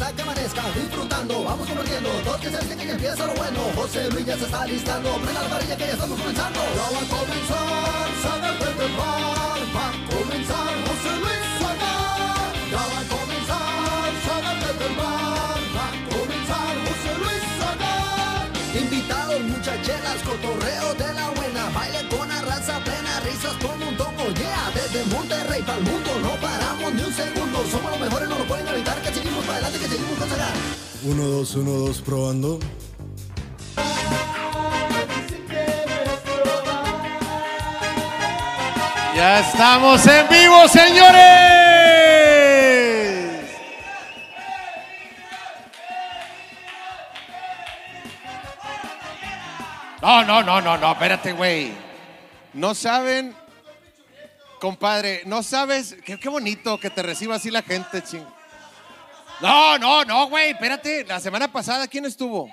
[0.00, 0.62] hasta que amanezca.
[0.74, 3.60] Disfrutando, vamos compartiendo, todos que se que ya empieza lo bueno.
[3.74, 6.60] José Luis ya se está listando, prenda la varilla que ya estamos comenzando.
[6.76, 11.94] Ya va a comenzar, saga desde el bar, va a comenzar José Luis Saga.
[12.72, 15.12] Ya va a comenzar, saga desde el va
[15.84, 17.94] a comenzar José Luis Saga.
[18.82, 23.96] Invitados, muchacheras, cotorreo de la buena, baile con la raza plena, risas como un
[24.92, 28.44] desde Monterrey para el mundo, no paramos ni un segundo, somos los mejores, no lo
[28.44, 30.48] pueden evitar, que seguimos para adelante, que seguimos con Saga.
[31.04, 32.58] Uno, dos, uno, dos, probando.
[39.14, 41.18] Ya estamos en vivo, señores.
[50.00, 51.72] No, no, no, no, no, espérate, güey.
[52.54, 53.34] No saben,
[54.60, 58.24] compadre, no sabes, qué, qué bonito que te reciba así la gente, ching.
[59.40, 61.04] No, no, no, güey, espérate.
[61.04, 62.50] La semana pasada, ¿quién estuvo?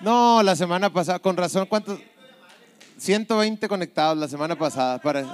[0.00, 2.00] No, la semana pasada, con razón, ¿cuántos?
[2.96, 4.98] 120 conectados la semana pasada.
[4.98, 5.24] Para...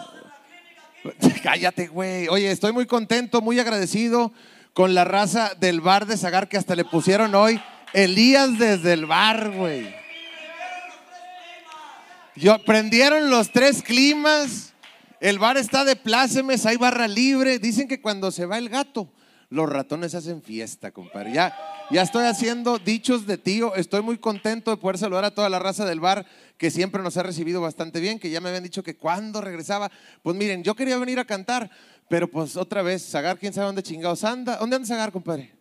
[1.42, 2.26] Cállate, güey.
[2.28, 4.32] Oye, estoy muy contento, muy agradecido
[4.72, 7.60] con la raza del bar de Zagar que hasta le pusieron hoy
[7.92, 9.94] Elías desde el bar, güey.
[12.34, 14.74] Yo, prendieron los tres climas.
[15.26, 17.58] El bar está de plácemes, hay barra libre.
[17.58, 19.10] Dicen que cuando se va el gato,
[19.50, 21.32] los ratones hacen fiesta, compadre.
[21.32, 21.52] Ya,
[21.90, 23.74] ya estoy haciendo dichos de tío.
[23.74, 26.24] Estoy muy contento de poder saludar a toda la raza del bar
[26.56, 29.90] que siempre nos ha recibido bastante bien, que ya me habían dicho que cuando regresaba.
[30.22, 31.72] Pues miren, yo quería venir a cantar,
[32.08, 34.58] pero pues otra vez, Zagar, quién sabe dónde chingados anda.
[34.58, 35.52] ¿Dónde anda Zagar, compadre?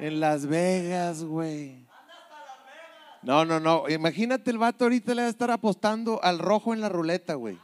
[0.00, 1.86] En Las Vegas, güey.
[3.22, 3.88] No, no, no.
[3.88, 7.56] Imagínate el vato ahorita le va a estar apostando al rojo en la ruleta, güey.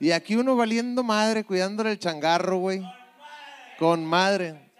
[0.00, 2.82] Y aquí uno valiendo madre, cuidándole el changarro, güey.
[3.78, 4.70] Con madre.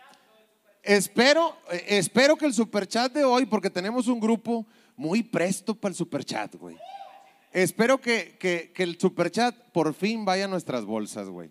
[0.83, 5.91] Espero, eh, espero que el superchat de hoy, porque tenemos un grupo muy presto para
[5.91, 6.77] el superchat, güey.
[7.53, 11.51] Espero que, que, que el superchat por fin vaya a nuestras bolsas, güey.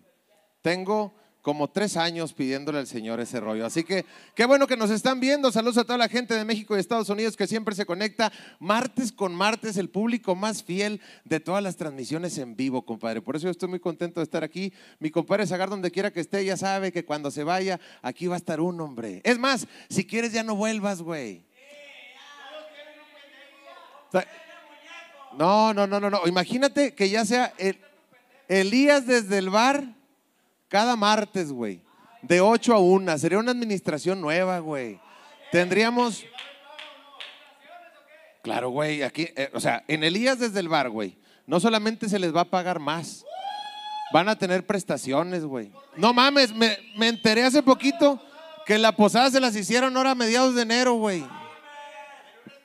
[0.62, 3.64] Tengo como tres años pidiéndole al Señor ese rollo.
[3.64, 4.04] Así que
[4.34, 5.50] qué bueno que nos están viendo.
[5.52, 9.12] Saludos a toda la gente de México y Estados Unidos que siempre se conecta martes
[9.12, 13.22] con martes, el público más fiel de todas las transmisiones en vivo, compadre.
[13.22, 14.72] Por eso yo estoy muy contento de estar aquí.
[14.98, 18.34] Mi compadre Zagar, donde quiera que esté, ya sabe que cuando se vaya, aquí va
[18.34, 19.20] a estar un hombre.
[19.24, 21.46] Es más, si quieres ya no vuelvas, güey.
[25.36, 26.26] No, no, no, no, no.
[26.26, 27.78] Imagínate que ya sea el-
[28.48, 29.94] Elías desde el bar
[30.68, 31.80] cada martes, güey.
[32.22, 33.18] De 8 a 1.
[33.18, 35.00] Sería una administración nueva, güey.
[35.50, 36.24] Tendríamos.
[38.42, 39.02] Claro, güey.
[39.02, 41.16] Aquí, eh, o sea, en Elías desde el bar, güey.
[41.46, 43.24] No solamente se les va a pagar más.
[44.12, 45.70] Van a tener prestaciones, güey.
[45.96, 48.22] No mames, me, me enteré hace poquito
[48.66, 51.24] que la posada se las hicieron ahora a mediados de enero, güey.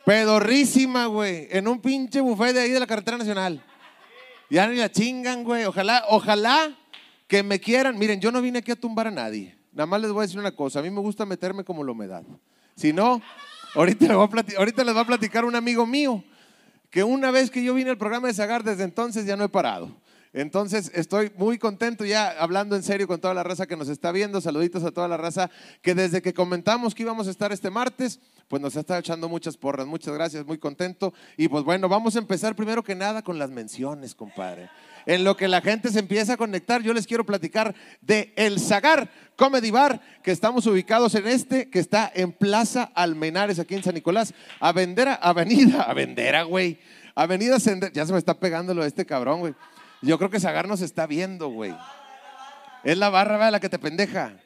[0.06, 1.48] Pedorrísima, güey.
[1.52, 3.64] En un pinche buffet de ahí de la carretera nacional.
[4.50, 5.64] Ya ni la chingan, güey.
[5.64, 6.78] Ojalá, ojalá
[7.34, 7.98] que me quieran.
[7.98, 9.58] Miren, yo no vine aquí a tumbar a nadie.
[9.72, 10.78] Nada más les voy a decir una cosa.
[10.78, 12.22] A mí me gusta meterme como la humedad.
[12.76, 13.24] Si no,
[13.74, 16.24] ahorita, les voy a plati- ahorita les va a platicar un amigo mío
[16.92, 19.50] que una vez que yo vine al programa de Zagar, desde entonces ya no he
[19.50, 19.90] parado.
[20.32, 24.12] Entonces estoy muy contento ya hablando en serio con toda la raza que nos está
[24.12, 24.40] viendo.
[24.40, 25.50] Saluditos a toda la raza
[25.82, 29.58] que desde que comentamos que íbamos a estar este martes, pues nos estado echando muchas
[29.58, 29.88] porras.
[29.88, 31.16] Muchas gracias, muy contento.
[31.36, 34.70] Y pues bueno, vamos a empezar primero que nada con las menciones, compadre.
[35.06, 38.60] En lo que la gente se empieza a conectar, yo les quiero platicar de El
[38.60, 43.84] Zagar Comedy Bar, que estamos ubicados en este, que está en Plaza Almenares, aquí en
[43.84, 46.80] San Nicolás, Avendera, Avenida, Avendera, güey.
[47.16, 49.54] Avenida Sender, ya se me está pegando lo de este cabrón, güey.
[50.02, 51.76] Yo creo que Zagar nos está viendo, güey.
[52.84, 53.52] Es la barra, ¿verdad?
[53.54, 54.38] La que te pendeja.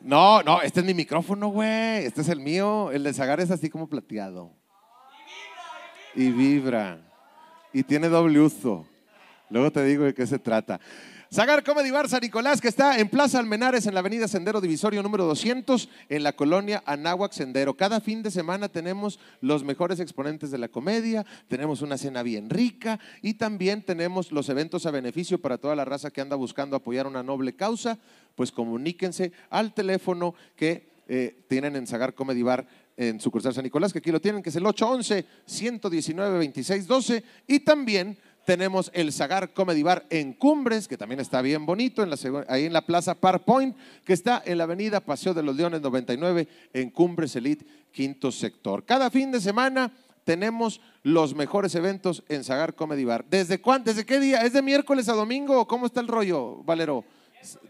[0.00, 2.04] No, no, este es mi micrófono, güey.
[2.04, 2.90] Este es el mío.
[2.90, 4.52] El de Zagar es así como plateado.
[6.14, 6.98] Y vibra.
[7.72, 8.86] Y tiene doble uso.
[9.52, 10.80] Luego te digo de qué se trata.
[11.30, 15.02] Zagar Comedy Bar San Nicolás, que está en Plaza Almenares, en la avenida Sendero Divisorio
[15.02, 17.76] número 200, en la colonia Anáhuac Sendero.
[17.76, 22.48] Cada fin de semana tenemos los mejores exponentes de la comedia, tenemos una cena bien
[22.48, 26.74] rica y también tenemos los eventos a beneficio para toda la raza que anda buscando
[26.74, 27.98] apoyar una noble causa.
[28.34, 32.66] Pues comuníquense al teléfono que eh, tienen en Zagar Comedy Bar
[32.96, 37.22] en sucursal San Nicolás, que aquí lo tienen, que es el 811-119-2612.
[37.46, 42.04] Y también tenemos el Zagar Comedy Bar en Cumbres, que también está bien bonito,
[42.48, 45.80] ahí en la Plaza Park Point, que está en la avenida Paseo de los Leones
[45.80, 48.84] 99, en Cumbres Elite, quinto sector.
[48.84, 49.92] Cada fin de semana
[50.24, 53.24] tenemos los mejores eventos en Zagar Comedy Bar.
[53.28, 54.42] ¿Desde, cuán, ¿Desde qué día?
[54.42, 57.04] ¿Es de miércoles a domingo cómo está el rollo, Valero?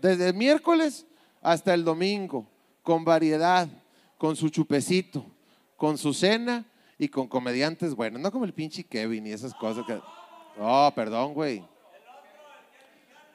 [0.00, 1.06] Desde miércoles
[1.40, 2.46] hasta el domingo,
[2.82, 3.68] con variedad,
[4.18, 5.26] con su chupecito,
[5.76, 6.64] con su cena
[6.98, 9.98] y con comediantes buenos, no como el pinche Kevin y esas cosas que...
[10.58, 11.64] Oh, perdón, güey.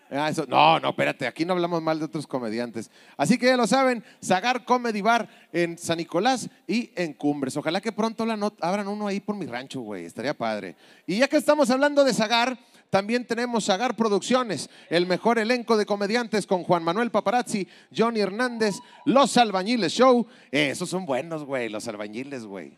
[0.10, 2.90] Ah, eso- no, no, espérate, aquí no hablamos mal de otros comediantes.
[3.18, 7.58] Así que ya lo saben, Zagar Comedy Bar en San Nicolás y en Cumbres.
[7.58, 8.24] Ojalá que pronto
[8.62, 10.78] abran uno ahí por mi rancho, güey, estaría padre.
[11.06, 12.58] Y ya que estamos hablando de Zagar,
[12.90, 18.76] también tenemos Zagar Producciones, el mejor elenco de comediantes con Juan Manuel Paparazzi, Johnny Hernández,
[19.04, 20.26] Los Albañiles Show.
[20.52, 22.78] Esos son buenos, güey, los albañiles, güey.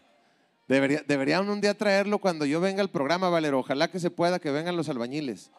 [0.69, 3.59] Debería, deberían un día traerlo cuando yo venga al programa, Valero.
[3.59, 5.49] Ojalá que se pueda que vengan los albañiles.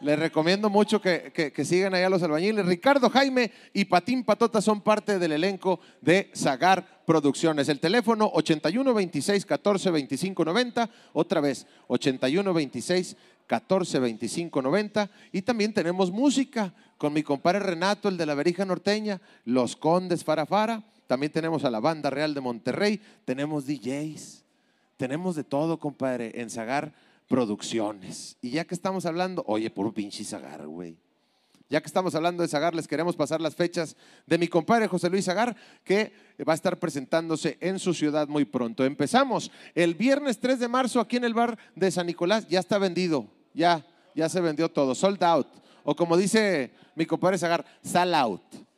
[0.00, 2.66] Les recomiendo mucho que, que- sigan allá los albañiles.
[2.66, 7.68] Ricardo Jaime y Patín Patota son parte del elenco de Zagar Producciones.
[7.68, 10.90] El teléfono 81 26 14 25 90.
[11.12, 15.10] Otra vez, 81 26 14 25 90.
[15.30, 20.24] Y también tenemos música con mi compadre Renato, el de la Verija Norteña, Los Condes
[20.24, 20.82] Farafara.
[21.12, 22.98] También tenemos a la Banda Real de Monterrey.
[23.26, 24.42] Tenemos DJs.
[24.96, 26.94] Tenemos de todo, compadre, en Zagar
[27.28, 28.38] Producciones.
[28.40, 30.96] Y ya que estamos hablando, oye, puro pinche Zagar, güey.
[31.68, 33.94] Ya que estamos hablando de Zagar, les queremos pasar las fechas
[34.26, 35.54] de mi compadre José Luis Zagar,
[35.84, 36.14] que
[36.48, 38.82] va a estar presentándose en su ciudad muy pronto.
[38.82, 42.48] Empezamos el viernes 3 de marzo aquí en el bar de San Nicolás.
[42.48, 43.84] Ya está vendido, ya,
[44.14, 45.48] ya se vendió todo, sold out.
[45.84, 48.71] O como dice mi compadre Zagar, sell out.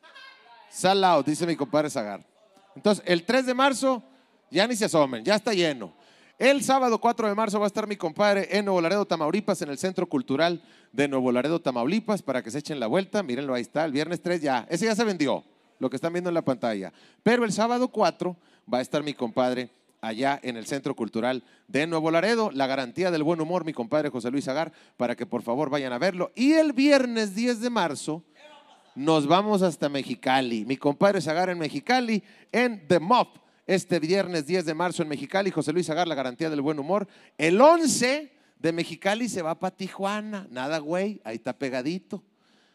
[0.75, 2.27] Sell dice mi compadre Zagar.
[2.75, 4.03] Entonces, el 3 de marzo,
[4.51, 5.95] ya ni se asomen, ya está lleno.
[6.37, 9.69] El sábado 4 de marzo va a estar mi compadre en Nuevo Laredo, Tamaulipas, en
[9.69, 10.61] el Centro Cultural
[10.91, 13.23] de Nuevo Laredo, Tamaulipas, para que se echen la vuelta.
[13.23, 13.85] Mírenlo, ahí está.
[13.85, 15.45] El viernes 3 ya, ese ya se vendió,
[15.79, 16.93] lo que están viendo en la pantalla.
[17.23, 18.37] Pero el sábado 4
[18.73, 19.71] va a estar mi compadre
[20.01, 22.51] allá en el Centro Cultural de Nuevo Laredo.
[22.51, 25.93] La garantía del buen humor, mi compadre José Luis Agar, para que por favor vayan
[25.93, 26.33] a verlo.
[26.35, 28.25] Y el viernes 10 de marzo
[28.95, 30.65] nos vamos hasta Mexicali.
[30.65, 33.29] Mi compadre Zagar en Mexicali, en The Mob.
[33.67, 37.09] Este viernes 10 de marzo en Mexicali, José Luis Zagar, la garantía del buen humor.
[37.39, 40.47] El 11 de Mexicali se va para Tijuana.
[40.51, 42.23] Nada, güey, ahí está pegadito.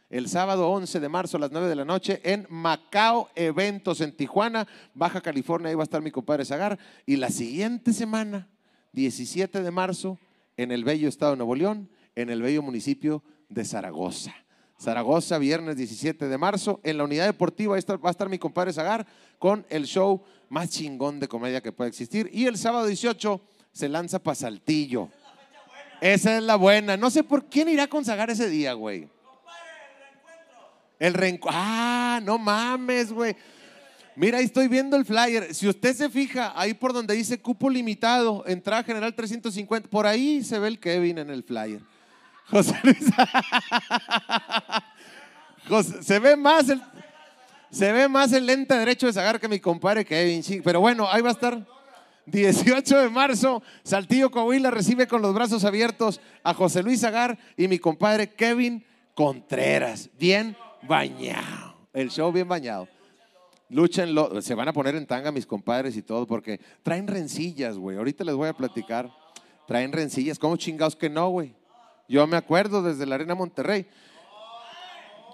[0.09, 4.11] El sábado 11 de marzo a las 9 de la noche en Macao Eventos en
[4.11, 5.69] Tijuana, Baja California.
[5.69, 6.79] Ahí va a estar mi compadre Zagar.
[7.05, 8.47] Y la siguiente semana,
[8.93, 10.17] 17 de marzo,
[10.57, 14.33] en el bello estado de Nuevo León, en el bello municipio de Zaragoza.
[14.79, 16.79] Zaragoza, viernes 17 de marzo.
[16.83, 19.05] En la unidad deportiva ahí va a estar mi compadre Zagar
[19.37, 22.29] con el show más chingón de comedia que puede existir.
[22.31, 23.41] Y el sábado 18
[23.73, 25.09] se lanza para Saltillo.
[25.99, 26.95] Esa es la buena.
[26.95, 29.09] No sé por quién irá con Zagar ese día, güey.
[30.97, 31.59] El reencuentro.
[31.61, 33.35] Ah, no mames, güey.
[34.15, 35.53] Mira, ahí estoy viendo el flyer.
[35.53, 40.41] Si usted se fija, ahí por donde dice cupo limitado, entrada general 350, por ahí
[40.43, 41.81] se ve el Kevin en el flyer.
[42.49, 42.97] José Luis.
[46.01, 46.81] Se ve más el
[47.71, 50.41] se ve más el lente derecho de Zagar que mi compadre Kevin.
[50.63, 51.65] Pero bueno, ahí va a estar.
[52.25, 57.67] 18 de marzo, Saltillo Coahuila recibe con los brazos abiertos a José Luis Zagar y
[57.67, 58.85] mi compadre Kevin
[59.15, 60.09] Contreras.
[60.19, 61.75] Bien bañado.
[61.91, 62.87] El show bien bañado.
[63.69, 64.41] Lúchenlo.
[64.41, 67.97] Se van a poner en tanga mis compadres y todo porque traen rencillas, güey.
[67.97, 69.11] Ahorita les voy a platicar.
[69.67, 70.37] Traen rencillas.
[70.37, 71.55] ¿Cómo chingados que no, güey?
[72.09, 73.85] Yo me acuerdo desde la Arena Monterrey.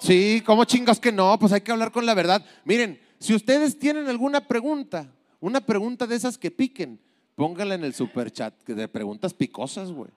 [0.01, 1.39] Sí, ¿cómo chingados que no?
[1.39, 2.45] Pues hay que hablar con la verdad.
[2.65, 6.99] Miren, si ustedes tienen alguna pregunta, una pregunta de esas que piquen,
[7.35, 10.11] pónganla en el superchat, que de preguntas picosas, güey.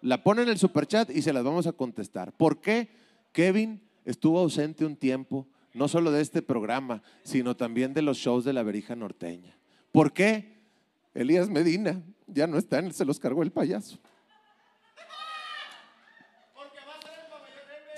[0.00, 2.32] La ponen en el superchat y se las vamos a contestar.
[2.32, 2.88] ¿Por qué
[3.32, 8.46] Kevin estuvo ausente un tiempo, no solo de este programa, sino también de los shows
[8.46, 9.54] de la Verija Norteña?
[9.92, 10.56] ¿Por qué
[11.14, 13.98] Elías Medina ya no está, se los cargó el payaso?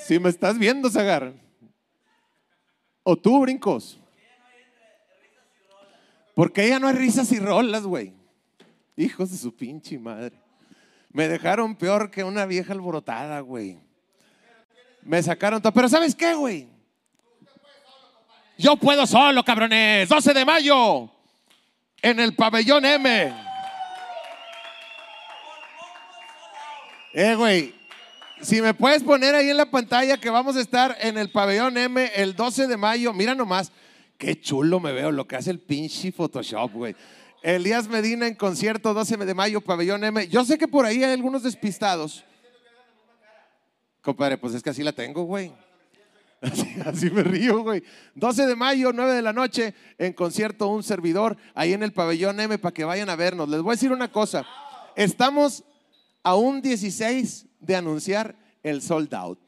[0.06, 1.32] Si me estás viendo, Zagar.
[3.02, 3.98] O tú, brincos.
[6.34, 8.12] Porque ya no hay risas y rolas, güey.
[8.96, 10.38] Hijos de su pinche madre.
[11.08, 13.78] Me dejaron peor que una vieja alborotada, güey.
[15.00, 15.72] Me sacaron todo.
[15.72, 16.68] Pero ¿sabes qué, güey?
[18.58, 20.06] Yo puedo solo, cabrones.
[20.06, 21.10] 12 de mayo.
[22.02, 23.34] En el pabellón M.
[27.14, 27.83] Eh, güey.
[28.40, 31.78] Si me puedes poner ahí en la pantalla que vamos a estar en el pabellón
[31.78, 33.12] M el 12 de mayo.
[33.12, 33.72] Mira nomás.
[34.18, 36.96] Qué chulo me veo lo que hace el pinche Photoshop, güey.
[37.42, 40.28] Elías Medina en concierto 12 de mayo, pabellón M.
[40.28, 42.24] Yo sé que por ahí hay algunos despistados.
[44.00, 45.52] Compadre, pues es que así la tengo, güey.
[46.40, 47.82] Así, así me río, güey.
[48.14, 52.38] 12 de mayo, 9 de la noche, en concierto Un Servidor, ahí en el pabellón
[52.40, 53.48] M, para que vayan a vernos.
[53.48, 54.46] Les voy a decir una cosa.
[54.96, 55.64] Estamos
[56.22, 59.40] a un 16 de anunciar el sold out.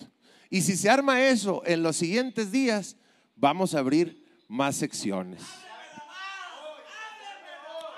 [0.50, 2.96] Y si se arma eso en los siguientes días,
[3.34, 5.42] vamos a abrir más secciones.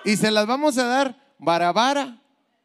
[0.04, 2.20] Y se las vamos a dar vara vara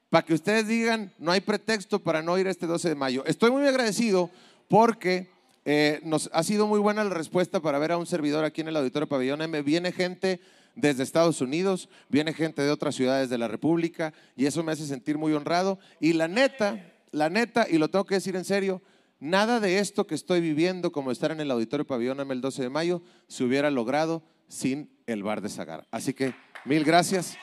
[0.09, 3.23] para que ustedes digan, no hay pretexto para no ir este 12 de mayo.
[3.25, 4.29] Estoy muy agradecido
[4.67, 5.27] porque
[5.65, 8.67] eh, nos ha sido muy buena la respuesta para ver a un servidor aquí en
[8.67, 9.61] el Auditorio Pabellón M.
[9.63, 10.39] Viene gente
[10.75, 14.85] desde Estados Unidos, viene gente de otras ciudades de la República y eso me hace
[14.85, 15.79] sentir muy honrado.
[15.99, 18.81] Y la neta, la neta, y lo tengo que decir en serio,
[19.19, 22.69] nada de esto que estoy viviendo, como estar en el Auditorio Pabellón el 12 de
[22.69, 25.87] mayo, se hubiera logrado sin el bar de Zagar.
[25.91, 26.33] Así que
[26.65, 27.37] mil gracias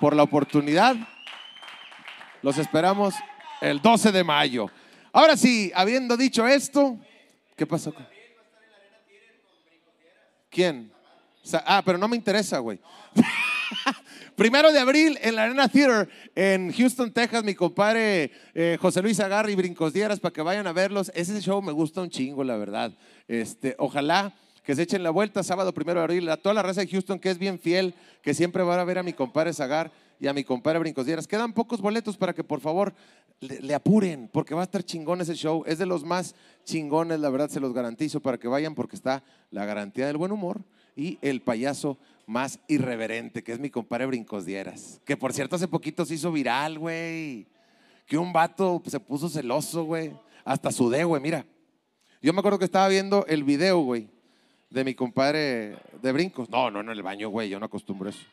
[0.00, 0.96] por la oportunidad.
[2.42, 3.14] Los esperamos
[3.60, 4.66] el 12 de mayo.
[5.12, 6.98] Ahora sí, habiendo dicho esto,
[7.56, 7.94] ¿qué pasó?
[10.50, 10.92] ¿Quién?
[11.64, 12.80] Ah, pero no me interesa, güey.
[14.36, 19.20] Primero de abril en la Arena Theater en Houston, Texas, mi compadre eh, José Luis
[19.20, 21.10] Agarri y Brincos Dieras para que vayan a verlos.
[21.14, 22.92] Ese show me gusta un chingo, la verdad.
[23.28, 26.82] Este, ojalá que se echen la vuelta sábado primero de abril a toda la raza
[26.82, 29.90] de Houston que es bien fiel, que siempre va a ver a mi compadre Zagar
[30.20, 31.26] y a mi compadre Brincos Dieras.
[31.26, 32.94] Quedan pocos boletos para que por favor
[33.40, 35.64] le, le, apuren, porque va a estar chingón ese show.
[35.66, 39.24] Es de los más chingones, la verdad, se los garantizo para que vayan, porque está
[39.50, 40.62] la garantía del buen humor
[40.96, 45.00] y el payaso más irreverente, que es mi compadre Brincos Dieras.
[45.04, 47.46] Que por cierto, hace poquito se hizo viral, güey.
[48.06, 50.12] Que un vato se puso celoso, güey.
[50.44, 51.46] Hasta sudé, güey, mira.
[52.20, 54.08] Yo me acuerdo que estaba viendo el video, güey,
[54.70, 56.48] de mi compadre de Brincos.
[56.48, 58.24] No, no en el baño, güey, yo no acostumbro eso.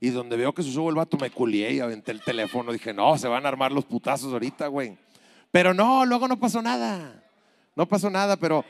[0.00, 2.72] Y donde veo que se subo el vato, me culié y aventé el teléfono.
[2.72, 4.96] Dije, no, se van a armar los putazos ahorita, güey.
[5.50, 7.22] Pero no, luego no pasó nada.
[7.74, 8.64] No pasó nada, pero.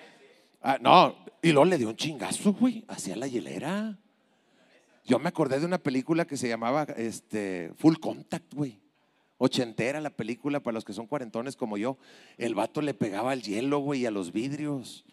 [0.60, 3.96] Ah, no, y luego le dio un chingazo, güey, hacia la hielera.
[5.06, 8.80] Yo me acordé de una película que se llamaba este, Full Contact, güey.
[9.38, 11.96] Ochentera la película para los que son cuarentones como yo.
[12.38, 15.04] El vato le pegaba al hielo, güey, y a los vidrios.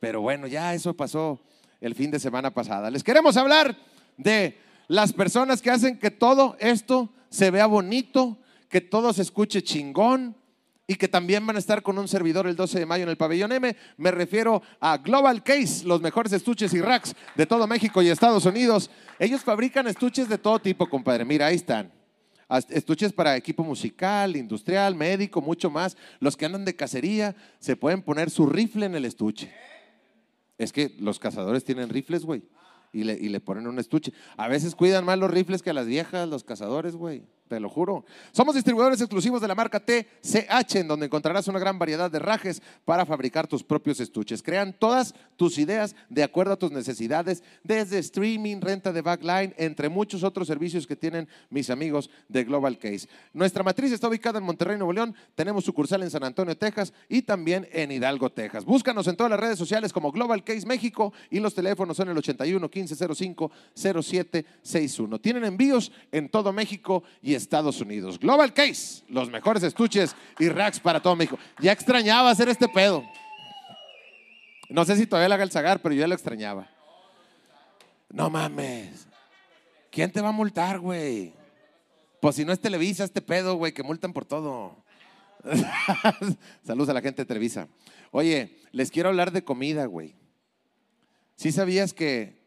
[0.00, 1.38] Pero bueno, ya eso pasó
[1.82, 2.90] el fin de semana pasada.
[2.90, 3.76] Les queremos hablar
[4.16, 4.56] de
[4.88, 8.38] las personas que hacen que todo esto se vea bonito,
[8.70, 10.34] que todo se escuche chingón
[10.92, 13.16] y que también van a estar con un servidor el 12 de mayo en el
[13.16, 13.74] pabellón M.
[13.96, 18.44] Me refiero a Global Case, los mejores estuches y racks de todo México y Estados
[18.44, 18.90] Unidos.
[19.18, 21.24] Ellos fabrican estuches de todo tipo, compadre.
[21.24, 21.90] Mira, ahí están.
[22.68, 25.96] Estuches para equipo musical, industrial, médico, mucho más.
[26.20, 29.50] Los que andan de cacería se pueden poner su rifle en el estuche.
[30.58, 32.42] Es que los cazadores tienen rifles, güey.
[32.92, 34.12] Y le, ponen un estuche.
[34.36, 37.22] A veces cuidan más los rifles que a las viejas, los cazadores, güey
[37.52, 38.06] te lo juro.
[38.30, 42.62] Somos distribuidores exclusivos de la marca TCH, en donde encontrarás una gran variedad de rajes
[42.86, 44.42] para fabricar tus propios estuches.
[44.42, 49.90] Crean todas tus ideas de acuerdo a tus necesidades, desde streaming, renta de backline, entre
[49.90, 53.06] muchos otros servicios que tienen mis amigos de Global Case.
[53.34, 55.14] Nuestra matriz está ubicada en Monterrey, Nuevo León.
[55.34, 58.64] Tenemos sucursal en San Antonio, Texas y también en Hidalgo, Texas.
[58.64, 62.16] Búscanos en todas las redes sociales como Global Case México y los teléfonos son el
[62.16, 65.20] 81 15 05 0761.
[65.20, 68.18] Tienen envíos en todo México y Estados Unidos.
[68.18, 71.38] Global Case, los mejores estuches y racks para todo México.
[71.60, 73.04] Ya extrañaba hacer este pedo.
[74.68, 76.70] No sé si todavía lo haga el Zagar, pero yo ya lo extrañaba.
[78.08, 79.06] No mames.
[79.90, 81.34] ¿Quién te va a multar, güey?
[82.20, 84.76] Pues si no es Televisa, este pedo, güey, que multan por todo.
[86.64, 87.68] Saludos a la gente de Televisa.
[88.10, 90.14] Oye, les quiero hablar de comida, güey.
[91.36, 92.40] ¿Sí sabías que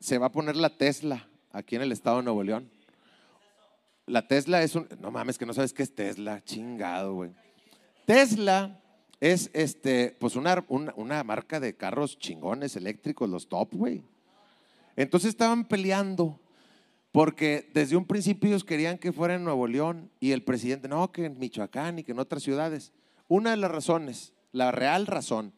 [0.00, 2.70] se va a poner la Tesla aquí en el estado de Nuevo León?
[4.06, 4.88] La Tesla es un.
[5.00, 6.42] No mames, que no sabes qué es Tesla.
[6.44, 7.30] Chingado, güey.
[8.04, 8.80] Tesla
[9.20, 14.02] es este, pues una, una, marca de carros chingones eléctricos, los top, güey.
[14.96, 16.40] Entonces estaban peleando
[17.12, 21.12] porque desde un principio ellos querían que fuera en Nuevo León y el presidente, no,
[21.12, 22.92] que en Michoacán y que en otras ciudades.
[23.28, 25.52] Una de las razones, la real razón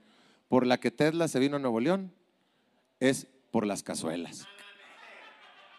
[0.48, 2.12] por la que Tesla se vino a Nuevo León
[3.00, 4.46] es por las cazuelas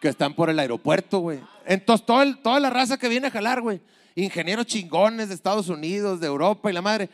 [0.00, 1.40] que están por el aeropuerto, güey.
[1.64, 3.80] Entonces, toda la raza que viene a jalar, güey,
[4.14, 7.10] ingenieros chingones de Estados Unidos, de Europa y la madre,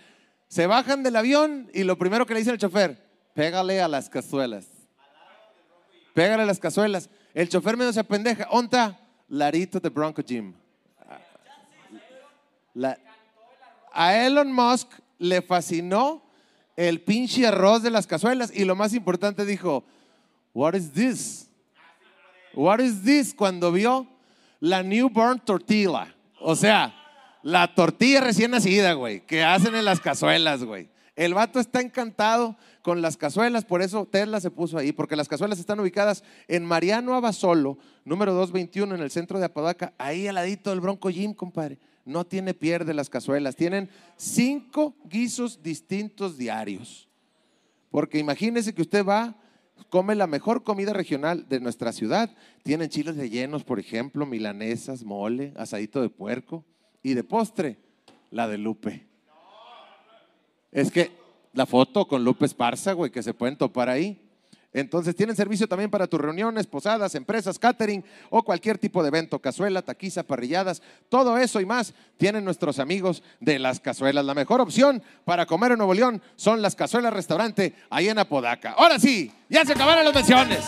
[0.49, 3.03] se bajan del avión y lo primero que le dice el chofer,
[3.35, 4.67] pégale a las cazuelas.
[6.15, 7.09] Pégale a las cazuelas.
[7.33, 8.47] El chofer medio se pendeja.
[8.51, 9.01] ¿Onta?
[9.29, 10.53] Larito de Bronco Gym.
[13.93, 16.23] a Elon Musk le fascinó
[16.77, 19.85] el pinche arroz de las cazuelas y lo más importante dijo,
[20.53, 21.49] what is this?
[22.55, 23.35] What is this?
[23.35, 24.07] Cuando vio
[24.61, 26.15] la newborn tortilla.
[26.41, 26.95] O sea,
[27.43, 30.89] la tortilla recién nacida, güey, que hacen en las cazuelas, güey.
[31.15, 35.29] El vato está encantado con las cazuelas, por eso Tesla se puso ahí, porque las
[35.29, 40.37] cazuelas están ubicadas en Mariano Abasolo, número 221, en el centro de Apodaca, ahí al
[40.37, 41.79] ladito del Bronco Gym, compadre.
[42.05, 47.09] No tiene pierde las cazuelas, tienen cinco guisos distintos diarios.
[47.91, 49.37] Porque imagínese que usted va,
[49.89, 52.31] come la mejor comida regional de nuestra ciudad.
[52.63, 56.65] Tienen chiles rellenos, por ejemplo, milanesas, mole, asadito de puerco.
[57.03, 57.79] Y de postre,
[58.31, 59.07] la de Lupe.
[60.71, 61.11] Es que
[61.53, 64.21] la foto con Lupe Esparza, güey, que se pueden topar ahí.
[64.75, 69.39] Entonces tienen servicio también para tus reuniones, posadas, empresas, catering o cualquier tipo de evento,
[69.39, 74.25] cazuela, taquiza, parrilladas, todo eso y más tienen nuestros amigos de las cazuelas.
[74.25, 78.73] La mejor opción para comer en Nuevo León son las cazuelas restaurante ahí en Apodaca.
[78.73, 80.61] Ahora sí, ya se acabaron las menciones.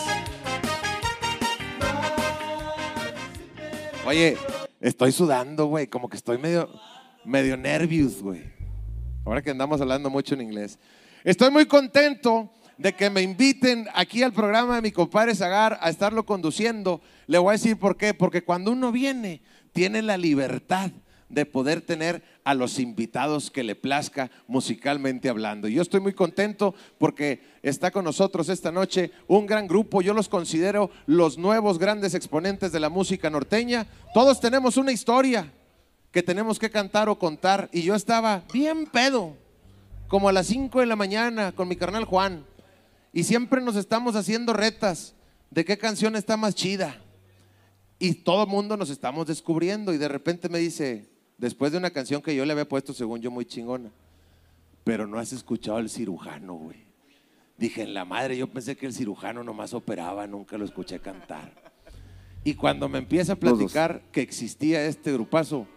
[4.05, 4.37] Oye,
[4.79, 6.69] estoy sudando, güey, como que estoy medio,
[7.23, 8.43] medio nervios, güey.
[9.25, 10.77] Ahora que andamos hablando mucho en inglés.
[11.23, 15.89] Estoy muy contento de que me inviten aquí al programa de mi compadre Zagar a
[15.89, 17.01] estarlo conduciendo.
[17.27, 18.13] Le voy a decir por qué.
[18.13, 19.41] Porque cuando uno viene,
[19.71, 20.91] tiene la libertad
[21.29, 25.67] de poder tener a los invitados que le plazca musicalmente hablando.
[25.67, 30.29] Yo estoy muy contento porque está con nosotros esta noche un gran grupo, yo los
[30.29, 33.87] considero los nuevos grandes exponentes de la música norteña.
[34.13, 35.51] Todos tenemos una historia
[36.11, 39.35] que tenemos que cantar o contar y yo estaba bien pedo,
[40.07, 42.45] como a las 5 de la mañana con mi carnal Juan.
[43.15, 45.15] Y siempre nos estamos haciendo retas
[45.49, 47.01] de qué canción está más chida.
[47.97, 51.91] Y todo el mundo nos estamos descubriendo y de repente me dice, después de una
[51.91, 53.89] canción que yo le había puesto según yo muy chingona,
[54.83, 56.83] pero no has escuchado al cirujano, güey.
[57.57, 61.53] Dije, en la madre, yo pensé que el cirujano nomás operaba, nunca lo escuché cantar.
[62.43, 65.67] Y cuando me empieza a platicar que existía este grupazo,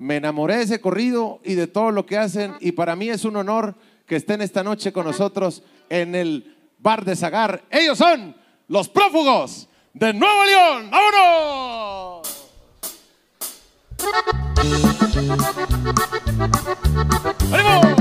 [0.00, 3.24] me enamoré de ese corrido y de todo lo que hacen y para mí es
[3.24, 7.64] un honor que estén esta noche con nosotros en el bar de Zagar.
[7.70, 8.36] Ellos son
[8.68, 10.90] los prófugos de Nuevo León.
[10.90, 12.50] ¡Vámonos!
[17.52, 17.96] ¡Ánimo!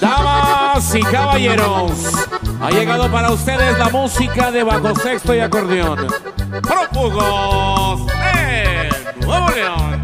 [0.00, 1.92] Damas y caballeros,
[2.60, 6.08] ha llegado para ustedes la música de bajo sexto y acordeón.
[6.62, 8.90] Prófugos de
[9.24, 10.02] Nuevo León.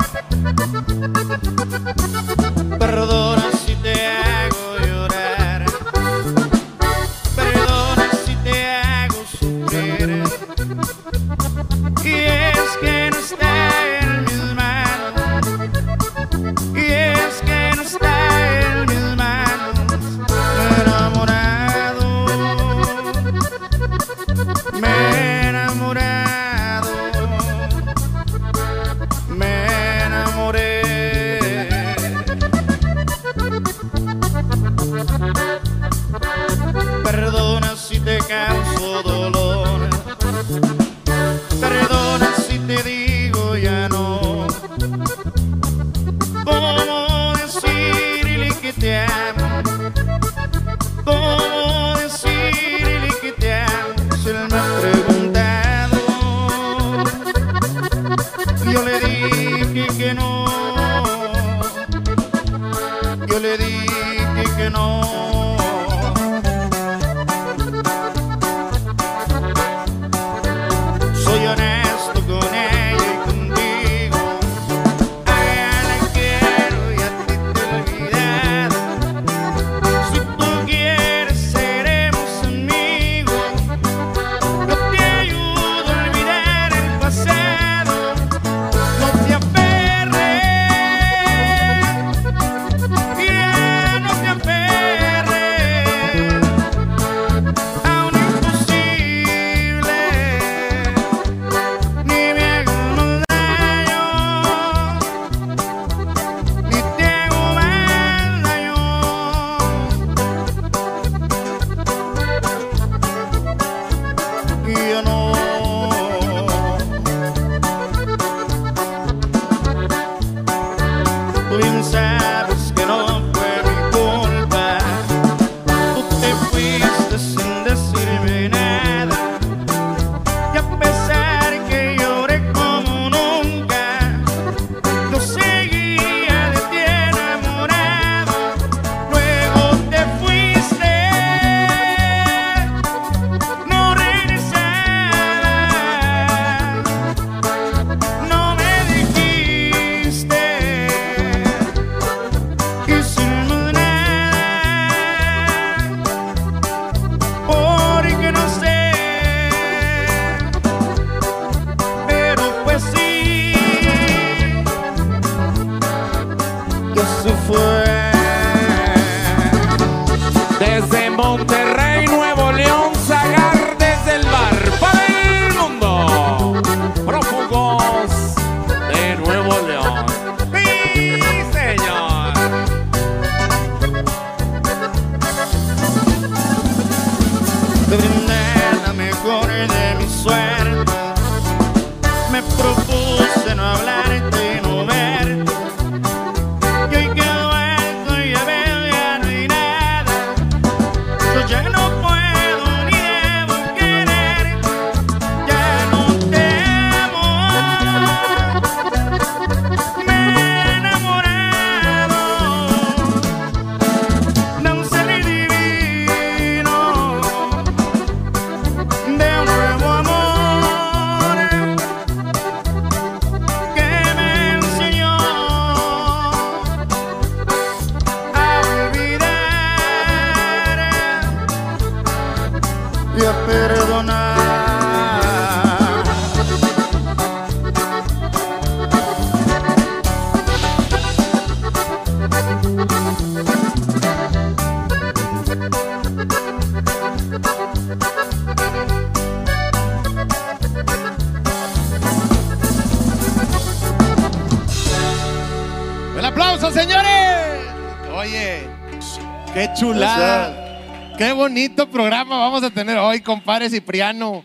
[261.31, 264.45] Qué bonito programa vamos a tener hoy, compadre Cipriano.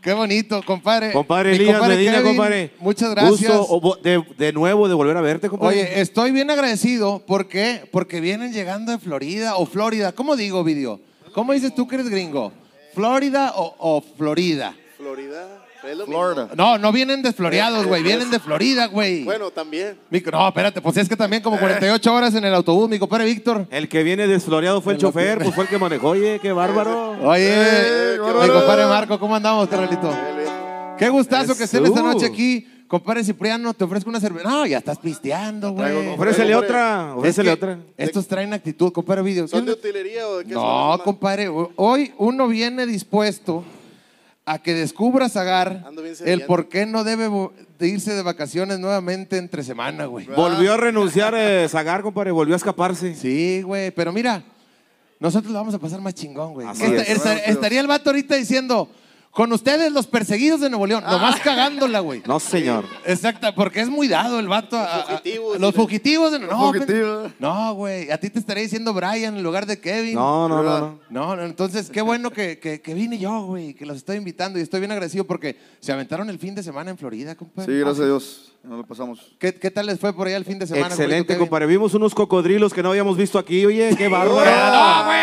[0.00, 1.10] Qué bonito, compadre.
[1.10, 2.70] Compadre Mi Elías compadre Medina, Kevin, compadre.
[2.78, 3.58] Muchas gracias.
[3.58, 5.80] Gusto de, de nuevo de volver a verte, compadre.
[5.80, 7.18] Oye, estoy bien agradecido.
[7.26, 7.82] ¿Por qué?
[7.90, 10.12] Porque vienen llegando de Florida o Florida.
[10.12, 11.00] ¿Cómo digo, video?
[11.32, 12.52] ¿Cómo dices tú que eres gringo?
[12.94, 14.00] ¿Florida o?
[14.16, 14.76] Florida.
[16.18, 16.48] Florida.
[16.56, 18.02] No, no vienen de Floreados, güey.
[18.02, 19.24] Vienen de Florida, güey.
[19.24, 19.96] Bueno, también.
[20.10, 23.24] Mi- no, espérate, pues es que también como 48 horas en el autobús, mi compadre
[23.24, 23.66] Víctor.
[23.70, 26.08] El que viene desfloreado fue el chofer, pues fue el que manejó.
[26.08, 27.12] Oye, qué bárbaro.
[27.22, 28.54] Oye, Eh, mi bárbaro.
[28.54, 30.10] compadre Marco, ¿cómo andamos, carnalito?
[30.98, 32.08] Qué gustazo que estén esta Eso.
[32.12, 32.66] noche aquí.
[32.88, 34.48] Compadre Cipriano, te ofrezco una cerveza.
[34.48, 35.92] No, ya estás pisteando, güey.
[35.92, 37.78] Traigo- Ofrécele otra, Es ofrécele que otra.
[37.98, 39.46] Estos traen actitud, compadre Video.
[39.46, 40.62] ¿Son de utilería o de qué son?
[40.62, 43.62] No, compadre, hoy uno viene dispuesto
[44.50, 47.28] a que descubra Zagar Ando bien el por qué no debe
[47.78, 50.26] de irse de vacaciones nuevamente entre semana, güey.
[50.26, 53.14] Volvió a renunciar eh, Zagar, compadre, volvió a escaparse.
[53.14, 54.42] Sí, güey, pero mira,
[55.20, 56.66] nosotros lo vamos a pasar más chingón, güey.
[56.66, 57.08] Así Esta- es.
[57.10, 58.88] esta- estaría el vato ahorita diciendo,
[59.30, 62.22] con ustedes los perseguidos de Nuevo León, nomás cagándola, güey.
[62.26, 62.84] No, señor.
[63.06, 64.76] Exacto, porque es muy dado el vato.
[64.76, 66.32] a- a- fugitivos, los fugitivos.
[66.32, 67.30] de- no, fugitivos.
[67.38, 68.10] no, güey.
[68.10, 70.14] A ti te estaría diciendo Brian en lugar de Kevin.
[70.16, 70.98] No, no, no, no.
[71.10, 74.58] No, no, entonces qué bueno que, que, que vine yo, güey, que los estoy invitando
[74.58, 77.72] y estoy bien agradecido porque se aventaron el fin de semana en Florida, compadre.
[77.72, 78.52] Sí, gracias a Dios.
[78.64, 79.20] Nos lo pasamos.
[79.38, 80.88] ¿Qué, qué tal les fue por allá el fin de semana?
[80.88, 81.66] Excelente, compadre.
[81.66, 83.64] Vimos unos cocodrilos que no habíamos visto aquí.
[83.64, 84.34] Oye, qué bárbaro.
[84.50, 85.18] ¡No, güey!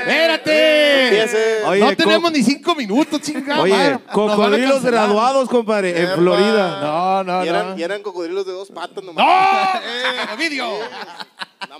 [0.00, 0.81] ¡Espérate!
[1.20, 1.64] Empiece.
[1.64, 3.60] Oye, no tenemos ni cinco minutos, chingada.
[3.62, 6.10] Oye, cocodrilos graduados, compadre, en.
[6.16, 6.80] Florida.
[6.80, 7.78] No, no, Y eran, no.
[7.78, 9.24] y eran cocodrilos de dos patas nomás.
[9.24, 9.32] ¡No!
[10.28, 10.68] Más tenían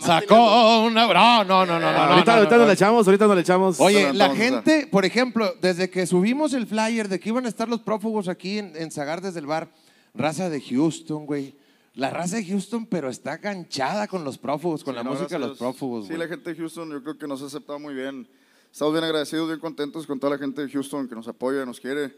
[0.01, 1.07] Sacó una.
[1.07, 1.81] No, no, no, no.
[1.81, 2.67] no, ahorita no, ahorita no, nos no.
[2.67, 3.81] le echamos, ahorita nos le echamos.
[3.81, 7.69] Oye, la gente, por ejemplo, desde que subimos el flyer de que iban a estar
[7.69, 9.69] los prófugos aquí en, en Zagar desde el bar,
[10.15, 11.55] raza de Houston, güey.
[11.95, 15.39] La raza de Houston, pero está ganchada con los prófugos, con la Sí, no, música
[15.39, 16.21] de los prófugos, Sí, güey.
[16.21, 18.27] la gente de Houston yo creo que nos ha aceptado muy bien.
[18.73, 21.79] Estamos bien agradecidos, bien contentos con toda la gente de Houston que nos apoya, nos
[21.79, 22.17] quiere.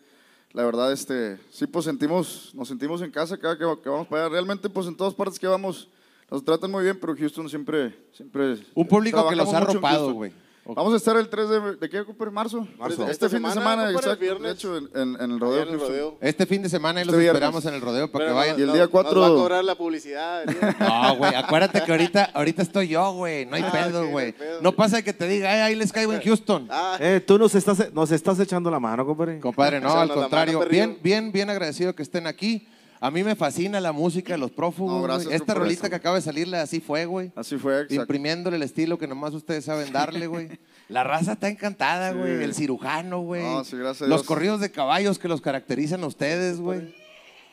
[0.53, 4.27] La verdad, este, sí, pues sentimos, nos sentimos en casa cada que, que vamos para
[4.27, 4.35] allá.
[4.35, 5.89] Realmente, pues en todas partes que vamos,
[6.31, 8.65] nos tratan muy bien, pero Houston siempre, siempre.
[8.73, 10.33] Un público que los ha arropado, güey.
[10.67, 12.31] Vamos a estar el 3 de, ¿de qué, compadre?
[12.31, 12.67] ¿Marzo?
[12.79, 13.07] Marzo.
[13.07, 14.21] Este fin de semana, compadre, exacto.
[14.21, 14.43] viernes.
[14.43, 15.63] De hecho, en, el rodeo.
[15.63, 15.89] En el Houston.
[15.89, 16.19] rodeo.
[16.23, 17.35] Este fin de semana y Este los viernes.
[17.43, 18.59] esperamos en el rodeo para que vayan.
[18.59, 20.45] Y el nos- día nos 4 va a cobrar la publicidad.
[20.81, 23.45] No, güey, acuérdate que ahorita, ahorita estoy yo, güey.
[23.45, 24.35] No hay Ah, pedo, güey.
[24.63, 26.67] No pasa que te diga, "Ay, ahí les caigo en Houston.
[26.71, 29.41] Ah, Eh, tú nos estás, nos estás echando la mano, compadre.
[29.41, 30.65] Compadre, no, al mano, contrario.
[30.69, 32.67] Bien, bien, bien agradecido que estén aquí.
[33.05, 34.95] A mí me fascina la música de los prófugos.
[34.95, 35.11] No, güey.
[35.13, 35.91] gracias Esta por rolita eso.
[35.91, 37.33] que acaba de salirle así fue, güey.
[37.37, 37.97] Así fue, exacto.
[37.97, 40.49] Imprimiéndole el estilo que nomás ustedes saben darle, güey.
[40.89, 42.19] La raza está encantada, Sí.
[42.19, 42.43] güey.
[42.43, 43.43] El cirujano, güey.
[43.43, 44.27] No, sí, gracias a Los Dios.
[44.27, 46.95] corridos de caballos que los caracterizan a ustedes, güey.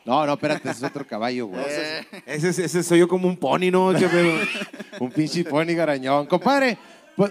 [0.06, 1.62] No, no, espérate, ese es otro caballo, güey.
[2.26, 3.88] Ese, ese soy yo como un pony, ¿no?
[5.00, 6.26] Un pinche pony garañón.
[6.26, 6.78] Compadre,
[7.14, 7.30] pues,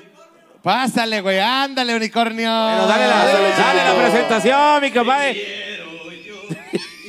[0.62, 1.40] pásale, güey.
[1.40, 2.50] Ándale, unicornio.
[2.50, 3.26] Bueno, dale la,
[3.58, 5.42] dale la presentación, mi compadre.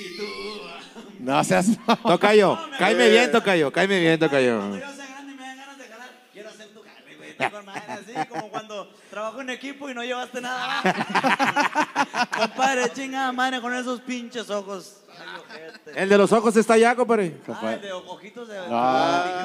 [1.22, 1.66] No seas...
[2.02, 4.58] Tocayo, cáeme bien, Tocayo, cáeme bien, Tocayo.
[4.58, 7.37] Cuando yo sea grande y me dan ganas de jalar, quiero hacer tu jale, güey.
[7.64, 10.82] Madre, así como cuando trabajo en equipo y no llevaste nada.
[12.37, 14.96] Compadre, chingada madre con esos pinches ojos.
[15.16, 15.92] Ay.
[15.94, 17.37] El de los ojos está allá, compadre.
[17.48, 18.56] Ah, el de ojitos de...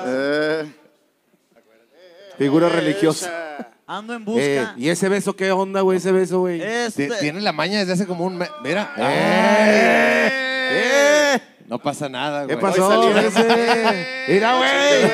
[0.07, 0.65] Eh,
[2.39, 3.67] Figura religiosa.
[3.85, 4.73] Ando en Eh, busca.
[4.77, 5.97] ¿Y ese beso qué onda, güey?
[5.99, 6.61] Ese beso, güey.
[6.61, 7.07] Este.
[7.07, 8.49] Ti- Tiene la maña desde hace como un mes.
[8.63, 8.93] Mira.
[8.97, 10.33] ¡Eh!
[11.67, 12.55] No pasa nada, güey.
[12.55, 13.09] ¿Qué pasó?
[13.19, 14.25] ese?
[14.29, 15.11] Mira, güey.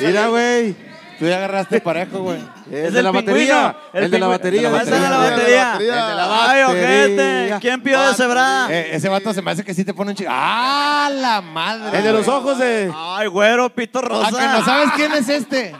[0.00, 0.86] Mira, güey.
[1.18, 2.38] Tú ya agarraste parejo, güey.
[2.70, 3.74] El Es de la batería.
[3.92, 4.68] El de la batería.
[4.82, 5.72] Ese de la batería.
[5.72, 6.68] El de la Ay, batería.
[6.68, 7.56] ojete.
[7.60, 8.70] ¿Quién pidió de cebrada?
[8.70, 10.30] Eh, ese vato se me hace que sí te pone un chico.
[10.32, 11.96] ¡Ah, la madre!
[11.98, 12.92] El de los ojos de.
[12.94, 14.28] Ay, güero, pito rosa.
[14.28, 15.74] Ah, que no sabes quién es este.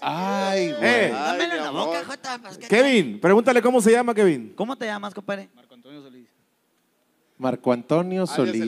[0.00, 0.90] Ay, güey.
[0.90, 2.02] Eh, Dámelo en la Ay, boca.
[2.06, 2.38] Jota.
[2.42, 4.52] pues, ¿qué- Kevin, pregúntale cómo se llama Kevin.
[4.56, 5.50] ¿Cómo te llamas, compadre?
[5.54, 6.21] Marco Antonio Solís.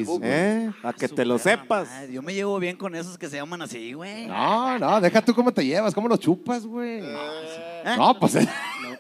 [0.04, 0.24] Buco.
[0.24, 0.70] ¿Eh?
[0.82, 1.88] A que te lo sepas.
[2.10, 4.26] Yo me llevo bien con esos que se llaman así, güey.
[4.26, 7.00] No, no, deja tú cómo te llevas, cómo lo chupas, güey.
[7.02, 7.94] ¿Eh?
[7.96, 8.36] No, pues.
[8.36, 8.48] eh.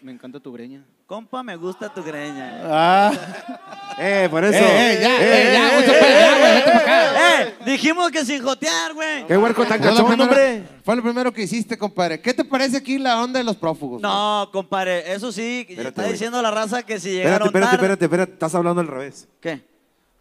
[0.02, 0.84] me encanta tu breña.
[1.06, 2.60] Compa, me gusta tu greña.
[2.64, 3.12] Ah.
[3.98, 4.58] Eh, por eso.
[4.58, 7.42] Eh, eh, ya, eh, ya, mucho pedo, ya, güey, vete pa' acá.
[7.42, 7.54] ¡Eh!
[7.66, 9.26] Dijimos que sin jotear, güey.
[9.26, 10.64] Qué huerco tan cachón, primero, hombre.
[10.82, 12.20] fue lo primero que hiciste, compadre.
[12.20, 14.00] ¿Qué te parece aquí la onda de los prófugos?
[14.00, 17.76] No, compadre, eso sí, Espérate, está diciendo la raza que si Espérate, llegaron espérate, tarde.
[17.76, 18.32] espérate, espérate.
[18.32, 19.28] Estás hablando al revés.
[19.40, 19.62] ¿Qué?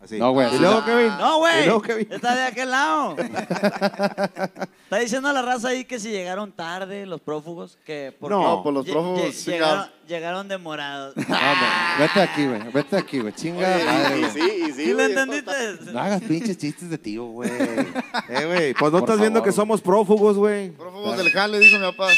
[0.04, 0.18] Así.
[0.20, 1.08] No, güey, Y luego, Kevin.
[1.18, 1.66] No, Y güey.
[1.66, 2.08] luego, Kevin.
[2.12, 3.16] Está de aquel lado.
[4.84, 8.74] Está diciendo la raza ahí que si llegaron tarde los prófugos, que porque No, pues
[8.76, 9.52] los lle- prófugos, lle- sí,
[10.08, 11.16] llegaron, demorados.
[11.16, 12.62] Vete aquí, güey.
[12.74, 13.34] Vete aquí, güey.
[13.34, 14.32] Chinga madre, Y güey.
[14.32, 14.74] sí, y sí.
[14.74, 15.52] ¿Sí lo güey, entendiste?
[15.94, 17.50] No hagas pinches chistes de tío, güey.
[18.30, 18.74] Eh, güey.
[18.74, 19.50] Pues no Por estás viendo favor.
[19.50, 20.70] que somos prófugos, güey.
[20.72, 22.10] Prófugos del jale, dijo mi papá.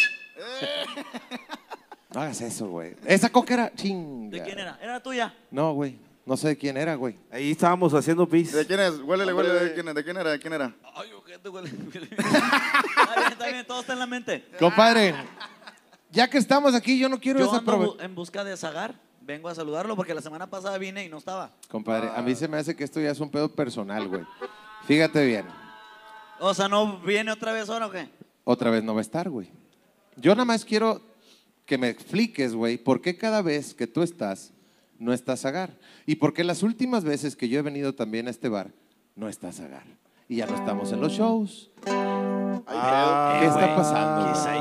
[2.13, 2.95] No hagas eso, güey.
[3.05, 4.37] Esa coca era chinga.
[4.37, 4.79] ¿De quién era?
[4.81, 5.33] ¿Era tuya?
[5.51, 5.97] No, güey.
[6.25, 7.17] No sé de quién era, güey.
[7.31, 8.51] Ahí estábamos haciendo pis.
[8.51, 8.99] ¿De quién es?
[8.99, 9.59] Huélele, huélele.
[9.65, 9.95] ¿De quién, es?
[9.95, 10.31] ¿De quién era?
[10.31, 10.75] ¿De quién era?
[10.95, 11.65] Ay, ojete, güey.
[11.93, 14.43] Está bien, está bien, todo está en la mente.
[14.59, 15.13] Compadre,
[16.11, 18.95] ya que estamos aquí, yo no quiero Yo ando en busca de Zagar.
[19.21, 21.51] Vengo a saludarlo porque la semana pasada vine y no estaba.
[21.69, 24.23] Compadre, a mí se me hace que esto ya es un pedo personal, güey.
[24.87, 25.45] Fíjate bien.
[26.39, 28.07] O sea, ¿no viene otra vez ahora o qué?
[28.43, 29.49] Otra vez no va a estar, güey.
[30.15, 31.01] Yo nada más quiero
[31.65, 34.51] que me expliques, güey, por qué cada vez que tú estás,
[35.05, 35.77] no estás Agar.
[36.05, 38.71] Y por qué las últimas veces que yo he venido también a este bar,
[39.15, 39.85] no estás Agar.
[40.27, 41.69] Y ya no estamos en los shows.
[42.67, 44.33] Ah, ¿Qué está pasando?
[44.33, 44.55] Quizá,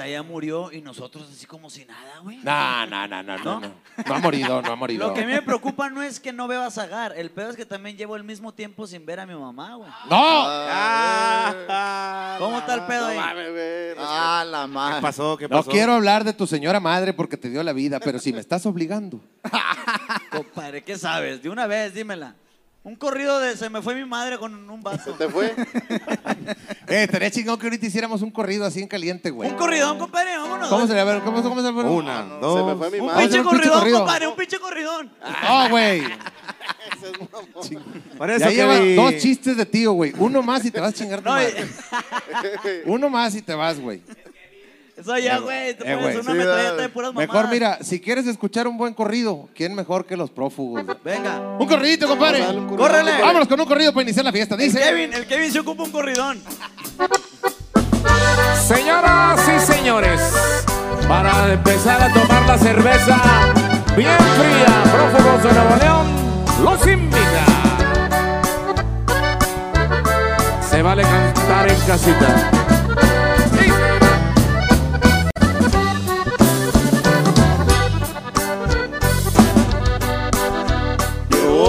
[0.00, 0.12] güey.
[0.12, 2.38] ya murió y nosotros así como si nada, güey.
[2.42, 3.60] No, no, no, no, no, ¿No?
[3.60, 3.72] no.
[4.14, 5.06] Ha morido, no ha morido.
[5.06, 7.12] Lo que a mí me preocupa no es que no vea a Zagar.
[7.16, 9.88] El pedo es que también llevo el mismo tiempo sin ver a mi mamá, güey.
[10.08, 10.16] ¡No!
[10.18, 13.16] Ah, ¿Cómo está el pedo No ahí?
[13.18, 13.94] mames, güey.
[13.98, 15.00] Ah, la ¿Qué madre.
[15.02, 15.36] pasó?
[15.36, 15.70] ¿Qué No pasó?
[15.70, 18.66] quiero hablar de tu señora madre porque te dio la vida, pero si me estás
[18.66, 19.20] obligando.
[20.32, 21.40] Compadre, ¿qué sabes?
[21.42, 22.34] De una vez, dímela.
[22.82, 25.12] Un corrido de se me fue mi madre con un vaso.
[25.12, 25.54] ¿Te fue?
[26.88, 29.48] Eh, estaría chingón que ahorita hiciéramos un corrido así en caliente, güey.
[29.48, 30.68] Un corridón, compadre, vámonos.
[30.68, 31.02] ¿Cómo sería?
[31.02, 31.82] A ver, ¿cómo, cómo se llama?
[31.88, 32.78] Una, Se me dos.
[32.78, 33.22] fue mi Un madre.
[33.22, 33.98] pinche un pinche corridón, corrido.
[33.98, 35.12] compadre, un pinche corridón.
[35.44, 36.02] No, güey.
[38.18, 38.96] Por eso Ya lleva Kevin.
[38.96, 40.12] dos chistes de tío, güey.
[40.18, 41.64] Uno más y te vas a chingar tu No, madre.
[42.86, 44.02] Uno más y te vas, güey.
[45.00, 45.74] Eso ya, güey.
[45.76, 47.28] Te Eh, pones una Sí, metralleta de puras mamadas.
[47.34, 50.84] Mejor, mira, si quieres escuchar un buen corrido, ¿quién mejor que los prófugos?
[51.04, 51.56] Venga.
[51.58, 52.40] Un corridito, compadre.
[52.40, 53.02] Dale un corrido, Córrele.
[53.10, 53.22] compadre.
[53.26, 54.54] Vámonos con un corrido para iniciar la fiesta.
[54.54, 54.80] El Dice.
[54.80, 56.40] Kevin, el Kevin se ocupa un corridón.
[58.66, 60.20] Señoras y señores,
[61.08, 63.20] para empezar a tomar la cerveza
[63.96, 67.44] bien fría, prófugos de Nuevo León, los invita.
[70.70, 72.50] Se vale cantar en casita.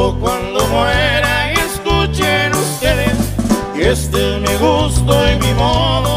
[0.09, 3.17] Cuando muera y escuchen ustedes
[3.75, 6.10] que este es mi gusto y mi modo.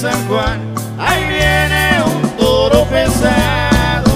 [0.00, 0.60] San Juan,
[0.98, 4.12] ahí viene un toro pesado.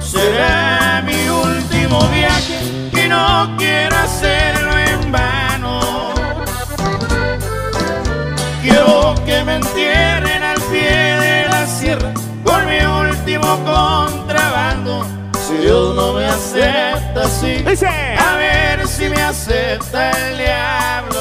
[0.00, 2.60] Será mi último viaje
[2.92, 5.80] y no quiero hacerlo en vano.
[8.62, 15.04] Quiero que me entierren al pie de la sierra con mi último contrabando.
[15.48, 16.85] Si Dios no me acepta
[17.26, 17.86] así, Dice.
[17.88, 21.15] a ver si me acepta el diablo.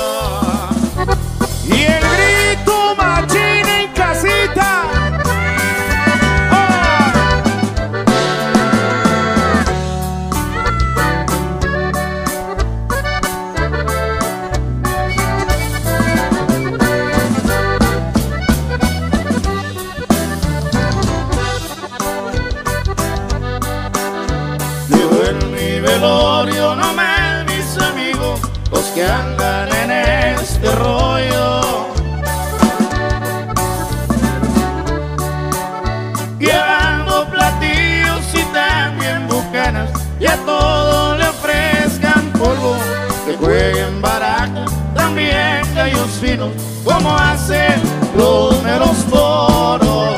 [46.46, 47.82] Finos, como hacen
[48.16, 50.16] los meros toros.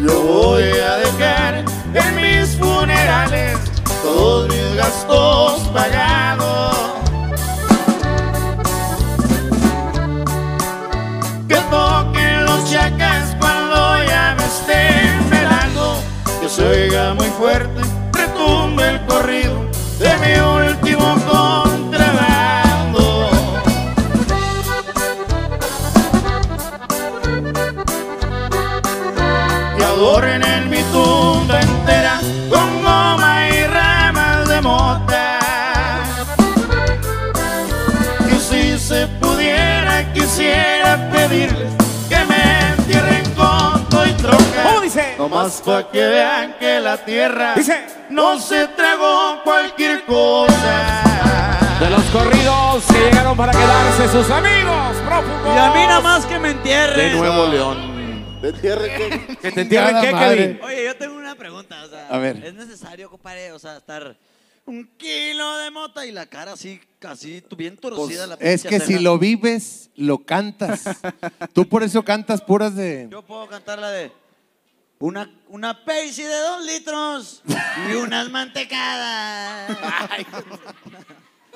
[0.00, 1.64] Yo voy a dejar
[1.94, 3.58] en mis funerales
[4.02, 6.76] todos mis gastos pagados.
[11.48, 15.96] Que toquen los chacas cuando ya me estén velando.
[16.40, 17.61] Que se oiga muy fuerte,
[45.42, 47.84] Nomás para que vean que la tierra Dice.
[48.10, 51.02] no se tragó cualquier cosa.
[51.80, 55.56] De los corridos que llegaron para quedarse sus amigos prófugos.
[55.56, 57.12] Y a mí nada más que me entierren.
[57.12, 58.40] De Nuevo León.
[58.40, 59.36] De tierra que.
[59.36, 60.12] Que te entierren, ¿qué.
[60.12, 60.60] Kevin?
[60.62, 61.82] Oye, yo tengo una pregunta.
[61.84, 62.44] O sea, A ver.
[62.44, 64.16] ¿Es necesario, compadre, o sea, estar
[64.64, 68.28] un kilo de mota y la cara así, casi bien torcida?
[68.28, 70.84] la Es que si lo vives, lo cantas.
[71.52, 73.08] Tú por eso cantas puras de.
[73.10, 74.21] Yo puedo cantar la de
[75.02, 77.42] una, una Pepsi de dos litros
[77.90, 79.76] y unas mantecadas.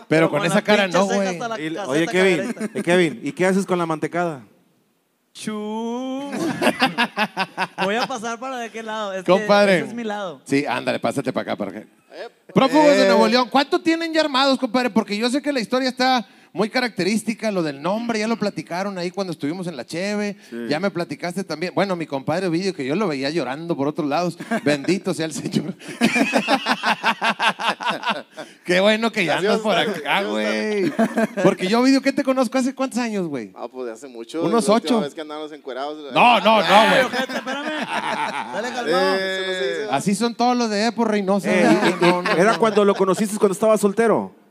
[0.09, 1.39] Pero con esa cara no, güey.
[1.59, 4.45] Y- oye, Kevin, eh, Kevin, ¿y qué haces con la mantecada?
[5.33, 6.33] Chu.
[7.85, 9.13] Voy a pasar para de qué lado.
[9.13, 9.73] Es Compadre.
[9.73, 10.41] Que ese es mi lado.
[10.45, 11.57] Sí, ándale, pásate para acá.
[11.57, 11.87] Para acá.
[12.53, 14.91] Prófugos de Nuevo León, ¿cuánto tienen ya armados, compadre?
[14.91, 16.27] Porque yo sé que la historia está
[16.57, 20.39] muy característica, lo del nombre, ya lo platicaron ahí cuando estuvimos en la Cheve,
[20.71, 21.75] ya me platicaste también.
[21.75, 25.35] Bueno, mi compadre Ovidio, que yo lo veía llorando por otros lados, bendito sea el
[25.35, 25.75] Señor.
[28.65, 30.91] Qué bueno que ya andas por acá, güey.
[31.43, 33.53] Porque yo, Ovidio, ¿qué te conozco hace cuántos años, güey?
[33.55, 34.43] Ah, pues de hace mucho.
[34.43, 35.03] Unos ocho.
[35.03, 36.11] vez que andamos encuerados.
[36.15, 37.03] No, no, no, güey.
[37.45, 39.17] Dale calmado.
[39.91, 41.51] Así son todos los de Epo Reynosa.
[41.53, 42.59] Eh, no, ¿Era no.
[42.59, 44.46] cuando lo conociste cuando estabas soltero?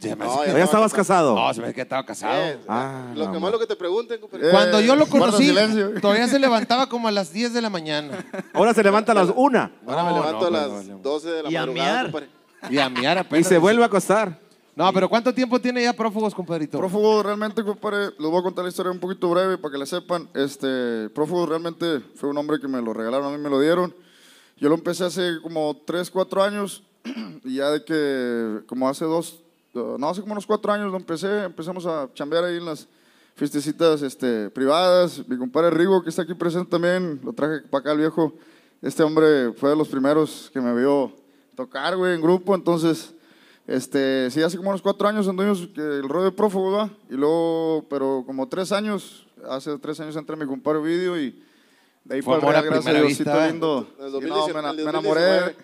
[0.00, 1.34] Se me No, hace ¿O que- ya estabas casado?
[1.34, 2.34] No, se me hace que estaba casado.
[2.40, 4.48] Eh, Ah, lo no, que más lo que te pregunten, compadre.
[4.48, 6.00] Eh, Cuando yo lo guarda conocí, silencio.
[6.00, 8.24] todavía se levantaba como a las 10 de la mañana.
[8.54, 10.94] Ahora se levanta a las una Ahora me No, levanto no, a no, las no,
[10.94, 11.02] no.
[11.02, 12.04] 12 de la Y a madrugada, miar.
[12.04, 12.28] compadre.
[12.70, 13.46] Y a miar y apenas.
[13.48, 14.38] se vuelve a acostar.
[14.76, 16.78] No, pero ¿cuánto tiempo tiene ya prófugos, compadrito?
[16.78, 19.86] Prófugo realmente, compadre, les voy a contar la historia un poquito breve para que la
[19.86, 20.28] sepan.
[20.34, 23.92] Este, Prófugo realmente fue un hombre que me lo regalaron, a mí me lo dieron.
[24.56, 26.84] Yo lo empecé hace como 3, 4 años
[27.44, 29.40] y ya de que, como hace dos,
[29.98, 32.88] no, hace como unos 4 años lo empecé, empezamos a chambear ahí en las
[33.34, 35.22] fiestecitas este, privadas.
[35.28, 38.34] Mi compadre Rigo, que está aquí presente también, lo traje para acá el viejo.
[38.82, 41.12] Este hombre fue de los primeros que me vio
[41.56, 43.14] tocar, güey, en grupo, entonces...
[43.66, 46.90] Este, sí, hace como unos cuatro años anduvimos que el rollo de prófugo, ¿va?
[47.10, 51.38] Y luego, pero como tres años, hace tres años entré mi compadre Video y
[52.04, 53.50] de ahí Fue para gracias a primera Diosito vista, ¿eh?
[53.52, 53.86] lindo.
[53.98, 55.56] En el Sí, 2019, no, me, ena- en el me enamoré 2019.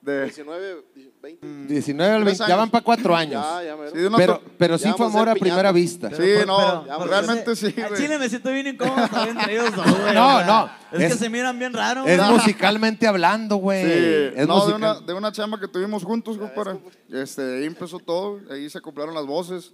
[0.00, 0.24] de...
[0.24, 0.84] 19,
[1.24, 1.46] 20.
[1.66, 3.42] 19 al Tres 20, ya van para cuatro años.
[3.44, 3.90] Ya, ya, mero.
[3.90, 6.10] Sí, pero, pero sí Ya fue vamos a amor a primera vista.
[6.10, 8.00] Sí, Pero, no, pero, ya, porque realmente sí, Al güey.
[8.02, 10.14] chile me siento bien incómodo estar entre ellos dos, güey.
[10.14, 12.04] No, o sea, no, Es, que es- se miran bien raro.
[12.06, 12.30] Es güey.
[12.30, 13.82] musicalmente hablando, güey.
[13.84, 13.90] Sí,
[14.36, 16.78] Es no, de musical- una, de una chamba que tuvimos juntos, compadre.
[17.10, 19.72] Este, ahí empezó todo, ahí se acoplaron las voces,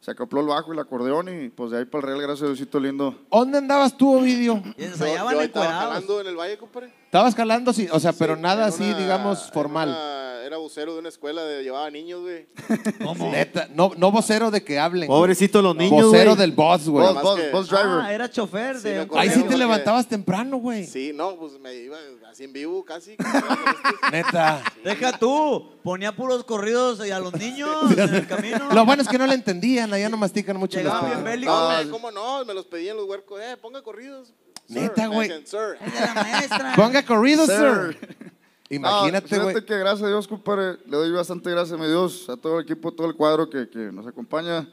[0.00, 2.42] se acopló el bajo y el acordeón y pues de ahí para el Real, gracias
[2.42, 3.18] a Diosito lindo.
[3.30, 4.62] ¿Dónde andabas tú, Ovidio?
[4.76, 5.92] Y Yo, ensayaban yo estaba encuerados.
[5.94, 6.92] jalando en el valle, compadre.
[7.14, 9.90] Estabas jalando, sí, o sea, pero nada así, una- digamos, formal.
[9.90, 12.48] una- era vocero de una escuela de llevaba niños, güey.
[13.30, 15.06] Neta, no, no vocero de que hablen.
[15.06, 16.40] Pobrecito los niños, Vocero güey.
[16.40, 17.06] del boss, güey.
[17.52, 18.00] Bus driver.
[18.02, 19.06] Ah, era chofer de...
[19.14, 20.88] Ahí sí te levantabas temprano, güey.
[20.88, 21.96] Sí, no, pues me iba
[22.28, 23.16] así en vivo casi.
[24.12, 24.60] Neta.
[24.82, 28.70] Deja tú, ponía puros corridos y a los niños en el camino.
[28.72, 31.54] Lo bueno es que no le entendían, allá no mastican mucho Llegaban bien bélicos.
[31.72, 32.44] No, me- ¿cómo no?
[32.44, 33.40] Me los pedían los huercos.
[33.40, 34.32] Eh, ponga corridos.
[34.68, 35.28] Neta, güey.
[35.28, 36.72] la.
[36.76, 37.96] Ponga corrido, Sir.
[38.00, 38.16] sir.
[38.70, 39.54] Imagínate, No, güey.
[39.54, 42.58] fíjate que gracias a Dios, compadre, le doy bastante gracias a mi Dios, a todo
[42.58, 44.66] el equipo, todo el cuadro que, que nos acompaña.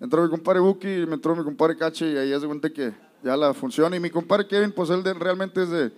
[0.00, 2.70] Entró mi compadre Buki, y me entró mi compadre Cache y ahí es de cuenta
[2.70, 2.92] que
[3.24, 3.96] ya la funciona.
[3.96, 5.92] Y mi compadre Kevin, pues él de- realmente desde,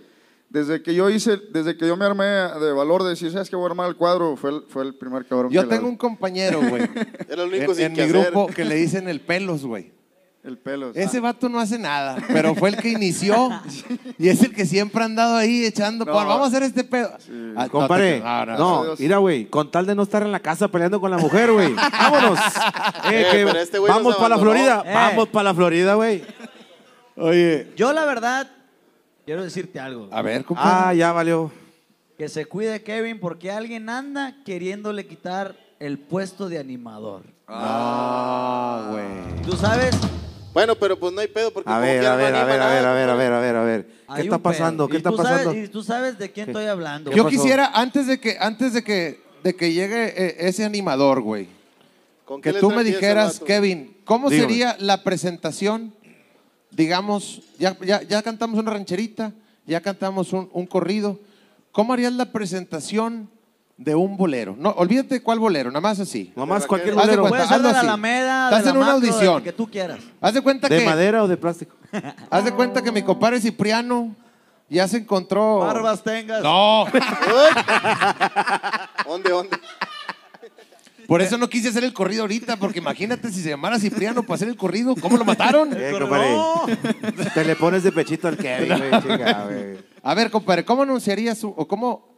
[0.48, 3.57] desde que yo hice, desde que yo me armé de valor de decir, ¿sabes qué
[3.57, 4.36] voy a armar el cuadro?
[4.36, 6.82] Fue el, fue el primer cabrón Yo que la- tengo un compañero, güey.
[7.28, 8.30] Era en único sin en que mi hacer.
[8.32, 9.92] grupo que le dicen el pelos, güey.
[10.43, 10.91] El pelo.
[10.95, 13.51] Ese vato no hace nada, pero fue el que inició
[14.18, 16.07] y es el que siempre ha andado ahí echando.
[16.07, 16.12] No.
[16.12, 17.11] "Por, vamos a hacer este pedo.
[17.57, 18.24] Ah, no, Compadre, te-
[18.57, 18.95] no, no.
[18.99, 21.74] mira, güey, con tal de no estar en la casa peleando con la mujer, güey.
[21.74, 22.38] Vámonos.
[23.11, 24.38] Eh, Eh, que este vamos para la.
[24.38, 24.82] Florida.
[24.86, 24.93] Eh.
[24.95, 26.22] Vamos para la Florida, güey.
[27.16, 28.49] Oye, Yo, la verdad,
[29.26, 30.09] quiero decirte algo.
[30.11, 30.70] a ver, compadre.
[30.88, 31.53] Ah, ya valió.
[32.16, 37.22] Que se cuide Kevin porque alguien anda queriéndole quitar el puesto de animador.
[37.49, 39.43] Ah, güey.
[39.43, 39.97] ¿Tú sabes?
[40.53, 42.61] Bueno, pero pues no hay pedo porque A como ver, a no ver, a ver,
[42.61, 43.86] a ver, a ver, a ver, a ver, a ver.
[44.16, 44.88] ¿Qué está pasando?
[44.88, 45.55] ¿Qué está pasando?
[45.55, 47.11] y tú sabes de quién estoy hablando.
[47.11, 51.20] ¿Qué Yo quisiera, antes de que, antes de que, de que llegue eh, ese animador,
[51.20, 51.48] güey,
[52.24, 53.40] ¿Con qué que tú me dijeras?
[53.40, 54.48] Kevin, ¿cómo Dígame.
[54.48, 55.94] sería la presentación?
[56.72, 59.32] Digamos, ya, ya, ya cantamos una rancherita,
[59.66, 61.18] ya cantamos un, un corrido.
[61.72, 63.28] ¿Cómo harías la presentación
[63.81, 64.55] de un bolero?
[64.59, 66.33] No, olvídate cuál bolero, nada más así.
[66.37, 66.68] Nomás Raquel.
[66.68, 67.22] cualquier Haz de bolero.
[67.28, 67.49] cuenta.
[67.49, 67.87] Ser de hazlo la así.
[67.89, 69.43] Alameda, Estás de la en una Macro, audición.
[69.43, 69.99] que tú quieras.
[70.20, 71.74] Haz de cuenta ¿De que, madera o de plástico?
[72.31, 74.14] haz de cuenta que mi compadre Cipriano
[74.68, 75.61] ya se encontró.
[75.61, 76.43] Barbas tengas.
[76.43, 76.85] No,
[79.07, 79.59] ¿Dónde, dónde?
[81.07, 84.37] por eso no quise hacer el corrido ahorita, porque imagínate si se llamara Cipriano para
[84.37, 85.70] hacer el corrido, ¿cómo lo mataron?
[85.74, 86.37] Eh, compadre.
[87.35, 89.78] Te le pones de pechito al Kevin, güey, chica, güey.
[90.05, 92.09] A ver, compadre, ¿cómo anunciarías o cómo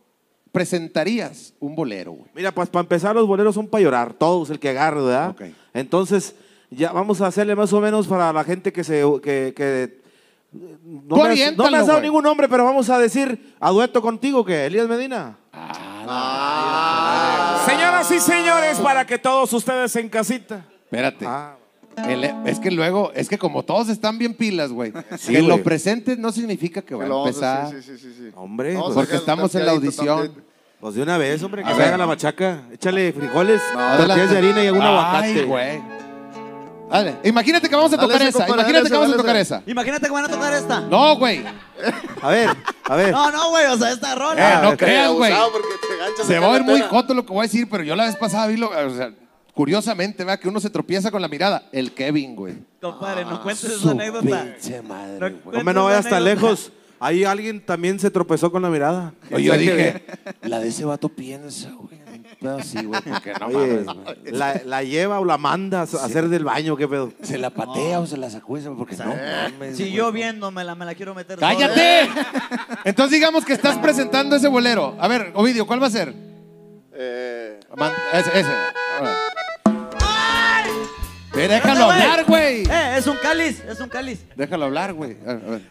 [0.53, 2.31] presentarías un bolero, güey?
[2.35, 5.31] Mira, pues para empezar, los boleros son para llorar, todos, el que agarre, ¿verdad?
[5.31, 5.43] Ok.
[5.75, 6.35] Entonces,
[6.71, 9.03] ya vamos a hacerle más o menos para la gente que se.
[9.23, 10.03] que, que-
[10.53, 10.69] no,
[11.09, 12.09] Tú me has, oriéntalo, no me has dado güey.
[12.11, 15.39] ningún nombre, pero vamos a decir a dueto contigo, que Elías Medina.
[17.67, 20.65] Señoras y señores, para que todos ustedes en casita.
[20.85, 21.25] Espérate.
[21.27, 21.57] Ah,
[21.97, 25.47] El- es que luego, es que como todos están bien pilas, güey, Sí, que güey.
[25.47, 27.71] lo presentes no significa que va a empezar.
[27.71, 28.31] Sí, sí, sí, sí.
[28.35, 30.33] hombre, pues, Porque estamos en la audición.
[30.81, 31.89] pues de una vez, hombre, que A se ver.
[31.89, 32.63] haga la machaca.
[32.73, 34.07] Échale frijoles, Adelante.
[34.07, 35.45] tortillas de harina y algún Ay, aguacate.
[35.45, 35.83] güey.
[36.91, 38.33] Dale, imagínate que vamos a tocar esa.
[38.45, 39.63] compadre, Imagínate dale que vamos a tocar esa.
[39.67, 40.81] Imagínate que van a tocar esta.
[40.81, 41.43] No, güey.
[42.21, 42.49] A ver,
[42.85, 43.13] a ver.
[43.13, 44.61] No, no, güey, o sea, esta Eh, rola.
[44.63, 45.33] no eh, creas, güey.
[46.27, 48.17] Se va a ver muy joto lo que voy a decir, pero yo la vez
[48.17, 49.11] pasada vi lo, o sea,
[49.55, 50.41] curiosamente, ¿verdad?
[50.41, 51.65] Que uno se tropieza con la mirada.
[51.73, 52.55] El Kevin, güey.
[52.81, 54.45] Compadre, no cuentes esa Su anécdota.
[54.61, 55.59] pinche madre, No güey.
[55.59, 56.73] Hombre, no vayas tan lejos.
[56.99, 59.13] Ahí alguien también se tropezó con la mirada.
[59.33, 60.05] Oye, yo dije,
[60.43, 62.01] la de ese vato piensa, güey.
[62.41, 64.33] Pero sí, güey, porque no Oye, mames, güey.
[64.35, 67.13] la, la lleva o la manda a hacer del baño, ¿qué pedo?
[67.23, 68.71] ¿Se la patea o se la sacude?
[68.71, 69.93] Porque no mames, Si güey.
[69.95, 71.39] yo viéndomela, me la quiero meter.
[71.41, 72.09] ¡Cállate!
[72.85, 74.97] Entonces digamos que estás presentando ese bolero.
[75.01, 76.15] A ver, Ovidio, ¿cuál va a ser?
[76.95, 78.51] Eh, Man- ese, ese.
[78.51, 79.17] A ver.
[81.49, 82.63] Déjalo hablar, güey.
[82.63, 84.25] Eh, es un cáliz, es un cáliz.
[84.37, 85.17] Déjalo hablar, güey.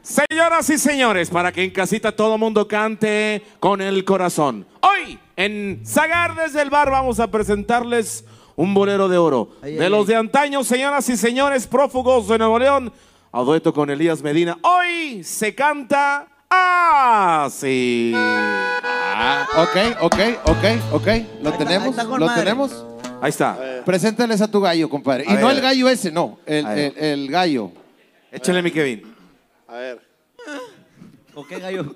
[0.01, 4.65] Señoras y señores, para que en casita todo mundo cante con el corazón.
[4.81, 9.49] Hoy, en Zagar desde el bar, vamos a presentarles un bolero de oro.
[9.61, 10.07] Ay, de ay, los ay.
[10.07, 12.91] de antaño, señoras y señores, prófugos de Nuevo León,
[13.31, 14.57] a dueto con Elías Medina.
[14.61, 18.13] Hoy se canta así.
[18.15, 21.07] Ah, ok, ok, ok, ok.
[21.41, 21.95] ¿Lo tenemos?
[21.95, 22.43] ¿Lo madre.
[22.43, 22.85] tenemos?
[23.21, 23.83] Ahí está.
[23.85, 25.25] Preséntales a tu gallo, compadre.
[25.27, 26.39] Y no el gallo ese, no.
[26.45, 27.71] El, gallo.
[28.31, 29.03] Échale, mi Kevin.
[29.67, 30.11] a ver.
[31.33, 31.95] ¿O qué gallo?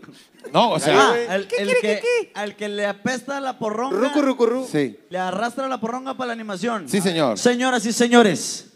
[0.53, 1.11] No, o sea.
[1.11, 2.01] Ah, el, el que,
[2.33, 3.97] al que le apesta la porronga.
[3.97, 4.67] Rucu, rucu, ru.
[4.71, 4.97] Sí.
[5.09, 6.87] Le arrastra la porronga para la animación.
[6.87, 7.37] Sí, señor.
[7.37, 8.71] Señoras y señores,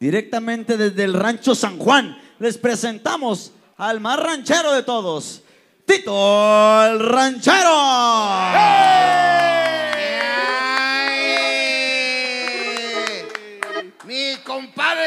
[0.00, 5.42] directamente desde el rancho San Juan, les presentamos al más ranchero de todos,
[5.84, 7.76] Tito el Ranchero.
[8.52, 9.61] Mi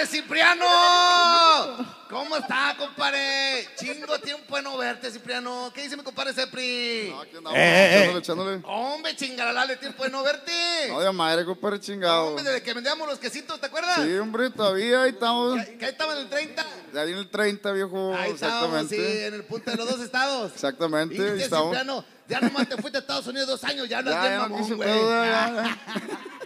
[0.05, 1.95] compadre Cipriano.
[2.09, 3.67] ¿Cómo está, compadre?
[3.77, 5.71] Chingo tiempo de no verte, Cipriano.
[5.73, 7.09] ¿Qué dice mi compadre Cepri?
[7.09, 8.61] No, aquí andamos, Eh, eh, echándole, echándole.
[8.65, 10.51] Hombre, chingarala de tiempo de no verte.
[10.89, 12.27] No, de madre, compadre, chingado.
[12.27, 14.03] Hombre, desde que vendíamos los quesitos, ¿te acuerdas?
[14.03, 15.55] Sí, hombre, todavía ahí estamos.
[15.65, 16.65] Que ahí estaba en el 30.
[16.93, 18.15] De ahí en el 30, viejo.
[18.15, 20.51] Ahí estábamos, sí, en el punto de los dos estados.
[20.53, 21.75] Exactamente, Y ahí estamos.
[21.75, 24.75] Cipriano, ya nomás te fuiste a Estados Unidos dos años, ya bien no mamón, quise
[24.75, 24.89] güey.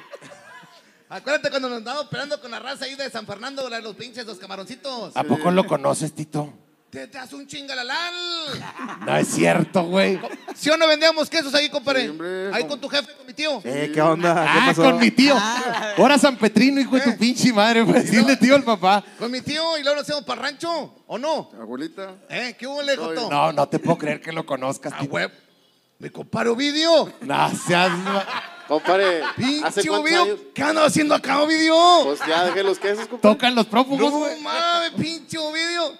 [1.09, 3.95] Acuérdate cuando nos andábamos peleando con la raza ahí de San Fernando, la de los
[3.95, 5.15] pinches, los camaroncitos.
[5.17, 6.53] ¿A poco lo conoces, Tito?
[6.91, 8.13] Te, te hace un chingalalal.
[9.05, 10.19] No es cierto, güey.
[10.55, 12.03] ¿Sí o no vendíamos quesos ahí, compadre?
[12.03, 12.51] Sí, hombre.
[12.53, 13.59] ahí con tu jefe, con mi tío.
[13.63, 14.33] Eh, ¿Qué onda?
[14.35, 14.83] ¿Qué Ah, pasó?
[14.83, 15.35] con mi tío.
[15.97, 17.83] Ahora San Petrino, hijo de tu pinche madre.
[17.85, 19.03] Pues decirle tío al papá.
[19.17, 21.49] Con mi tío y luego nos hacemos para rancho, ¿o no?
[21.59, 22.15] Abuelita.
[22.29, 22.55] ¿Eh?
[22.59, 23.29] ¿Qué hubo, Joto?
[23.31, 25.13] No, no te puedo creer que lo conozcas, A Tito.
[25.13, 25.33] huevo.
[25.99, 27.11] Mi compadre Ovidio.
[27.21, 27.91] No seas...
[28.69, 30.21] Compadre, ¿hace Pinche cuántos Ovidio.
[30.21, 30.39] años?
[30.53, 31.75] ¿Qué andas haciendo acá, Ovidio?
[32.03, 33.35] Pues ya dejé los quesos, compadre.
[33.35, 34.39] Tocan los prófugos, No güey.
[34.41, 35.97] mames, pinche Ovidio.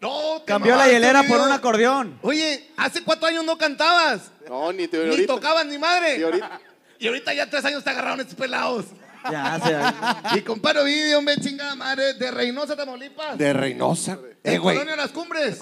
[0.00, 1.44] No, te Cambió la mamaste, hielera por Ovidio.
[1.46, 2.18] un acordeón.
[2.22, 4.32] Oye, hace cuatro años no cantabas.
[4.48, 5.32] No, ni te Ni ahorita.
[5.34, 6.18] tocabas ni madre.
[6.18, 6.60] Y ahorita.
[6.98, 8.86] Y ahorita ya tres años te agarraron estos pelados.
[9.30, 9.60] Ya,
[10.30, 13.36] se Mi compadre Ovidio, hombre, chingada madre, de Reynosa, Tamaulipas.
[13.38, 14.16] De Reynosa.
[14.16, 14.76] De Eh, güey.
[14.76, 15.58] Colonia Las Cumbres.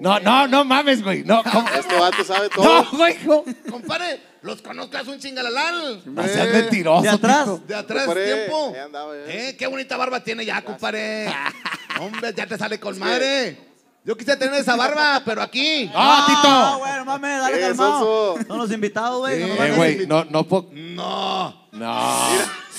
[0.00, 1.24] No, no, no mames, güey.
[1.24, 1.68] No, ¿cómo?
[1.78, 2.64] Este vato sabe todo.
[2.64, 3.16] No, güey.
[3.24, 3.44] ¿cómo?
[3.70, 6.02] Compadre, los conozcas un chingalalal.
[6.06, 7.02] No seas mentiroso.
[7.02, 7.66] De atrás.
[7.66, 8.74] De atrás Compadre, tiempo.
[8.84, 9.32] andaba, ya.
[9.32, 11.26] Eh, qué bonita barba tiene ya, compadre.
[12.00, 13.68] Hombre, ya te sale con madre.
[14.02, 15.90] Yo quisiera tener esa barba, pero aquí.
[15.94, 16.78] ¡Ah, No, Tito!
[16.78, 18.36] güey, no mames, dale Eh, calmado.
[18.46, 19.40] Son los invitados, güey.
[19.40, 20.70] no nos Eh, güey, no, no puedo.
[20.72, 21.68] No.
[21.72, 22.28] No.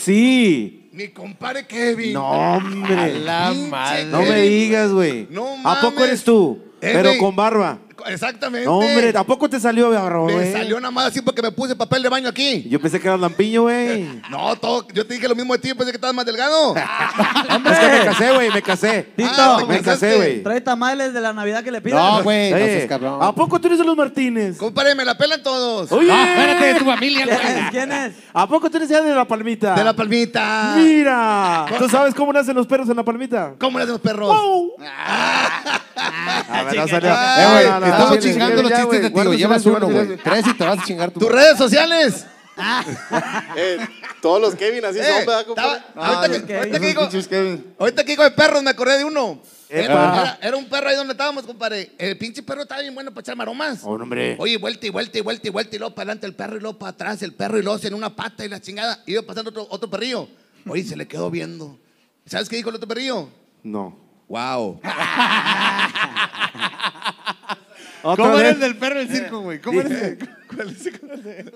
[0.03, 0.89] Sí.
[0.93, 2.13] Mi compadre Kevin.
[2.13, 3.19] No, A hombre.
[3.19, 4.05] la Pinche madre.
[4.05, 5.27] No me digas, güey.
[5.29, 6.59] No ¿A poco eres tú?
[6.81, 7.17] Eh, Pero güey.
[7.19, 7.79] con barba.
[8.07, 8.65] Exactamente.
[8.65, 11.75] No, hombre, ¿a poco te salió barba, Me salió nada más así porque me puse
[11.75, 12.65] papel de baño aquí.
[12.69, 14.21] Yo pensé que eras lampiño, güey.
[14.29, 16.75] No, todo, yo te dije lo mismo de ti, pensé que estabas más delgado.
[17.71, 19.03] Es que me casé, güey, me casé.
[19.15, 20.43] Tito, Ah, Me ¿te casé, güey.
[20.43, 21.99] Trae tamales de la Navidad que le pidan.
[21.99, 22.51] No, güey.
[22.51, 23.19] No seas cabrón.
[23.21, 24.57] ¿A poco tú eres de los Martínez?
[24.57, 25.91] Compadre, me la pelan todos.
[25.91, 27.59] Oye, No, espérate, de tu familia, ¿Quién güey.
[27.65, 27.69] es?
[27.71, 28.13] ¿Quién es?
[28.33, 29.75] ¿a poco tú eres ya de la palmita?
[29.75, 30.73] De la palmita.
[30.77, 33.53] Mira, ¿tú sabes cómo nacen los perros en la palmita?
[33.59, 34.35] ¿Cómo le hacen los perros?
[35.17, 37.09] A ver, no salió.
[37.09, 39.13] Eh, güey, No, no, no, estamos chingando los chistes güey, de tío.
[39.13, 40.17] guarda Llevas uno, güey.
[40.17, 41.19] Tres y te vas a chingar tu.
[41.19, 42.25] Tus redes sociales.
[43.55, 43.77] Eh,
[44.21, 45.77] todos los Kevin así Eh, son, ¿verdad, compadre?
[45.87, 47.73] estaba- ahorita, que, ahorita que digo, Pinches Kevin.
[47.79, 49.41] ahorita que digo de perros, me acordé de uno.
[49.69, 50.21] Era, Epa.
[50.21, 51.93] era- era un perro ahí donde estábamos, compadre.
[51.97, 53.79] El pinche perro estaba bien bueno para echar maromas.
[53.83, 54.35] Oh, hombre.
[54.37, 56.59] Oye, vuelta y vuelta y vuelta y vuelta y luego para adelante el perro y
[56.59, 58.99] luego para atrás el perro y luego en una pata y la chingada.
[59.07, 60.27] Y iba pasando otro, otro perrillo.
[60.67, 61.79] Oye, se le quedó viendo.
[62.27, 63.29] ¿Sabes qué dijo el otro perrillo?
[63.63, 63.97] No.
[64.27, 64.81] Wow.
[68.03, 68.45] Otra ¿Cómo vez.
[68.47, 69.59] eres del perro del circo, güey?
[69.61, 70.17] ¿Cómo eres?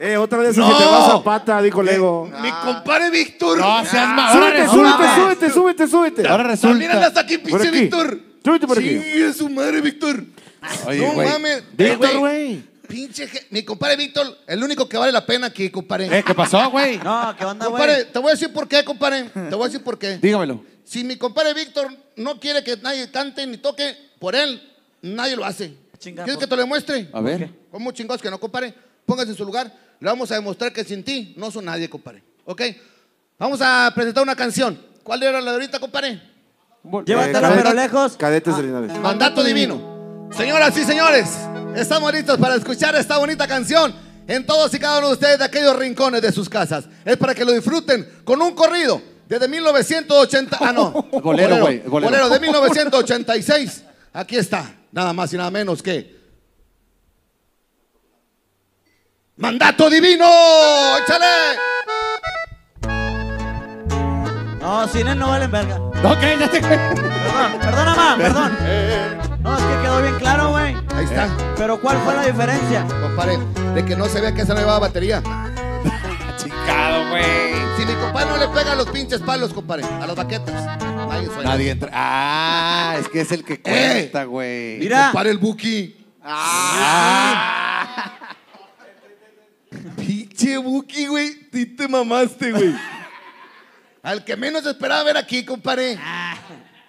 [0.00, 0.68] Eh, otra vez No.
[0.68, 2.28] que te vas a pata, dijo Lego.
[2.42, 3.58] Mi compadre Víctor.
[3.58, 4.96] No seas ma- Ahora Súbete, resulta.
[4.98, 6.28] súbete, súbete, súbete, súbete.
[6.28, 7.20] Ahora También andas resulta.
[7.20, 7.78] aquí, pinche aquí.
[7.78, 8.20] Víctor.
[8.44, 8.88] Súbete por aquí.
[9.00, 10.24] Sí, es su madre, Víctor.
[10.86, 11.28] Oye, no güey.
[11.28, 11.62] mames.
[11.76, 12.62] Víctor, güey.
[12.88, 16.18] Pinche, je- mi compadre Víctor, el único que vale la pena aquí, compadre.
[16.18, 16.98] Eh, ¿qué pasó, güey?
[16.98, 18.12] No, ¿qué onda, compadre, güey?
[18.12, 19.30] te voy a decir por qué, compadre.
[19.32, 20.18] Te voy a decir por qué.
[20.22, 20.64] Dígamelo.
[20.84, 21.86] Si mi compadre Víctor
[22.16, 24.60] no quiere que nadie cante ni toque por él,
[25.12, 25.74] nadie lo hace.
[25.98, 27.08] Chinga, ¿Quieres por- que te lo demuestre?
[27.12, 27.50] A ver.
[27.70, 28.74] ¿Cómo chingados que no, compadre?
[29.06, 29.72] Póngase en su lugar.
[30.00, 32.22] Le vamos a demostrar que sin ti no son nadie, compadre.
[32.44, 32.62] ¿Ok?
[33.38, 34.78] Vamos a presentar una canción.
[35.02, 36.20] ¿Cuál era la de ahorita, compadre?
[37.06, 38.16] Llévatelo, cadete- pero lejos.
[38.16, 38.92] Cadetes de Linares.
[38.98, 40.28] Mandato divino.
[40.36, 41.30] Señoras y señores,
[41.76, 43.94] estamos listos para escuchar esta bonita canción
[44.26, 46.86] en todos y cada uno de ustedes de aquellos rincones de sus casas.
[47.04, 50.58] Es para que lo disfruten con un corrido desde 1980.
[50.60, 50.90] Ah, no.
[51.22, 52.10] Bolero, güey, bolero.
[52.10, 53.84] Bolero de 1986.
[54.12, 56.14] Aquí está, nada más y nada menos que.
[59.36, 60.24] Mandato divino.
[61.02, 61.58] ¡Échale!
[64.60, 65.78] No, sin él no valen verga.
[65.78, 66.78] No, cállate, güey.
[66.94, 68.56] Perdón, perdona, mamá, perdón.
[69.40, 70.76] No, es que quedó bien claro, güey.
[70.94, 72.86] Ahí está, Pero ¿cuál fue la diferencia?
[73.02, 73.38] compadre,
[73.74, 75.20] de que no se vea que esa no llevaba batería.
[76.36, 77.63] Chingado, güey.
[78.28, 81.42] No le pega a los pinches palos, compadre, a las baquetas, nadie suena.
[81.50, 81.90] Nadie entra.
[81.92, 84.78] Ah, es que es el que cuenta, güey.
[84.78, 85.06] Mira.
[85.06, 85.96] Compadre el Buki.
[86.22, 88.18] Ah.
[89.96, 91.50] Pinche Buki, güey.
[91.50, 92.74] Tú te mamaste, güey.
[94.02, 95.98] Al que menos esperaba ver aquí, compadre.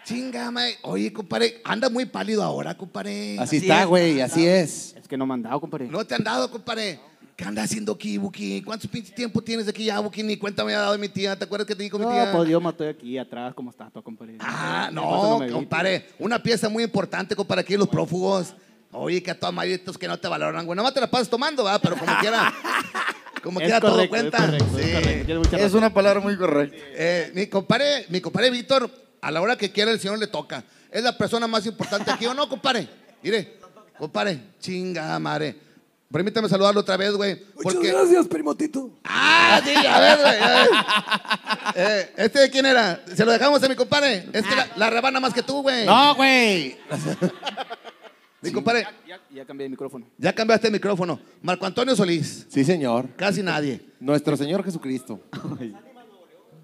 [0.04, 0.78] Chinga, mae.
[0.84, 3.40] Oye, compadre, anda muy pálido ahora, compadre.
[3.40, 3.88] Así Así está, es.
[3.88, 4.94] güey, así es.
[4.96, 5.88] Es que no me han dado, compadre.
[5.88, 7.00] No te han dado, compadre.
[7.36, 8.62] ¿Qué anda haciendo aquí, Buki?
[8.62, 10.24] ¿Cuántos pinche tiempo tienes aquí ya, Buki?
[10.24, 11.38] Ni cuenta me ha dado de mi tía.
[11.38, 12.32] ¿Te acuerdas que te dijo mi No, tía?
[12.32, 14.38] pues yo me estoy aquí atrás como estatua, compadre.
[14.40, 15.50] Ah, no, vi.
[15.52, 16.08] compadre.
[16.18, 18.54] Una pieza muy importante, compadre, aquí los prófugos.
[18.92, 20.78] Oye, que a todos maritos que no te valoran, güey.
[20.78, 21.82] Nada más te la pasas tomando, ¿verdad?
[21.84, 22.54] Pero como quiera.
[23.44, 24.38] Como Es quiera todo correcto, cuenta.
[24.40, 24.82] es correcto, Sí.
[24.82, 25.26] es correcto.
[25.28, 25.78] Tienes mucha Es razón.
[25.78, 26.78] una palabra muy correcta.
[26.96, 28.90] Eh, mi compadre, mi compadre Víctor,
[29.22, 30.64] a la hora que quiera el señor le toca.
[30.90, 32.90] Es la persona más importante aquí, ¿o no, compadre?
[33.22, 33.60] Mire,
[34.00, 35.58] compadre, chinga madre.
[36.16, 37.36] Permítame saludarlo otra vez, güey.
[37.62, 37.92] Porque...
[37.92, 38.90] gracias, primotito.
[39.04, 40.40] Ah, sí, a ver, güey.
[40.40, 40.70] a ver.
[41.76, 43.04] Eh, ¿Este de quién era?
[43.14, 44.26] Se lo dejamos a mi compadre.
[44.32, 45.86] Es que la, la rebana más que tú, güey.
[45.86, 46.78] No, güey.
[48.42, 50.06] Mi compadre, Ya, ya cambié el micrófono.
[50.18, 51.20] ya cambiaste el micrófono.
[51.42, 53.10] Marco Antonio Solís, Sí, señor.
[53.18, 53.82] casi nadie.
[54.00, 55.20] Nuestro Señor Jesucristo.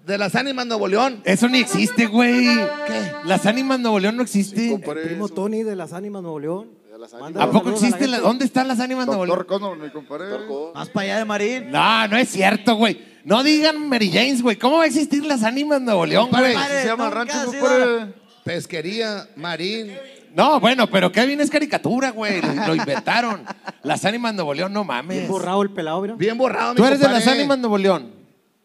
[0.06, 1.20] De las ánimas Nuevo León.
[1.24, 2.46] Eso ni existe, güey.
[2.86, 3.12] ¿Qué?
[3.26, 4.70] Las ánimas Nuevo León no existen.
[4.70, 5.34] Compadre, Primo eso.
[5.34, 6.81] Tony de las Ánimas Nuevo León.
[7.10, 8.10] De las ¿A poco saludos a la existen?
[8.10, 8.28] la- gente.
[8.28, 9.60] ¿Dónde están las ánimas Nuevo Doctor León?
[9.60, 10.26] Connor, mi compadre.
[10.74, 11.70] Más para allá de Marín.
[11.70, 13.00] No, no es cierto, güey.
[13.24, 14.56] No digan Mary James, güey.
[14.56, 16.52] ¿Cómo va a existir las ánimas Nuevo León, güey?
[16.54, 18.14] Compadre, se llama nunca rancho, ha sido- compadre.
[18.44, 19.92] Pesquería, Marín.
[20.34, 22.40] No, bueno, pero Kevin es caricatura, güey.
[22.40, 23.44] Lo, lo inventaron.
[23.82, 25.18] Las ánimas Nuevo León, no mames.
[25.18, 26.14] Bien borrado el pelado, mira.
[26.14, 27.24] Bien borrado, mi Tú eres de compadre.
[27.26, 28.12] las ánimas Nuevo León.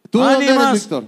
[0.09, 0.69] ¿Tú de dónde Ánimas.
[0.69, 1.03] eres, Víctor?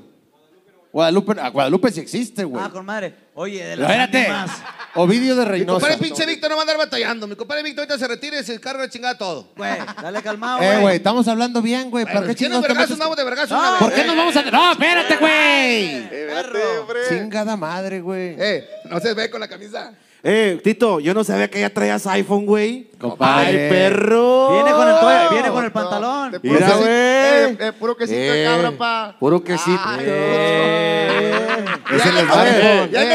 [0.91, 2.63] Guadalupe, ah, Guadalupe sí existe, güey.
[2.65, 3.13] Ah, con madre.
[3.35, 4.25] Oye, de las Espérate.
[4.25, 4.51] ánimas.
[4.95, 5.79] Ovidio de Mi Reynosa.
[5.87, 7.27] compadre pinche Víctor no va a andar batallando.
[7.27, 9.49] Mi compadre Víctor ahorita se retira y se carga la chingada todo.
[9.55, 9.71] Güey,
[10.01, 10.81] dale calmado, Eh, güey.
[10.81, 12.05] güey, estamos hablando bien, güey.
[12.05, 12.89] ¿Para qué ¿Quién chingados te vergazos?
[12.89, 12.99] metes?
[12.99, 13.79] Vamos de vergazos No, una vez.
[13.79, 14.41] ¿Por qué nos vamos a.?
[14.51, 15.95] ¡No, espérate, güey!
[15.97, 16.99] Espérate, hombre.
[17.07, 18.35] Chingada madre, güey.
[18.39, 19.93] Eh, no se ve con la camisa.
[20.21, 22.89] Eh, Tito, yo no sabía que ya traías iPhone, güey.
[22.99, 23.47] Compadre.
[23.63, 24.51] ¡Ay, perro!
[24.51, 26.31] Viene con el, toalla- viene con el No, pantalón.
[26.31, 26.91] de puro Mira, quesito, güey.
[26.91, 29.15] eh, eh, puro quesito de Eh, cabra, pa.
[29.17, 29.79] Puro quesito.
[30.01, 31.65] Eh,
[31.95, 32.91] Es el A ver, smartphone.
[32.91, 33.13] ya Eh,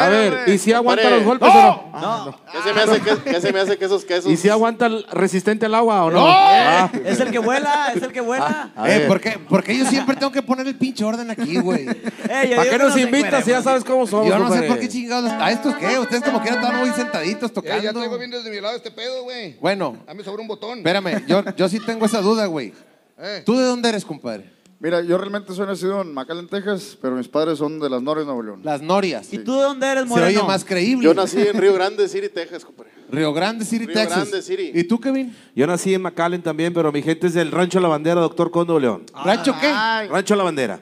[0.00, 0.48] a ver.
[0.48, 2.00] ¿y si aguanta los golpes o no?
[2.00, 4.30] No, ¿Qué se me hace que, qué se me hace que esos quesos?
[4.32, 6.24] ¿Y si aguanta el resistente al agua o no?
[6.26, 8.70] Ah, es el que vuela, es el que vuela.
[8.86, 9.04] Eh.
[9.06, 9.38] ¿por qué?
[9.48, 11.86] Porque yo siempre tengo que poner el pinche orden aquí, güey.
[12.32, 14.88] Eh, ¿Para qué nos invitas si ya sabes cómo somos, Yo no sé por qué
[14.88, 15.30] chingados.
[15.50, 15.98] ¿A estos qué?
[15.98, 17.82] Ustedes como quieran están muy sentaditos Eh, tocando.
[17.82, 19.56] ya traigo bien desde mi lado este pedo, güey.
[19.60, 20.78] Bueno, A mí sobre un botón.
[20.78, 22.72] espérame, yo, yo sí tengo esa duda, güey.
[23.18, 23.42] Eh.
[23.44, 24.50] ¿Tú de dónde eres, compadre?
[24.78, 28.24] Mira, yo realmente soy nacido en McAllen, Texas, pero mis padres son de las Nores,
[28.24, 28.60] Nuevo León.
[28.64, 29.30] Las Norias.
[29.30, 30.28] ¿Y tú de dónde eres, Se Moreno?
[30.40, 31.04] oye más creíble.
[31.04, 32.92] Yo nací en Río Grande City, Texas, compadre.
[33.10, 34.30] Río Grande City, Río Texas.
[34.30, 34.70] Grande City.
[34.72, 35.36] ¿Y tú, Kevin?
[35.54, 38.78] Yo nací en McAllen también, pero mi gente es del Rancho La Bandera, doctor Condo
[38.80, 39.04] León.
[39.22, 39.70] ¿Rancho qué?
[40.08, 40.80] Rancho La Bandera.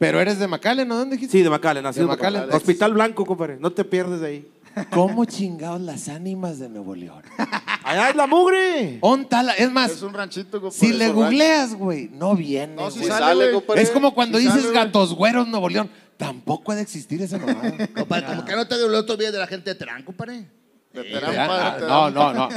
[0.00, 0.96] Pero eres de McAllen, ¿no?
[0.96, 1.36] ¿Dónde dijiste?
[1.36, 2.40] Sí, de McAllen, nací De en McAllen.
[2.40, 2.56] McAllen.
[2.56, 3.58] Hospital Blanco, compadre.
[3.60, 4.48] No te pierdes de ahí.
[4.92, 7.22] ¿Cómo chingados las ánimas de Nuevo León?
[7.84, 8.96] ¡Allá es la mugre!
[9.02, 10.78] Ontala, es más, Es un ranchito, compadre.
[10.86, 12.76] si le googleas, güey, no viene.
[12.76, 13.04] No, güey.
[13.04, 13.82] sale, compadre.
[13.82, 15.90] es como cuando dices sale, gatos güeros Nuevo León.
[16.16, 17.70] Tampoco ha de existir esa mamada.
[17.94, 20.46] Compadre, como que no te lo otro día de la gente de Terán, compadre.
[20.94, 22.14] De Terán, Ah, padre, no, Terán.
[22.14, 22.48] no, no.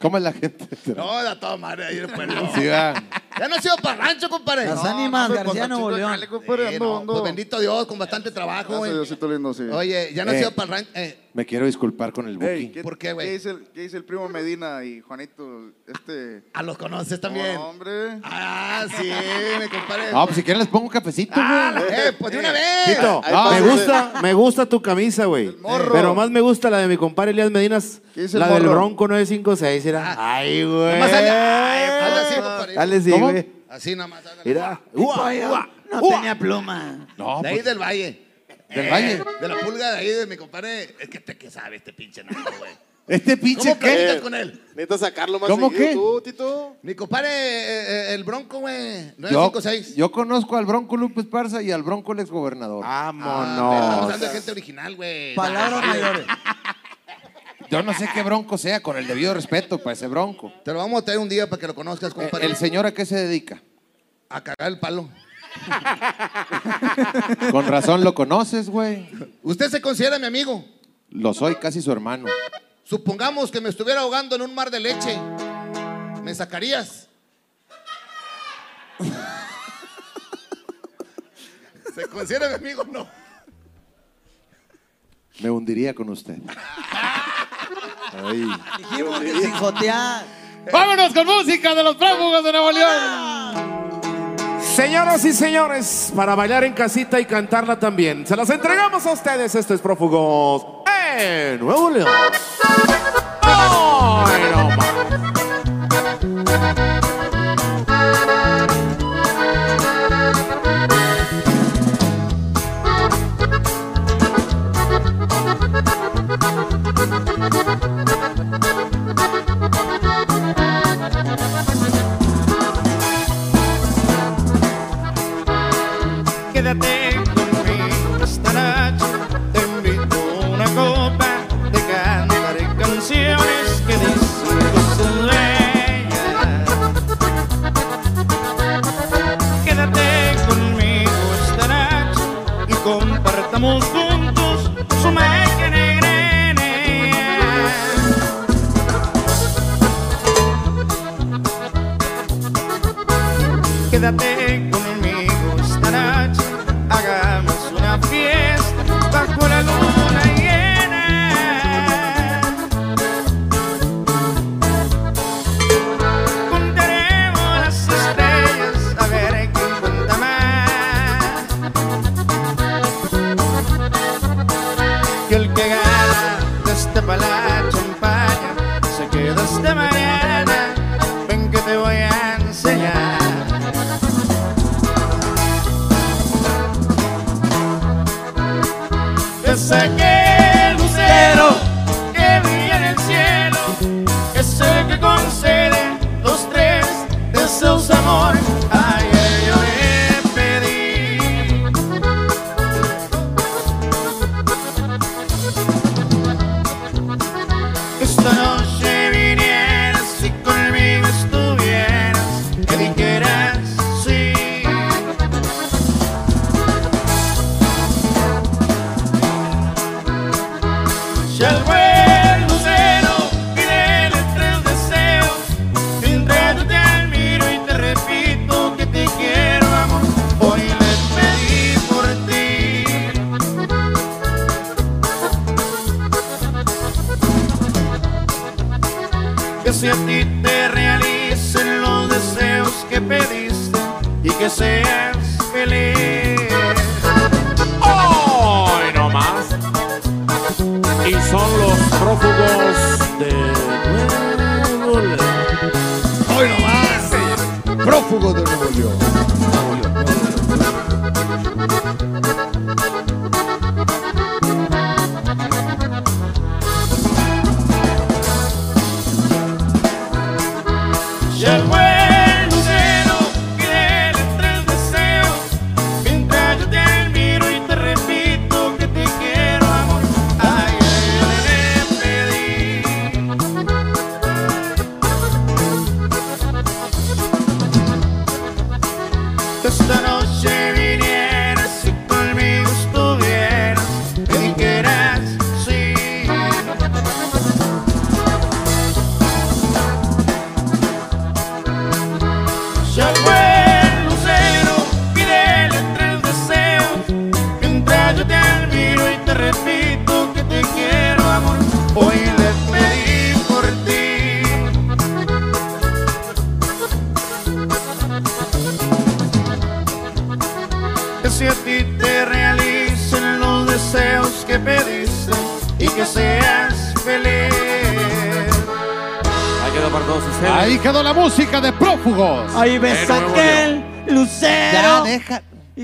[0.00, 0.66] ¿Cómo es la gente?
[0.94, 2.28] No, da toda madre ahí después.
[2.28, 2.54] No.
[2.54, 2.92] Sí, va.
[3.38, 4.64] Ya no he sido para rancho, compadre.
[4.66, 6.18] Las No, ánimas, García Nuevo León.
[6.44, 8.92] pues bendito Dios, con bastante trabajo, Gracias, güey.
[8.92, 9.62] Diosito lindo, sí.
[9.64, 10.38] Oye, ya no he Eh.
[10.38, 10.90] sido para rancho.
[10.94, 12.82] Eh, Me quiero disculpar con el Ey, booking.
[12.82, 13.26] ¿Por qué, güey?
[13.26, 15.70] ¿Qué dice, el, qué dice el primo Medina y Juanito?
[15.86, 16.44] Este.
[16.54, 17.56] ah, los conoces también.
[17.56, 18.20] No, hombre.
[18.24, 19.10] Ah, sí,
[19.58, 20.12] me compadre.
[20.12, 21.84] No, pues si quieren les pongo un cafecito, Ah, güey.
[21.92, 22.96] eh, pues de una vez.
[22.96, 25.54] Tito, Ahí me gusta, me gusta tu camisa, güey.
[25.60, 25.92] morro.
[25.92, 28.62] Pero más me gusta la de mi compadre Elías Medinas, ¿Qué dice el la del?
[28.68, 29.84] Bronco 956.
[29.84, 30.14] Era.
[30.18, 30.94] Ay, güey.
[30.94, 32.74] Nomás anda, ay, compadre.
[32.76, 33.25] Dale, sí, ¿Cómo?
[33.32, 33.46] Güey.
[33.68, 34.22] Así nada más.
[34.44, 34.80] Mira.
[34.92, 36.14] Ua, Oye, ua, no ua.
[36.16, 37.06] tenía pluma.
[37.16, 38.22] No, De ahí pues, del valle.
[38.68, 39.22] del Eh, valle.
[39.40, 40.94] De la pulga de ahí de mi compadre.
[41.00, 42.72] Es que te que sabe este pinche naco, güey.
[43.08, 44.18] ¿Este pinche ¿Cómo qué?
[44.20, 44.60] con él?
[44.74, 45.94] Necesitas sacarlo más ¿Cómo seguido qué?
[45.94, 46.76] tú, Tito.
[46.82, 49.12] Mi compadre, eh, eh, el bronco, güey.
[49.18, 49.94] Yo, 956.
[49.94, 52.82] yo conozco al Bronco Lupe Esparza y al Bronco el exgobernador.
[52.84, 54.02] Ah, pero Estamos Vámonos.
[54.02, 55.34] hablando de gente original, güey.
[55.36, 56.26] Palabras mayores.
[57.70, 60.52] Yo no sé qué Bronco sea, con el debido respeto para ese Bronco.
[60.64, 62.46] Te lo vamos a traer un día para que lo conozcas, Eh, compadre.
[62.46, 63.62] ¿El señor a qué se dedica?
[64.28, 65.08] A cagar el palo.
[67.50, 69.08] Con razón lo conoces, güey.
[69.42, 70.64] Usted se considera mi amigo.
[71.10, 72.26] Lo soy casi su hermano.
[72.84, 75.18] Supongamos que me estuviera ahogando en un mar de leche.
[76.22, 77.08] ¿Me sacarías?
[81.94, 83.08] ¿Se considera mi amigo o no?
[85.40, 86.36] Me hundiría con usted.
[88.12, 88.48] Ay.
[88.78, 90.24] Dijimos que sin jotear.
[90.72, 93.66] ¡Vámonos con música de los prófugos de Nuevo León!
[94.60, 99.54] Señoras y señores, para bailar en casita y cantarla también, se las entregamos a ustedes.
[99.54, 100.66] Esto es Prófugos
[101.16, 102.08] en Nuevo León.
[103.42, 104.68] ¡Ay, no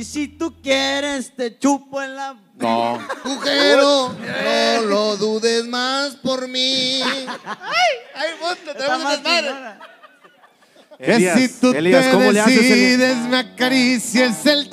[0.03, 2.35] Y si tú quieres, te chupo en la.
[2.59, 2.99] No.
[3.25, 7.01] Mujerero, no lo dudes más por mí.
[7.05, 9.47] Ay, monta, Está tenemos un más desmadre.
[9.49, 9.79] chingona.
[10.99, 14.65] Que Elías, si tú Elías, te ¿cómo le haces, decides, me acaricies el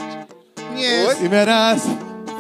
[0.76, 1.18] Yes.
[1.24, 1.84] y me harás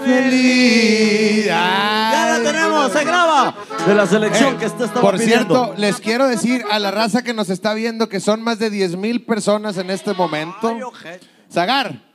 [0.03, 1.45] feliz.
[1.45, 3.55] Ya Ay, la tenemos, se graba.
[3.85, 5.55] De la selección Eh, que usted estaba Por pidiendo.
[5.65, 8.71] cierto, les quiero decir a la raza que nos está viendo que son más de
[8.71, 10.75] 10 mil personas en este momento.
[11.05, 11.19] Ay.
[11.53, 12.08] Zagar,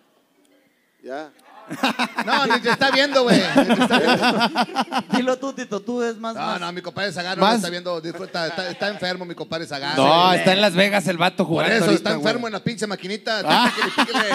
[1.04, 1.30] Ya.
[2.26, 3.40] No, ni te está viendo, güey.
[3.56, 4.38] Ni te está viendo.
[5.16, 6.34] Dilo tú, Tito, tú es más.
[6.34, 6.60] No, más.
[6.60, 8.00] no, mi compadre Zagar no Más- está viendo.
[8.00, 9.96] Disfruta, está, está enfermo, mi compadre Zagar.
[9.96, 11.72] no, está en Las Vegas el vato Por jugando.
[11.74, 12.20] eso ahorita, está güey.
[12.22, 13.42] enfermo en la pinche maquinita.
[13.44, 13.72] Ah.
[13.74, 14.28] Píquele, píquele.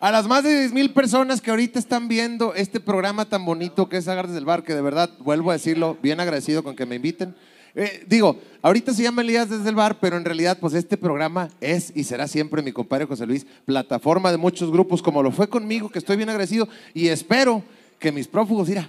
[0.00, 3.88] A las más de 10 mil personas que ahorita están viendo este programa tan bonito
[3.88, 6.76] que es Zagar desde el bar, que de verdad, vuelvo a decirlo, bien agradecido con
[6.76, 7.34] que me inviten.
[7.76, 11.48] Eh, digo, ahorita se llama Elías desde el bar, pero en realidad, pues este programa
[11.60, 15.48] es y será siempre mi compadre José Luis, plataforma de muchos grupos, como lo fue
[15.48, 17.62] conmigo, que estoy bien agradecido y espero
[17.98, 18.88] que mis prófugos, mira,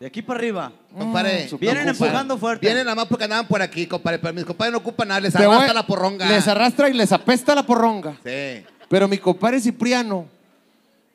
[0.00, 0.72] De aquí para arriba.
[0.96, 1.44] Compadre.
[1.52, 1.90] Mm, Vienen compadre.
[1.90, 2.66] empujando fuerte.
[2.66, 4.18] Vienen nada más porque andaban por aquí, compadre.
[4.18, 5.20] Pero mis compadres no ocupan nada.
[5.20, 6.26] Les voy- arrastra la porronga.
[6.26, 8.16] les arrastra y les apesta la porronga.
[8.24, 8.64] Sí.
[8.88, 10.24] Pero mi compadre Cipriano,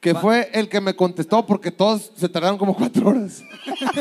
[0.05, 3.41] que fue el que me contestó porque todos se tardaron como cuatro horas.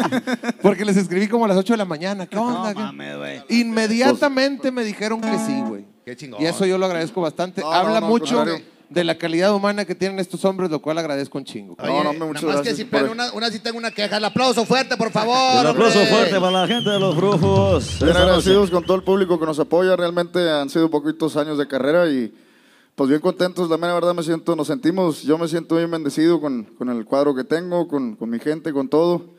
[0.62, 2.26] porque les escribí como a las ocho de la mañana.
[2.26, 2.74] ¿Qué onda?
[2.74, 3.42] No mames, güey.
[3.48, 5.86] Inmediatamente me dijeron que sí, güey.
[6.04, 6.42] Qué chingón.
[6.42, 7.62] Y eso yo lo agradezco bastante.
[7.62, 8.44] No, Habla no, no, al mucho
[8.90, 11.74] de la calidad humana que tienen estos hombres, lo cual agradezco un chingo.
[11.78, 13.78] Oye, No, no, hombre, muchas nada más gracias, que si, pero una, una sí tengo
[13.78, 14.18] una queja.
[14.18, 15.62] El aplauso fuerte, por favor.
[15.62, 16.14] Un aplauso hombre.
[16.14, 17.98] fuerte para la gente de los brujos.
[18.02, 19.96] Bien agradecidos con todo el público que nos apoya.
[19.96, 22.30] Realmente han sido poquitos años de carrera y
[22.94, 23.68] pues bien contentos.
[23.68, 27.04] La mera verdad me siento, nos sentimos, yo me siento bien bendecido con, con el
[27.04, 29.33] cuadro que tengo, con, con mi gente, con todo.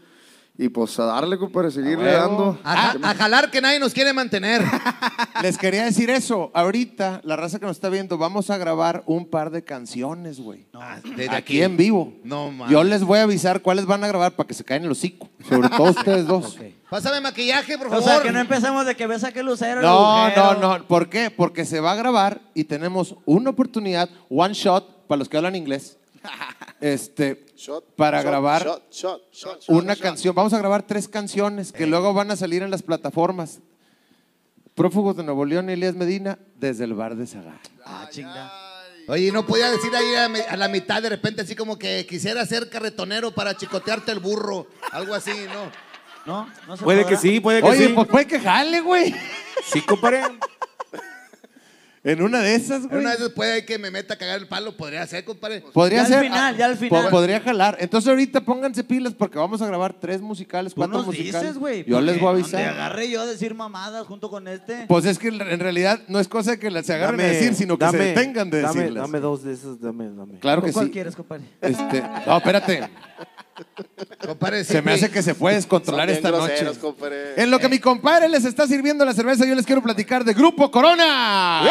[0.58, 2.58] Y pues a darle, compadre, seguirle dando.
[2.64, 4.64] A, a jalar que nadie nos quiere mantener.
[5.42, 6.50] Les quería decir eso.
[6.54, 10.66] Ahorita, la raza que nos está viendo, vamos a grabar un par de canciones, güey.
[10.74, 12.14] Ah, desde aquí, en vivo.
[12.24, 12.72] No, mames.
[12.72, 15.28] Yo les voy a avisar cuáles van a grabar para que se caen el hocico.
[15.50, 16.58] Sobre todo ustedes dos.
[16.90, 18.06] Pásame maquillaje, por O favor.
[18.06, 19.82] sea, que no empecemos de que ves a aquel lucero.
[19.82, 20.88] No, no, no.
[20.88, 21.32] ¿Por qué?
[21.32, 25.56] Porque se va a grabar y tenemos una oportunidad, one shot, para los que hablan
[25.58, 25.98] inglés,
[26.82, 30.04] este, Shot, para shot, grabar shot, shot, shot, shot, una shot.
[30.04, 30.36] canción.
[30.36, 33.60] Vamos a grabar tres canciones que luego van a salir en las plataformas.
[34.74, 37.60] Prófugos de Nuevo León y Elías Medina desde el bar de Zagar.
[37.86, 38.52] Ah, chinga.
[39.08, 40.16] Oye, no podía decir ahí
[40.50, 44.68] a, la mitad de repente así como que quisiera ser carretonero para chicotearte el burro.
[44.92, 45.72] Algo así, ¿no?
[46.26, 47.16] No, no se Puede podrá.
[47.16, 47.94] que sí, puede que Oye, sí.
[47.94, 49.14] pues puede que jale, güey.
[49.64, 50.24] Sí, compadre.
[52.06, 53.02] En una de esas, En güey.
[53.02, 55.62] Una vez puede que me meta a cagar el palo, podría ser, compadre.
[55.74, 56.22] Podría Ya al ser.
[56.24, 57.10] final, ah, ya al po- final.
[57.10, 57.78] podría jalar.
[57.80, 61.42] Entonces ahorita pónganse pilas porque vamos a grabar tres musicales, Tú cuatro nos musicales.
[61.42, 61.84] dices, güey.
[61.86, 62.52] Yo les voy a avisar.
[62.64, 64.86] donde agarré yo a decir mamadas junto con este.
[64.88, 67.90] Pues es que en realidad no es cosa que se agarren a decir, sino que
[67.90, 69.04] se detengan de dame, decirlas.
[69.04, 70.40] dame dos de esos, dame, dame.
[70.40, 70.92] Claro que ¿Cuál sí.
[70.92, 71.44] quieres, compadre?
[71.60, 72.88] Este, no, espérate.
[74.26, 76.48] Compadre, Se me hace que se puede descontrolar esta noche.
[76.48, 77.42] groseros, compadre.
[77.42, 80.34] En lo que mi compadre les está sirviendo la cerveza, yo les quiero platicar de
[80.34, 81.62] Grupo Corona.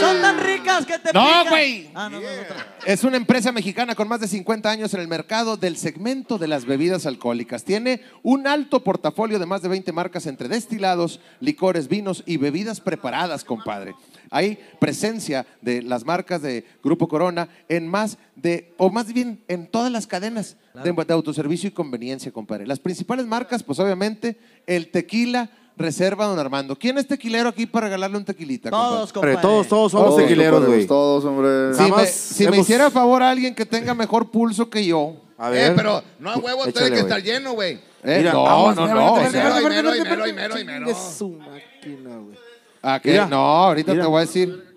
[0.00, 1.48] Son tan ricas que te No, pican.
[1.48, 1.90] güey.
[1.94, 2.76] Ah, no, no, no, otra.
[2.84, 6.48] Es una empresa mexicana con más de 50 años en el mercado del segmento de
[6.48, 7.64] las bebidas alcohólicas.
[7.64, 12.80] Tiene un alto portafolio de más de 20 marcas entre destilados, licores, vinos y bebidas
[12.80, 13.94] preparadas, compadre.
[14.34, 19.66] Hay presencia de las marcas de Grupo Corona en más de, o más bien en
[19.66, 22.66] todas las cadenas de, de autoservicio y conveniencia, compadre.
[22.66, 26.76] Las principales marcas, pues obviamente, el tequila Reserva Don Armando.
[26.78, 28.70] ¿Quién es tequilero aquí para regalarle un tequilita?
[28.70, 29.34] Todos, compadre?
[29.34, 29.54] compadre.
[29.54, 30.86] Todos, todos somos Todos, tequileros, güey.
[30.86, 31.74] Todos, hombre.
[32.14, 35.16] Si, me, hiciera favor a alguien que tenga mejor pulso que yo.
[35.38, 35.74] A Eh, ver.
[35.76, 37.00] pero no a huevo, tiene que güey.
[37.00, 37.78] estar lleno, güey.
[38.02, 38.22] ¿eh?
[38.32, 39.16] No, no, no.
[39.16, 40.86] Mero, y mero, y mero, y mero, y mero.
[40.86, 42.41] Chingue su máquina, güey.
[42.82, 43.12] ¿A qué?
[43.12, 43.26] Mira.
[43.26, 44.04] no, ahorita Mira.
[44.04, 44.72] te voy a decir.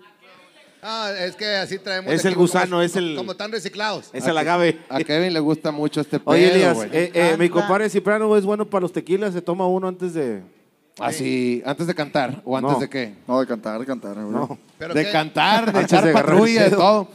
[0.82, 2.12] Ah, es que así traemos.
[2.12, 4.08] Es el aquí como- gusano, es el- Como están reciclados.
[4.12, 4.78] Es el agave.
[4.88, 8.44] A Kevin le gusta mucho este pedo, Oye, Elías, eh, eh, mi compadre Cipriano es
[8.44, 9.32] bueno para los tequilas.
[9.34, 10.42] Se toma uno antes de.
[10.98, 12.78] Así, antes de cantar o antes No.
[12.78, 13.14] de qué?
[13.26, 14.16] No, de cantar, de cantar.
[14.16, 14.58] No.
[14.78, 17.08] Pero de qué- cantar, de echar de patrulla, todo.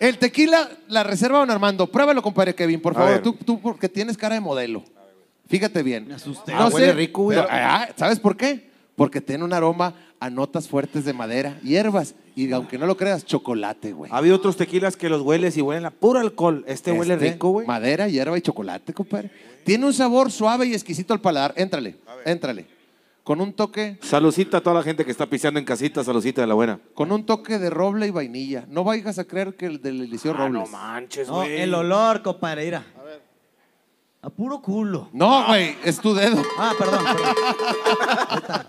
[0.00, 1.86] El tequila, la reserva Don Armando.
[1.86, 3.20] Pruébalo, compadre Kevin, por favor.
[3.20, 4.82] Tú, tú, porque tienes cara de modelo.
[5.48, 6.08] Fíjate bien.
[6.08, 6.52] Me asusté.
[6.52, 7.38] Ah, huele rico, güey.
[7.96, 8.68] ¿Sabes por qué?
[8.96, 13.24] Porque tiene un aroma a notas fuertes de madera, hierbas y, aunque no lo creas,
[13.26, 14.10] chocolate, güey.
[14.12, 16.64] Ha habido otros tequilas que los hueles y huelen a puro alcohol.
[16.68, 17.66] Este, huele Este, rico, güey.
[17.66, 19.30] Madera, hierba y chocolate, compadre.
[19.64, 21.54] Tiene un sabor suave y exquisito al paladar.
[21.56, 22.66] Éntrale, éntrale.
[23.24, 26.02] Con un toque, Salucita a toda la gente que está piseando en casita.
[26.02, 26.80] Salucita de la buena.
[26.94, 28.64] con un toque de roble y vainilla.
[28.68, 30.70] No vayas a creer que el del Eliseo Ah, no Robles.
[30.70, 31.60] manches, No, güey.
[31.60, 32.84] el olor, compadre, mira.
[34.24, 35.08] A puro culo.
[35.12, 36.40] No, güey, es tu dedo.
[36.56, 38.66] Ah, perdón, perdón.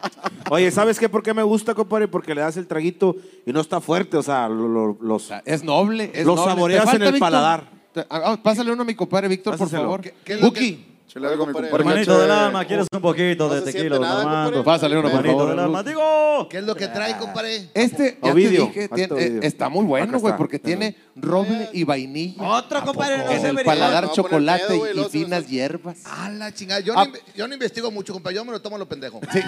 [0.50, 1.08] Oye, ¿sabes qué?
[1.08, 2.08] ¿Por qué me gusta, compadre?
[2.08, 4.18] Porque le das el traguito y no está fuerte.
[4.18, 5.30] O sea, lo- lo- los.
[5.46, 6.10] Es noble.
[6.14, 6.52] Es Lo noble.
[6.52, 7.28] saboreas ¿Te falta, en el Víctor?
[7.28, 7.70] paladar.
[7.94, 9.84] Te- ah, ah, Pásale uno a mi compadre Víctor, por Pásaselo.
[9.84, 10.02] favor.
[10.02, 10.93] ¿Qué- qué es lo Buki.
[11.16, 11.38] Mi compadre.
[11.38, 11.68] compadre.
[11.70, 12.22] Hermanito Cache.
[12.24, 14.64] del alma, ¿quieres un poquito de tequila, Armando?
[14.64, 15.50] Pásale uno, por Hermanito favor.
[15.52, 16.48] del alma, digo.
[16.50, 17.70] ¿Qué es lo que trae, compadre?
[17.74, 19.42] Este, ya Ovidio, te dije, falta tiene- Ovidio.
[19.44, 20.38] eh, está muy bueno, güey, está.
[20.38, 22.42] porque tiene roble y vainilla.
[22.44, 23.72] Otro, compadre, no En se el vería.
[23.72, 25.98] paladar No, a chocolate pedo, güey, y luego se finas hierbas.
[26.06, 26.80] Ah, la chingada.
[26.82, 27.06] Yo, Ah.
[27.06, 28.36] no, inve- yo no investigo mucho, compadre.
[28.36, 29.20] Yo me lo tomo a lo pendejo.
[29.32, 29.42] Sí,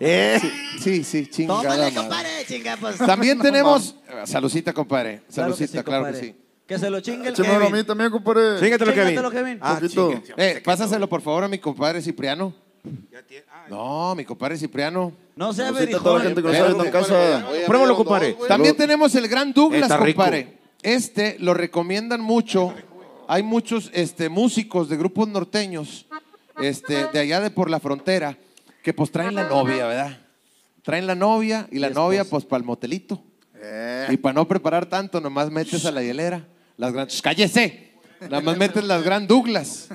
[0.80, 1.94] sí, sí, chingada Tómale, madre.
[1.96, 2.96] compadre, chinga, pues.
[2.98, 3.96] También tenemos...
[4.24, 5.16] Salucita, compadre.
[5.16, 6.34] Claro que Salucita, sí, claro que compadre.
[6.68, 7.86] Que se lo chingue el Échame uno a mí Kevin.
[7.86, 8.60] también, compadre.
[8.60, 9.08] Chingatelo, Kevin.
[9.08, 9.58] Chingatelo, Kevin.
[9.60, 10.12] Ah, Poquito.
[10.12, 10.34] chingue.
[10.36, 12.52] Eh, pásaselo, por favor, a mi compadre Cipriano.
[13.70, 15.12] No, mi compadre Cipriano.
[15.34, 17.46] No sea Saludcita a toda la gente que nos está viendo en casa.
[17.50, 18.28] Oye, Pruébalo, compadre.
[18.28, 18.48] dos, güey.
[18.48, 20.16] También tenemos el Gran Douglas, Está rico.
[20.18, 20.58] compadre.
[20.82, 22.74] Este lo recomiendan mucho.
[23.26, 26.06] Hay muchos este, músicos de grupos norteños
[26.60, 28.36] este, de allá de por la frontera
[28.82, 30.18] que pues traen la novia, ¿verdad?
[30.82, 33.22] Traen la novia y la novia pues para el motelito.
[34.10, 36.46] Y para no preparar tanto, nomás metes a la hielera.
[36.78, 37.06] Las gran...
[37.08, 37.88] ¡Shh, ¡Cállese!
[38.22, 39.88] Nada más metes las Gran Douglas,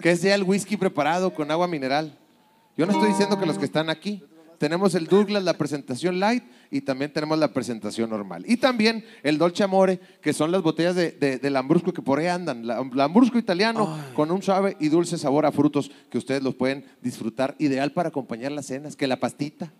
[0.00, 2.18] que es ya el whisky preparado con agua mineral.
[2.76, 4.22] Yo no estoy diciendo que los que están aquí.
[4.58, 8.42] Tenemos el Douglas, la presentación light, y también tenemos la presentación normal.
[8.48, 12.18] Y también el Dolce Amore, que son las botellas de, de- del Lambrusco que por
[12.18, 12.66] ahí andan.
[12.66, 16.84] La- Lambrusco italiano con un suave y dulce sabor a frutos que ustedes los pueden
[17.00, 17.54] disfrutar.
[17.60, 18.96] Ideal para acompañar las cenas.
[18.96, 19.72] Que la pastita,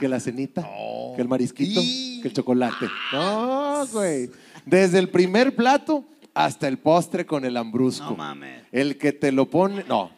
[0.00, 0.68] que la cenita,
[1.14, 2.86] que el marisquito, Y- que el chocolate.
[3.12, 4.28] No, güey.
[4.64, 6.04] Desde el primer plato
[6.34, 8.10] hasta el postre con el Lambrusco.
[8.10, 8.62] No mames.
[8.72, 10.10] El que te lo pone, no.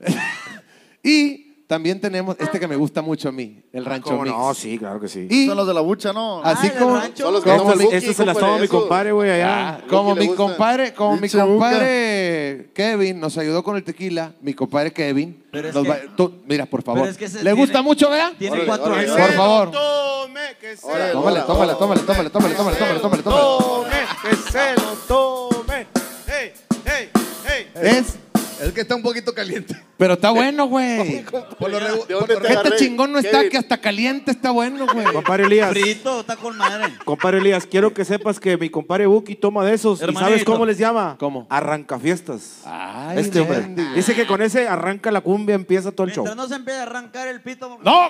[1.02, 4.34] y también tenemos este que me gusta mucho a mí, el Rancho ¿Cómo Mix.
[4.36, 4.54] no?
[4.54, 5.28] Sí, claro que sí.
[5.30, 6.42] Y Son los de la bucha, ¿no?
[6.42, 7.22] así Ah, el como, rancho.
[7.24, 8.80] Son los que como toman mi, Buki, Esto se las compadre, toma mi eso.
[8.80, 9.68] compadre, güey, allá.
[9.68, 10.42] ah, como le mi gusta.
[10.42, 15.44] compadre, como mi Pinche compadre Kevin nos ayudó con el tequila, mi compadre Kevin.
[15.52, 17.02] Pero es nos que- va- tú- mira, por favor.
[17.02, 18.32] Pero es que ¿Le tiene- gusta mucho, vea?
[18.36, 19.04] Tiene Órale, cuatro órale.
[19.12, 19.16] años.
[19.26, 19.70] Por favor.
[19.70, 23.22] Tome, que se Órale, Tómale, tómale, tómale, tómale, tómale, tómale, tómale, tómale, tómale.
[23.22, 25.86] tome, que se lo tome.
[26.26, 26.52] Hey,
[26.84, 27.08] hey,
[27.46, 27.66] hey.
[27.76, 28.18] Es,
[28.60, 29.74] Es que está un poquito caliente.
[29.96, 31.24] pero está bueno, güey.
[31.58, 32.76] Por lo regu- ¿De por dónde lo te regu- Este agarré?
[32.76, 33.50] chingón no está Kevin.
[33.50, 35.06] que hasta caliente está bueno, güey.
[35.12, 35.70] Compadre Elías.
[35.70, 36.92] Frito, está con madre.
[37.04, 40.00] Compadre Elías, quiero que sepas que mi compadre Buki toma de esos.
[40.00, 40.24] ¿Y Hermanito.
[40.26, 41.16] sabes cómo les llama?
[41.18, 41.46] ¿Cómo?
[41.50, 42.60] Arrancafiestas.
[42.64, 43.60] Ay, este hombre.
[43.60, 43.94] mendigo.
[43.94, 46.24] Dice que con ese arranca la cumbia, empieza todo el show.
[46.24, 47.78] Mientras no se empiece a arrancar el pito.
[47.82, 48.08] No.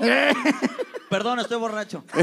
[1.09, 2.05] Perdón, estoy borracho.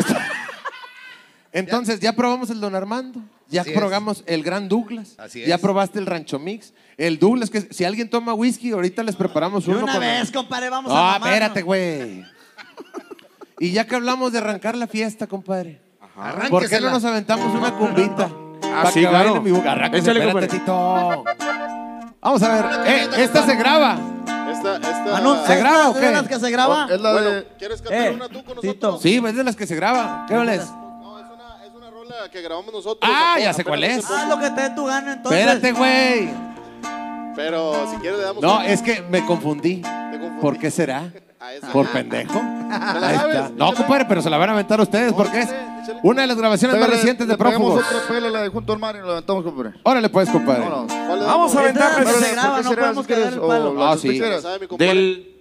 [1.52, 3.78] Entonces, ya probamos el Don Armando, ya Así es.
[3.78, 5.62] probamos el Gran Douglas, Así ya es.
[5.62, 9.72] probaste el Rancho Mix, el Douglas, que si alguien toma whisky, ahorita les preparamos De
[9.72, 9.84] uno.
[9.84, 11.28] una con- vez, compadre, vamos No, a mamarnos.
[11.30, 12.26] espérate, güey.
[13.60, 15.82] Y ya que hablamos de arrancar la fiesta, compadre,
[16.50, 18.30] ¿por qué no nos aventamos una cumbita?
[18.94, 19.42] Sí, que claro.
[19.42, 19.74] mi boca.
[19.92, 20.48] Espérate.
[20.48, 21.24] Tito.
[22.22, 23.98] Vamos a ver, eh, esta se graba.
[24.52, 25.18] Esta, esta.
[25.22, 26.06] Anun- ¿Se graba o ¿Es qué?
[26.08, 26.88] de las que se graba?
[26.92, 27.48] Es la Bueno, de...
[27.58, 28.88] ¿quieres cantar Eh, una tú con Tito.
[28.92, 29.02] nosotros?
[29.02, 30.26] Sí, es de las que se graba.
[30.28, 30.64] ¿Qué les?
[32.32, 33.00] Que grabamos nosotros.
[33.02, 34.06] Ah, Apenas- ya sé cuál es.
[34.06, 34.20] poco.
[34.30, 35.40] lo que te dé tu gana, entonces.
[35.40, 36.30] Espérate, güey.
[37.36, 39.82] Pero si quieres le damos No, es que me confundí.
[39.82, 40.42] Te confundí.
[40.42, 41.12] ¿Por qué será?
[41.40, 41.52] Ah.
[41.72, 42.42] ¿Por pendejo?
[42.42, 43.52] la Ahí está.
[43.56, 45.50] No, compadre, pero se la van a aventar ustedes porque es
[46.02, 47.86] una de las grabaciones más recientes de Prófugos.
[47.86, 49.74] otra pela, la de junto al mar y nos levantamos, compadre.
[49.84, 50.62] Órale pues, compadre.
[50.68, 50.92] Vámonos.
[50.92, 51.74] ¿Cuál le Vamos a qué
[52.64, 53.74] no podemos quedar el palo.
[53.76, 54.10] la Ah, sí.
[54.10, 54.42] quieras.
[54.42, 54.94] ¿Sabe mi compadre?
[54.96, 55.37] Del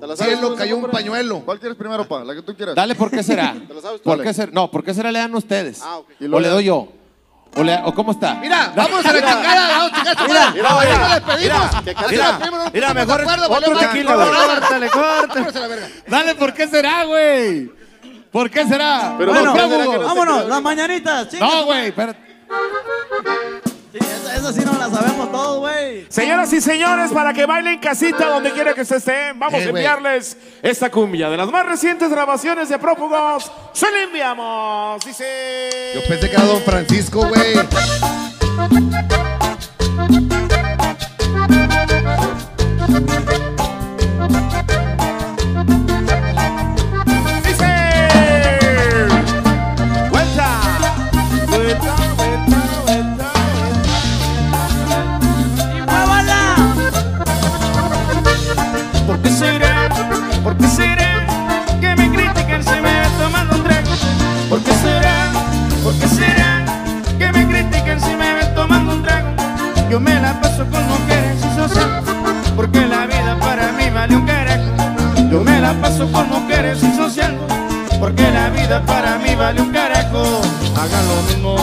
[0.00, 1.40] ¿Te la sabes Cielo cayó un pañuelo.
[1.44, 2.22] ¿Cuál quieres primero, pa?
[2.24, 2.74] La que tú quieras.
[2.74, 3.54] Dale, ¿por qué será?
[3.68, 4.04] ¿Te la sabes tú?
[4.04, 4.28] ¿Por Dale.
[4.28, 4.52] qué será?
[4.52, 5.80] No, ¿por qué será le dan ustedes?
[5.82, 6.08] Ah, ok.
[6.20, 6.88] Y ¿O le doy yo?
[7.56, 8.34] ¿O, le- o cómo está?
[8.34, 10.58] Mira, vamos a la chingada, vamos a chingar a su Mira, madre.
[10.60, 14.28] mira, Ahorita mira, que Ahorita mira, no mira, de mejor acuerdo, otro vale, tequila, güey.
[14.60, 15.28] Córtale, córtale.
[15.28, 15.88] Vámonos a la verga.
[16.06, 17.70] Dale, ¿por qué será, güey?
[18.30, 19.14] ¿Por qué será?
[19.18, 21.28] Pero Bueno, ¿por qué será que no vámonos, las mañanitas.
[21.30, 22.20] chinga No, güey, espérate.
[23.92, 23.98] Sí,
[24.36, 26.06] esa sí no la sabemos todos, güey.
[26.10, 29.64] Señoras y señores, para que bailen en casita donde quiera que se estén, vamos Eh,
[29.68, 29.82] a güey.
[29.84, 33.50] enviarles esta cumbia de las más recientes grabaciones de Prófugos.
[33.72, 35.04] Se la enviamos.
[35.06, 35.92] Dice.
[35.94, 37.54] Yo pensé que era Don Francisco, güey.
[69.98, 72.02] Yo me la paso con mujeres y social,
[72.54, 75.28] porque la vida para mí vale un carajo.
[75.28, 77.36] Yo me la paso con mujeres y social,
[77.98, 80.40] porque la vida para mí vale un carajo.
[80.76, 81.56] Hagan lo mismo,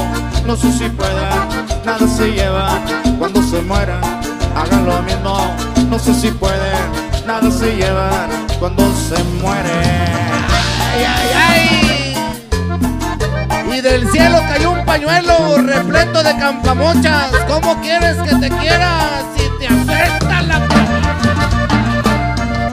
[0.46, 1.48] no sé si pueda,
[1.86, 2.78] nada se lleva
[3.18, 4.02] cuando se muera.
[4.54, 5.56] Hagan lo mismo,
[5.90, 6.92] no sé si pueden,
[7.26, 8.28] nada se lleva
[8.60, 9.72] cuando se muere.
[10.92, 11.85] Ay, ay, ay.
[13.76, 17.30] Y del cielo cayó un pañuelo repleto de campamochas.
[17.46, 20.62] ¿Cómo quieres que te quiera si te afecta la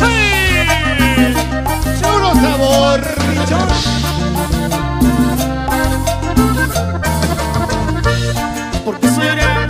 [0.00, 1.34] ¡Ay!
[2.00, 3.00] ¡Puro sabor!
[8.84, 9.66] ¿Por qué será?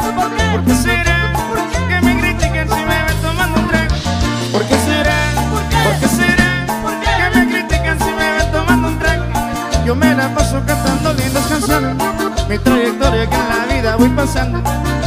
[0.52, 1.32] ¿Por qué será?
[1.88, 3.94] Que me critiquen si me ven tomando un trago.
[4.52, 5.16] ¿Por qué será?
[5.50, 6.66] ¿Por qué será?
[7.00, 9.24] Que me critiquen si me ven tomando un trago.
[9.86, 10.60] Yo me la paso
[12.48, 14.62] Mi trayectoria que en la vida voy pasando.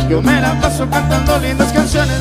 [0.09, 2.19] Yo me la paso cantando lindas canciones.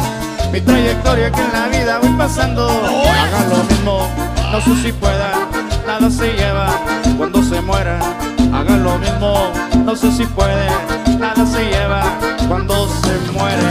[0.53, 2.69] Mi trayectoria que en la vida voy pasando.
[2.69, 4.09] Hagan lo mismo,
[4.53, 5.33] no sé si pueda.
[5.87, 6.67] Nada se lleva
[7.17, 7.99] cuando se muera.
[8.53, 9.51] Hagan lo mismo,
[9.85, 10.69] no sé si puede.
[11.19, 12.03] Nada se lleva
[12.47, 13.63] cuando se muere.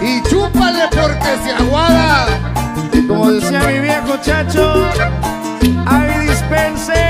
[0.00, 2.26] Y chúpale porque se aguada.
[2.92, 4.86] Y como decía mi viejo chacho,
[5.86, 7.09] ahí dispense.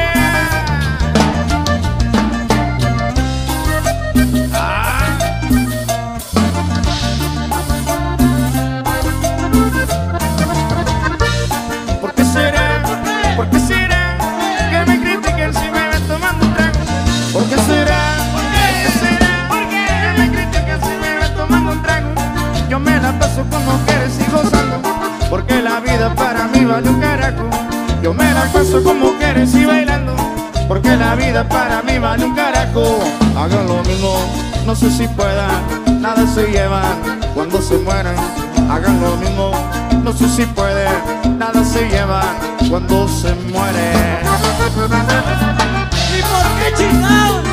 [26.70, 27.50] Vale un carajo.
[28.02, 30.14] Yo me la paso con mujeres y bailando,
[30.68, 33.00] porque la vida para mí vale un carajo.
[33.36, 34.14] Hagan lo mismo,
[34.66, 38.16] no sé si puedan, nada se llevan cuando se mueren.
[38.70, 39.52] Hagan lo mismo,
[40.04, 42.36] no sé si pueden, nada se llevan
[42.68, 44.20] cuando se mueren.
[46.16, 47.49] ¿Y por qué chingados?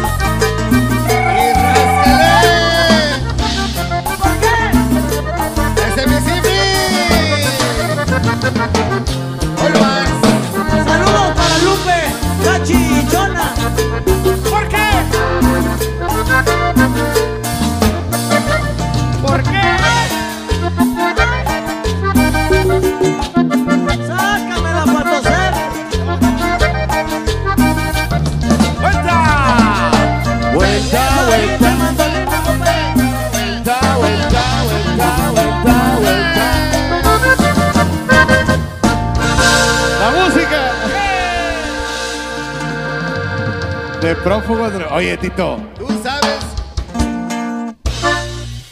[44.08, 44.72] De prófugos.
[44.72, 45.58] de- Oye, Tito.
[45.78, 46.38] Tú sabes.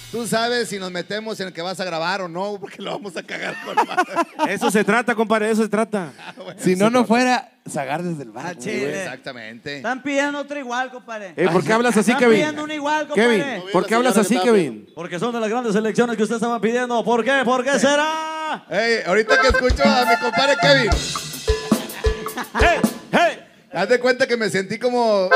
[0.09, 2.91] Tú sabes si nos metemos en el que vas a grabar o no, porque lo
[2.91, 4.53] vamos a cagar con madre.
[4.53, 6.13] Eso se trata, compadre, eso se trata.
[6.57, 8.55] Si no, no fuera Zagar desde el bar.
[8.57, 8.69] Ah.
[8.69, 9.75] Exactamente.
[9.75, 11.33] Están pidiendo otro igual, compadre.
[11.35, 12.37] Eh, ¿Por qué hablas así, Están Kevin?
[12.37, 13.37] pidiendo un igual, compadre.
[13.43, 14.87] Kevin, ¿por qué hablas así, Kevin?
[14.95, 17.03] Porque son de las grandes selecciones que usted estaba pidiendo.
[17.03, 17.41] ¿Por qué?
[17.43, 18.65] ¿Por qué será?
[18.69, 20.89] Ey, ahorita que escucho a mi compadre Kevin,
[22.61, 22.79] ¡Hey!
[23.11, 23.44] ¡Hey!
[23.75, 25.29] Haz de cuenta que me sentí como,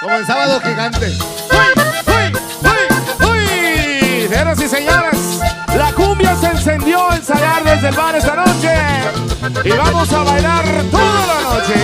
[0.00, 1.06] como en sábado gigante.
[1.06, 1.66] ¡Uy!
[2.06, 2.32] ¡Uy!
[3.28, 4.28] ¡Uy!
[4.28, 5.40] Señoras y señores,
[5.76, 8.72] la cumbia se encendió a ensayar desde el bar esta noche.
[9.64, 11.74] Y vamos a bailar toda la noche.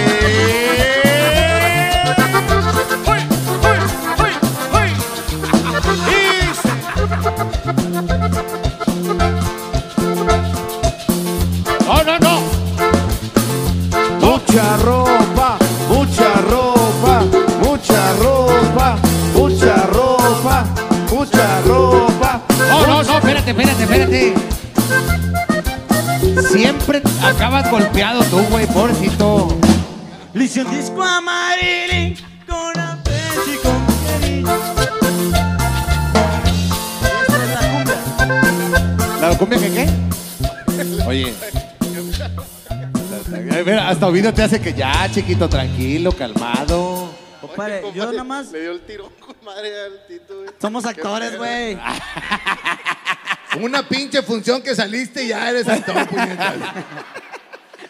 [3.06, 3.20] Uy,
[3.62, 3.78] uy,
[4.20, 4.32] uy,
[4.72, 4.88] uy.
[11.86, 12.34] No, no, no.
[14.20, 15.13] Mucha ropa,
[19.34, 20.64] mucha ropa,
[21.10, 22.42] mucha ropa.
[22.68, 24.34] No, no, no, espérate, espérate, espérate.
[26.50, 29.58] Siempre acabas golpeado tú, güey, pobrecito.
[30.32, 32.16] Le hice un disco a Marilyn
[32.46, 34.52] con aprecio y con cariño.
[37.28, 39.28] Es la cumbia.
[39.28, 39.88] ¿La cumbia que qué?
[41.06, 41.34] Oye.
[43.64, 46.93] Mira, hasta Ovidio te hace que ya, chiquito, tranquilo, calmado.
[47.54, 48.50] Compadre, yo nada más.
[48.52, 50.50] Le dio el tirón con madre al Tito, güey.
[50.60, 51.78] Somos actores, güey.
[53.60, 56.54] Una pinche función que saliste y ya eres actor, puñetas.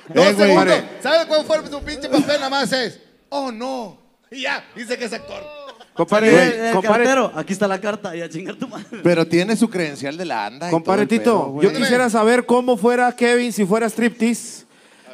[0.09, 0.49] Dos Eh, güey.
[0.49, 0.83] segundos.
[1.03, 2.27] ¿Sabe cuál fue su pinche papel?
[2.27, 3.01] Nada más es,
[3.31, 3.99] oh no.
[4.31, 5.43] Y ya, dice que es actor.
[5.95, 8.85] Compadre, el compadre, cartero, aquí está la carta y a chingar tu madre.
[9.05, 10.69] Pero tiene su credencial de la anda.
[10.69, 11.69] y compadre todo el Tito, pedo, güey.
[11.69, 14.64] yo quisiera saber cómo fuera Kevin si fuera striptease.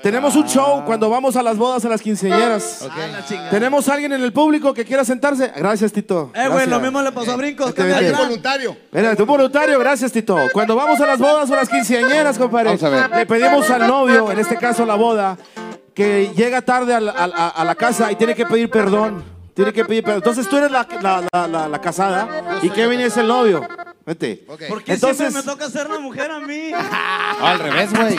[0.03, 2.88] Tenemos un show cuando vamos a las bodas, a las quinceañeras.
[2.90, 3.51] Ah, la chingada.
[3.51, 5.53] ¿Tenemos alguien en el público que quiera sentarse?
[5.55, 6.30] Gracias, Tito.
[6.34, 7.74] Eh, güey, lo mismo le pasó a Brincos.
[7.74, 8.12] De plan.
[8.16, 8.76] Voluntario.
[8.92, 10.38] Mira, tú voluntario, gracias, Tito.
[10.55, 13.11] Cuando vamos a las bodas o a las quinceañeras, compadre, Vamos a ver.
[13.11, 15.36] le pedimos al novio, en este caso la boda,
[15.94, 19.22] que llega tarde a la, a- a- a la casa y tiene que pedir perdón.
[19.53, 20.18] Tiene que pedir perdón.
[20.20, 23.68] Entonces tú eres la, la- la- la- la casada y Kevin es el novio.
[24.07, 24.44] Vete.
[24.46, 26.70] ¿Por qué Entonces- siempre me toca ser la mujer a mí?
[27.42, 28.16] Al revés, güey.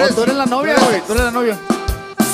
[0.00, 1.00] Tú eres, tú eres la novia, güey.
[1.06, 1.56] Tú eres la novia.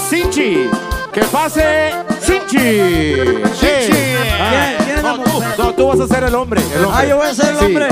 [0.09, 0.71] Sinchi.
[1.12, 1.91] Que pase
[2.21, 2.59] Sinchi.
[2.59, 3.91] Sinchi.
[3.91, 6.61] ¿Quién- quién es la no, tú, no, tú vas a ser el hombre.
[6.75, 7.01] el hombre.
[7.03, 7.64] Ah, yo voy a ser el Sí.
[7.64, 7.89] hombre.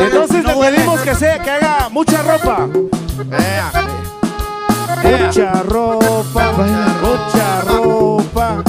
[0.00, 2.66] Entonces le pedimos que, sea, que haga mucha ropa.
[5.04, 6.52] Mucha ropa,
[7.02, 8.62] mucha ropa.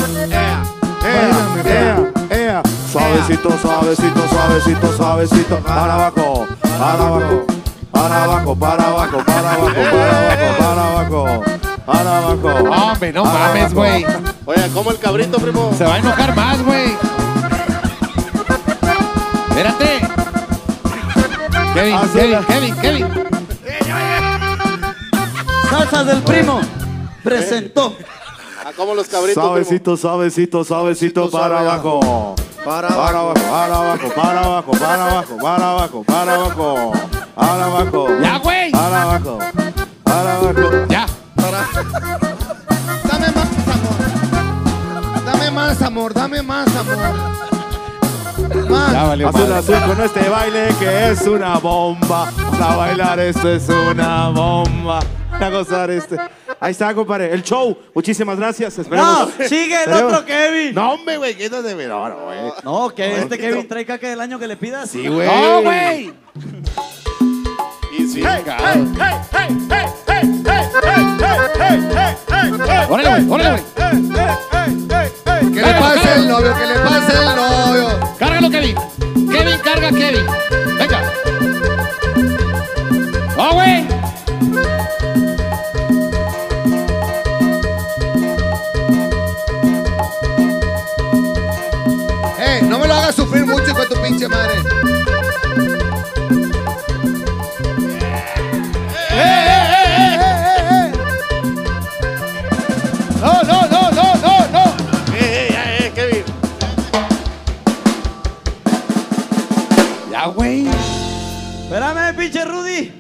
[1.05, 2.63] Ea, ea.
[2.91, 5.57] Suavecito, suavecito, suavecito, suavecito.
[5.59, 7.45] Para abajo, para abajo,
[7.93, 11.25] para abajo, para abajo, para abajo, para abajo,
[11.85, 12.91] para abajo, para abajo.
[12.91, 14.05] Hombre, no Para mames, güey.
[14.45, 15.71] Oye, como el cabrito, primo.
[15.77, 16.95] Se va a enojar más, güey.
[19.49, 20.01] Espérate.
[21.73, 23.07] Kevin, Así Kevin, la- Kevin, Kevin.
[25.69, 26.59] Salsas del primo.
[27.23, 27.95] Presentó.
[28.65, 29.47] Ah, como los cabritos, primo.
[29.47, 32.35] Suavecito, suavecito, suavecito, para suave abajo.
[32.65, 36.93] Para Para abajo, para abajo, para abajo, para abajo, para abajo, para abajo,
[37.35, 38.07] para abajo.
[38.21, 38.71] Ya, güey.
[38.71, 39.39] Para abajo,
[40.03, 40.85] para abajo.
[40.87, 41.05] Ya.
[43.03, 45.25] Dame más amor.
[45.25, 47.52] Dame más amor, dame más amor.
[48.69, 48.91] Más.
[48.91, 52.31] Ya valió Azul, azul con este baile que es una bomba.
[52.61, 54.99] A bailar esto es una bomba.
[55.31, 56.17] A gozar este.
[56.59, 57.33] Ahí está, compadre.
[57.33, 57.77] El show.
[57.93, 58.77] Muchísimas gracias.
[58.77, 59.29] No, Esperemos.
[59.49, 60.13] sigue el Esperemos.
[60.13, 60.75] otro Kevin.
[60.75, 61.35] No, hombre, güey.
[61.35, 62.37] Que no de no, no, güey.
[62.63, 64.89] No, que este Kevin trae caca del año que le pidas.
[64.89, 65.27] Sí, güey.
[65.27, 66.13] No, güey.
[67.97, 68.23] Y sí.
[72.89, 75.02] Órale, güey, órale, güey.
[75.53, 77.99] Que le pase el novio, que le pase el novio.
[78.17, 78.75] Cárgalo, Kevin.
[79.31, 80.25] Kevin, carga, Kevin.
[80.79, 81.01] Venga.
[83.37, 83.87] ¡No, güey!
[92.39, 94.55] Eh, no me lo hagas sufrir mucho, de tu pinche madre.
[110.23, 110.65] Ya, güey.
[111.63, 112.91] Espérame, pinche Rudy.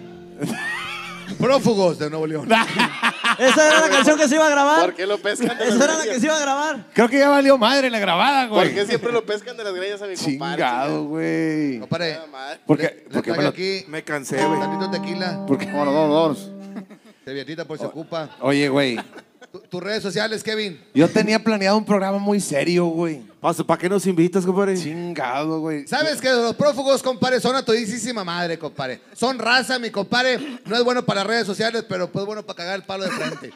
[1.39, 2.49] Prófugos de Nuevo León.
[3.39, 4.81] Esa era la canción que se iba a grabar.
[4.87, 6.85] ¿Por qué lo pescan de las Esa era la que se iba a grabar.
[6.93, 8.75] Creo que ya valió madre la grabada, ¿Por güey.
[8.75, 10.55] qué siempre lo pescan de las greñas a mi compadre?
[10.57, 11.79] Chingado, güey.
[11.79, 12.59] Compadre, chingada madre?
[12.65, 14.59] Porque, le porque traigo aquí Me cansé, güey.
[14.59, 16.87] tantito tequila, porque, Vámonos, vámonos, vámonos.
[17.23, 18.31] servietita por si ocupa.
[18.41, 18.99] oye, güey,
[19.69, 20.79] Tus redes sociales, Kevin.
[20.93, 23.21] yo tenía planeado un programa muy serio, güey.
[23.67, 24.75] ¿Para qué nos invitas, compadre?
[24.77, 25.85] Chingado, güey.
[25.87, 29.01] ¿Sabes que los prófugos, compadre, son a todísima madre, compadre?
[29.13, 30.59] Son raza, mi compadre.
[30.65, 33.53] No es bueno para redes sociales, pero pues bueno para cagar el palo de frente.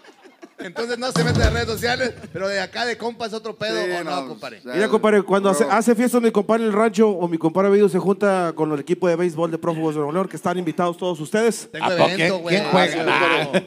[0.60, 3.92] Entonces no se mete en redes sociales, pero de acá de compas otro pedo Sí,
[3.92, 4.60] o no, no, compadre.
[4.66, 4.74] ya.
[4.74, 7.88] Mira, compadre, cuando hace, hace fiestas mi compadre en el rancho o mi compadre Vido
[7.88, 10.98] se junta con el equipo de béisbol de Prófugos de Nuevo León, que están invitados
[10.98, 11.70] todos ustedes.
[11.72, 12.56] Tengo evento, ¿Quién- güey.
[12.58, 13.62] quién juega?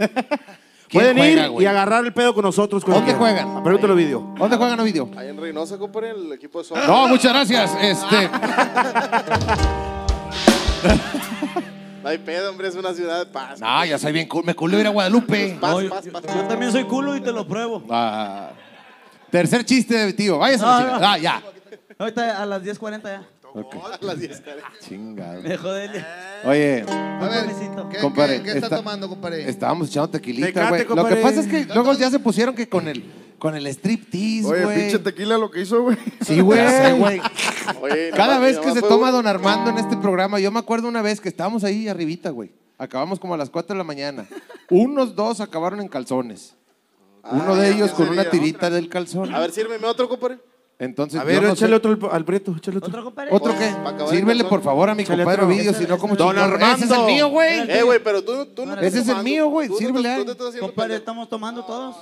[0.90, 1.64] Ah, sí, pero- ¿Quién Pueden juega, ir güey?
[1.64, 2.84] y agarrar el pedo con nosotros.
[2.84, 3.62] ¿Dónde juegan?
[3.62, 4.34] Pregúntalo video.
[4.36, 5.08] ¿Dónde juegan, Ovidio?
[5.16, 6.78] Ahí en Reynosa, compadre, el equipo de Sol.
[6.86, 7.70] No, muchas gracias.
[7.80, 8.28] Este,
[12.02, 13.60] No hay pedo, hombre, es una ciudad de paz.
[13.60, 14.42] no, ya soy bien cool.
[14.44, 15.58] Me culo ir a Guadalupe.
[15.60, 16.22] Paz, Oye, paz, paz.
[16.34, 17.82] Yo también soy culo y te lo pruebo.
[17.90, 18.50] Ah,
[19.30, 20.38] tercer chiste, tío.
[20.38, 20.64] Váyase.
[20.64, 21.06] a la No, no.
[21.06, 21.42] Ah, ya.
[21.98, 23.22] Ahorita a las 10.40 ya.
[23.54, 24.62] A las 10, cara.
[24.80, 25.42] Chingado.
[25.42, 25.88] Me jodé.
[26.44, 27.46] Oye, A ver.
[27.90, 29.48] ¿qué, Compadre, qué- qué está, está- tomando, compadre?
[29.48, 30.84] estábamos echando tequilita, güey.
[30.86, 33.04] Lo que pasa es que luego ya se pusieron que con el,
[33.38, 34.78] con el striptease, Oye, güey.
[34.80, 35.96] pinche tequila lo que hizo, güey.
[36.24, 36.60] Sí, güey.
[37.80, 39.10] Oye, Cada vez que se toma.
[39.10, 42.52] Don Armando en este programa, yo me acuerdo una vez que estábamos ahí arribita, güey.
[42.78, 44.26] Acabamos como a las 4 de la mañana.
[44.70, 46.54] Unos dos acabaron en calzones.
[47.30, 49.34] Uno de Ah, ellos con sería una tirita del calzón.
[49.34, 50.38] A ver, sírveme otro, compadre.
[50.80, 52.88] Entonces, A ver, no échale sé- otro al, Prieto, échale otro.
[52.88, 53.30] ¿Otro compadre?
[53.32, 53.66] ¿Otro qué?
[53.66, 55.44] Acabar Sírvele el por favor a mi Échale compadre.
[55.44, 56.38] Ovidio, si no, como Don.
[56.38, 56.74] Armando.
[56.74, 57.70] Ese es el mío, güey.
[57.70, 60.24] Eh, güey, pero tú, tú no Ese es el mío, güey, sírvele
[60.58, 61.96] Compadre, estamos tomando todos.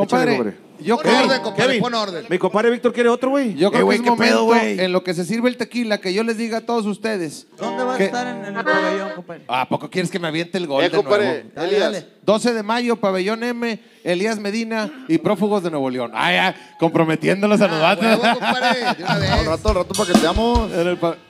[0.00, 0.58] Compadre, compadre.
[0.80, 1.80] yo Pon creo, orden, compadre, Kevin.
[1.82, 2.24] pon orden.
[2.28, 3.54] Mi compadre Víctor quiere otro, güey.
[3.54, 4.80] yo creo Eh, güey, que es ¿qué pedo, momento, güey?
[4.80, 7.46] en lo que se sirve el tequila, que yo les diga a todos ustedes.
[7.58, 9.42] ¿Dónde vas a que- estar en, en el pabellón, compadre?
[9.48, 11.48] ¿A poco quieres que me aviente el gol Eh, de compadre, nuevo?
[11.54, 11.82] Dale, Elías.
[11.92, 12.06] dale.
[12.22, 16.12] 12 de mayo, Pabellón M, Elías Medina y Prófugos de Nuevo León.
[16.14, 19.46] Ah, ya, comprometiéndolos a los Ah, huevo, compadre, de una Al vez.
[19.46, 20.72] rato, al rato paqueteamos.
[20.72, 21.29] En el pa- Te estás haciendo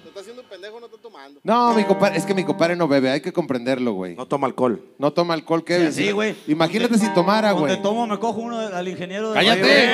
[0.61, 1.41] pendejo, no estás tomando.
[1.43, 4.15] No, mi compadre, es que mi compadre no bebe, hay que comprenderlo, güey.
[4.15, 4.83] No toma alcohol.
[4.99, 5.93] No toma alcohol, Kevin.
[5.93, 6.37] Sí, güey.
[6.47, 7.83] Imagínate si tomara, Donde güey.
[7.83, 9.91] tomo, me cojo uno al ingeniero de ¡Cállate!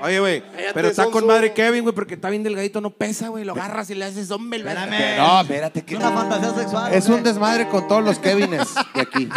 [0.00, 0.42] Oye, güey,
[0.74, 3.44] pero está con madre Kevin, güey, porque está bien delgadito, no pesa, güey.
[3.44, 4.60] Lo agarras y le haces hombre.
[4.60, 5.16] el Espérame.
[5.18, 6.92] No, espérate, Es que una fantasía sexual.
[6.94, 7.28] es ¿o un qué?
[7.28, 9.28] desmadre con todos los Kevines de aquí.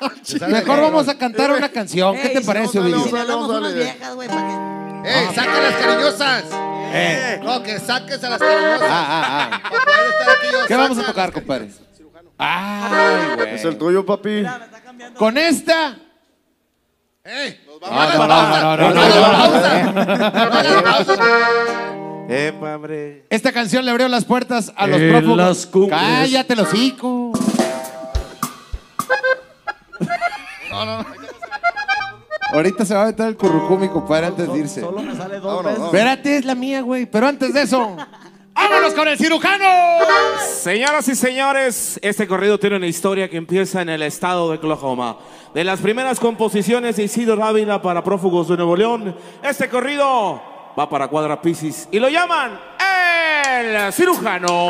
[0.48, 0.82] Mejor qué?
[0.82, 2.16] vamos a cantar una canción.
[2.16, 3.02] ¿Qué te parece, Ovidio?
[3.04, 4.77] Si viejas, güey, ¿para qué?
[5.04, 6.44] ¡Ey, saque las cariñosas!
[6.90, 7.40] Eh.
[7.42, 8.88] No, que saques a las cariñosas.
[8.90, 9.60] Ah, ah, ah.
[9.70, 10.66] Para poder estar aquí yo.
[10.66, 11.68] ¿Qué vamos a saca tocar, las compadre?
[12.38, 13.54] Ay, güey.
[13.54, 14.28] Es el tuyo, papi.
[14.28, 15.18] Mira, me está cambiando.
[15.18, 15.96] Con esta.
[17.24, 17.60] ¡Ey!
[17.66, 18.94] No, no, no, no, no, no,
[19.92, 22.28] no, no.
[22.30, 23.24] Eh, padre.
[23.30, 25.36] Esta canción le abrió las puertas a los En prófugos.
[25.36, 25.98] las cumbres.
[26.00, 27.32] Cállate, los hocico.
[32.52, 34.80] Ahorita se va a meter el currucú, mi compadre, antes de irse.
[34.80, 35.84] Solo me sale dos Vámonos, veces.
[35.84, 37.06] Espérate, es la mía, güey.
[37.06, 37.96] Pero antes de eso,
[38.54, 39.64] ¡vámonos con el cirujano!
[40.46, 45.18] Señoras y señores, este corrido tiene una historia que empieza en el estado de Oklahoma.
[45.54, 50.40] De las primeras composiciones de Isidro Ávila para prófugos de Nuevo León, este corrido
[50.78, 52.58] va para Cuadra Piscis y lo llaman
[53.50, 54.68] el cirujano.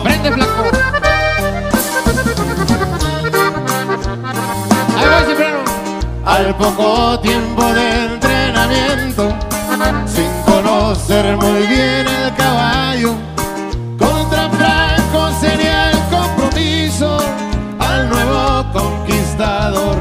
[0.02, 0.62] Flaco.
[6.24, 9.28] Al poco tiempo de entrenamiento,
[10.06, 13.14] sin conocer muy bien el caballo,
[13.98, 17.18] contra Franco sería el compromiso.
[17.78, 19.94] Al nuevo conquistado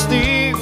[0.00, 0.58] testigo.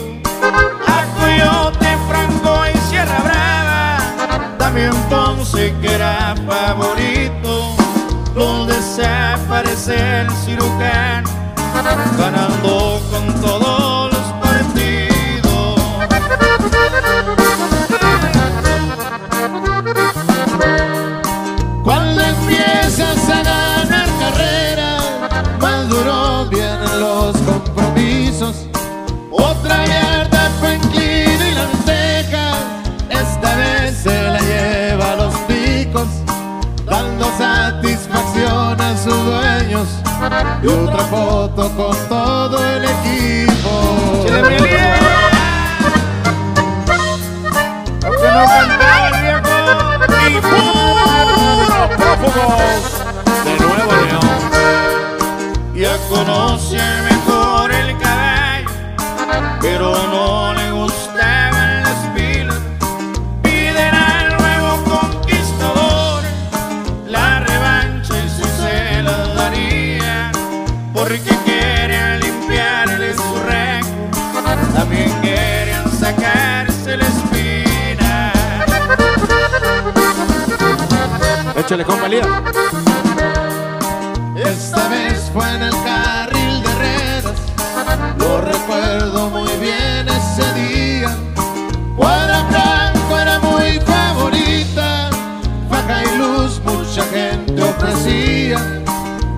[0.86, 7.76] A Coyote, Franco y Sierra Brava, también Ponce que era favorito.
[8.34, 11.28] Donde desaparece el cirujano,
[12.16, 13.87] ganando con todos
[40.62, 43.70] Y otra foto con todo el equipo.
[48.04, 49.56] Aunque no cantaba el viejo.
[50.28, 52.82] Y puro prófugos
[53.44, 54.38] de Nuevo León.
[55.74, 56.80] Ya conoce
[81.68, 82.26] Échale, compa Elías.
[84.36, 87.34] Esta vez fue en el carril de Herreras,
[88.16, 91.14] lo recuerdo muy bien ese día.
[91.94, 95.10] Cuadra Blanco era muy favorita,
[95.68, 98.56] faja y luz mucha gente ofrecía.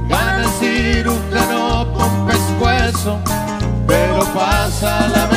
[0.08, 3.18] Gana el cirujano con pescuezo,
[3.88, 5.29] pero pasa la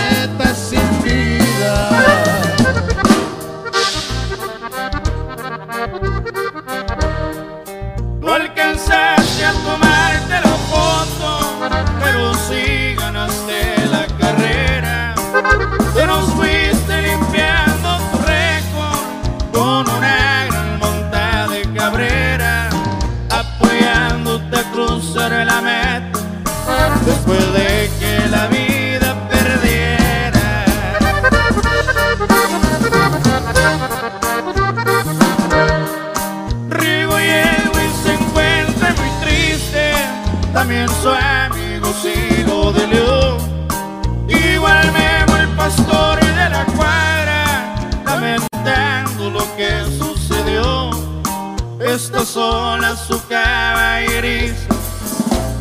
[51.94, 54.68] Esta sola su caballeriza,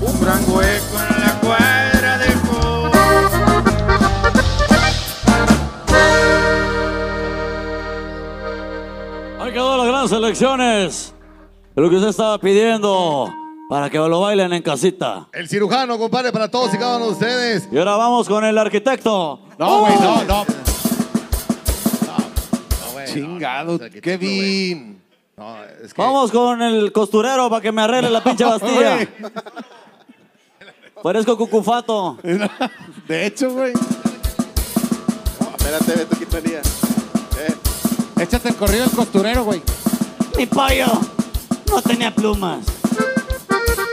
[0.01, 2.91] un gran hueco en la cuadra dejó.
[9.41, 11.15] Ahí quedó las grandes elecciones.
[11.75, 13.31] Lo que usted estaba pidiendo
[13.69, 15.29] para que lo bailen en casita.
[15.35, 17.69] El cirujano, compadre, para todos y cada uno de ustedes.
[17.71, 19.39] Y ahora vamos con el arquitecto.
[19.59, 20.25] No, güey, no, ¡Uh!
[20.27, 20.47] no.
[22.95, 24.92] güey, Chingado, no, no, Kevin.
[25.43, 29.09] No, es que Vamos con el costurero para que me arregle la pinche bastilla.
[31.03, 32.17] Parezco cucufato.
[33.09, 33.73] De hecho, güey.
[35.59, 36.61] Espérate, Beto Quintanilla.
[37.41, 39.61] Eh, Échate el corrido del costurero, güey.
[40.39, 40.87] Mi pollo
[41.69, 42.65] no tenía plumas.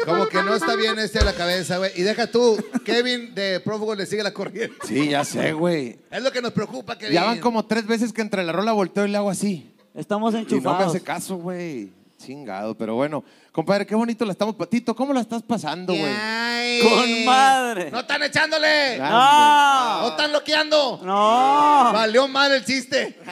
[0.05, 1.93] como que no está bien este de la cabeza, güey.
[1.95, 4.75] Y deja tú, Kevin de Prófugo le sigue la corriente.
[4.87, 5.97] Sí, ya sé, güey.
[6.11, 7.15] Es lo que nos preocupa, Kevin.
[7.15, 9.68] Ya van como tres veces que entre la rola volteo y le hago así.
[9.93, 10.87] Estamos Y no me enchufados.
[10.87, 11.91] hace caso, güey.
[12.17, 13.23] Chingado, pero bueno.
[13.51, 14.55] Compadre, qué bonito la estamos.
[14.55, 16.13] Patito, ¿cómo la estás pasando, güey?
[16.13, 16.81] Ay.
[16.81, 17.91] Con madre.
[17.91, 18.99] ¡No están echándole!
[19.01, 20.99] Ah, ¡No están loqueando!
[21.03, 21.91] No.
[21.93, 23.17] Valió mal el chiste.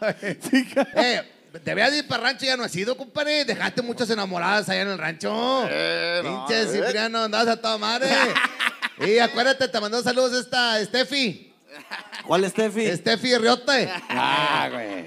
[0.94, 1.22] eh,
[1.64, 3.44] debía de ir para rancho y ya no has ido, compadre.
[3.44, 5.64] Dejaste muchas enamoradas allá en el rancho.
[5.68, 6.66] Eh, no, Pinche eh.
[6.66, 8.10] Cipriano, andabas a toda madre.
[9.06, 11.49] y acuérdate, te mandó saludos esta Steffi.
[12.26, 12.86] ¿Cuál es Steffi?
[12.96, 13.90] Steffi Riote.
[14.08, 15.06] Ah, güey.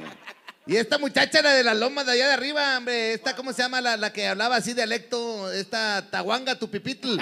[0.66, 3.14] Y esta muchacha, la de las lomas de allá de arriba, hombre.
[3.14, 3.82] Esta, ¿cómo se llama?
[3.82, 5.52] La, la que hablaba así dialecto.
[5.52, 7.18] Esta Tahuanga, tu pipitl.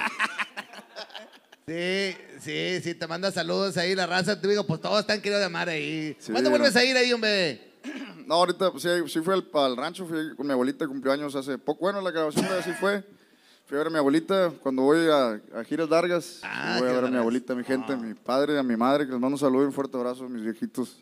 [1.68, 4.40] Sí, sí, sí, te manda saludos ahí la raza.
[4.40, 6.16] Te digo, pues todos están queridos de amar ahí.
[6.20, 7.72] Sí, ¿Cuándo vuelves a ir ahí, hombre?
[8.26, 11.36] No, ahorita pues, sí, sí fui al, al rancho, fui con mi abuelita, cumplió años
[11.36, 11.82] hace poco.
[11.82, 13.04] Bueno, la grabación de así fue.
[13.72, 16.42] Fui a ver a mi abuelita cuando voy a, a Giras Dargas.
[16.44, 18.64] Ah, voy a Giras ver a mi abuelita, a mi gente, a mi padre, a
[18.64, 21.02] mi madre, que les mando un saludo y un fuerte abrazo a mis viejitos.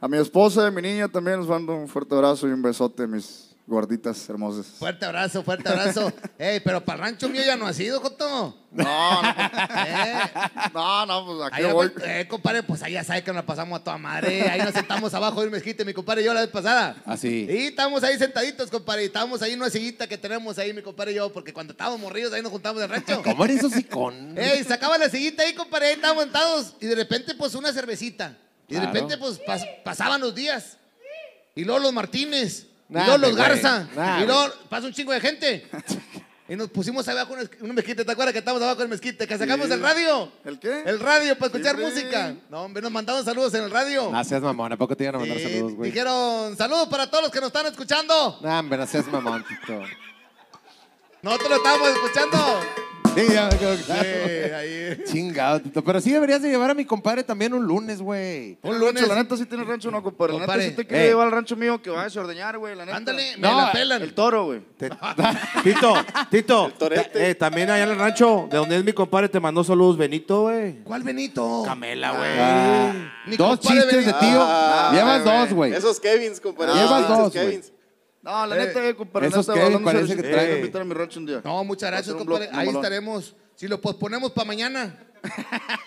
[0.00, 2.62] A mi esposa y a mi niña también les mando un fuerte abrazo y un
[2.62, 4.66] besote, mis gorditas hermosas.
[4.78, 6.12] Fuerte abrazo, fuerte abrazo.
[6.38, 8.56] Ey, pero para el rancho mío ya no ha sido, Joto.
[8.70, 10.14] No, no, Eh,
[10.74, 11.90] no, no, pues aquí allá, voy.
[12.04, 14.42] eh, compadre, pues ahí ya sabe que nos la pasamos a toda madre.
[14.48, 16.96] Ahí nos sentamos abajo del mezquite, mi compadre y yo la vez pasada.
[17.06, 17.46] Ah, sí.
[17.50, 19.02] Y estábamos ahí sentaditos, compadre.
[19.02, 21.72] Y estábamos ahí en una sillita que tenemos ahí, mi compadre y yo, porque cuando
[21.72, 23.22] estábamos morridos ahí nos juntamos en el rancho.
[23.22, 24.36] ¿Cómo eres hocicón?
[24.38, 26.74] Ey, sacaba la sillita ahí, compadre, ahí estábamos sentados.
[26.80, 28.36] Y de repente, pues, una cervecita.
[28.68, 28.92] Y de Claro.
[28.92, 30.76] repente, pues, pas- pasaban los días.
[31.54, 32.66] Y luego los Martínez.
[32.88, 33.36] Nah, y luego los.
[33.36, 33.88] Garza.
[33.96, 35.68] Nah, y luego pasa un chingo de gente.
[36.48, 38.04] y nos pusimos abajo en un mezquite.
[38.04, 39.26] ¿Te acuerdas que estábamos abajo del mezquite?
[39.26, 39.72] Que sacamos Sí.
[39.72, 40.30] el radio.
[40.44, 40.82] ¿El qué?
[40.86, 42.34] El radio para escuchar Sí, música.
[42.48, 44.10] No, hombre, nos mandaban saludos en el radio.
[44.12, 45.90] No seas mamón, ¿a poco te iban a mandar saludos, güey?
[45.90, 48.38] Dijeron, saludos para todos los que nos están escuchando.
[48.40, 49.44] No, hombre, no seas mamón.
[51.22, 52.60] Nosotros lo estábamos escuchando.
[53.16, 54.08] Sí, ya me quedo claro.
[54.56, 55.02] Ahí.
[55.06, 55.82] Chingado, Tito.
[55.82, 58.58] Pero sí deberías de llevar a mi compadre también un lunes, güey.
[58.62, 58.94] Un Un lunes.
[59.02, 60.34] rancho, la neta sí tiene rancho, no, compadre.
[60.34, 60.70] La neta Compadre.
[60.70, 61.08] sí te quiero Ey.
[61.08, 62.96] llevar al rancho mío que vayas a ordeñar, güey, la neta.
[62.96, 64.02] Ándale, me No, la pelan.
[64.02, 64.60] El toro, güey.
[65.62, 65.94] Tito,
[66.30, 66.72] Tito.
[66.78, 67.30] torete.
[67.30, 70.42] eh, también allá en el rancho, de donde es mi compadre, te mandó saludos Benito,
[70.42, 70.82] güey.
[70.84, 71.62] ¿Cuál Benito?
[71.64, 72.30] Camela, güey.
[72.38, 72.92] Ah,
[73.26, 74.18] Mi dos compadre chistes de Benito.
[74.18, 74.38] tío.
[74.42, 75.72] Ah, Llevas dos, güey.
[75.72, 76.74] Esos Kevins, compadre.
[76.74, 77.46] Llevas Esos dos, güey.
[77.46, 77.72] Kevins.
[78.26, 79.28] No, la Eh, neta, compadre.
[79.28, 81.40] esos neta, Kevin parece que traen- a invitar a mi rancho un día.
[81.44, 82.48] No, muchas gracias, compadre.
[82.52, 83.34] Ahí estaremos.
[83.54, 84.98] Si lo posponemos para mañana.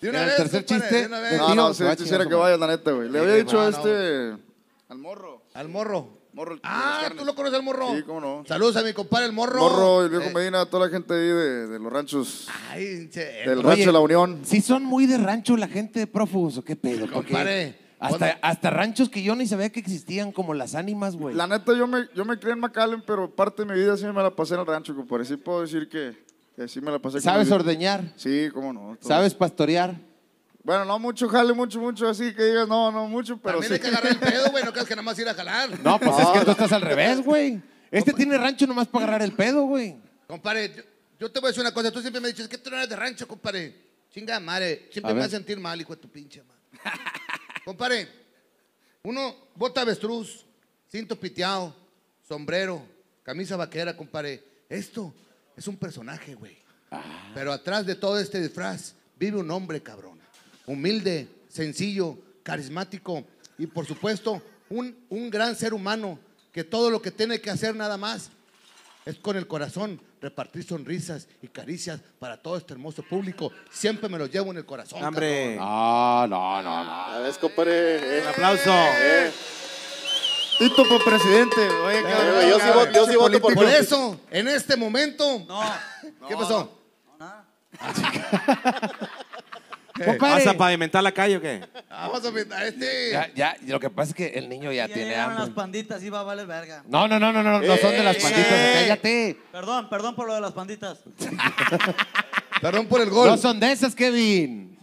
[0.00, 1.30] De una El vez, tercer compadre, chiste de una vez.
[1.32, 3.08] de No, no, se sí, va a quisiera chingar que su vayas, la neta, güey.
[3.10, 3.76] Le había dicho no, a no.
[3.76, 4.42] este.
[4.88, 5.42] Al morro.
[5.54, 6.18] Al morro.
[6.32, 7.18] Morro, el las Ah, carnes.
[7.18, 7.94] ¿tú lo conoces al morro?
[7.94, 8.44] Sí, cómo no.
[8.46, 9.58] Saludos a mi compadre el morro.
[9.60, 12.48] Morro, el viejo Eh, Medina, toda la gente ahí de, de los ranchos.
[12.70, 14.40] Ay, che, Del Oye, rancho de la Unión.
[14.44, 17.00] Sí son muy de rancho la gente de prófugos, ¿o qué pedo?
[17.00, 17.78] Porque compadre.
[18.00, 21.34] Hasta, hasta ranchos que yo ni sabía que existían, como las ánimas, güey.
[21.34, 24.06] La neta, yo me, yo me crié en McAllen, pero parte de mi vida sí
[24.06, 25.26] me la pasé en el rancho, compadre.
[25.26, 26.16] Sí puedo decir que,
[26.56, 27.20] que sí me la pasé.
[27.20, 28.02] ¿Sabes ordeñar?
[28.16, 28.96] Sí, cómo no.
[28.96, 29.06] todo.
[29.08, 29.94] ¿Sabes pastorear?
[30.62, 33.74] Bueno, no mucho jale, mucho, mucho así que digas, no, no mucho, pero También sí.
[33.74, 34.64] hay que agarrar el pedo, güey.
[34.64, 35.80] No creas que nada más ir a jalar.
[35.80, 37.60] No, pues es que tú estás al revés, güey.
[37.90, 39.96] Este tiene rancho nomás para agarrar el pedo, güey.
[40.26, 40.82] Compadre, yo,
[41.18, 41.90] yo te voy a decir una cosa.
[41.90, 43.74] Tú siempre me dices que tú no eres de rancho, compadre.
[44.10, 44.88] Chinga madre.
[44.90, 46.60] Siempre A me vas a sentir mal, hijo de tu pinche madre.
[47.64, 48.08] compadre,
[49.02, 50.44] uno bota avestruz,
[50.90, 51.74] cinto piteado,
[52.26, 52.82] sombrero,
[53.22, 54.42] camisa vaquera, compadre.
[54.68, 55.12] Esto
[55.56, 56.58] es un personaje, güey.
[57.34, 60.18] Pero atrás de todo este disfraz vive un hombre, cabrón.
[60.66, 63.24] Humilde, sencillo, carismático
[63.58, 66.18] y, por supuesto, un, un gran ser humano
[66.52, 68.30] que todo lo que tiene que hacer nada más
[69.04, 73.50] es con el corazón repartir sonrisas y caricias para todo este hermoso público.
[73.70, 75.02] Siempre me lo llevo en el corazón.
[75.02, 75.56] Hombre.
[75.56, 76.90] No, no, no, no.
[76.92, 78.18] A ver, compadre.
[78.18, 78.22] eh.
[78.22, 78.72] Un aplauso.
[80.58, 81.68] Tito por presidente.
[81.68, 84.76] Oye, Eh, cabrón, yo sí cabrón, voto- yo sí voto por- Por eso, en este
[84.76, 85.42] momento.
[85.48, 85.62] No.
[86.28, 86.76] ¿Qué pasó?
[90.04, 91.60] Compadre, ¿Vas a pavimentar la calle o qué?
[91.90, 93.10] Vamos a pintar este.
[93.12, 95.54] ya, ya, lo que pasa es que el niño ya Ya tiene llegaron las hambre.
[95.54, 96.82] panditas va a valer verga.
[96.88, 99.36] No, no, no, no, no, no son de las panditas, cállate.
[99.52, 100.98] Perdón, perdón por lo de las panditas.
[102.60, 103.28] Perdón por el gol.
[103.28, 104.78] No son de esas, Kevin.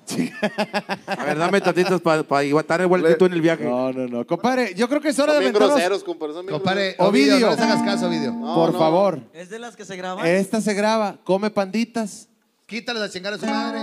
[1.18, 3.66] A ver, dame tantitos para pa igualar el vueltito en el viaje.
[3.66, 4.26] No, no, no.
[4.26, 5.76] Compadre, yo creo que es hora Son de bien aventarnos.
[5.76, 6.34] groseros, compadre.
[6.34, 7.34] Son bien Compadre, Ovidio.
[7.36, 8.32] Ovidio, no les hagas caso, Ovidio.
[8.32, 8.80] No, Por no.
[8.80, 9.20] favor.
[9.34, 10.26] ¿Es de las que se graban?
[10.26, 11.18] Esta se graba.
[11.24, 12.30] Come panditas.
[12.66, 13.80] Quítale la chingada a su madre.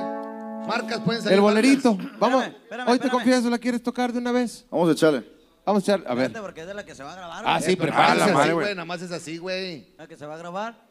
[0.66, 1.36] Marcas pueden salir.
[1.36, 1.94] El bolerito.
[1.94, 2.18] marcas.
[2.20, 2.44] Vamos.
[2.44, 3.10] espérame, Hoy te espérame.
[3.12, 4.66] confieso, ¿la quieres tocar de una vez?
[4.70, 5.24] Vamos a echarle.
[5.66, 6.04] Vamos a echar.
[6.06, 6.24] A ver.
[6.26, 7.44] Espérate, porque es de la que se va a grabar.
[7.46, 7.62] Ah, güey.
[7.64, 8.74] sí, es madre, así, güey.
[8.74, 9.94] Nada más es así, güey.
[9.96, 10.84] La que se va a grabar.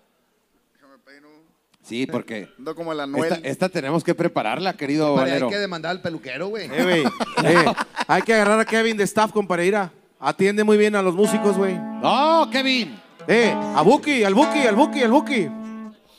[1.84, 3.34] Sí, porque Ando como Anuel.
[3.34, 5.48] esta, esta tenemos que prepararla, querido Valero.
[5.48, 6.70] hay que demandar al peluquero, güey.
[6.72, 7.04] Eh, güey.
[7.44, 7.66] Eh,
[8.08, 9.66] hay que agarrar a Kevin de staff, compadre.
[9.66, 11.78] Mira, atiende muy bien a los músicos, güey.
[11.78, 12.98] ¡No, Kevin!
[13.28, 15.50] Eh, a Buki, al Buki, al Buki, al Buki.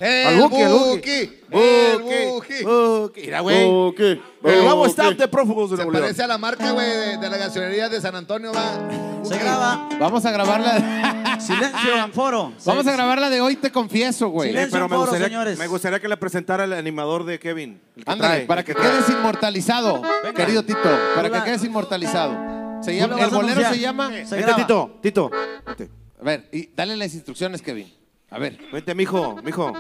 [0.06, 0.90] El Al Buki, al Buki.
[1.00, 1.30] Buki.
[1.50, 2.64] El Buki.
[2.64, 3.20] Buki.
[3.22, 3.64] Mira, güey.
[3.66, 6.02] Ok, El nuevo staff de prófugos de Se Nuevo León.
[6.04, 8.74] parece a la marca, güey, de, de la gasolinería de San Antonio, va.
[9.22, 9.38] Se Buki.
[9.38, 9.88] graba.
[9.98, 11.38] Vamos a grabarla.
[11.40, 12.52] Silencio en foro.
[12.66, 14.50] Vamos a grabarla de hoy, te confieso, güey.
[14.50, 14.72] Silencio.
[14.72, 15.58] pero me foro, gustaría, señores.
[15.58, 17.80] me gustaría que le presentara el animador de Kevin.
[17.96, 20.02] el que Ándale, trae, para el que quedes inmortalizado,
[20.36, 20.80] querido Tito.
[21.14, 22.82] Para que la- quedes inmortalizado.
[22.82, 23.74] Se Tú llama, la el a bolero anunciar.
[23.74, 24.08] se llama.
[24.08, 24.56] Se Vente, graba.
[24.56, 25.30] Tito, Tito.
[25.66, 25.88] Vente.
[26.20, 27.90] A ver, y dale las instrucciones, Kevin.
[28.34, 28.58] A ver.
[28.72, 29.72] Vente, mijo, mijo.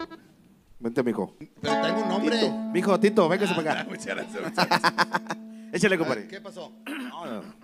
[0.78, 1.36] Vente, mijo.
[1.60, 2.50] Pero tengo un nombre.
[2.72, 3.84] Mijo, Tito, véngase para acá.
[3.88, 4.92] Muchas gracias, muchas gracias.
[5.72, 6.28] Échale, compadre.
[6.28, 6.72] ¿Qué pasó?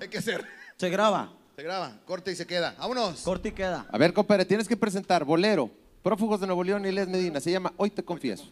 [0.01, 0.45] Hay que hacer.
[0.77, 1.33] Se graba.
[1.55, 2.75] Se graba, corta y se queda.
[2.79, 3.21] Vámonos.
[3.23, 3.87] Corte y queda.
[3.91, 5.71] A ver, compadre, tienes que presentar Bolero,
[6.03, 7.39] Prófugos de Nuevo León y Les Medina.
[7.39, 8.49] Se llama Hoy te confieso.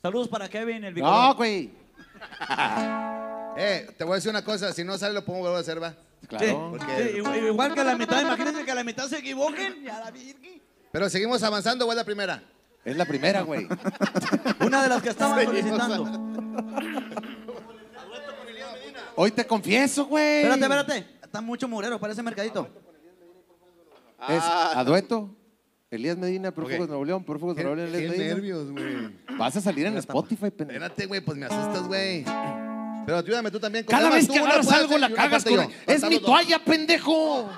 [0.00, 1.36] Saludos para Kevin, el No, bicolor.
[1.36, 1.70] güey.
[3.54, 4.72] Eh, te voy a decir una cosa.
[4.72, 5.90] Si no sale, lo podemos volver a hacer, va.
[6.22, 6.72] Sí, Claro.
[6.96, 7.18] sí,
[7.48, 9.84] igual que a la mitad, imagínense que a la mitad se equivoquen.
[9.84, 10.61] y a la virgen.
[10.92, 12.42] Pero seguimos avanzando, güey, la primera.
[12.84, 13.66] Es la primera, güey.
[14.60, 16.32] Una de las que estaban solicitando.
[19.16, 20.42] Hoy te confieso, güey.
[20.42, 21.06] Espérate, espérate.
[21.22, 22.68] Está mucho murero, parece mercadito.
[24.28, 25.34] Es Adueto,
[25.90, 26.82] Elías Medina, Prófugos Ok.
[26.82, 28.34] de Nuevo León, Prófugos de Qué, Nuevo León, Elías qué Medina.
[28.34, 29.38] nervios, güey.
[29.38, 30.70] Vas a salir en Spotify, pendejo.
[30.72, 32.24] Espérate, güey, pues me asustas, güey.
[33.04, 33.84] Pero ayúdame tú también.
[33.84, 35.68] Cada Nada vez que una agarras algo la y una cagas parte con...
[35.68, 35.74] yo.
[35.86, 36.24] ¡Es mi dos.
[36.24, 37.50] toalla, pendejo!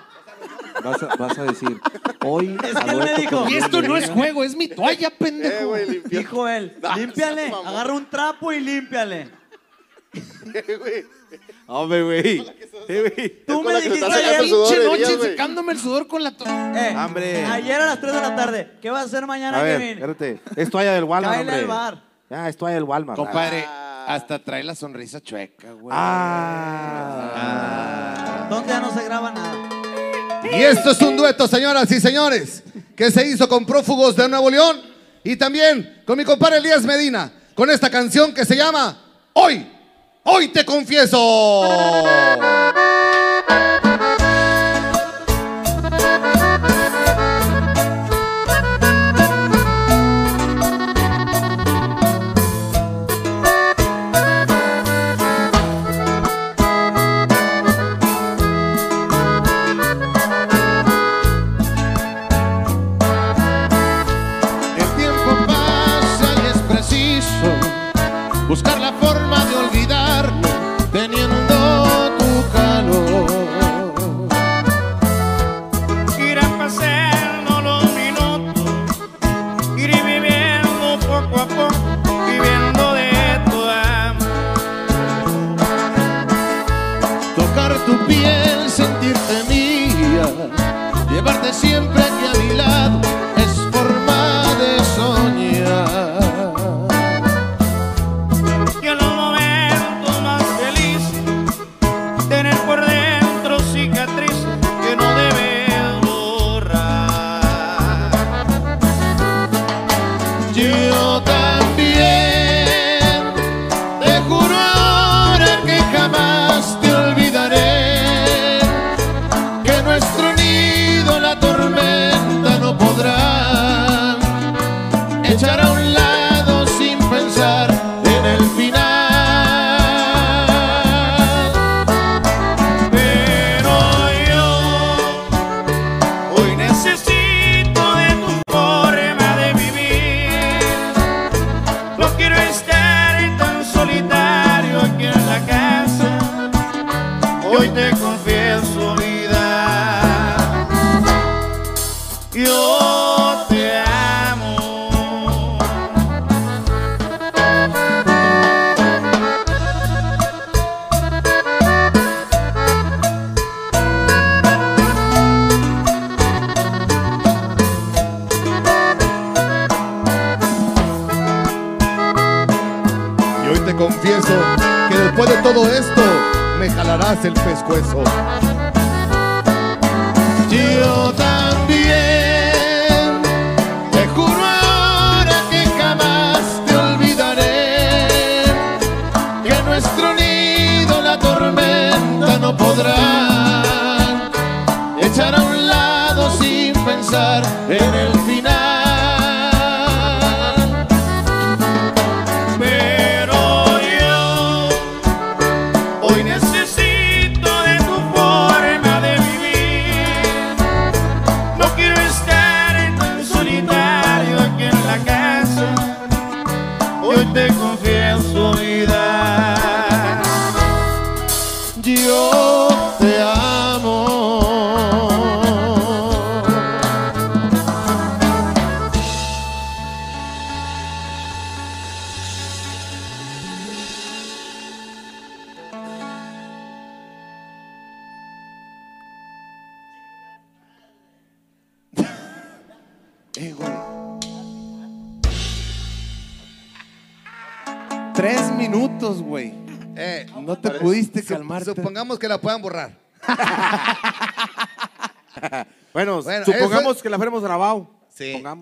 [0.82, 1.80] Vas a, vas a decir,
[2.24, 3.48] hoy Es que él me dijo.
[3.48, 5.68] Y esto no es juego, es mi toalla, Eh, pendejo.
[5.68, 6.18] güey, limpia.
[6.18, 7.66] Dijo él, límpiale, mamón.
[7.68, 9.28] agarra un trapo y límpiale.
[10.80, 11.04] güey.
[11.66, 12.46] Hombre, güey.
[12.88, 13.44] Eh, güey.
[13.46, 15.30] Tú con me la que te dijiste sacando ayer, sudor Pinche de noche días, güey.
[15.30, 16.88] secándome el sudor con la toalla.
[16.90, 17.44] eh, Hombre.
[17.46, 19.98] ayer a las 3 de la tarde, ¿qué vas a hacer mañana, A ver, Kevin?
[19.98, 20.40] espérate.
[20.56, 21.62] Es toalla del Walmart, Cáele hombre.
[21.62, 22.02] al bar.
[22.30, 23.18] Ya, es toalla del Walmart.
[23.18, 23.64] Compadre,
[24.06, 25.96] hasta trae la sonrisa chueca, güey.
[27.18, 28.46] Ah.
[28.50, 29.53] ¿Dónde ya no se graba nada?
[30.56, 32.62] Y esto es un dueto, señoras y señores,
[32.96, 34.80] que se hizo con prófugos de Nuevo León
[35.24, 38.96] y también con mi compadre Elías Medina, con esta canción que se llama
[39.32, 39.66] Hoy,
[40.22, 41.18] hoy te confieso.
[91.54, 92.03] siempre.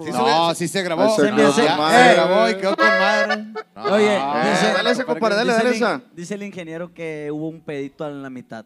[0.01, 0.11] Sí.
[0.11, 0.29] Pongamos.
[0.29, 1.17] Sí, No, sí se grabó.
[1.17, 1.53] Se con madre.
[2.09, 3.45] se grabó y quedó con madre.
[3.91, 6.01] Oye, Eh, dice, dale ese, compadre, dale, dale el esa.
[6.13, 8.65] dice el ingeniero que hubo un pedito en la mitad.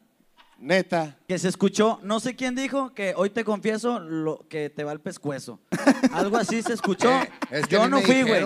[0.59, 1.17] Neta.
[1.29, 4.93] Que se escuchó, no sé quién dijo que hoy te confieso lo que te va
[4.93, 5.61] el pescuezo.
[6.13, 7.11] Algo así se escuchó.
[7.11, 8.43] Eh, es que Yo no me fui, güey.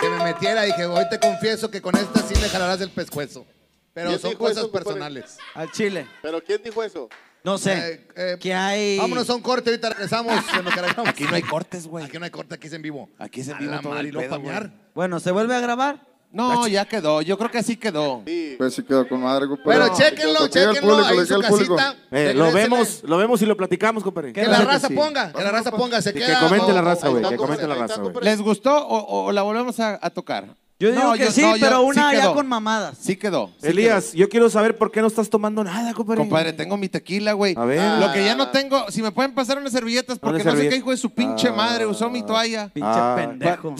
[0.00, 3.46] Que me metiera, dije, hoy te confieso que con esta sí me jalarás el pescuezo.
[3.92, 5.36] Pero ¿Quién son cosas eso, personales.
[5.54, 6.06] Al chile.
[6.22, 7.08] ¿Pero quién dijo eso?
[7.42, 7.72] No sé.
[7.72, 8.98] Eh, eh, que hay.
[8.98, 10.34] Vámonos a un corte, ahorita regresamos.
[10.44, 11.08] que.
[11.08, 12.04] Aquí no hay cortes, güey.
[12.04, 13.08] Aquí no hay corte, aquí es en vivo.
[13.18, 14.56] Aquí es en A vivo la todo el pedo, güey.
[14.94, 16.06] Bueno, ¿se vuelve a grabar?
[16.32, 17.22] No, ya quedó.
[17.22, 18.22] Yo creo que así quedó.
[18.24, 18.54] Sí.
[18.56, 19.78] Pues sí quedó con madre, compadre.
[19.80, 21.76] Bueno, chéquenlo, Que chéquenlo público, ahí en su diga al público.
[21.76, 21.96] casita.
[22.12, 24.32] Eh, lo vemos, lo vemos y lo platicamos, compadre.
[24.32, 24.94] Que ¿Qué la raza sí.
[24.94, 26.38] ponga, que la raza ponga, se Que queda.
[26.38, 27.24] comente la raza, güey.
[27.28, 28.14] Que comente la raza, güey.
[28.22, 30.54] ¿Les gustó o, o- o la volvemos a, a tocar?
[30.80, 32.34] Yo digo No, que yo- sí, no, yo- pero una sí ya quedó.
[32.34, 32.96] con mamadas.
[32.98, 33.52] Sí quedó.
[33.60, 36.16] sí Elías, yo quiero saber por qué no estás tomando nada, compadre.
[36.22, 36.28] quedó.
[36.30, 37.54] Compadre, tengo mi tequila, güey.
[37.56, 38.00] A ver.
[38.00, 40.76] Lo que ya no tengo, si me pueden pasar unas servilletas, porque no sé qué
[40.76, 42.68] hijo de su pinche madre usó mi toalla.
[42.72, 43.74] Pinche Ah, pendejo.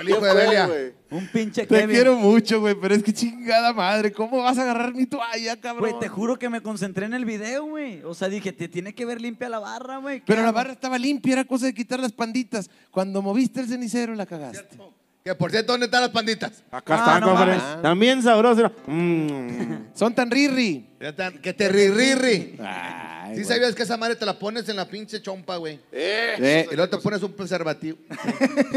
[0.00, 0.66] El hijo de Belia.
[0.66, 0.92] güey?
[1.10, 1.94] Un pinche Te Kevin.
[1.94, 5.90] quiero mucho, güey, pero es que chingada madre, ¿cómo vas a agarrar mi toalla, cabrón?
[5.90, 8.02] Güey, te juro que me concentré en el video, güey.
[8.04, 10.20] O sea, dije, te tiene que ver limpia la barra, güey.
[10.20, 10.56] ¿Qué Pero la hago?
[10.56, 12.70] barra estaba limpia, era cosa de quitar las panditas.
[12.90, 14.78] Cuando moviste el cenicero, la cagaste.
[15.24, 16.64] Que por cierto, ¿dónde están las panditas?
[16.70, 17.56] Acá Ah, están, no compadre.
[17.58, 17.82] mames.
[17.82, 18.72] También sabroso.
[18.86, 19.76] Mm.
[19.94, 20.84] Son tan riri.
[21.00, 22.58] Ya están- Que te rirri.
[22.60, 23.44] Ay, ¿Sí güey.
[23.44, 25.78] sabías que esa madre te la pones en la pinche chompa, güey?
[25.92, 27.98] Eh, Y luego te pones un preservativo.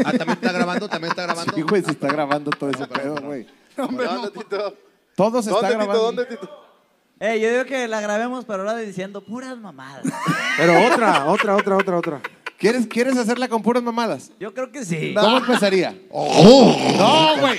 [0.04, 1.52] Ah, también está grabando, también está grabando.
[1.52, 3.46] sí, güey, se está grabando todo ese pedo, güey.
[3.76, 4.76] ¿Dónde, Tito?
[5.16, 5.92] Todo se está ¿Dónde, Tito?
[5.92, 6.02] grabando.
[6.02, 6.62] ¿Dónde, Tito?
[7.18, 10.04] Eh, yo digo que la grabemos, pero ahora diciendo puras mamadas.
[10.58, 12.20] Pero otra, otra, otra, otra, otra.
[12.58, 14.30] ¿Quieres, ¿Quieres hacerla con puras mamadas?
[14.40, 15.14] Yo creo que sí.
[15.14, 15.94] ¿Cómo empezaría?
[16.10, 16.74] Oh.
[16.96, 17.58] No, güey.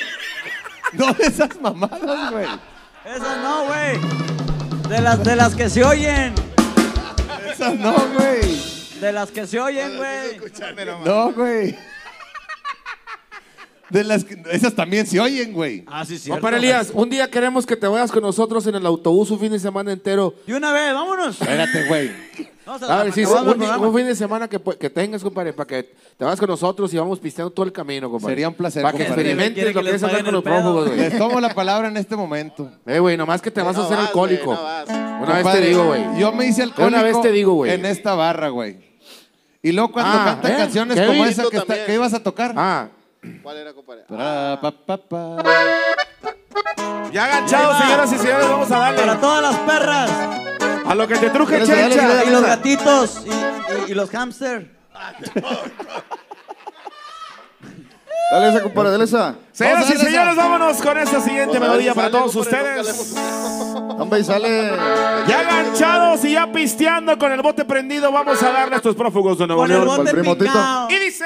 [0.93, 2.47] No de esas mamadas, güey.
[3.05, 4.89] Esas no, güey.
[4.89, 6.33] De las, de las que se oyen.
[7.51, 8.59] Esas no, güey.
[8.99, 10.39] De las que se oyen, güey.
[11.05, 11.77] No, güey.
[13.89, 15.83] De las que, esas también se oyen, güey.
[15.87, 16.29] Ah, sí, sí.
[16.29, 19.51] Compadre Elías, un día queremos que te vayas con nosotros en el autobús un fin
[19.51, 20.33] de semana entero.
[20.47, 21.39] Y una vez, vámonos.
[21.39, 22.11] Espérate, güey.
[22.67, 25.83] A ver, sí, acabando el un, fin de semana que, tengas, compadre, para que
[26.17, 28.33] te vayas con nosotros y vamos pisteando todo el camino, compadre.
[28.33, 30.99] Sería un placer, Para que experimentes lo que que es andar con los prófugos, güey.
[30.99, 32.69] Les tomo la palabra en este momento.
[32.85, 34.53] Eh, güey, nomás que te vas a hacer vas, alcohólico.
[34.53, 34.89] no vas.
[34.89, 36.19] Una vez te digo, güey.
[36.19, 37.71] Yo me hice alcohólico una vez te digo, güey.
[37.71, 38.77] en esta barra, güey.
[39.61, 40.57] Y luego cuando Ah, cantan ¿eh?
[40.57, 41.77] canciones como esa que, También.
[41.79, 42.53] está- que ibas a tocar.
[42.55, 42.87] Ah,
[43.41, 44.03] ¿Cuál era, compadre?
[44.07, 45.43] Pa, pa, pa, pa.
[47.11, 51.15] Ya agachados, señoras y señores, vamos a darle Para todas las perras a lo que
[51.17, 52.07] te truje, dale, chencha.
[52.07, 54.71] dale, y los gatitos y, y- y los hamster.
[58.31, 59.35] Dale esa, compadre, dale esa.
[59.53, 63.15] Señoras y señores, vámonos con esta siguiente melodía para todos ustedes.
[63.15, 64.71] Hombre, y sale.
[65.27, 69.37] Ya agachados y ya pisteando con el bote prendido, vamos a darle a estos prófugos
[69.37, 69.97] de Nuevo Con el León.
[69.97, 70.37] bote Tito.
[70.37, 70.89] picado.
[70.89, 71.25] Y dice...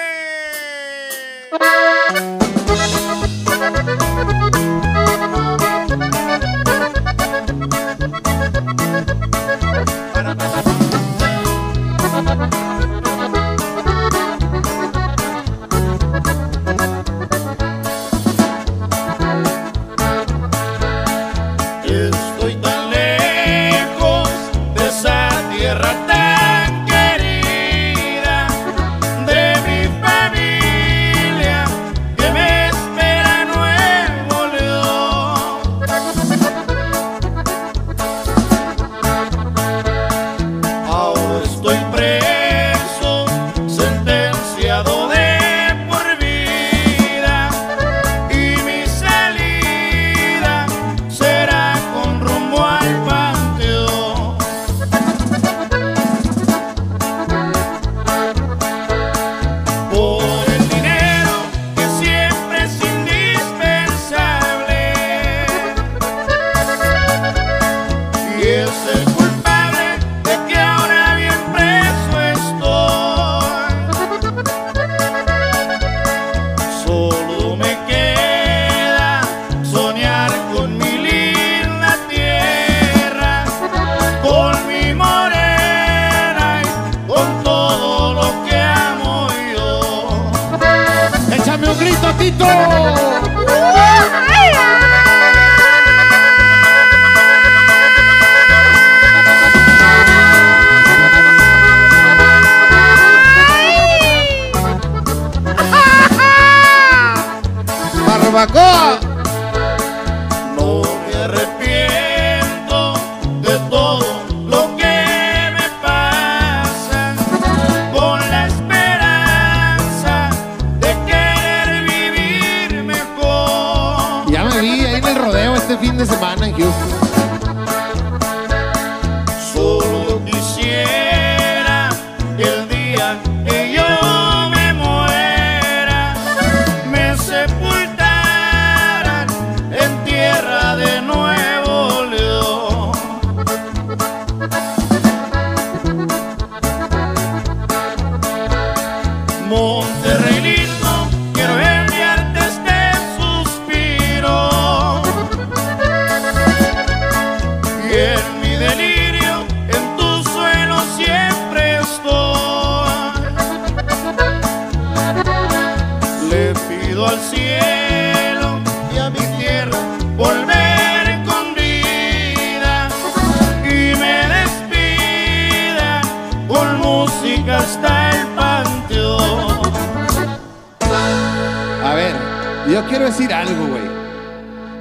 [183.01, 183.81] quiero decir algo, güey.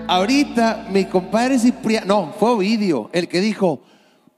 [0.06, 3.80] Ahorita mi compadre Cipriano, no, fue Ovidio, el que dijo,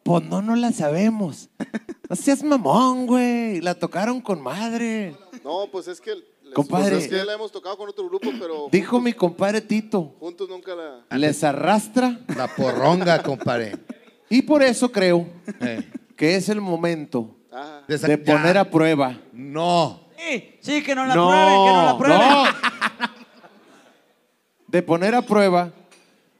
[0.05, 1.49] pues no, no la sabemos.
[2.11, 3.63] No seas mamón, güey.
[3.63, 5.17] La tocaron con madre.
[5.43, 6.11] No, pues es que.
[6.15, 6.91] les- Compadre.
[6.91, 8.69] pues es que ya la hemos tocado con otro grupo, pero.
[8.71, 11.17] Dijo juntos, mi compadre Tito, juntos nunca la.
[11.17, 13.79] les arrastra La porronga, compadre.
[14.29, 15.27] y por eso creo
[15.61, 17.83] Eh, que es el momento Ajá.
[17.89, 19.19] de poner a prueba.
[19.33, 20.09] No.
[20.19, 22.29] Sí, sí, que no la No, prueben, que no la prueben.
[22.29, 22.45] No.
[24.73, 25.71] De poner a prueba.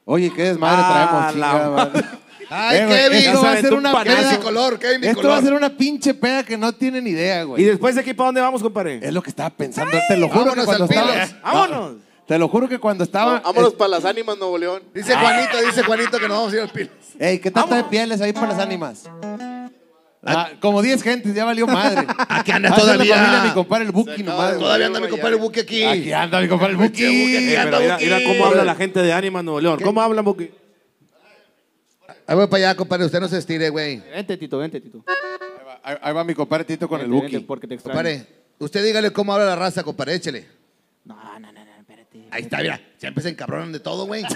[0.05, 1.91] Oye, qué desmadre Ah, traemos, la chingada madre.
[2.01, 2.07] madre.
[2.49, 3.17] Ay, Eh, güey, Kevin.
[3.19, 4.17] esto va a ser un una panazo.
[4.29, 4.39] Peda.
[4.39, 5.43] color, Kevin Esto va a color.
[5.43, 7.63] ser una pinche peda que no tienen idea, ¿Y güey.
[7.63, 8.99] después de aquí para dónde vamos, compadre?
[9.01, 9.97] Es lo que estaba pensando.
[10.07, 11.11] Te lo juro que Vámonos cuando al estaba.
[11.13, 11.35] Pilas.
[11.41, 11.91] ¡Vámonos!
[12.27, 13.39] Te lo juro que cuando estaba.
[13.39, 14.81] Vámonos para las ánimas, Nuevo León.
[14.93, 16.89] Dice Juanito, dice Juanito que nos vamos a ir al pilo.
[17.19, 19.03] Ey, ¿qué tanta de pieles ahí para las ánimas?
[20.25, 22.07] Ah, como 10 gentes, ya valió madre.
[22.29, 23.15] Aquí anda Ah, todavía.
[23.17, 24.57] familia mi compadre el Buki nomás.
[24.57, 25.83] Todavía anda mi compadre Buque aquí.
[25.83, 27.03] Aquí anda mi compadre el Buki.
[27.03, 29.79] Mira, mira cómo habla la gente de Ánima Nuevo León.
[29.83, 30.49] ¿Cómo hablan, Buki?
[32.25, 33.05] Ahí voy para allá, compadre.
[33.05, 33.99] Usted no se estire, güey.
[33.99, 35.03] Vente, Tito, vente, Tito.
[35.83, 37.45] Ahí, ahí va mi compadre Tito con el Vente, vente, Buki.
[37.47, 37.97] porque te extraño.
[37.97, 38.25] Compadre,
[38.59, 40.15] usted dígale cómo habla la raza, compadre.
[40.15, 40.47] Échele.
[41.03, 42.27] No, no, no, no, espérate.
[42.31, 42.79] Ahí está, mira.
[42.97, 44.23] Siempre se encabronan de todo, güey.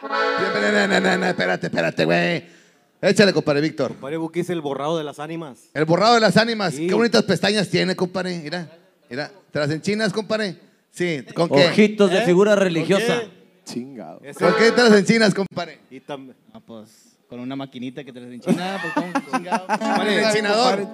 [0.00, 2.63] Siempre, no, no, no, no, espérate, espérate, güey.
[3.10, 3.88] Échale, compadre Víctor.
[3.92, 5.58] Compadre Buki es el borrado de las ánimas.
[5.74, 6.74] El borrado de las ánimas.
[6.74, 6.86] Sí.
[6.86, 8.38] Qué bonitas pestañas tiene, compadre.
[8.42, 8.66] Mira,
[9.10, 9.30] mira.
[9.52, 10.56] ¿Te las enchinas, compadre?
[10.90, 11.22] Sí.
[11.34, 11.66] ¿Con qué?
[11.68, 12.22] Ojitos de ¿Eh?
[12.24, 13.20] figura ¿Con religiosa.
[13.20, 13.44] qué?
[13.64, 14.20] Chingado.
[14.38, 15.80] ¿Con qué te las enchinas, compadre?
[15.90, 16.88] Y tam- Ah, pues
[17.28, 19.66] con una maquinita que te les enchina, pues ¿cómo chingado?
[19.66, 20.88] Con el enchinador.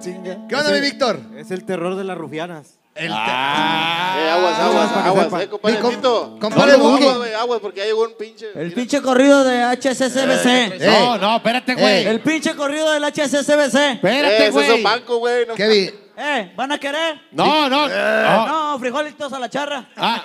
[0.49, 1.19] ¿Qué onda, mi Víctor?
[1.37, 2.79] es el terror de las rufianas.
[2.93, 5.43] El Eh, aguas, aguas, para que aguas, sepa.
[5.43, 6.37] eh, compadre Mi com- Tito.
[6.41, 7.17] compadre Aguas, Buki.
[7.17, 8.47] güey, aguas, porque ya llegó un pinche.
[8.53, 10.73] El pinche corrido de HSCBC.
[10.75, 12.05] Eh, No, no, espérate, güey.
[12.05, 13.93] El pinche corrido del HSCBC.
[13.93, 14.83] Espérate, Eh, ese es un güey.
[14.83, 15.45] banco, güey.
[15.47, 17.19] No, Kevin, Eh, ¿van a querer?
[17.31, 17.87] No, no.
[17.87, 18.47] no.
[18.73, 19.89] No, frijolitos a la charra.
[19.95, 20.23] Ah.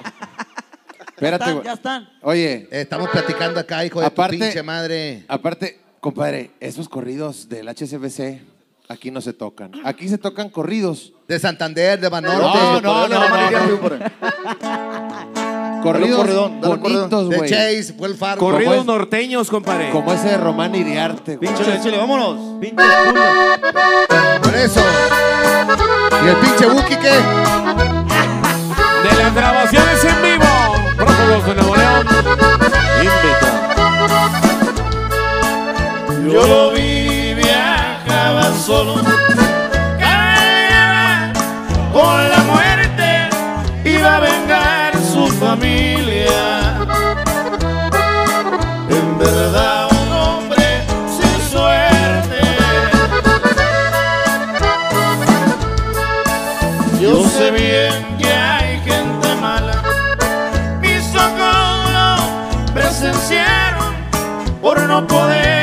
[1.01, 1.64] Espérate, Están, güey.
[1.64, 2.09] ya están.
[2.22, 5.24] Oye, eh, estamos platicando acá, hijo de Aparte- pinche madre.
[5.28, 8.43] aparte, compadre, esos corridos del HSBC
[8.88, 9.72] aquí no se tocan.
[9.84, 11.12] Aquí se tocan corridos.
[11.28, 12.38] De Santander, de Banorte.
[12.42, 14.16] No, no, no, no.
[15.82, 16.26] Corridos
[16.60, 17.50] bonitos, De güey.
[17.50, 18.44] Chase, fue el Fargo.
[18.44, 19.90] Corridos norteños, compadre.
[19.90, 21.48] Como ese de Román Iriarte, güey.
[21.48, 22.60] Échale, échale, vámonos.
[22.60, 23.24] Pinches culos.
[24.42, 24.80] Por eso.
[26.24, 27.12] ¿Y el pinche Buki qué?
[29.02, 30.44] De las grabaciones en vivo.
[30.96, 32.06] Prófugos de Nuevo León.
[32.98, 33.50] Invita.
[36.32, 36.85] Yo lo vi,
[38.66, 38.94] solo.
[40.01, 41.32] Caía
[41.93, 43.28] con la muerte,
[43.84, 46.76] iba a vengar su familia.
[48.88, 50.82] En verdad, un hombre
[51.16, 52.40] sin suerte.
[57.01, 59.80] Yo sé bien que hay gente mala.
[60.80, 63.94] Mis ojos lo presenciaron
[64.60, 65.55] por no poder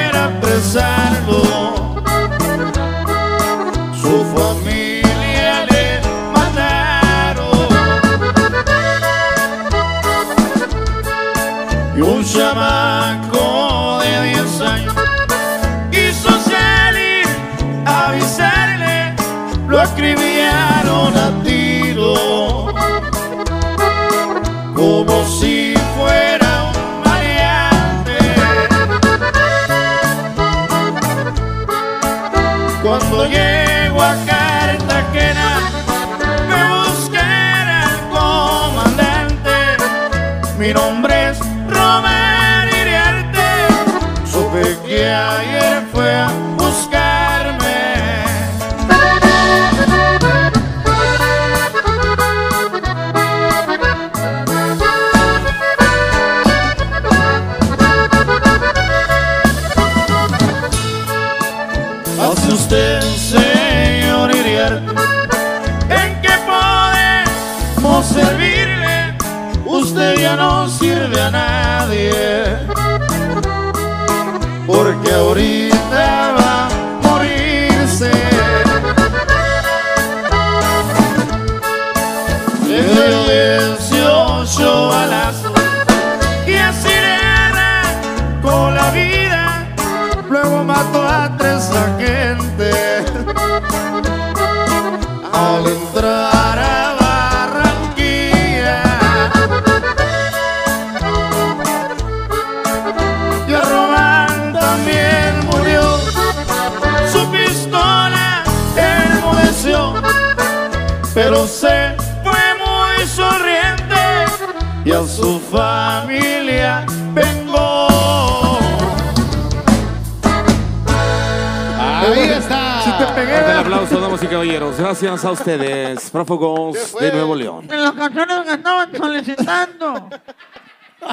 [124.34, 124.78] caballeros.
[124.78, 127.68] Gracias a ustedes, prófugos de Nuevo León.
[127.72, 130.10] En las canciones que estaban solicitando.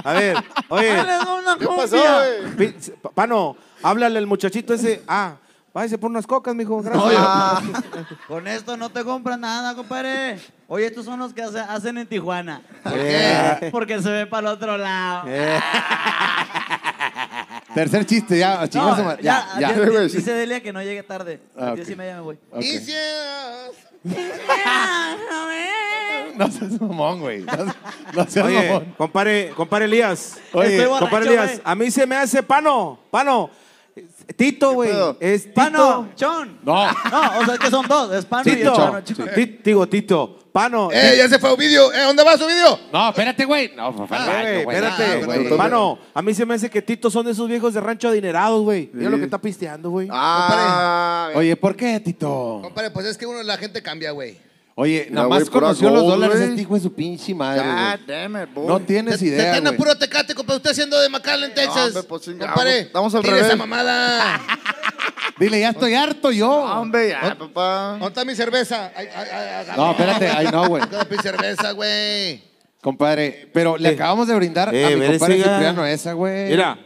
[0.05, 0.37] A ver,
[0.69, 0.95] oye.
[0.95, 2.57] Dale una ¿Qué pasó, güey?
[2.57, 5.03] pi- Pano, háblale al muchachito ese.
[5.07, 5.35] Ah,
[5.75, 6.81] váyase por unas cocas, mijo.
[6.81, 7.85] Gracias.
[8.29, 10.39] Con esto no te compran nada, compadre.
[10.69, 12.63] Oye, estos son los que hace- hacen en Tijuana.
[12.87, 13.69] Eh.
[13.73, 15.25] Porque se ve para el otro lado.
[17.75, 18.67] Tercer chiste, ya.
[18.71, 19.75] su No, ya, Ya, ya.
[19.77, 21.41] ya, dice Delia que no llegue tarde.
[21.57, 21.77] A Ah, las ok.
[21.77, 22.39] diez y media me voy.
[22.51, 22.63] Ok.
[22.63, 22.93] Y si-
[26.37, 27.45] No seas mamón, güey.
[28.15, 28.95] No, seas Oye, mamón.
[28.97, 30.39] compare, compare Elías.
[30.53, 33.51] Oye, Compare Elías, a mí se me hace pano, pano.
[34.37, 34.91] Tito, güey.
[35.21, 35.55] Es Tito.
[35.55, 36.59] Pano, Chon.
[36.63, 36.87] No.
[36.87, 38.13] No, o sea que son dos.
[38.13, 39.03] Es Pano y Tito.
[39.07, 39.15] Sí.
[39.35, 40.37] Ti- Digo, Tito.
[40.53, 40.91] Pano.
[40.93, 41.93] ¡Eh, ya se fue Ovidio!
[41.93, 42.77] ¡Eh, ¿dónde va su video?
[42.93, 43.73] No, espérate, güey.
[43.77, 44.27] No, por favor.
[44.29, 44.77] Ah, güey.
[44.77, 45.45] espérate, güey.
[45.57, 48.63] Mano, a mí se me hace que Tito son de esos viejos de rancho adinerados,
[48.65, 48.91] güey.
[48.93, 50.09] Mira lo que está pisteando, güey.
[50.11, 52.61] Ah, Oye, ¿por qué, Tito?
[52.63, 54.37] Compadre, pues es que uno, la gente cambia, güey.
[54.83, 58.07] Oye, nada más conoció los dólares este hijo de su pinche madre, God güey.
[58.07, 58.67] damn it, boy.
[58.67, 59.77] No tienes Te, idea, te güey.
[59.77, 60.57] puro tecate, compadre.
[60.57, 61.89] Usted siendo de McAllen, Texas.
[61.89, 63.47] hombre, pues, compadre, Estamos al revés.
[63.47, 64.41] esa mamada.
[65.39, 66.51] Dile, ya estoy harto yo.
[66.51, 67.91] Hombre, ya, papá.
[67.93, 68.91] ¿Dónde está mi cerveza?
[68.97, 70.81] Ay, ay, ay, ay, No, espérate, ay, no, güey.
[70.83, 72.43] ¿Dónde está mi cerveza, güey?
[72.81, 75.37] Compadre, pero le acabamos de brindar Eh, a mi ver, compadre.
[75.37, 76.49] Cipriano esa, güey.
[76.49, 76.79] Mira,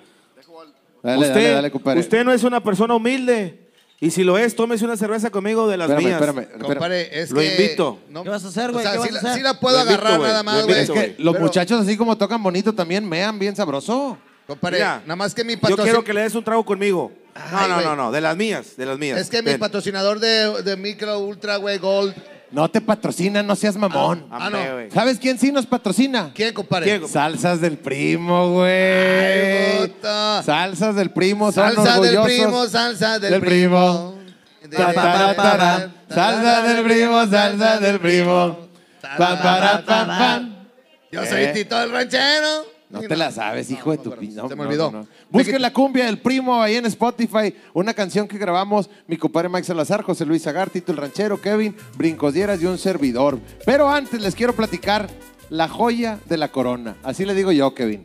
[1.01, 2.01] Dale, usted, dale, dale, compadre.
[2.01, 3.64] usted no es una persona humilde.
[4.01, 6.21] Y si lo es, tómese una cerveza conmigo de las Espérame, mías.
[6.21, 7.09] espérame, espérame.
[7.13, 7.51] Es Lo que...
[7.63, 7.99] invito.
[8.11, 8.85] no- ¿Qué vas a hacer, O güey?
[8.85, 9.35] sea, ¿Qué sí, a la- hacer?
[9.35, 10.79] sí la puedo Lo agarrar nada más, güey.
[10.81, 14.19] Es que los Pero, muchachos así como tocan bonito también mean bien sabroso.
[14.47, 15.85] Compadre, Mira, nada más que mi Yo patrocinador...
[15.91, 17.13] quiero que le des un trago conmigo.
[17.35, 19.19] No, Ay, no, no, no, de las mías, de las mías.
[19.19, 22.15] Es que mi patrocinador de, de Micro Ultra, güey, Gold...
[22.55, 24.27] No te patrocina, no seas mamón.
[24.31, 24.57] Ah, no.
[24.57, 24.91] Hombre, güey.
[24.93, 26.31] ¿Sabes quién sí nos patrocina?
[26.33, 26.99] ¿Quién, compadre?
[26.99, 29.93] ¿Quién, Salsas del primo, güey.
[30.45, 34.15] Salsas del primo, son Salsa del orgullosos primo, salsa del, del primo.
[34.71, 38.69] Ta, ta, ta, ta, Salsa del primo, salsa del primo.
[39.03, 40.43] Pa, pa.
[41.11, 41.53] Yo soy Eh.
[41.55, 42.74] Tito el ranchero.
[43.03, 44.91] No te la sabes, hijo de tu pero pin- se no, me no, olvidó.
[44.91, 45.07] no, no.
[45.31, 47.55] Busquen la cumbia del primo ahí en Spotify.
[47.73, 51.75] Una canción que grabamos mi compadre Mike Salazar, José Luis Agar, Tito el Ranchero, Kevin,
[51.97, 53.39] Brincos Dieras y un servidor.
[53.67, 55.09] Pero antes les quiero platicar
[55.51, 56.97] la joya de la corona.
[57.03, 58.03] Así le digo yo, Kevin.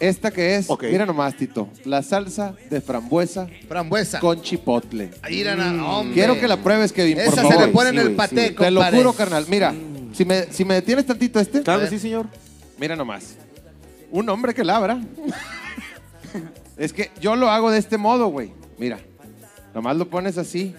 [0.00, 0.84] Esta que es, Ok.
[0.92, 4.20] mira nomás, Tito, la salsa de frambuesa Frambuesa.
[4.20, 5.10] con chipotle.
[5.22, 5.54] Ahí a-
[5.84, 6.14] hombre.
[6.14, 7.52] Quiero que la pruebes, Kevin, por Esa favor.
[7.54, 8.54] se le pone en Sí, el güey, paté, sí.
[8.54, 8.96] Te lo compadre.
[8.98, 9.46] juro, carnal.
[9.48, 9.74] Mira,
[10.12, 12.26] si me, si me detienes tantito este, Claro que sí, señor.
[12.78, 13.36] Mira nomás.
[14.10, 15.00] Un hombre que labra.
[16.76, 18.52] es que yo lo hago de este modo, güey.
[18.78, 18.98] Mira.
[19.74, 20.74] Nomás lo pones así.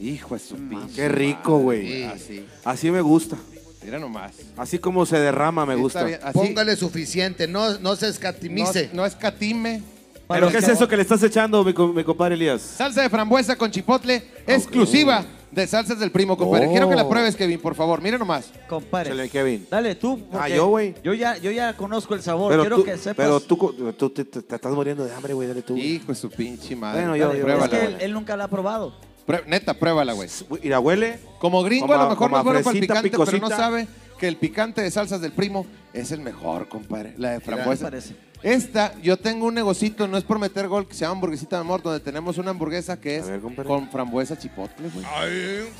[0.00, 0.94] Hijo de su pinche.
[0.94, 2.04] Qué rico, güey.
[2.04, 2.46] Así.
[2.64, 3.36] Así me gusta.
[3.84, 4.32] Mira nomás.
[4.56, 6.04] Así como se derrama, me Está gusta.
[6.04, 6.32] bien, así.
[6.38, 8.90] Póngale suficiente, no, no se no, escatimice.
[8.92, 9.82] no escatime.
[10.28, 12.60] ¿Pero qué es eso que le estás echando, mi, co- mi compadre Elías?
[12.60, 16.66] Salsa de frambuesa con chipotle exclusiva de salsas del primo, compadre.
[16.66, 16.70] Oh.
[16.70, 18.00] Quiero que la pruebes, Kevin, por favor.
[18.02, 18.50] Mira nomás.
[18.68, 19.10] Compadre.
[19.10, 19.66] Chale, Kevin.
[19.70, 20.20] Dale tú.
[20.32, 20.94] Ah, yo, güey.
[21.02, 22.50] Yo ya, yo ya conozco el sabor.
[22.50, 23.14] Pero Quiero tú, que sepas.
[23.16, 25.48] pero tú, te, te- te estás muriendo de hambre, güey.
[25.48, 25.76] Dale tú.
[25.76, 27.00] Hijo de su pinche madre.
[27.00, 28.94] Bueno, yo- Dale, yo- pruébala, es que él, nunca la ha probado.
[29.26, 30.28] Prue- Neta, pruébala, güey.
[30.62, 31.18] Mira, huele.
[31.38, 33.38] Como gringo Como a a- lo mejor no a es bueno para el picante, pero
[33.38, 33.88] no sabe
[34.18, 37.14] que el picante de salsas del primo es el mejor, compadre.
[37.18, 37.84] La de frambuesa.
[37.84, 38.14] parece?
[38.42, 41.60] Esta, yo tengo un negocito, no es por meter gol, que se llama Hamburguesita de
[41.60, 45.04] Amor, donde tenemos una hamburguesa que es ver, con frambuesa chipotle, güey.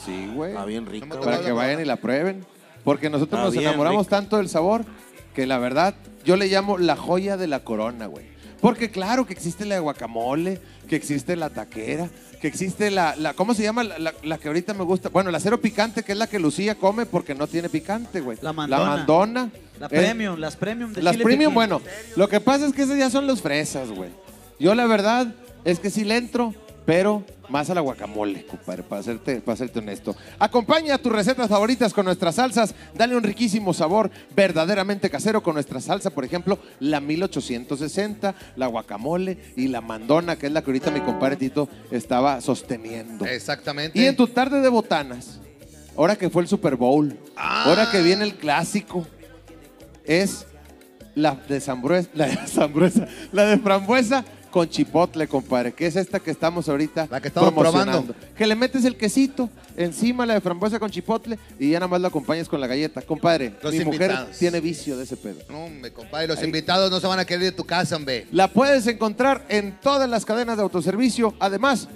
[0.05, 0.51] Sí, güey.
[0.51, 1.07] Está bien rico.
[1.07, 2.45] No Para que vayan y la prueben.
[2.85, 4.85] Porque nosotros Está nos enamoramos tanto del sabor
[5.35, 5.95] que la verdad
[6.25, 8.27] yo le llamo la joya de la corona, güey.
[8.61, 12.09] Porque claro que existe la de guacamole, que existe la taquera,
[12.41, 13.85] que existe la, la ¿cómo se llama?
[13.85, 15.11] La, la- la que ahorita me gusta.
[15.11, 18.37] Bueno, la cero picante, que es la que Lucía come porque no tiene picante, güey.
[18.43, 18.83] La mandona.
[18.85, 19.51] La mandona.
[19.79, 21.81] La Eh, premium, las premium de las chile premium, bueno,
[22.17, 24.11] lo que pasa es que esas ya son los fresas, güey.
[24.59, 25.29] Yo la verdad
[25.65, 29.79] es que sí le entro, pero más a la guacamole, compadre, para serte, para serte
[29.79, 30.15] honesto.
[30.39, 35.81] Acompaña tus recetas favoritas con nuestras salsas, dale un riquísimo sabor verdaderamente casero con nuestra
[35.81, 40.91] salsa, por ejemplo, la 1860, la guacamole y la mandona, que es la que ahorita
[40.91, 43.25] mi compadre Tito estaba sosteniendo.
[43.27, 43.99] Exactamente.
[43.99, 45.39] Y en tu tarde de botanas,
[45.97, 49.07] ahora que fue el Super Bowl, ahora que viene el clásico,
[50.09, 50.47] es
[51.15, 56.21] la de frambuesa, la de frambuesa, la de frambuesa con chipotle, compadre, que es esta
[56.21, 58.15] que estamos ahorita La que estamos promocionando.
[58.15, 58.35] probando.
[58.35, 62.01] Que le metes el quesito encima la de frambuesa con chipotle y ya nada más
[62.01, 63.03] lo acompañas con la galleta.
[63.03, 64.39] Compadre, Los mi mujer invitados.
[64.39, 65.41] tiene vicio de ese pedo.
[65.51, 66.47] No, hombre, compadre, los Ahí.
[66.47, 68.27] invitados no se van a querer ir de tu casa, hombre.
[68.33, 71.35] La puedes encontrar en todas las cadenas de autoservicio.
[71.41, 71.87] Además,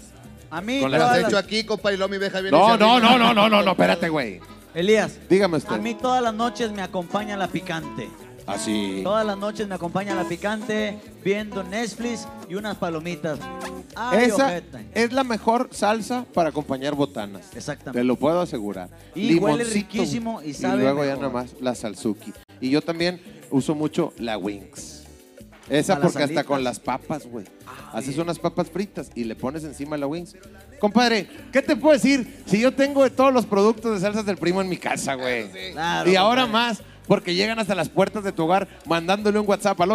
[0.52, 2.40] A mí, Con Me las las todas echo las- aquí, compadre, y luego mi vieja
[2.42, 4.40] viene No, no, no, no, no, no, no, espérate, güey.
[4.74, 5.74] Elías, Dígame usted.
[5.74, 8.10] a mí todas las noches me acompaña la picante.
[8.48, 9.02] Así.
[9.04, 13.40] Todas las noches me acompaña la picante viendo Netflix y unas palomitas.
[13.96, 14.62] Ay, Esa
[14.94, 17.56] es la mejor salsa para acompañar botanas.
[17.56, 18.00] Exactamente.
[18.00, 18.90] Te lo puedo asegurar.
[19.16, 22.34] Y huele Limoncito, riquísimo y sabe luego ya nada más la salsuki.
[22.62, 25.06] Y yo también uso mucho la Wings.
[25.70, 27.46] Esa porque hasta con las papas, güey.
[27.92, 30.36] Haces unas papas fritas y le pones encima la wings.
[30.80, 32.44] Compadre, ¿qué te puedo decir?
[32.46, 35.50] Si yo tengo de todos los productos de salsas del primo en mi casa, güey.
[35.72, 36.68] Claro, y ahora compadre.
[36.68, 39.90] más, porque llegan hasta las puertas de tu hogar mandándole un WhatsApp al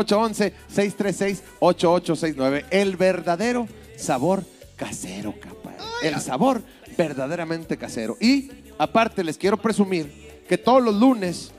[1.60, 2.64] 811-636-8869.
[2.70, 3.66] El verdadero
[3.96, 4.44] sabor
[4.76, 5.74] casero, capa.
[6.02, 6.62] El sabor
[6.96, 8.16] verdaderamente casero.
[8.20, 10.10] Y aparte les quiero presumir
[10.48, 11.52] que todos los lunes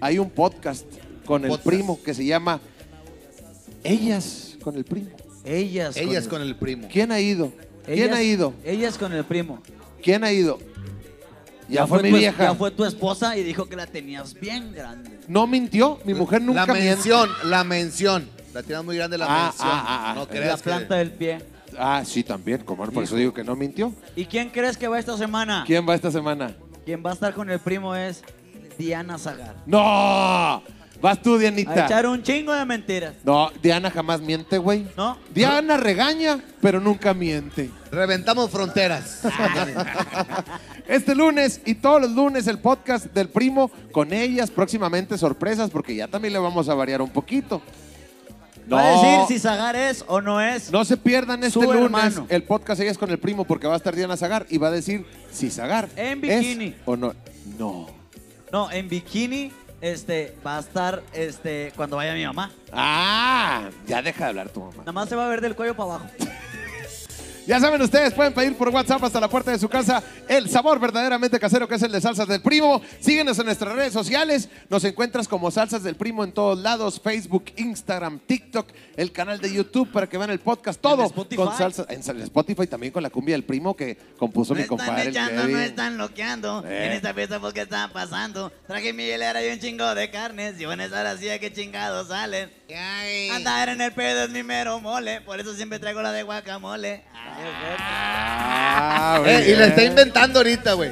[0.00, 0.84] hay un podcast
[1.24, 1.66] con el Podcast.
[1.68, 2.60] primo que se llama
[3.84, 5.10] Ellas con el primo.
[5.44, 5.96] Ellas.
[5.96, 6.88] Ellas el- con el primo.
[6.92, 7.52] ¿Quién ha ido?
[7.84, 8.52] ¿Quién ellas- ha ido?
[8.64, 9.62] Ellas con el primo.
[10.02, 10.58] ¿Quién ha ido?
[11.68, 12.42] Ya, fue, mi tu, vieja.
[12.44, 15.18] Ya fue tu esposa y dijo que la tenías bien grande.
[15.28, 16.90] No mintió, mi mujer nunca La miente.
[16.94, 18.28] mención, la mención.
[18.54, 19.68] La tienes muy grande la Ah, mención.
[19.70, 20.14] ah, ah, ah.
[20.14, 20.62] no La que...
[20.62, 21.42] planta del pie.
[21.78, 23.92] Ah, sí, también, como por eso digo que no mintió.
[24.14, 25.64] ¿Y quién crees que va esta semana?
[25.66, 26.54] ¿Quién va esta semana?
[26.84, 28.22] Quien va a estar con el primo es
[28.78, 29.56] Diana Zagar.
[29.66, 30.62] ¡No!
[31.02, 31.84] Vas tú, A Dianita.
[31.84, 33.14] echar un chingo de mentiras.
[33.24, 34.86] No, Diana jamás miente, güey.
[34.96, 35.18] ¿No?
[35.34, 37.70] Diana regaña, pero nunca miente.
[37.90, 39.20] Reventamos fronteras.
[40.88, 45.96] Este lunes y todos los lunes el podcast del primo con ellas, próximamente sorpresas, porque
[45.96, 47.60] ya también le vamos a variar un poquito.
[48.72, 50.72] Va a decir si Zagar es o no es.
[50.72, 52.26] No se pierdan este lunes hermano.
[52.28, 54.70] el podcast Ellas con el primo porque va a estar Diana Zagar y va a
[54.72, 56.74] decir si Zagar En es bikini.
[56.84, 57.14] o no.
[57.58, 57.86] No.
[58.52, 62.50] No, en bikini este, va a estar este, cuando vaya mi mamá.
[62.72, 64.78] Ah, ya deja de hablar tu mamá.
[64.78, 66.06] Nada más se va a ver del cuello para abajo.
[67.46, 70.80] Ya saben ustedes, pueden pedir por WhatsApp hasta la puerta de su casa el sabor
[70.80, 72.82] verdaderamente casero que es el de Salsas del Primo.
[72.98, 74.48] Síguenos en nuestras redes sociales.
[74.68, 77.00] Nos encuentras como Salsas del Primo en todos lados.
[77.00, 78.66] Facebook, Instagram, TikTok,
[78.96, 80.80] el canal de YouTube para que vean el podcast.
[80.80, 81.36] Todo Spotify.
[81.36, 81.86] con salsa.
[81.88, 85.02] En Spotify también con la cumbia del Primo que compuso mi están compadre.
[85.02, 86.64] el echando, no están loqueando.
[86.66, 86.86] Eh.
[86.86, 88.50] En esta fiesta porque está pasando.
[88.66, 90.60] Traje mi hielera y un chingo de carnes.
[90.60, 92.50] Y van a estar así que chingados salen.
[93.32, 95.20] Andar en el pedo es mi mero mole.
[95.20, 97.04] Por eso siempre traigo la de guacamole.
[97.78, 100.90] Ah, Eh, y la está inventando ahorita, güey.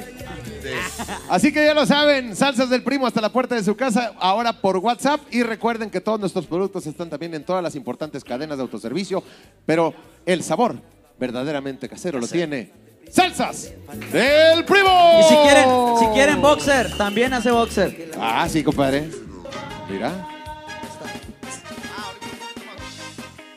[1.29, 4.53] Así que ya lo saben, salsas del primo hasta la puerta de su casa, ahora
[4.53, 5.21] por WhatsApp.
[5.31, 9.23] Y recuerden que todos nuestros productos están también en todas las importantes cadenas de autoservicio,
[9.65, 9.93] pero
[10.25, 10.75] el sabor
[11.19, 12.71] verdaderamente casero lo tiene.
[13.11, 13.71] ¡Salsas
[14.11, 15.19] del primo!
[15.19, 15.69] Y si quieren,
[15.99, 18.11] si quieren boxer, también hace boxer.
[18.19, 19.09] Ah, sí, compadre.
[19.87, 20.34] Mira.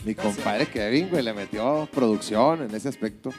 [0.05, 3.31] Mi compadre Kevin, güey, le metió producción en ese aspecto.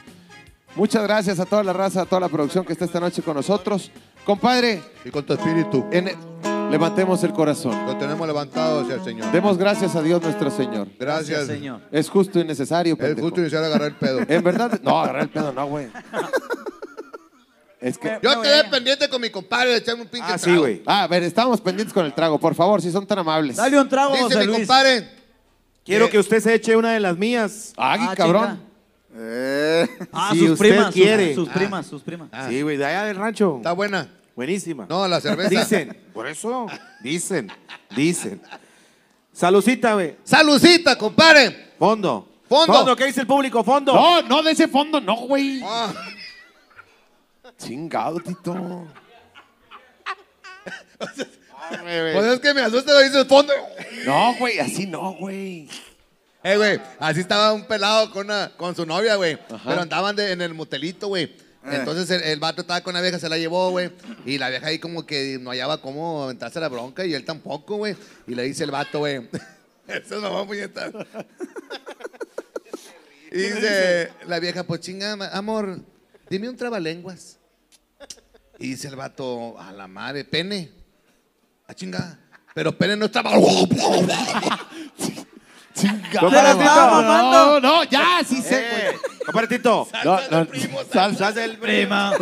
[0.76, 3.34] Muchas gracias a toda la raza, a toda la producción que está esta noche con
[3.34, 3.90] nosotros.
[4.24, 5.84] Compadre, Y con tu espíritu.
[5.90, 6.12] en-
[6.70, 7.86] levantemos el corazón.
[7.86, 9.32] Lo tenemos levantado hacia el Señor.
[9.32, 10.86] Demos gracias a Dios nuestro Señor.
[10.98, 11.46] Gracias.
[11.46, 11.80] Señor.
[11.90, 12.92] Es justo y necesario.
[12.94, 13.26] Es pendejo.
[13.26, 14.20] justo iniciar a agarrar el pedo.
[14.28, 15.88] En verdad, no, agarrar el pedo, no, güey.
[17.80, 18.18] Es que.
[18.22, 20.60] Yo quedé pendiente con mi compadre de echarme un pinche Ah, sí, trago.
[20.60, 20.82] güey.
[20.86, 23.56] Ah, a ver, estamos pendientes con el trago, por favor, si son tan amables.
[23.56, 24.58] Dale un trago, Dice José mi Luis.
[24.58, 25.19] compadre.
[25.90, 27.72] Quiero Eh, que usted se eche una de las mías.
[27.76, 28.60] Ay, Ah, cabrón.
[29.14, 31.34] Eh, Ah, Si sus usted primas, sus- quiere.
[31.34, 31.52] Sus, Ah.
[31.52, 32.28] primas, sus primas.
[32.30, 32.46] Ah.
[32.48, 33.56] Sí, güey, de allá del rancho.
[33.56, 34.08] Está buena.
[34.36, 34.86] Buenísima.
[34.88, 35.50] No, la cerveza.
[35.50, 36.66] Dicen, por eso,
[37.02, 37.50] dicen,
[37.96, 38.40] dicen.
[39.32, 40.16] Salucita, güey.
[40.22, 41.72] Salucita, compadre.
[41.78, 42.28] Fondo.
[42.48, 42.94] Fondo.
[42.96, 43.62] ¿qué dice el público?
[43.64, 43.92] Fondo.
[43.92, 45.60] No, no de ese fondo, no, güey.
[45.64, 45.92] Ah,
[47.58, 48.86] Chingado, Tito.
[52.14, 53.52] pues es que me asusta lo dice el fondo.
[54.04, 55.68] No, güey, así no, güey.
[56.42, 59.38] Eh, güey, así estaba un pelado con, una, con su novia, güey.
[59.64, 61.34] Pero andaban de- en el motelito, güey.
[61.62, 63.90] Entonces el, el vato estaba con la vieja, se la llevó, güey.
[64.24, 67.76] Y la vieja ahí como que no hallaba cómo aventarse la bronca y él tampoco,
[67.76, 67.94] güey.
[68.26, 69.28] Y le dice el vato, güey.
[69.86, 70.90] Eso es mamá puñeta.
[73.32, 75.80] y dice la vieja, pues chinga, amor,
[76.30, 77.36] dime un trabalenguas.
[78.58, 80.70] Y dice el vato, a la madre, pene.
[81.70, 82.18] A chinga.
[82.52, 83.30] Pero pene no estaba.
[85.72, 86.18] Chingado.
[86.18, 88.86] Compadre, No, no, ya, sí sé, güey.
[88.86, 88.98] Eh.
[90.04, 90.46] No, no,
[90.92, 91.30] salsa.
[91.30, 92.12] Del Prima.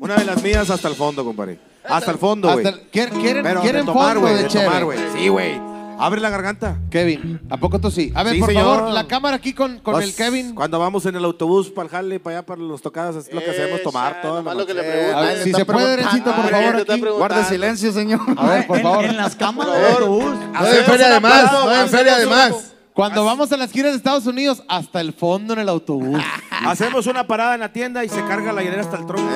[0.00, 1.60] Una de las mías hasta el fondo, compadre.
[1.84, 2.64] Hasta el fondo, güey.
[2.64, 4.64] Hasta el- ¿Quieren, quieren, Pero quieren de tomar, fondo güey, de, de cheve?
[4.64, 4.98] tomar, güey.
[5.14, 5.60] Sí, güey.
[5.98, 6.78] Abre la garganta.
[6.90, 8.12] Kevin, ¿a poco tú sí?
[8.14, 8.76] A ver, Sí, por señor.
[8.78, 10.54] favor, la cámara aquí con, con Pues, el Kevin.
[10.54, 13.40] Cuando vamos en el autobús para el jale, para allá, para los tocadas, es lo
[13.42, 14.36] que hacemos, tomar todo.
[14.36, 15.18] Nomás lo que le Eh, preguntan.
[15.18, 15.88] A ver, le si se puede.
[15.90, 17.00] Derencito, por favor, aquí.
[17.18, 18.20] guarde silencio, señor.
[18.36, 19.04] A ver, por en, favor.
[19.04, 20.24] en las cámaras del autobús.
[20.52, 22.52] No en feria de más, no en feria de más.
[22.94, 26.20] Cuando vamos a las giras de Estados Unidos, hasta el fondo en el autobús.
[26.66, 29.28] Hacemos una parada en la tienda y se carga la hielera hasta el tronco.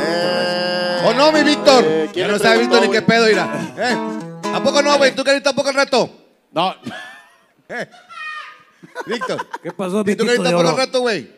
[1.07, 1.85] ¿O no, mi Víctor?
[1.87, 3.07] Eh, Ya ¿quién no sabe preguntó, Víctor ni qué güey?
[3.07, 3.75] pedo, irá.
[3.79, 3.97] ¿Eh?
[4.55, 5.15] ¿A poco no, güey?
[5.15, 6.11] ¿Tú querés tampoco el rato?
[6.53, 6.75] No,
[7.69, 7.89] ¿Eh?
[9.07, 9.47] Víctor.
[9.63, 10.71] ¿Qué pasó, ¿Y tú tampoco oro?
[10.71, 11.31] el rato, güey?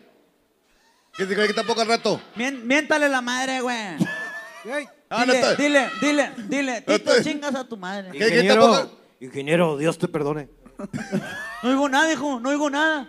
[1.17, 2.21] ¿Qué te crees que tampoco el rato?
[2.35, 3.77] Mien- miéntale la madre, güey.
[5.11, 6.85] Ah, no Dile, está- dile, dile, dile.
[6.89, 8.11] No Tito, chingas a tu madre.
[8.13, 8.73] ¿Qué, qué tampoco?
[8.75, 10.49] Ingeniero, ingeniero, Dios te perdone.
[11.63, 13.09] No oigo nada, hijo, no oigo nada.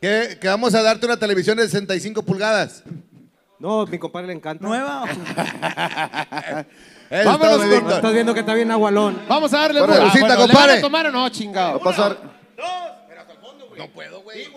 [0.00, 2.82] Que, que vamos a darte una televisión de 65 pulgadas.
[3.58, 4.64] No, mi compadre le encanta.
[4.66, 5.04] ¿Nueva?
[7.10, 7.92] Eso Vámonos está, con-.
[7.92, 9.18] Estás viendo que está bien agualón.
[9.28, 11.72] Vamos a darle Ah, Lucita, bueno, ¿le van a tomar o no, chingado?
[11.72, 12.16] Va a pasar.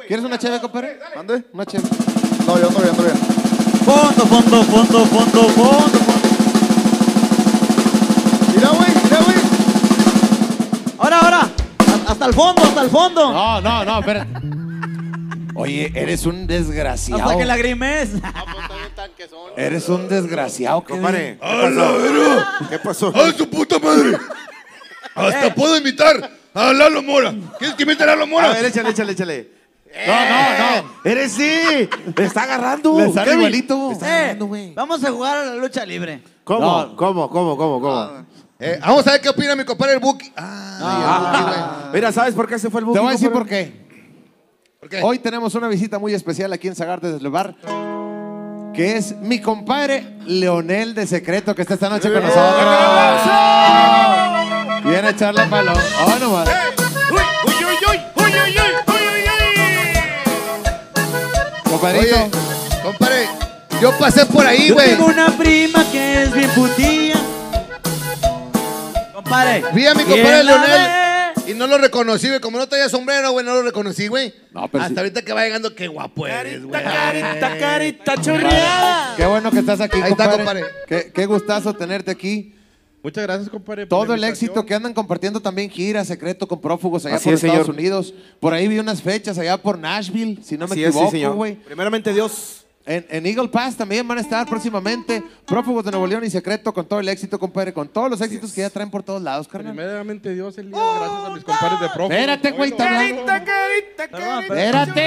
[0.08, 1.00] ¿Quieres una cheve, compadre?
[1.16, 1.44] ¿Mande?
[1.54, 1.84] Una cheve.
[2.46, 3.16] No, yo ando bien, ando bien.
[3.86, 6.00] Fondo, fondo, fondo, fondo, fondo, fondo.
[8.56, 9.38] Mira, güey, mira, güey.
[11.00, 11.40] Ahora, ahora.
[12.08, 13.32] Ha- Hasta el fondo, hasta el fondo.
[13.32, 14.32] No, no, no, espérate.
[15.56, 17.24] Oye, eres un desgraciado.
[17.24, 18.10] Hasta que lagrimes.
[19.58, 21.38] Eres un desgraciado, Compadre,
[22.70, 23.12] ¿qué pasó?
[23.14, 24.18] ¡Ay, su puta madre!
[25.16, 27.34] Hasta puedo imitar a Lalo Mora.
[27.60, 28.50] ¿Quieres que imite a Lalo A Mora?
[28.50, 29.50] ver, échale, échale, échale.
[30.08, 30.92] No, no, no.
[31.04, 31.90] Eres sí.
[32.16, 32.98] Me está agarrando.
[32.98, 33.40] Le sale Kevin.
[33.40, 33.92] igualito.
[34.02, 36.22] Eh, vamos a jugar a la lucha libre.
[36.46, 36.66] ¿Cómo?
[36.84, 36.96] No.
[36.96, 37.30] ¿Cómo?
[37.30, 37.58] ¿Cómo?
[37.58, 37.82] ¿Cómo?
[37.82, 38.26] ¿Cómo?
[38.60, 40.32] Eh, vamos a ver qué opina mi compadre el Buki.
[40.38, 43.02] Ah, Mira, ¿sabes por qué se fue el Te booking?
[43.02, 43.81] voy a decir por qué.
[45.04, 47.54] Hoy tenemos una visita muy especial aquí en Sagarte del Bar,
[48.74, 52.66] que es mi compadre Leonel de Secreto, que está esta noche con nosotros.
[54.84, 55.74] Viene a echarle palo.
[56.04, 56.50] Oh, nomás.
[61.70, 62.16] Compadrito.
[62.16, 62.32] Oye,
[62.84, 63.28] compadre,
[63.80, 64.90] yo pasé por ahí, Yo güey.
[64.90, 67.20] tengo una prima que es bien putilla.
[69.14, 69.64] Compadre.
[69.74, 71.01] Vi a mi ¿quién compadre Leonel?
[71.48, 72.40] Y no lo reconocí, güey.
[72.40, 74.34] Como no traía sombrero, güey, no lo reconocí, güey.
[74.52, 75.00] No, pero Hasta sí.
[75.00, 76.84] ahorita que va llegando, qué guapo eres, güey.
[76.84, 79.16] Carita, carita chorreada.
[79.18, 80.62] Qué bueno que estás aquí, Ahí está, compadre.
[80.62, 80.84] compadre.
[80.88, 82.56] Qué, qué gustazo tenerte aquí.
[83.04, 83.88] Muchas gracias, compadre.
[83.88, 87.44] Todo el éxito que andan compartiendo también gira secreto con prófugos allá Así por es,
[87.44, 87.80] Estados señor.
[87.80, 88.14] Unidos.
[88.40, 91.34] Por ahí vi unas fechas allá por Nashville, si no me Así sí, equivoco, señor.
[91.36, 91.56] güey.
[91.56, 92.61] Primeramente, Dios.
[92.86, 96.74] En, en Eagle Pass también van a estar próximamente prófugos de Nuevo León y secreto
[96.74, 99.48] con todo el éxito, compadre, con todos los éxitos que ya traen por todos lados,
[99.48, 99.74] carnal.
[99.74, 102.14] Primeramente Dios el día, gracias a mis compadres de profe.
[102.16, 103.32] Espérate, güey, está hablando.
[104.42, 105.06] Espérate.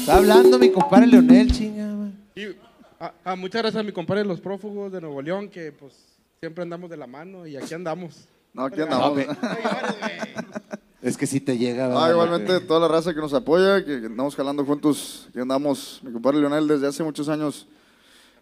[0.00, 2.12] Está hablando mi compadre Leonel, chinga.
[2.36, 2.54] Y,
[3.00, 5.94] ah, ah, muchas gracias a mi compadre los prófugos de Nuevo León, que pues
[6.38, 8.28] siempre andamos de la mano y aquí andamos.
[8.52, 9.16] No, aquí andamos.
[9.16, 9.26] ve.
[11.06, 14.06] Es que si te llega, Ah, igualmente toda la raza que nos apoya, que que
[14.06, 17.68] andamos jalando juntos, que andamos, mi compadre Leonel desde hace muchos años.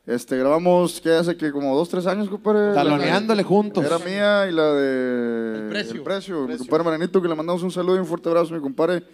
[0.07, 1.37] Este, grabamos, ¿qué hace?
[1.37, 2.73] que Como dos, tres años, compadre.
[2.73, 3.85] Taloneándole juntos.
[3.85, 5.59] Era mía y la de...
[5.59, 6.03] El precio.
[6.05, 6.49] precio.
[6.49, 9.05] Mi compadre Maranito, que le mandamos un saludo y un fuerte abrazo, mi compadre.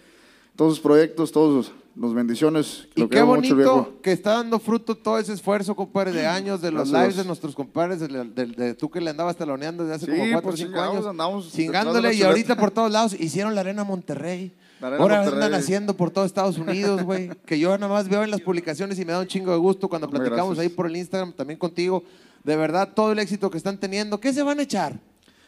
[0.55, 2.87] Todos sus proyectos, todos los bendiciones.
[2.95, 3.73] Y lo qué mucho, viejo.
[3.75, 7.01] bonito que está dando fruto todo ese esfuerzo, compadre, de años, de los Gracias.
[7.01, 10.11] lives de nuestros compadres, de, de- de tú que le andabas taloneando desde hace Sí,
[10.11, 11.07] como cuatro o pues, cinco chingados, años.
[11.07, 11.57] andamos
[12.01, 14.53] la y ahorita por todos lados hicieron la Arena Monterrey.
[14.79, 15.43] La Arena Ahora Monterrey.
[15.45, 17.29] andan haciendo por todo Estados Unidos, güey.
[17.45, 19.87] que yo nada más veo en las publicaciones y me da un chingo de gusto
[19.89, 20.71] cuando Hombre, platicamos gracias.
[20.71, 22.03] ahí por el Instagram también contigo.
[22.43, 24.19] De verdad, todo el éxito que están teniendo.
[24.19, 24.99] ¿Qué se van a echar?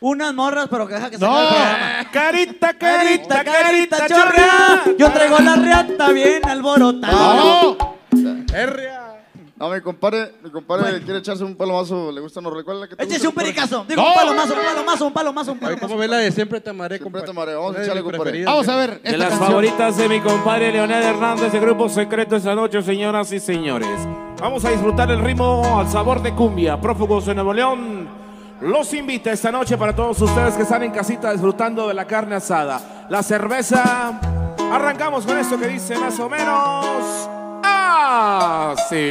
[0.06, 1.40] Unas morras, pero que deja que se No.
[1.42, 2.12] el programa.
[2.12, 4.84] Carita, Carita, carita, chorrea.
[5.00, 7.14] Yo traigo la reata bien alborotada.
[7.14, 7.78] ¡No!
[9.56, 13.04] No, mi compadre, mi compadre quiere echarse un palomazo, le gusta, nos recuerda que te
[13.06, 13.86] Échese un pericazo.
[13.88, 14.10] Digo, No.
[14.10, 15.88] un palomazo, un palomazo, un palomazo, un palomazo.
[15.88, 17.26] ¿Cómo ves la de siempre te amaré, Siempre compadre?
[17.26, 18.44] te amaré, vamos a echarle, compadre.
[18.44, 19.48] Vamos a ver De las canción.
[19.48, 23.88] favoritas de mi compadre Leonel Hernández de Grupo Secreto esta noche, señoras y señores.
[24.42, 26.82] Vamos a disfrutar el ritmo al sabor de cumbia.
[26.82, 28.10] Prófugos de Nuevo León
[28.64, 32.36] los invita esta noche para todos ustedes que están en casita disfrutando de la carne
[32.36, 33.06] asada.
[33.10, 34.20] La cerveza.
[34.72, 37.30] Arrancamos con esto que dice más o menos.
[37.64, 39.10] Así.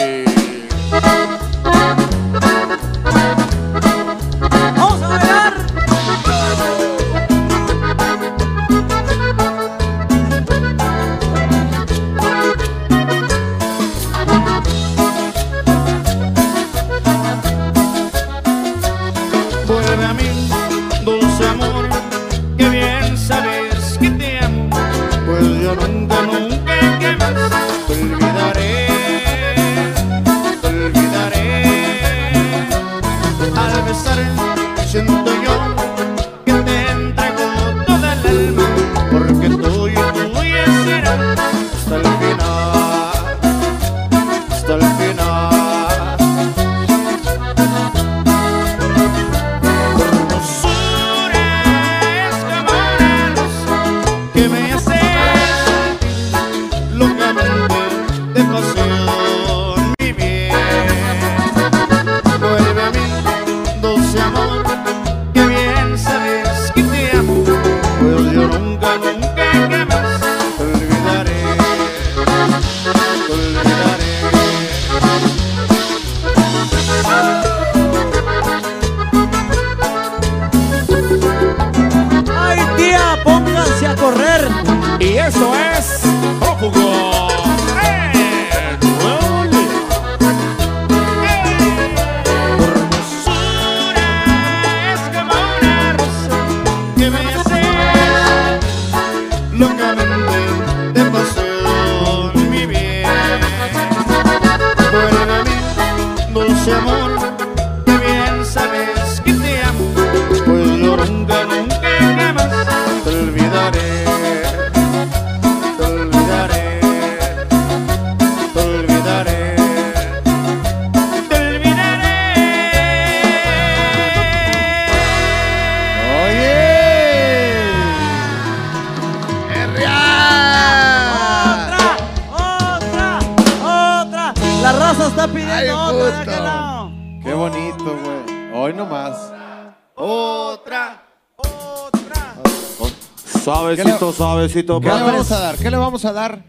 [144.65, 145.31] ¿Qué le vamos.
[145.33, 145.57] a dar?
[145.57, 146.45] ¿Qué le vamos a dar?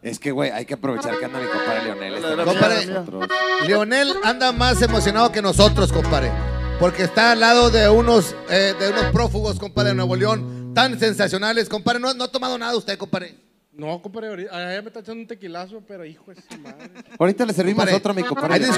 [0.00, 2.44] Es que, güey, hay que aprovechar que anda mi compadre Leonel.
[2.44, 2.86] Compadre.
[3.66, 6.30] Leonel anda más emocionado que nosotros, compadre.
[6.78, 10.98] Porque está al lado de unos, eh, de unos prófugos, compadre, de Nuevo León, tan
[11.00, 11.68] sensacionales.
[11.68, 13.34] Compadre, no, no ha tomado nada usted, compadre.
[13.72, 16.90] No, compadre, ahorita allá me está echando un tequilazo, pero hijo de su madre.
[17.18, 17.96] Ahorita le servimos Compadre.
[17.96, 18.54] otro a mi compadre.
[18.64, 18.70] Ay.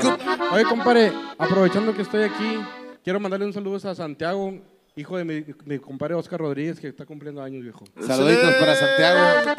[0.53, 2.59] Oye, compadre, aprovechando que estoy aquí,
[3.05, 4.55] quiero mandarle un saludo a Santiago,
[5.01, 7.85] hijo de mi, mi compadre Oscar Rodríguez, que está cumpliendo años, viejo.
[8.07, 9.55] Saluditos para Santiago.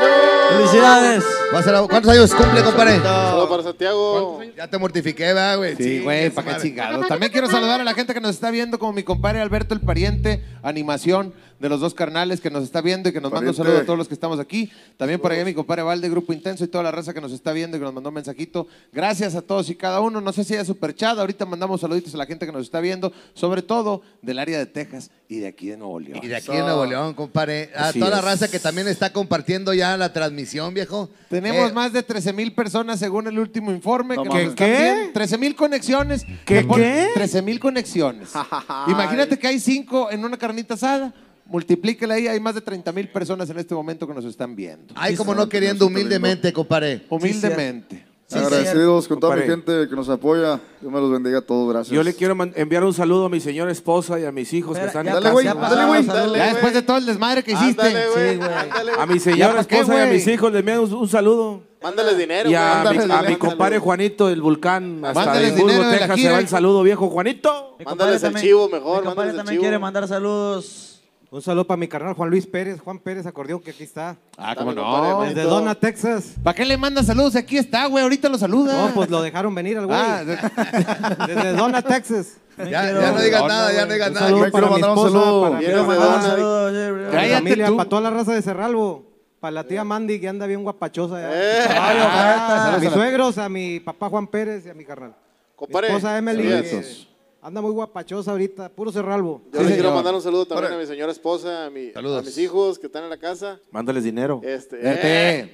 [0.51, 1.23] ¡Felicidades!
[1.53, 2.99] Va a ser- ¿Cuántos años cumple, compadre?
[2.99, 4.41] Saludos para Santiago.
[4.55, 5.76] Ya te mortifiqué, ¿verdad, güey?
[5.76, 6.69] Sí, güey, para qué madre.
[6.69, 7.07] chingados.
[7.07, 9.81] También quiero saludar a la gente que nos está viendo, como mi compadre Alberto el
[9.81, 13.55] Pariente, animación de los dos carnales que nos está viendo y que nos manda un
[13.55, 14.71] saludo a todos los que estamos aquí.
[14.97, 17.53] También por ahí mi compadre Valde, Grupo Intenso y toda la raza que nos está
[17.53, 18.67] viendo y que nos mandó un mensajito.
[18.91, 20.19] Gracias a todos y cada uno.
[20.21, 21.19] No sé si haya superchat.
[21.19, 24.65] Ahorita mandamos saluditos a la gente que nos está viendo, sobre todo del área de
[24.65, 26.19] Texas y de aquí de Nuevo León.
[26.23, 27.69] Y de aquí en Nuevo León, compadre.
[27.75, 31.09] A Así toda la raza que también está compartiendo ya la transmisión, viejo.
[31.29, 34.15] Tenemos Eh, más de 13 mil personas según el último informe.
[34.15, 34.45] No que mames.
[34.47, 34.65] nos ¿Qué?
[34.95, 35.13] viendo.
[35.13, 36.25] 13 mil conexiones.
[36.43, 37.09] ¿Qué, qué?
[37.13, 38.31] 13 mil conexiones.
[38.88, 41.13] Imagínate que hay cinco en una carnita asada.
[41.52, 44.94] Multiplíquela ahí, hay más de 30 mil personas en este momento que nos están viendo.
[44.95, 47.06] Ay, como no queriendo humildemente, compadre.
[47.10, 48.06] Humildemente.
[48.34, 50.57] Agradecidos con toda mi gente que nos apoya.
[50.80, 51.69] Dios me los bendiga a todos.
[51.73, 51.94] Gracias.
[51.94, 54.86] Yo le quiero enviar un saludo a mi señora esposa y a mis hijos que
[54.86, 56.06] están ya en Dale, güey, ya dale, güey.
[56.06, 57.82] Ya después de todo el desmadre que hiciste.
[57.82, 58.06] Ándale.
[58.15, 58.49] Sí, güey.
[58.53, 61.10] Ándale, A mi señora ¿pa' qué, esposa y a mis hijos les envío un, un
[61.10, 61.64] saludo.
[61.84, 62.64] Mándales dinero, Y güey.
[62.64, 63.40] a, mi, Mándales a mi dinero.
[63.40, 67.76] compadre Juanito del Volcán, hasta Mándales de la Texas, se va el saludo, viejo Juanito.
[67.84, 70.90] Mándales el chivo mejor, Mi compadre también quiere mandar saludos.
[71.31, 74.17] Un saludo para mi carnal Juan Luis Pérez, Juan Pérez acordeón, que aquí está.
[74.37, 75.21] Ah, cómo no.
[75.23, 76.33] Desde Dona, Texas.
[76.43, 77.37] ¿Para qué le manda saludos?
[77.37, 78.03] Aquí está, güey.
[78.03, 78.87] Ahorita lo saluda.
[78.89, 79.97] No, pues lo dejaron venir al güey.
[79.97, 80.25] Ah,
[81.27, 82.35] Desde Dona, Texas.
[82.57, 84.25] Ya, ya no digas nada, ya no digas nada.
[84.27, 85.45] saludo Yo quiero para mi mandar un saludo.
[85.45, 87.77] de Mandar un saludo, para mi familia, tú.
[87.77, 89.05] para toda la raza de Cerralbo.
[89.39, 91.15] Para la tía Mandy, que anda bien guapachosa.
[91.21, 91.29] ya.
[91.33, 91.65] Eh.
[91.69, 95.15] a mis suegros, a mi papá Juan Pérez y a mi carnal.
[95.55, 97.07] Compadre, mi esposa Emily,
[97.41, 99.41] anda muy guapachosa ahorita, puro Cerralbo.
[99.53, 102.26] Yo le quiero mandar un saludo también a mi señora esposa, a, mi, a Saludos.
[102.26, 103.59] mis hijos que están en la casa.
[103.72, 104.41] Mándales dinero.
[104.43, 105.49] Este, eh,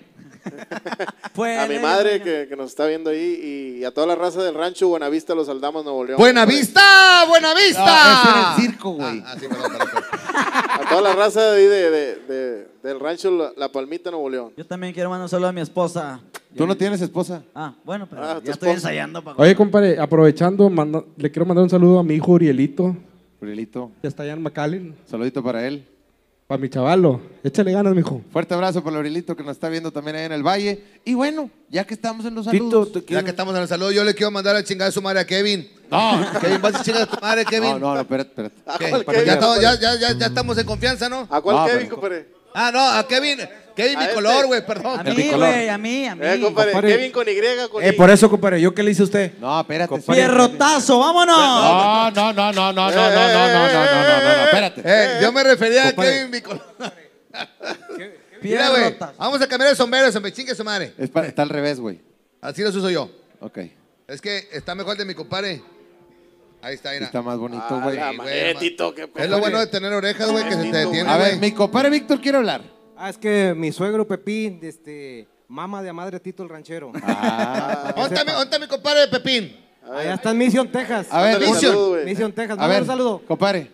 [1.60, 4.56] a mi madre que, que nos está viendo ahí y a toda la raza del
[4.56, 6.18] rancho Buenavista los saldamos Nuevo León.
[6.18, 6.60] ¡Buena compadre.
[6.60, 7.26] vista!
[7.28, 8.24] ¡Buena vista!
[8.24, 9.20] No, era el circo, güey.
[9.20, 10.04] Ah, ah, sí, perdón, perdón, perdón.
[10.34, 14.30] A toda la raza de ahí de, de- de- del rancho La, La Palmita, Nuevo
[14.30, 14.54] León.
[14.56, 16.22] Yo también quiero mandar un saludo a mi esposa.
[16.56, 17.44] ¿Tú no tienes esposa?
[17.54, 18.90] Ah, bueno, pero Ah, tu ya estoy esposa.
[18.90, 19.38] ensayando para.
[19.38, 22.96] Oye, compadre, aprovechando, manda- le quiero mandar un saludo a mi hijo Urielito,
[23.42, 24.96] Urielito, que está allá en McAllen.
[25.06, 25.86] saludito para él.
[26.48, 27.20] Para mi chavalo.
[27.44, 28.22] Échale ganas, mijo.
[28.32, 30.82] Fuerte abrazo para el Aurelito que nos está viendo también ahí en el Valle.
[31.04, 32.92] Y bueno, ya que estamos en los Tito, saludos.
[32.94, 34.92] te Ya quiero- que estamos en el saludo, yo le quiero mandar a chingar a
[34.92, 35.68] su madre a Kevin.
[35.92, 37.72] No, Kevin, vas a chingar a tu madre, Kevin.
[37.72, 38.56] no, no, no, espérate, espérate.
[38.66, 38.90] ¿A ¿Qué?
[39.04, 39.34] cuál Ya, Kevin?
[39.34, 41.28] estamos, ya, ya, ya, ya estamos en confianza, ¿no?
[41.30, 42.28] ¿A cuál No, Kevin, pero- compadre?
[42.54, 43.40] Ah, no, a Kevin.
[43.78, 44.16] Kevin A este.
[44.16, 45.00] bicolor, güey, perdón.
[45.00, 46.26] A mí, güey, a mí, a mí.
[46.26, 46.96] Eh, compadre, compadre.
[46.98, 47.92] Kevin con Y, con Eh, Y.
[47.94, 49.34] por eso, compadre, ¿yo qué le hice a usted?
[49.40, 50.02] No, espérate.
[50.02, 51.38] Fierrotazo, vámonos.
[51.38, 54.82] No, no, no, no, no, no, no, no, no, no, no, no, no, no, espérate.
[54.84, 56.10] Eh, yo me refería Compadre.
[56.10, 56.64] a Kevin bicolor.
[58.42, 60.94] Mira, güey, vamos a cambiar el sombrero, se me chingue su madre.
[60.98, 62.00] Es pa- está al revés, güey.
[62.42, 63.10] Así los uso yo.
[63.40, 63.60] Ok.
[64.08, 65.62] Es que está mejor el de mi compadre.
[66.62, 67.06] Ahí está, mira.
[67.06, 67.98] Está más bonito, Ah, güey.
[68.54, 71.18] la Tito, qué Es lo bueno de tener orejas, güey, que se te detiene, A
[71.18, 71.40] ver, güey.
[71.40, 72.62] mi compadre Víctor quiere hablar.
[73.00, 76.92] Ah, es que mi suegro Pepín, este, mama de a madre Tito el ranchero.
[77.04, 79.56] Ah, ¿Dónde está mi- compadre Pepín?
[79.90, 81.08] Allá está en Mission, Texas.
[81.12, 81.60] A ver, Mission.
[81.60, 82.04] saludo.
[82.04, 82.58] Mission, Texas.
[82.60, 83.22] a ver, un saludo.
[83.28, 83.72] compadre.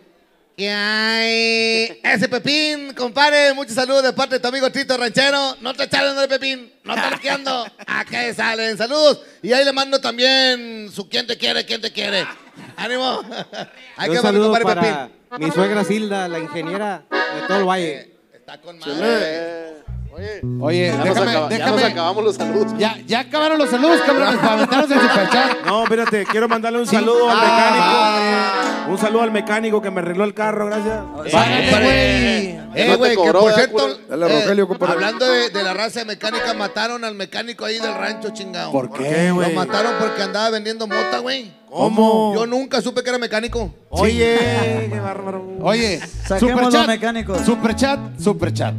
[0.56, 2.00] ¿Qué hay?
[2.04, 5.56] Ese Pepín, compadre, muchos saludos de parte de tu amigo Tito Ranchero.
[5.60, 7.64] No te echaron de Pepín, no te liqueando.
[7.86, 9.22] Acá salen, saludos.
[9.42, 12.24] Y ahí le mando también su quién te quiere, quién te quiere.
[12.76, 13.22] Ánimo.
[13.96, 15.46] Hay un que compadre para Pepín.
[15.46, 18.13] mi suegra Silda, la ingeniera de todo el valle.
[18.44, 19.83] Está con madre.
[20.60, 22.72] Oye, ya, nos déjame, acaba- ya nos acabamos los saludos.
[22.78, 25.50] Ya, ya acabaron los saludos, cabrones, para aventarnos el superchat.
[25.66, 26.94] No, espérate, quiero mandarle un Sí.
[26.96, 28.14] saludo al Ah,
[28.76, 28.92] mecánico.
[28.92, 31.00] Un saludo al mecánico que me arregló el carro, gracias.
[31.32, 32.64] Págale, güey.
[32.76, 34.92] Eh, güey, que por cierto, Dale, eh, Rogelio, compadre.
[34.94, 38.72] hablando de, de la raza de mecánica, mataron al mecánico ahí del rancho, chingado.
[38.72, 39.54] ¿Por qué, Lo güey?
[39.54, 41.52] mataron porque andaba vendiendo mota, güey.
[41.70, 42.34] ¿Cómo?
[42.34, 43.74] Yo nunca supe que era mecánico.
[43.90, 45.44] Oye, qué bárbaro.
[45.62, 47.40] Oye, Saquemos los mecánicos.
[47.44, 48.74] superchat, superchat.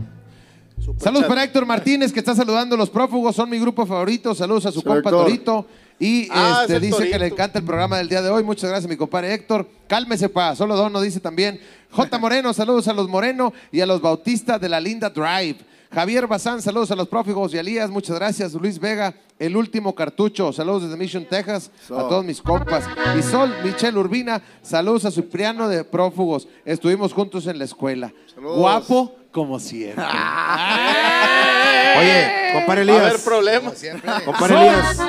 [0.98, 4.36] Saludos para Héctor Martínez, que está saludando a los prófugos, son mi grupo favorito.
[4.36, 5.26] Saludos a su compa Héctor.
[5.26, 5.66] Torito.
[6.00, 8.44] Y Ah, este, es dice que le encanta el programa del día de hoy.
[8.44, 9.68] Muchas gracias, mi compadre Héctor.
[9.88, 10.56] Cálmese, pa.
[10.56, 11.60] Solo Dono dice también.
[11.92, 12.18] J.
[12.18, 15.58] Moreno, saludos a los Moreno y a los Bautistas de la Linda Drive.
[15.96, 18.54] Javier Bazán, saludos a los prófugos y Elías, muchas gracias.
[18.54, 22.84] Luis Vega, el último cartucho, saludos desde Mission, Texas, a todos mis compas.
[23.18, 26.50] Y Sol, Michelle Urbina, saludos a Cipriano de Prófugos.
[26.66, 28.14] Estuvimos juntos en la escuela.
[28.34, 28.58] Saludos.
[28.58, 30.04] Guapo como siempre.
[31.98, 33.22] Oye, compadre Va a haber Elías.
[33.22, 33.82] problemas.
[34.26, 35.00] Compadre Elías.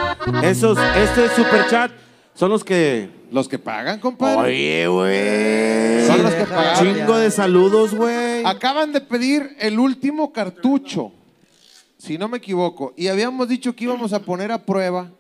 [0.45, 1.91] Esos, este superchat
[2.33, 3.11] son los que.
[3.31, 4.53] Los que pagan, compadre.
[4.53, 6.07] Oye, güey.
[6.07, 6.77] Son los que pagan.
[6.77, 8.45] Chingo de saludos, güey.
[8.45, 11.13] Acaban de pedir el último cartucho,
[11.99, 15.11] si no me equivoco, y habíamos dicho que íbamos a poner a prueba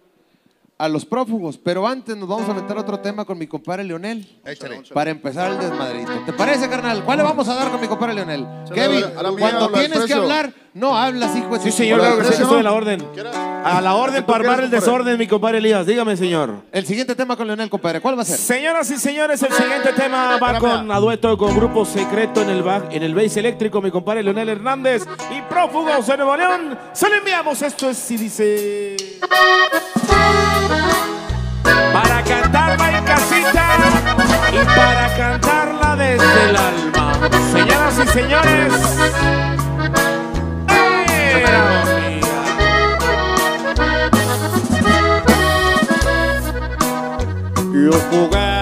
[0.78, 4.28] a los prófugos, pero antes nos vamos a meter otro tema con mi compadre Leonel.
[4.44, 4.82] Échale.
[4.92, 6.12] Para empezar el desmadrito.
[6.26, 7.02] ¿Te parece, carnal?
[7.02, 8.46] ¿Cuál le vamos a dar con mi compadre Leonel?
[8.74, 12.18] Kevin, a la mía, cuando tienes que hablar, no hablas, hijo de Sí, señor, claro
[12.18, 13.02] que sí, precio, estoy a la orden.
[13.64, 15.86] A la orden para armar el desorden, mi compadre Elías.
[15.86, 16.50] Dígame, señor.
[16.70, 18.36] El siguiente tema con Leonel, compadre, ¿cuál va a ser?
[18.36, 22.64] Señoras y señores, el siguiente tema va con a dueto con Grupo Secreto en el
[22.90, 26.78] en el bass eléctrico, mi compadre Leonel Hernández y Prófugos de Nuevo León.
[26.92, 28.96] Se lo enviamos, esto es si dice...
[31.92, 33.78] Para cantarla en casita
[34.52, 37.30] y para cantarla desde el alma.
[37.50, 39.55] Señoras y señores...
[47.76, 48.55] Yo jugaba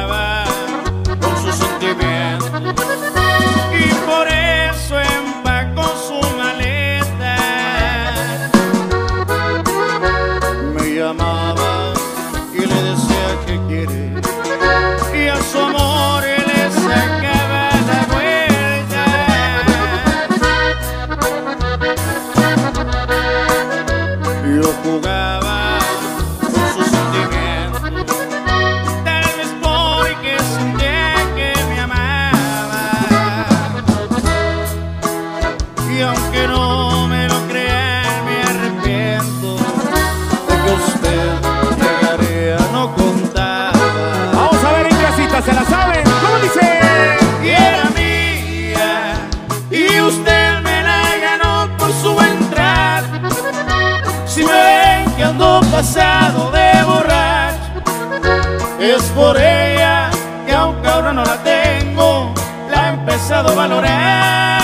[58.97, 60.11] es por ella
[60.47, 62.33] que aunque ahora no la tengo,
[62.71, 64.63] la he empezado a valorar.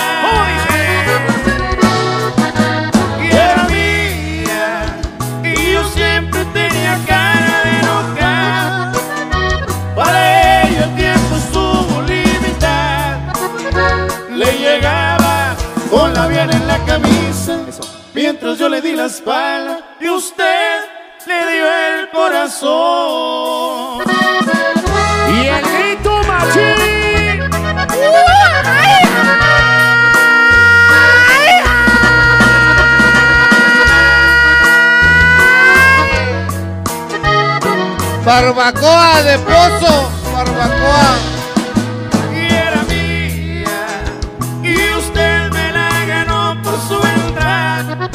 [3.22, 4.96] Y era mía,
[5.42, 8.92] y yo siempre tenía cara de enojar.
[9.96, 13.32] Para ella el tiempo estuvo limitado.
[14.30, 15.56] Le llegaba
[15.90, 17.58] con la bien en la camisa,
[18.14, 20.84] mientras yo le di la espalda y usted
[21.26, 24.19] le dio el corazón.
[38.30, 40.08] Barbacoa de pozo.
[40.32, 41.18] Barbacoa.
[42.32, 44.04] y era mía
[44.62, 48.08] y usted me la ganó por su entrada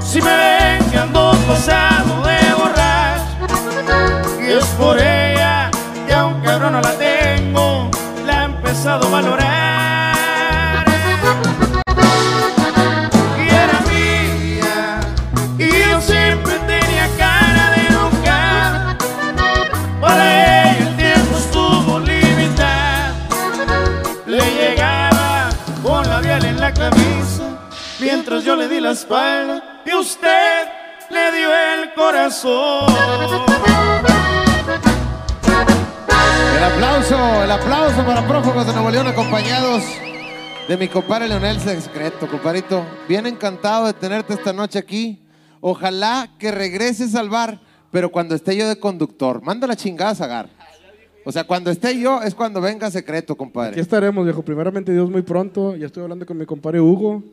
[0.00, 3.46] si me ven que ando pasado de borracho
[4.46, 5.72] y es por ella
[6.06, 7.90] que aunque ahora no la tengo
[8.24, 9.55] la he empezado a valorar
[28.86, 30.68] la espalda y usted
[31.10, 32.86] le dio el corazón.
[36.56, 39.82] El aplauso, el aplauso para prófugos de Nuevo León acompañados
[40.68, 42.86] de mi compadre Leonel Secreto, compadrito.
[43.08, 45.20] Bien encantado de tenerte esta noche aquí.
[45.60, 47.58] Ojalá que regreses al bar,
[47.90, 49.42] pero cuando esté yo de conductor.
[49.42, 50.48] Manda la chingada a Zagar.
[51.24, 53.80] O sea, cuando esté yo es cuando venga Secreto, Aquí compadre.
[53.80, 54.42] estaremos, viejo.
[54.42, 55.74] Primeramente, Dios muy pronto.
[55.74, 57.24] Ya estoy hablando con mi compadre Hugo.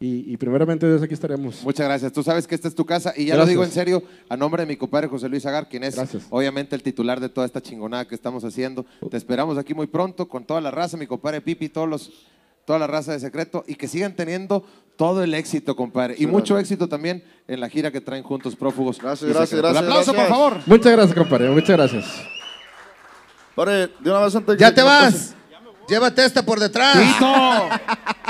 [0.00, 1.62] Y, y primeramente Dios aquí estaremos.
[1.62, 2.12] Muchas gracias.
[2.12, 4.62] Tú sabes que esta es tu casa y ya lo digo en serio a nombre
[4.62, 6.24] de mi compadre José Luis Agar, quien es Gracias.
[6.30, 8.84] obviamente el titular de toda esta chingonada que estamos haciendo.
[9.10, 12.10] Te esperamos aquí muy pronto con toda la raza, mi compadre Pipi, todos los,
[12.66, 14.66] toda la raza de secreto y que sigan teniendo
[14.96, 16.14] todo el éxito, compadre.
[16.14, 16.72] Y Sí, mucho gracias.
[16.72, 18.98] éxito también en la gira que traen juntos prófugos.
[19.00, 19.68] Gracias, gracias, Secreto.
[19.72, 20.28] Gracias, aplauso, gracias.
[20.28, 20.62] por favor.
[20.66, 21.50] Muchas gracias, compadre.
[21.50, 22.04] Muchas gracias.
[23.54, 25.34] Pare, de una vez antes Ya que- te vas.
[25.88, 26.96] Llévate esta por detrás.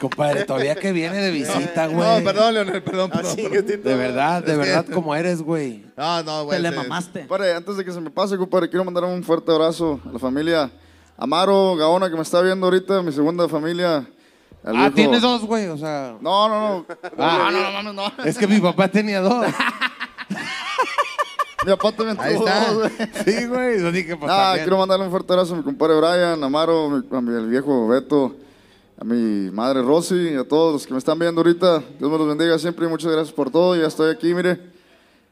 [0.00, 2.18] Compadre, todavía que viene de visita, güey.
[2.18, 3.36] No, perdón, Leonel, perdón, perdón.
[3.36, 5.84] De verdad, de Es que- verdad, como eres, güey.
[5.96, 6.56] No, no, güey.
[6.56, 6.76] Te le sí.
[6.76, 7.20] mamaste.
[7.26, 10.18] Pare, antes de que se me pase, compadre, quiero mandar un fuerte abrazo a la
[10.18, 10.70] familia
[11.18, 14.08] Amaro Gaona que me está viendo ahorita, mi segunda familia.
[14.64, 16.16] al Ah, viejo- tienes dos, güey, o sea.
[16.20, 16.86] No, no, no.
[17.18, 17.50] Ah.
[17.50, 18.24] no, no, no, mames, no.
[18.24, 19.44] Es que mi papá tenía dos.
[21.66, 22.72] Mi papá también Ahí tuvo está.
[22.72, 22.90] dos, güey.
[23.24, 23.80] Sí, güey.
[23.82, 24.64] Yo dije, pues Ah, también.
[24.64, 27.48] quiero mandarle un fuerte abrazo a mi compadre Brian, a Amaro, mi- a mi el
[27.48, 28.34] viejo Beto,
[29.00, 31.82] a mi madre Rosy y a todos los que me están viendo ahorita.
[31.98, 33.74] Dios me los bendiga siempre y muchas gracias por todo.
[33.74, 34.60] Ya estoy aquí, mire.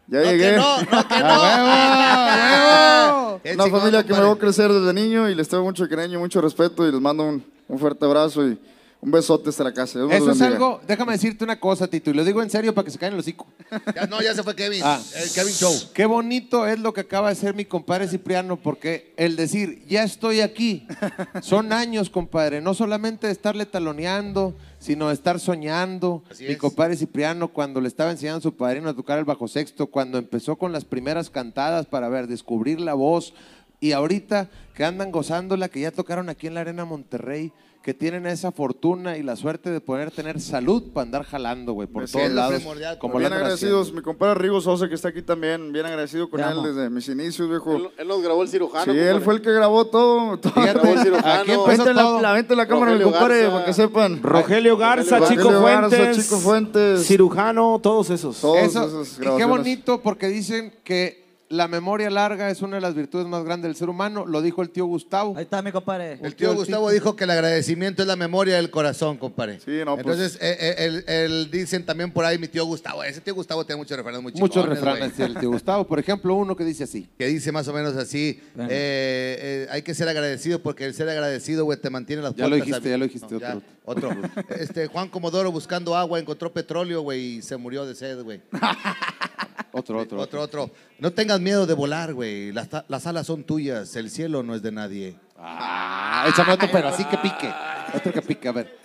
[0.07, 0.51] Ya No, llegué.
[0.53, 3.65] que no, no, que ¡A no.
[3.65, 6.87] Una familia que me veo crecer desde niño y les tengo mucho cariño, mucho respeto
[6.89, 8.59] y les mando un, un fuerte abrazo y
[9.01, 9.99] un besote hasta la casa.
[9.99, 12.75] Dios Eso los es algo, déjame decirte una cosa, Tito, y lo digo en serio
[12.75, 13.47] para que se caigan el hocico.
[13.95, 14.81] Ya, no, ya se fue Kevin.
[14.83, 15.01] Ah.
[15.15, 15.73] El Kevin Show.
[15.93, 20.03] Qué bonito es lo que acaba de hacer mi compadre Cipriano, porque el decir, ya
[20.03, 20.87] estoy aquí,
[21.43, 26.25] son años, compadre, no solamente de estarle taloneando, sino de estar soñando.
[26.31, 26.59] Así mi es.
[26.59, 30.19] compadre Cipriano, cuando le estaba enseñando a su padrino a tocar el bajo sexto, cuando
[30.19, 33.35] empezó con las primeras cantadas para ver, descubrir la voz,
[33.81, 37.53] y ahorita que andan gozándola, que ya tocaron aquí en la Arena Monterrey,
[37.83, 41.89] que tienen esa fortuna y la suerte de poder tener salud para andar jalando, güey,
[41.89, 42.63] por todos lados.
[42.99, 44.01] Como bien agradecidos, haciendo.
[44.01, 46.67] mi compadre Rigo Sosa que está aquí también, bien agradecido con Te él amo.
[46.69, 47.77] desde mis inicios, viejo.
[47.77, 48.93] Él, él nos grabó el cirujano.
[48.93, 50.39] Sí, él fue el que grabó todo.
[50.39, 50.53] todo.
[50.53, 51.41] Fíjate, Grabó el cirujano.
[51.43, 53.53] aquí empezó la, la, vente la cámara, mi Rogelio compadre, Garza.
[53.55, 54.23] para que sepan.
[54.23, 57.07] Rogelio Garza, Rogelio Chico Garza, Fuentes, Chico Fuentes.
[57.07, 58.41] cirujano, todos esos.
[58.41, 62.83] Todos Eso, esas y qué bonito porque dicen que la memoria larga es una de
[62.83, 65.35] las virtudes más grandes del ser humano, lo dijo el tío Gustavo.
[65.37, 66.19] Ahí está mi compadre.
[66.23, 69.61] El tío Gustavo dijo que el agradecimiento es la memoria del corazón, compadre.
[69.61, 70.07] Sí, no, pues.
[70.07, 73.03] Entonces, eh, eh, él, él dicen también por ahí mi tío Gustavo.
[73.03, 76.35] Ese tío Gustavo tiene muchos refranes muy Muchos chingones, refranes del tío Gustavo, por ejemplo,
[76.35, 77.09] uno que dice así.
[77.17, 81.09] Que dice más o menos así, eh, eh, hay que ser agradecido porque el ser
[81.09, 84.09] agradecido, güey, te mantiene las Ya lo dijiste, ya lo dijiste, ya, otro.
[84.11, 84.23] otro.
[84.59, 88.41] Este, Juan Comodoro buscando agua, encontró petróleo, güey, y se murió de sed, güey.
[89.73, 90.21] Otro, otro.
[90.21, 90.71] Otro, otro.
[90.99, 92.53] No tengas miedo de volar, güey.
[92.53, 95.17] Las, las alas son tuyas, el cielo no es de nadie.
[95.37, 97.53] Ah, échame otro, pero así que pique.
[97.95, 98.79] Otro que pique, a ver.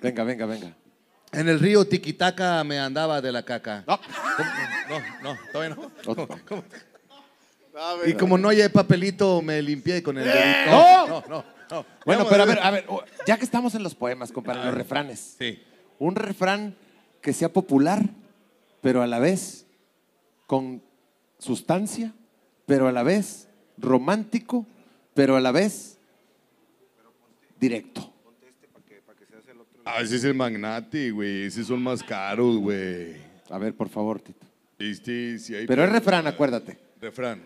[0.00, 0.76] Venga, venga, venga.
[1.32, 3.84] En el río Tiquitaca me andaba de la caca.
[3.86, 3.98] No.
[3.98, 5.00] ¿Cómo?
[5.22, 5.90] No, no, todavía no.
[6.48, 6.64] ¿Cómo?
[7.76, 10.70] Ah, Y como no hay papelito, me limpié con el dedito.
[10.70, 11.06] ¡No!
[11.06, 11.86] no, no, no.
[12.04, 14.74] Bueno, pero a ver, a ver, oh, ya que estamos en los poemas, compadre, los
[14.74, 15.36] refranes.
[15.38, 15.62] Sí.
[15.98, 16.74] Un refrán
[17.22, 18.02] que sea popular,
[18.80, 19.66] pero a la vez
[20.46, 20.82] con
[21.40, 22.12] sustancia,
[22.66, 23.48] pero a la vez
[23.78, 24.66] romántico,
[25.14, 25.98] pero a la vez
[27.58, 28.12] directo.
[29.84, 31.44] Ah, ese es el magnate, güey.
[31.46, 33.16] Esos son más caros, güey.
[33.48, 34.46] A ver, por favor, Tito.
[34.78, 36.78] Este, hay- Pero es refrán, acuérdate.
[37.00, 37.42] Refrán.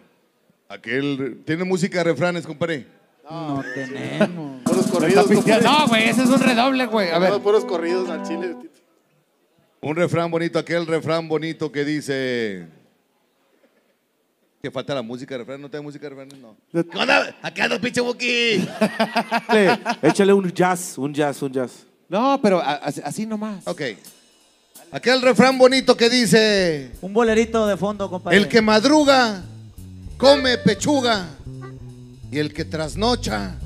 [0.69, 1.43] Aquel.
[1.47, 2.87] ¿Tiene música de refranes, compadre?
[3.29, 4.63] No tenemos.
[4.65, 5.27] Puros corridos.
[5.27, 5.63] compadre.
[5.65, 7.11] No, güey, ese es un redoble, güey.
[7.11, 7.31] A ver.
[7.31, 8.55] No, puros corridos al chile.
[8.61, 8.75] Tito.
[9.81, 12.67] Un refrán bonito, aquel refrán bonito que dice.
[14.65, 16.41] Que falta la música de refrán, ¿no tiene música de refrán?
[16.41, 16.57] No.
[16.73, 17.37] ¿Qué onda?
[17.43, 18.67] Anda el pinche Buki.
[18.67, 21.71] Échale, échale un jazz, un jazz, un jazz.
[22.09, 23.61] No, pero a- así, así nomás.
[23.67, 23.83] Ok.
[24.91, 26.93] Aquel refrán bonito que dice.
[27.03, 28.39] Un bolerito de fondo, compadre.
[28.39, 29.43] El que madruga,
[30.17, 31.27] come pechuga.
[32.33, 33.57] Y el que trasnocha,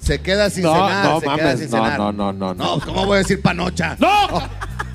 [0.00, 1.04] se queda sin No, cenar.
[1.04, 1.98] no se queda mames, sin no, cenar.
[2.00, 2.76] no, no, no, no.
[2.76, 3.96] No, ¿cómo voy a decir panocha?
[4.00, 4.08] ¡No!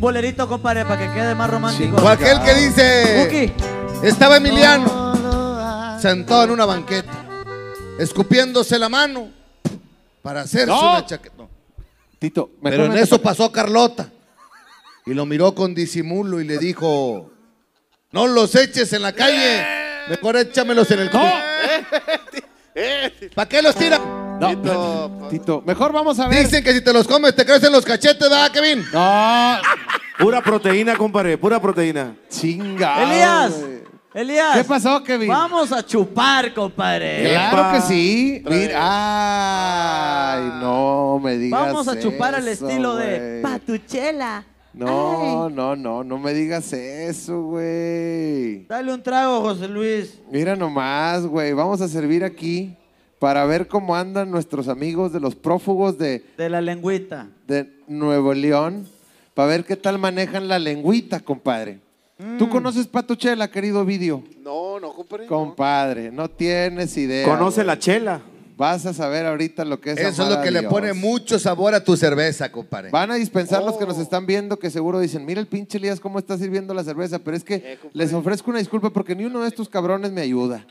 [0.00, 1.96] Un bolerito, compadre, para que quede más romántico.
[1.96, 3.22] O aquel que dice.
[3.22, 3.52] Buki.
[4.06, 7.12] Estaba Emiliano sentado en una banqueta,
[7.98, 9.28] escupiéndose la mano
[10.22, 10.92] para hacerse No.
[10.92, 11.34] una chaqueta.
[11.36, 11.50] No.
[12.18, 14.08] Tito, Pero en eso pa- pasó Carlota
[15.04, 17.30] y lo miró con disimulo y le dijo:
[18.12, 19.66] No los eches en la calle,
[20.08, 21.30] mejor échamelos en el ¡No!
[23.34, 24.00] ¿Para qué los tiran?
[24.40, 26.44] No, Tito, Tito, mejor vamos a ver.
[26.44, 28.82] Dicen que si te los comes te crecen los cachetes, ¿verdad, Kevin?
[28.92, 29.56] No,
[30.18, 32.14] Pura proteína, compadre, pura proteína.
[32.28, 33.02] chinga.
[33.04, 33.52] Elías,
[34.12, 34.56] Elías.
[34.58, 35.28] ¿Qué pasó, Kevin?
[35.28, 37.30] Vamos a chupar, compadre.
[37.30, 37.72] Claro Epa.
[37.74, 38.42] que sí.
[38.48, 38.78] Mira,
[40.32, 43.42] ay, no me digas Vamos a chupar al eso, estilo de güey.
[43.42, 44.44] patuchela.
[44.72, 48.66] No, no, no, no me digas eso, güey.
[48.68, 50.18] Dale un trago, José Luis.
[50.30, 52.76] Mira nomás, güey, vamos a servir aquí
[53.20, 57.28] para ver cómo andan nuestros amigos de los prófugos de, De la lengüita.
[57.46, 58.88] de Nuevo León,
[59.34, 61.78] para ver qué tal manejan la lengüita, compadre.
[62.38, 62.50] ¿Tú Mm.
[62.50, 64.22] conoces Patuchela, querido Vidio?
[64.42, 65.26] No, no, compadre.
[65.26, 67.24] Compadre, no tienes idea.
[67.26, 67.66] Conoce güey.
[67.68, 68.20] la chela.
[68.58, 71.72] Vas a saber ahorita lo que es Eso es lo que le pone mucho sabor
[71.74, 72.90] a tu cerveza, compadre.
[72.90, 73.86] Van a dispensar los que Oh.
[73.86, 77.18] nos están viendo que seguro dicen, mira el pinche Elías cómo está sirviendo la cerveza,
[77.20, 80.20] pero es que Eh, les ofrezco una disculpa porque ni uno de estos cabrones me
[80.20, 80.66] ayuda.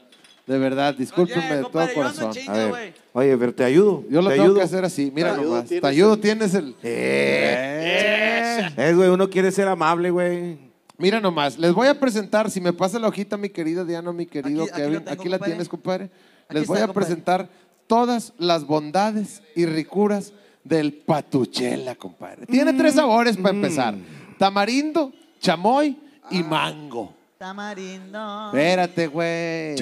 [0.49, 2.31] De verdad, discúlpenme de todo corazón.
[2.47, 2.93] A ver.
[3.13, 4.03] Oye, pero te ayudo.
[4.09, 4.55] Yo lo te tengo ayudo.
[4.57, 5.65] que hacer así, mira Te ayudo, nomás.
[5.67, 6.75] tienes Te ayudo, el- tienes el...
[6.83, 8.69] Eh.
[8.75, 10.57] Es, güey, uno quiere ser amable, güey.
[10.97, 14.25] Mira nomás, les voy a presentar, si me pasa la hojita, mi querida Diana, mi
[14.25, 15.51] querido Aquí- aquí Kevin, lo aquí, tengo, la compadre.
[15.51, 16.05] tienes, compadre.
[16.49, 16.93] Aquí Les voy a compadre.
[17.05, 17.49] presentar
[17.87, 22.47] todas las bondades y ricuras del patuchela, compadre.
[22.47, 23.95] Tiene tres sabores para empezar.
[24.39, 25.95] Tamarindo, chamoy
[26.31, 27.13] y mango.
[27.39, 28.47] Tamarindo.
[28.47, 29.73] Espérate, güey.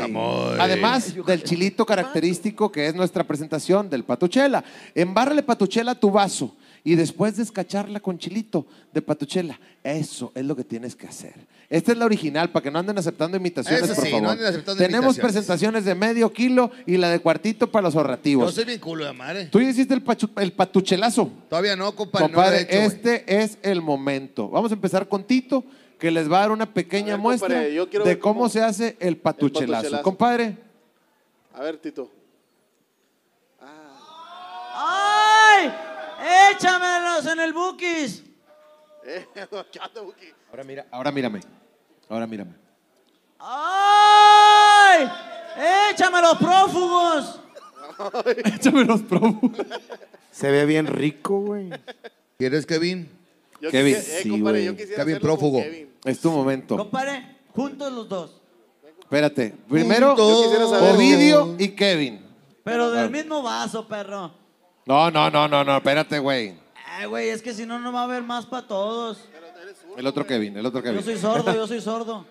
[0.60, 4.64] Además del chilito característico que es nuestra presentación del patuchela.
[4.94, 9.60] Embárrale patuchela a tu vaso y después descacharla con chilito de patuchela.
[9.84, 11.34] Eso es lo que tienes que hacer.
[11.68, 14.24] Esta es la original para que no anden aceptando imitaciones, Eso por sí, favor.
[14.24, 15.34] no anden aceptando Tenemos imitaciones.
[15.34, 18.54] presentaciones de medio kilo y la de cuartito para los Yo ahorrativos.
[18.54, 19.46] soy bien culo de madre.
[19.48, 21.32] Tú ya hiciste el, pachu- el patuchelazo.
[21.50, 22.26] Todavía no, compadre.
[22.28, 22.86] Compadre, no lo he hecho, güey.
[23.16, 24.48] este es el momento.
[24.48, 25.66] Vamos a empar con Tito,
[25.98, 27.70] que les va a dar una pequeña ver, muestra compadre,
[28.10, 29.74] de cómo, cómo- se hace el patuchelazo.
[29.84, 30.04] patuchelazo.
[30.04, 30.58] Compadre,
[31.54, 32.12] A ver, Tito.
[34.80, 35.74] ¡Ay!
[36.54, 38.24] ¡Échamelos en el bookies!
[39.10, 39.26] Eh,
[40.52, 41.40] ahora, mira, ahora mírame.
[42.10, 42.52] Ahora mírame.
[43.40, 45.10] ¡Ay!
[45.94, 47.40] ¡Échame los prófugos!
[48.44, 49.40] Échame los probos.
[50.30, 51.70] Se ve bien rico, güey.
[52.38, 53.10] ¿Quieres, Kevin?
[53.62, 54.78] Yo Kevin, quisiera- eh, sí, compadre, güey.
[54.78, 55.62] yo hacerlo con prófugo.
[55.64, 55.90] Kevin.
[56.06, 56.78] Es tu momento.
[56.78, 58.42] Compadre, juntos los dos.
[59.00, 59.54] Espérate.
[59.70, 62.22] Primero, Yo quisiera saber- Ovidio y Kevin.
[62.64, 64.32] Pero del mismo vaso, perro.
[64.86, 65.78] No, no, no, no, no.
[65.78, 66.54] Espérate, güey.
[66.90, 69.20] Ay, güey, es que si no, no va a haber más para todos.
[69.98, 71.04] El otro Kevin, el otro Yo Kevin.
[71.04, 72.26] soy sordo, yo soy sordo.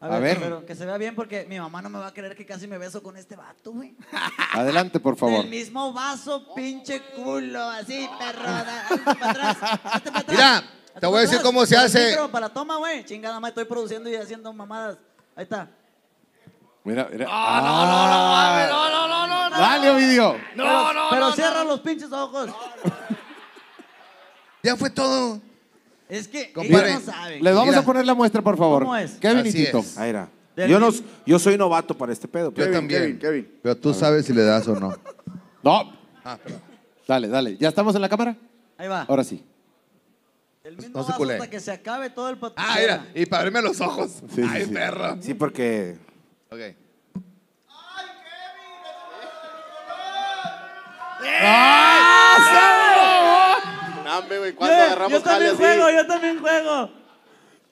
[0.00, 0.38] A ver.
[0.38, 2.68] Pero que se vea bien porque mi mamá no me va a creer que casi
[2.68, 3.96] me beso con este vato, güey.
[4.54, 5.40] Adelante, por favor.
[5.40, 8.42] Del mismo vaso, pinche culo, así, perro.
[8.42, 10.24] para atrás, hazte para atrás.
[10.28, 10.64] Mira,
[11.00, 12.16] te voy a decir cómo se el hace.
[12.30, 13.04] para la toma, güey.
[13.04, 14.98] Chingada, más estoy produciendo y haciendo mamadas.
[15.34, 15.68] Ahí está.
[16.84, 17.26] Mira, mira.
[17.26, 19.58] No, no, no, no, no, no, no, no, no.
[19.58, 20.36] Dale, Ovidio.
[20.54, 22.50] No, no, Pero cierra los pinches ojos.
[24.62, 25.40] Ya fue todo.
[26.08, 27.44] Es que Compadre, ellos no saben.
[27.44, 27.80] Les vamos Mira.
[27.80, 28.82] a poner la muestra, por favor.
[28.84, 29.12] ¿Cómo es?
[29.12, 29.78] Kevin y Así Tito.
[29.80, 29.98] es.
[29.98, 30.28] Ahí era.
[30.56, 30.88] Yo, no,
[31.26, 32.48] yo soy novato para este pedo.
[32.48, 33.00] Yo pero- Kevin, también.
[33.02, 33.58] Kevin, Kevin.
[33.62, 34.96] Pero tú sabes si le das o no.
[35.62, 35.92] No.
[36.24, 36.60] Ah, perdón.
[37.06, 37.56] Dale, dale.
[37.58, 38.36] ¿Ya estamos en la cámara?
[38.76, 39.02] Ahí va.
[39.02, 39.44] Ahora sí.
[40.64, 41.34] El mismo No se vaso culé.
[41.34, 42.72] hasta que se acabe todo el patuchera.
[42.74, 43.06] Ah, mira.
[43.14, 44.10] Y para abrirme los ojos.
[44.34, 44.70] Sí, Ay, sí.
[44.72, 45.16] perro.
[45.20, 45.96] Sí, porque
[46.50, 46.58] Ok.
[51.20, 52.77] No,
[54.26, 55.76] güey, ¿cuándo agarramos yo también jale así?
[55.76, 56.90] juego, yo también juego.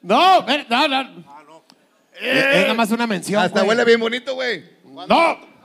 [0.03, 1.27] No, ven, no, no.
[2.21, 3.43] Es, es nada más una mención.
[3.43, 3.69] Hasta güey.
[3.71, 4.65] huele bien bonito, güey.
[4.85, 5.57] No.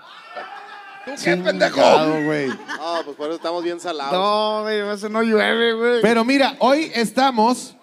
[1.06, 1.76] ¿Tú qué, pendejo?
[1.76, 2.48] Chingado, güey.
[2.48, 4.14] No, pues por eso estamos bien salados.
[4.14, 6.02] No, güey, veces no llueve, güey.
[6.02, 7.76] Pero mira, hoy estamos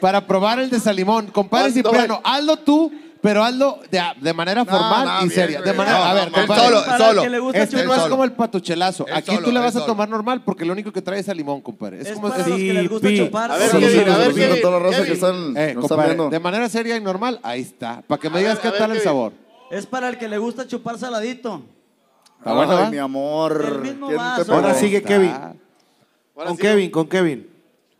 [0.00, 1.28] para probar el de Salimón.
[1.28, 2.92] Compadre ¿Cuándo, Cipriano, hazlo tú,
[3.24, 5.62] pero hazlo de, de manera formal no, y bien, seria.
[5.62, 6.62] De manera, No, a ver, compadre.
[6.62, 7.22] solo, Para solo.
[7.22, 8.10] que le gusta Este Él no es solo.
[8.10, 9.06] como el patuchelazo.
[9.10, 11.34] Aquí solo, tú le vas a tomar normal porque lo único que trae es a
[11.34, 12.02] limón, compadre.
[12.02, 13.50] Es, Es como para es- los que les gusta chupar.
[13.50, 14.62] A ver, Sí, Kevin, a ver, Kevin.
[14.70, 18.02] la raza que están, Eh, compadre, de manera seria y normal, ahí está.
[18.06, 19.32] Para que me A digas ver, qué ver, tal el sabor.
[19.70, 21.62] Es para el que le gusta chupar saladito.
[22.40, 23.82] ¿Está bueno, Ay, mi amor.
[24.50, 25.32] Ahora sigue Kevin.
[26.34, 27.48] Con Kevin, con Kevin.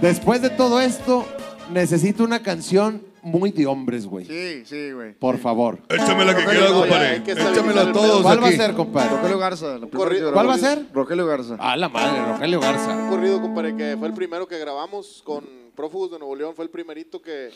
[0.00, 1.26] Después de todo esto,
[1.72, 4.24] necesito una canción muy de hombres, güey.
[4.26, 5.12] Sí, sí, güey.
[5.14, 5.80] Por favor.
[5.88, 7.16] Échame la que quieras, compadre.
[7.26, 9.10] Échamelo a todos ¿Cuál va a ser, compadre?
[9.16, 9.78] Rogelio Garza.
[9.78, 10.86] la primera ¿Cuál va a ser?
[10.92, 11.56] Rogelio Garza.
[11.58, 12.96] A la madre, Rogelio Garza.
[12.96, 15.44] Un corrido, compadre, que fue el primero que grabamos con
[15.74, 16.54] Prófugos de Nuevo León.
[16.54, 17.50] Fue el primerito que,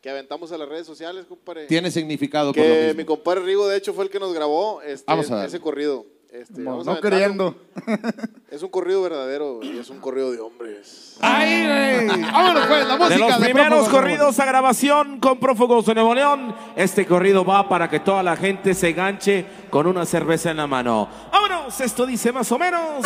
[0.00, 1.66] que aventamos a las redes sociales, compadre.
[1.66, 2.98] Tiene significado por lo Que mismo.
[2.98, 5.46] mi compadre Rigo, de hecho, fue el que nos grabó este, Vamos a ver.
[5.46, 6.06] ese corrido.
[6.32, 7.54] Este, No, no creyendo.
[8.50, 11.18] Es un corrido verdadero y es un corrido de hombres.
[11.20, 12.22] ¡Ay, güey!
[12.22, 15.94] Vámonos, pues, la música De los de primeros Prófugos corridos a grabación con Prófugos de
[15.94, 20.50] Nuevo León, este corrido va para que toda la gente se ganche con una cerveza
[20.50, 21.08] en la mano.
[21.30, 21.78] ¡Vámonos!
[21.78, 23.04] Esto dice más o menos.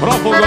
[0.00, 0.38] Prófugos.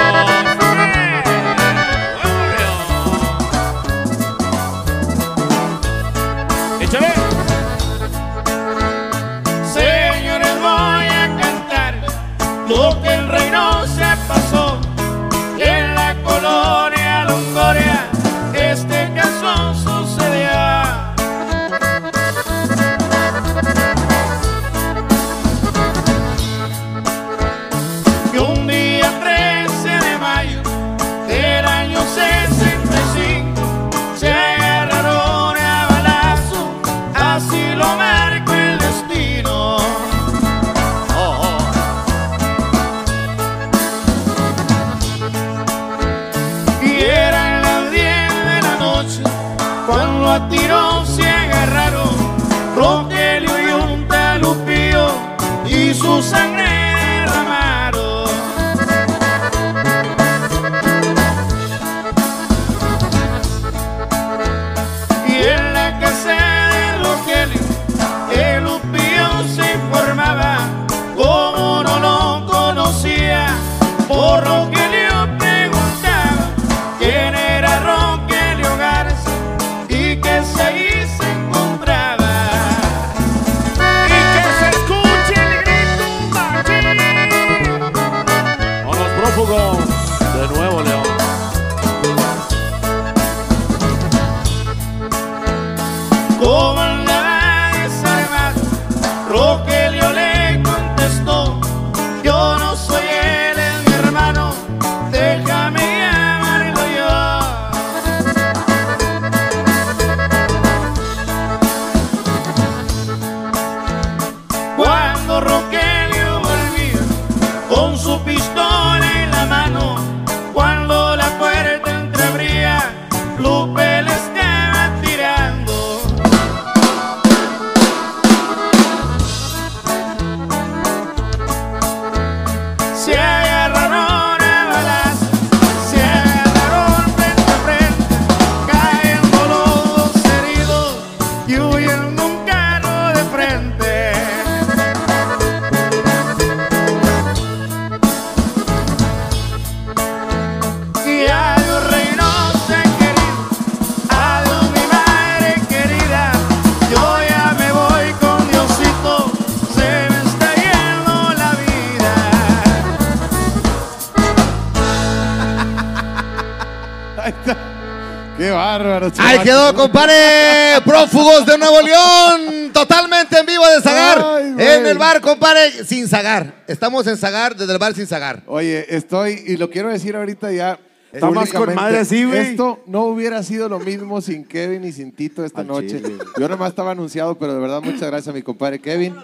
[170.01, 170.81] Compadre.
[170.85, 172.71] Prófugos de Nuevo León.
[172.71, 174.23] Totalmente en vivo de Zagar.
[174.37, 176.63] Ay, en el bar, compadre, sin Zagar.
[176.67, 178.43] Estamos en Zagar, desde el bar sin Zagar.
[178.45, 180.79] Oye, estoy, y lo quiero decir ahorita ya.
[181.11, 182.51] Está más con madre así, güey.
[182.51, 185.87] Esto no hubiera sido lo mismo sin Kevin y sin Tito esta Al noche.
[185.87, 186.17] chile.
[186.37, 189.15] Yo nomás estaba anunciado, pero de verdad muchas gracias a mi compadre Kevin.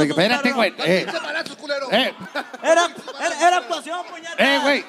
[0.00, 0.70] Espérate, güey.
[0.78, 1.06] Eh,
[1.92, 2.14] eh,
[2.62, 2.88] Era,
[3.20, 4.34] era, era actuación, puñeta.
[4.38, 4.84] eh, güey.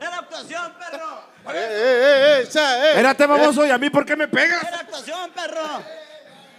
[0.00, 1.28] Era actuación, perro.
[1.54, 1.97] Eh,
[2.50, 2.90] cha, eh.
[2.90, 4.62] Espérate, baboso, ¿y a mí por qué me pegas?
[4.62, 5.82] Era actuación, perro.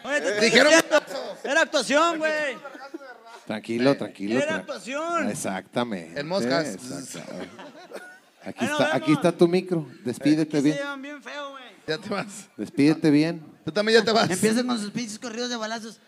[0.03, 0.74] Oye, te estoy Dijeron-
[1.44, 2.58] Era actuación, güey.
[3.45, 4.40] Tranquilo, tranquilo.
[4.40, 5.30] Era actuación.
[5.30, 6.19] Exactamente.
[6.19, 6.76] En moscas.
[6.76, 7.50] Exactamente.
[8.45, 9.86] Aquí está, aquí está tu micro.
[10.03, 10.76] Despídete bien.
[10.78, 11.64] Se llevan bien feo, güey.
[11.88, 12.48] Ya te vas.
[12.56, 13.44] Despídete bien.
[13.66, 14.30] Tú también ya te vas.
[14.30, 16.00] Empiecen con sus pinches corridos de balazos.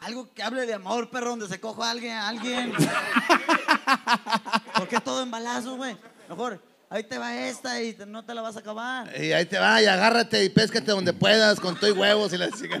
[0.00, 2.72] Algo que hable de amor, perro, donde se coja a alguien, a alguien.
[4.74, 5.96] ¿Por qué todo en balazos, güey?
[6.28, 9.10] Mejor, ahí te va esta y te- no te la vas a acabar.
[9.20, 12.36] Y ahí te va, y agárrate y péscate donde puedas con todo y huevos y
[12.38, 12.78] la chica.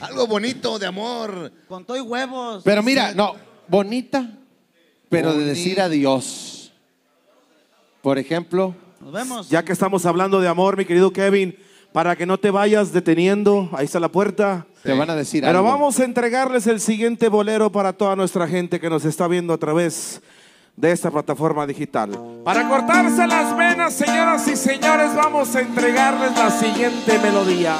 [0.00, 1.52] Algo bonito de amor.
[1.68, 2.62] Con todo y huevos.
[2.64, 3.34] Pero mira, no,
[3.68, 4.26] bonita,
[5.08, 6.72] pero de decir adiós.
[8.02, 9.48] Por ejemplo, Nos vemos.
[9.50, 11.56] Ya que estamos hablando de amor, mi querido Kevin,
[11.92, 14.66] para que no te vayas deteniendo, ahí está la puerta.
[14.82, 15.70] te van a decir Pero algo.
[15.70, 19.58] vamos a entregarles el siguiente bolero para toda nuestra gente que nos está viendo a
[19.58, 20.20] través
[20.76, 22.10] de esta plataforma digital.
[22.44, 27.76] Para cortarse las venas, señoras y señores, vamos a entregarles la siguiente melodía.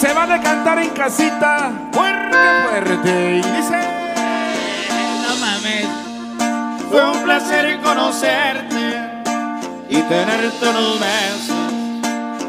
[0.00, 2.36] Se van a cantar en casita, fuerte,
[2.68, 3.78] fuerte, y dice...
[5.22, 5.86] No mames.
[6.90, 9.04] Fue un placer conocerte
[9.88, 11.54] y tenerte unos meses,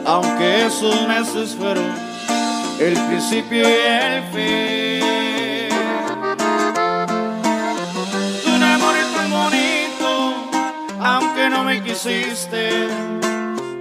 [0.06, 1.86] aunque esos meses fueron
[2.80, 5.15] el principio y el fin.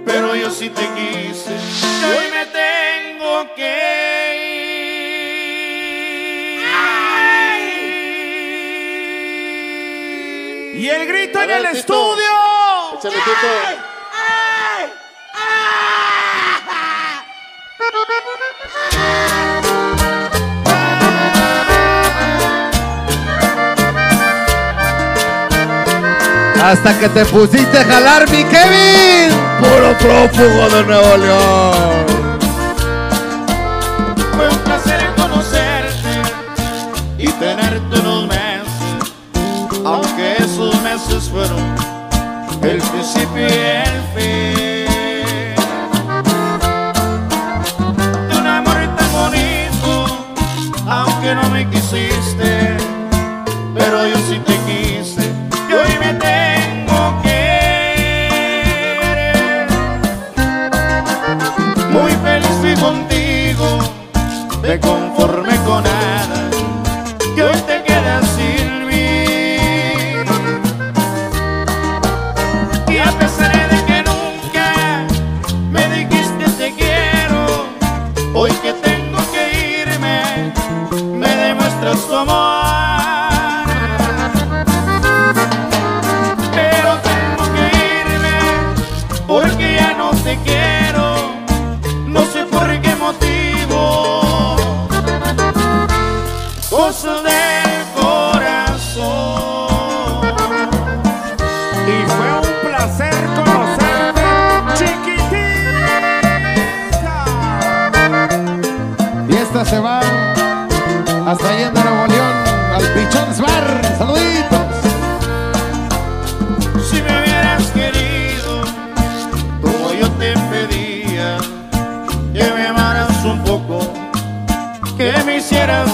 [0.05, 1.51] Pero yo sí te quise.
[1.51, 3.71] Y hoy me tengo que
[10.73, 10.81] ir.
[10.81, 11.77] Y el grito en el Tito.
[11.77, 12.31] estudio.
[12.97, 13.85] Échale, Tito.
[26.65, 29.29] Hasta que te pusiste a jalar, mi Kevin.
[29.59, 32.05] Puro prófugo de Nuevo León.
[34.35, 36.23] Fue un placer conocerte
[37.19, 39.13] y tenerte unos meses,
[39.85, 41.75] aunque esos meses fueron
[42.63, 45.55] el principio y el fin.
[48.27, 49.91] De un amor tan bonito,
[50.87, 52.14] aunque no me quisiste,
[64.75, 65.44] me conformé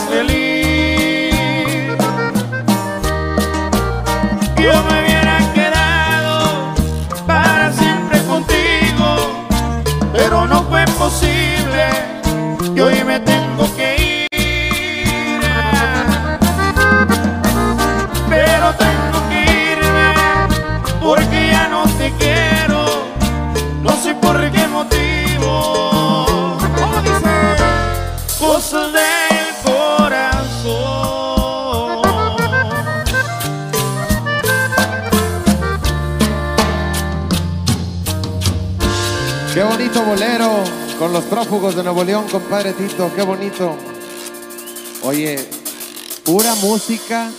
[0.10, 0.41] feliz.
[41.82, 43.12] De Nuevo León, compadre Tito.
[43.16, 43.76] Qué bonito.
[45.04, 45.38] Oye,
[46.24, 47.32] pura música.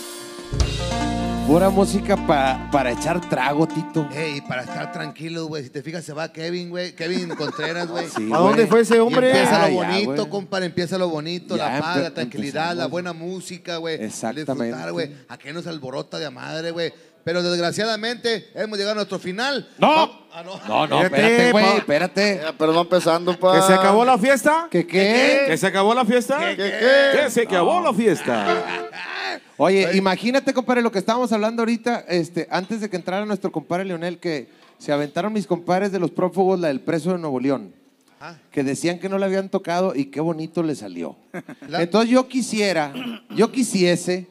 [1.47, 4.07] Pura música pa- para echar trago, Tito.
[4.13, 5.63] Ey, para estar tranquilo, güey.
[5.63, 6.93] Si te fijas, se va Kevin, güey.
[6.93, 8.07] Kevin Contreras, güey.
[8.07, 9.27] Sí, ¿A dónde fue ese Y hombre?
[9.29, 10.29] empieza Ah, lo ya, bonito, güey.
[10.29, 10.65] compadre.
[10.67, 12.91] Empieza lo bonito, Ya la paz, empe- la tranquilidad, la empezamos.
[12.91, 13.95] buena música, güey.
[14.03, 14.65] Exactamente.
[14.65, 15.11] Disfrutar, güey.
[15.29, 16.93] ¿A qué nos alborota de madre, güey?
[17.23, 19.67] Pero desgraciadamente hemos llegado a nuestro final.
[19.77, 20.23] ¡No!
[20.33, 20.59] Ah, no.
[20.67, 22.41] No, no, espérate, güey, espérate.
[22.57, 23.55] Pero va empezando, pa.
[23.55, 24.67] ¿Que se acabó la fiesta?
[24.69, 25.45] ¿Qué qué?
[25.47, 26.39] ¿Que se acabó la fiesta?
[26.49, 27.19] ¿Qué, qué?
[27.23, 28.63] ¿Que se acabó la fiesta?
[29.57, 33.85] Oye, imagínate, compadre, lo que estábamos hablando ahorita, este, antes de que entrara nuestro compadre
[33.85, 37.73] Leonel, que se aventaron mis compadres de los prófugos, la del preso de Nuevo León,
[38.19, 38.35] Ah.
[38.51, 41.17] que decían que no le habían tocado y qué bonito le salió.
[41.69, 42.93] Entonces yo quisiera,
[43.35, 44.27] yo quisiese,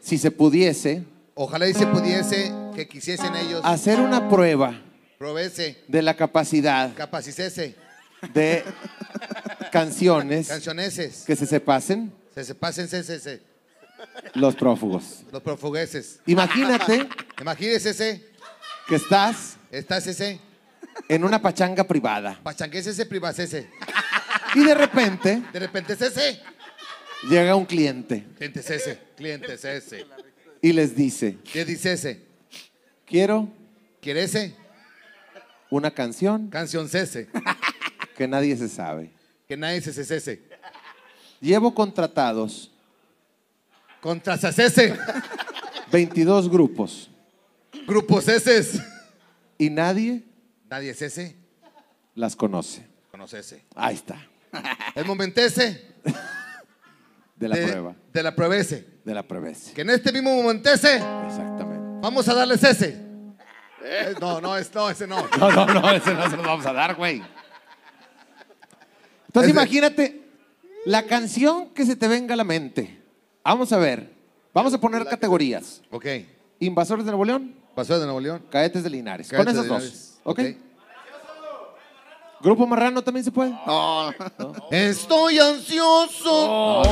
[0.00, 1.02] si se pudiese,
[1.38, 3.60] Ojalá y se pudiese que quisiesen ellos.
[3.62, 4.80] Hacer una prueba
[5.18, 7.76] proveerse, de la capacidad capacicese,
[8.32, 8.64] de
[9.70, 12.10] canciones cancioneses, que se sepasen.
[12.34, 13.42] Se se pasen se, se, se,
[14.32, 15.24] los prófugos.
[15.30, 16.20] los profugueses.
[16.24, 17.06] Imagínate
[17.42, 18.26] Imagínese ese,
[18.88, 20.40] que estás estás ese,
[21.06, 22.40] en una pachanga privada.
[22.42, 23.68] Pachanguese ese, privacese.
[24.54, 26.40] y de repente De repente es ese,
[27.28, 28.24] llega un cliente.
[28.38, 30.06] Cliente es ese, cliente es ese.
[30.66, 32.22] Y les dice, ¿Qué dice ese?
[33.04, 33.48] quiero
[34.00, 34.54] ¿Quiere ese?
[35.70, 37.28] una canción Canción cese,
[38.16, 39.12] que nadie se sabe.
[39.46, 40.42] que nadie se cese.
[41.40, 42.72] Llevo contratados
[44.00, 44.96] Contra cese,
[45.92, 47.10] 22 grupos
[47.86, 48.80] grupos eses.
[49.58, 50.24] y nadie
[50.68, 51.36] Nadie es ese,
[52.16, 52.84] las conoce.
[53.12, 53.64] conoce ese.
[53.76, 54.16] Ahí está,
[54.96, 55.94] El momento ese
[57.36, 58.95] de la prueba, de la prueba ese.
[59.06, 59.48] De la prueba.
[59.48, 59.72] ese.
[59.72, 62.00] Que en este mismo momento ese, Exactamente.
[62.02, 63.00] vamos a darles ese.
[63.84, 65.24] Eh, no, no, es, no, ese no.
[65.38, 67.22] No, no, no, ese no se lo vamos a dar, güey.
[69.28, 70.22] Entonces Ese- imagínate
[70.84, 73.00] la canción que se te venga a la mente.
[73.44, 74.12] Vamos a ver,
[74.52, 75.82] vamos a poner categorías.
[75.90, 76.06] Ok.
[76.58, 78.42] Invasores de Nuevo León, Pasó de Nuevo León.
[78.50, 79.28] cadetes de Linares.
[79.28, 79.92] Cadetes Con Linares.
[79.92, 80.20] dos.
[80.24, 80.40] ¿Ok?
[80.40, 80.46] Ok.
[82.42, 83.50] Grupo Marrano también se puede.
[83.66, 84.12] No,
[84.70, 86.82] Estoy ansioso.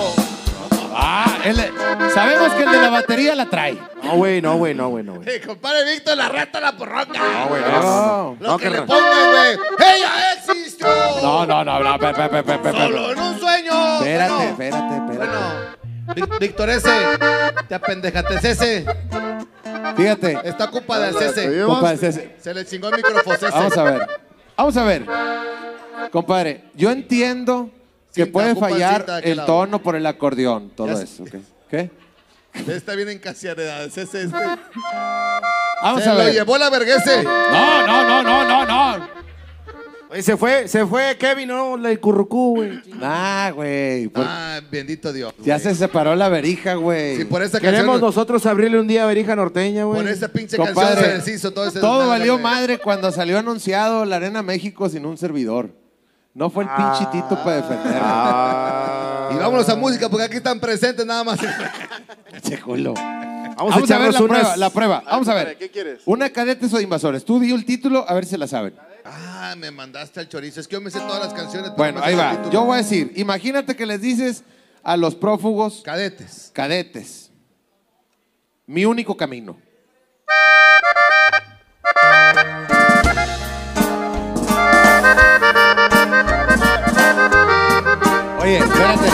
[0.97, 1.73] Ah, el de-
[2.15, 3.79] sabemos que el de la batería la trae.
[4.03, 5.29] No, güey, no, güey, no, güey, no, güey.
[5.29, 7.19] Eh, compadre Víctor, la rata la porroca.
[7.19, 8.37] No, güey, no, no.
[8.41, 9.59] Lo No, que que le pongan, güey.
[9.79, 10.87] ¡Ella existió!
[11.23, 12.71] No, no, no, no, pe, pe, pe, pe, pe, pe.
[12.73, 13.95] Solo en un sueño.
[13.97, 15.17] Espérate, Bueno, espérate, espérate.
[15.17, 16.91] Bueno, Vic- Víctor ese,
[17.69, 18.87] te apendejate ese.
[19.97, 21.49] Fíjate, Está ocupa de ese.
[21.49, 23.51] Oye, compadre, ese- Se le chingó el micrófono ese.
[23.51, 24.09] Vamos a ver.
[24.57, 25.07] Vamos a ver.
[26.11, 27.71] Compadre, yo entiendo
[28.15, 29.47] que puede fallar el lado.
[29.47, 31.25] tono por el acordeón, todo Ya eso.
[31.71, 31.91] ¿Qué?
[32.69, 33.83] Está bien encasiareda.
[33.85, 34.37] Ese, ese, este.
[35.83, 36.33] Vamos Se a lo ver.
[36.33, 37.23] llevó la verguese.
[37.25, 38.67] No, no, no, no, no,
[38.99, 39.09] no.
[40.11, 42.81] Oye, se fue, se fue Kevin, no, la currucú, güey.
[42.95, 44.07] Nah, güey.
[44.07, 45.35] por- Ah, bendito Dios.
[45.43, 47.17] Ya se separó la verija, güey.
[47.17, 48.01] Sí, por esa Queremos canción.
[48.03, 50.03] nosotros abrirle un día a Verija Norteña, güey.
[50.03, 52.43] Por esa pinche Compadre, canción se deshizo todo ese todo desmadre, valió güey.
[52.45, 55.71] madre cuando salió anunciado la Arena México sin un servidor.
[56.35, 58.01] No fue el pinche Tito para defenderlo.
[58.03, 59.31] Ah.
[59.33, 61.39] Y vámonos a música porque aquí están presentes nada más.
[62.43, 62.93] Che culo.
[62.95, 64.39] Vamos, Vamos a ver echarnos la unas...
[64.41, 65.03] prueba, la prueba.
[65.07, 65.57] Vamos a ver.
[65.57, 66.03] ¿qué quieres?
[66.07, 67.25] Una cadetes o invasores.
[67.25, 68.75] Tú di el título, a ver si la saben.
[69.05, 70.59] Ah, me mandaste al chorizo.
[70.59, 71.71] Es que yo me sé todas las canciones.
[71.71, 72.31] pero Bueno, no me ahí sé el va.
[72.33, 72.51] título.
[72.51, 74.43] Yo voy a decir, imagínate que les dices
[74.83, 76.51] a los prófugos Cadetes.
[76.53, 77.31] cadetes.
[78.67, 79.57] Mi único camino.
[88.45, 89.09] Oye, espérate.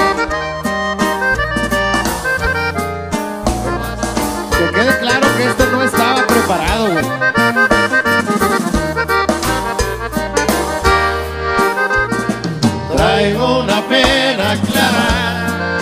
[4.59, 7.05] Que quede claro que esto no estaba preparado, güey.
[12.97, 15.78] Traigo una pena clara,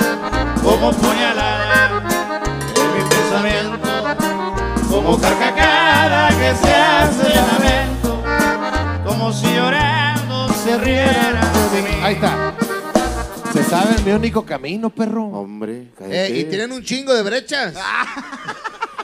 [0.63, 2.03] como puñalada
[2.77, 3.89] en mi pensamiento,
[4.91, 8.23] como carcajada que se hace lamento,
[9.07, 11.99] como si llorando se riera de mí.
[12.03, 12.58] Ahí está.
[13.53, 15.25] Se sabe mi único camino, perro.
[15.27, 17.75] Hombre, Eh, y tienen un chingo de brechas.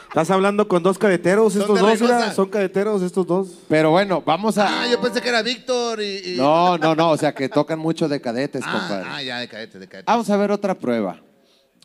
[0.08, 2.18] Estás hablando con dos cadeteros, Son estos dos, Reynosa.
[2.18, 3.48] mira, son cadeteros estos dos.
[3.68, 4.82] Pero bueno, vamos a.
[4.82, 6.34] Ah, yo pensé que era Víctor y.
[6.34, 7.10] y- No, no, no.
[7.10, 9.08] O sea, que tocan mucho de cadetes, Ah, compadre.
[9.10, 10.10] ah, ya, de cadete, de cadete.
[10.10, 11.20] Vamos a ver otra prueba.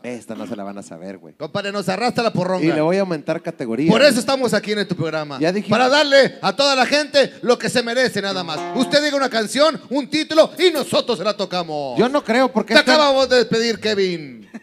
[0.02, 1.34] Esta no se la van a saber, güey.
[1.34, 2.64] Compadre, nos arrastra la porronga.
[2.66, 3.92] Y le voy a aumentar categoría.
[3.92, 5.38] Por eso estamos aquí en este programa.
[5.40, 5.78] Ya dijimos.
[5.78, 8.60] Para darle a toda la gente lo que se merece nada más.
[8.78, 12.00] Usted diga una canción, un título y nosotros se la tocamos.
[12.00, 14.48] Yo no creo porque Te este- acabamos de despedir, Kevin.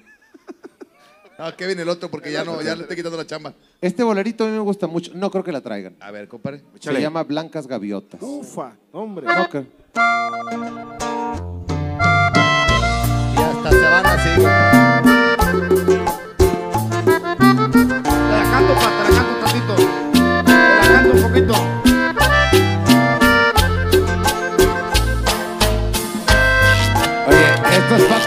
[1.38, 3.52] Ah, Kevin el otro porque ya no, ya le estoy quitando la chamba.
[3.82, 5.10] este bolerito a mí me gusta mucho.
[5.14, 5.94] No creo que la traigan.
[6.00, 6.62] A ver, compadre.
[6.80, 8.22] Se llama Blancas Gaviotas.
[8.22, 9.26] Ufa, hombre.
[9.52, 9.66] Que-
[13.36, 14.75] Y hasta se van así.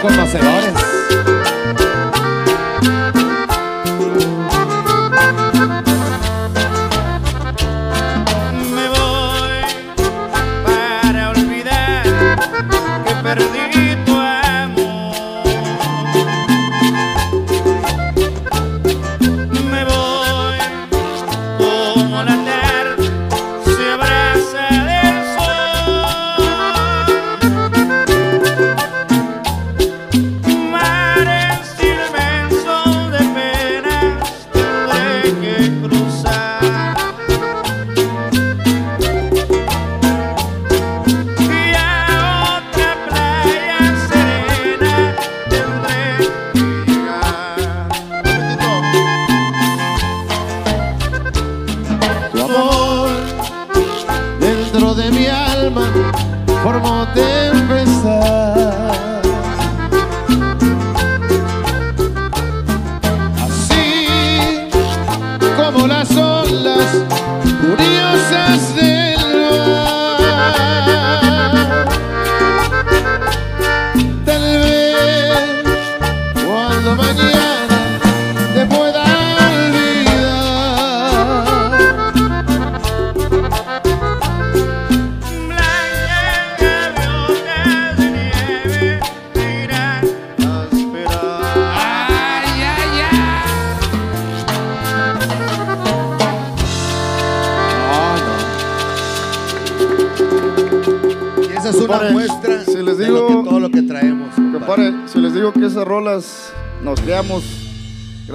[0.00, 0.79] Conocedores.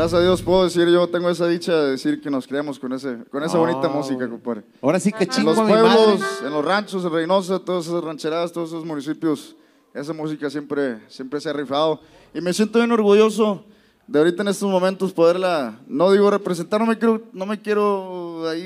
[0.05, 2.93] Gracias a Dios puedo decir, yo tengo esa dicha de decir que nos creamos con,
[2.93, 4.61] ese, con esa bonita Ah, música, compadre.
[4.79, 6.45] Ahora sí que En chingo los a mi pueblos, madre.
[6.47, 9.55] en los ranchos, en Reynosa, todas esas rancheradas, todos esos municipios,
[9.95, 12.01] esa música siempre, siempre se ha rifado.
[12.35, 13.65] Y me siento bien orgulloso
[14.05, 18.47] de ahorita en estos momentos poderla, no digo representar, no me quiero, no me quiero
[18.47, 18.61] ahí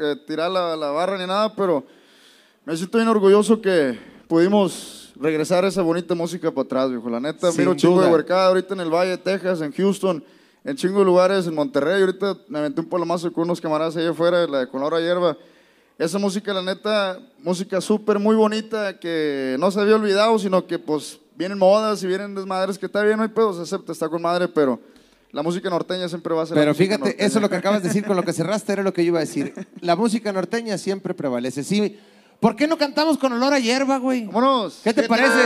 [0.00, 1.84] eh, tirar la, la barra ni nada, pero
[2.64, 7.08] me siento bien orgulloso que pudimos regresar esa bonita música para atrás, viejo.
[7.08, 9.72] La neta, Sin miro un chingo de huercada ahorita en el Valle de Texas, en
[9.72, 10.24] Houston,
[10.64, 12.00] en chingo de lugares, en Monterrey.
[12.00, 15.00] Ahorita me aventé un palomazo con unos camaradas allá afuera, la de Con la Hora
[15.00, 15.36] Hierba.
[15.98, 20.78] Esa música, la neta, música súper muy bonita que no se había olvidado, sino que
[20.78, 24.08] pues vienen modas y vienen desmadres que está bien, no hay pedo, se acepta, está
[24.08, 24.80] con madre, pero
[25.30, 27.26] la música norteña siempre va a ser la Pero música fíjate, norteña.
[27.26, 29.08] eso es lo que acabas de decir con lo que cerraste, era lo que yo
[29.08, 29.52] iba a decir.
[29.80, 31.62] La música norteña siempre prevalece.
[31.62, 31.96] Sí.
[32.40, 34.26] ¿Por qué no cantamos con olor a hierba, güey?
[34.26, 34.80] Vámonos.
[34.84, 35.40] ¿Qué te parece?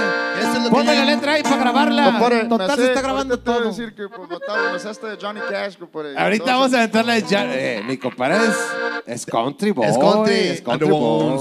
[0.69, 2.05] Ponme la letra ahí para grabarla.
[2.07, 3.69] Compadre, Total, sé- se está grabando ahorita te voy a todo.
[3.77, 4.37] decir que pues, me
[5.07, 6.19] de Johnny Cash, compadre.
[6.19, 8.57] Ahorita Entonces, vamos a aventarla de ya- eh, mi compadre es,
[9.07, 9.87] es country boy.
[9.87, 10.35] Es country.
[10.35, 11.39] Es country And the boy.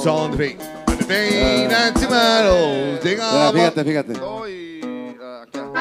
[3.33, 3.53] Mira, up.
[3.55, 4.13] fíjate, fíjate.
[4.13, 5.71] Y, ah, acá.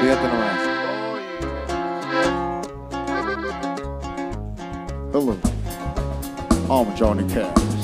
[0.00, 0.56] Fíjate nomás.
[5.12, 5.36] Hello,
[6.68, 7.75] I'm Johnny Cash.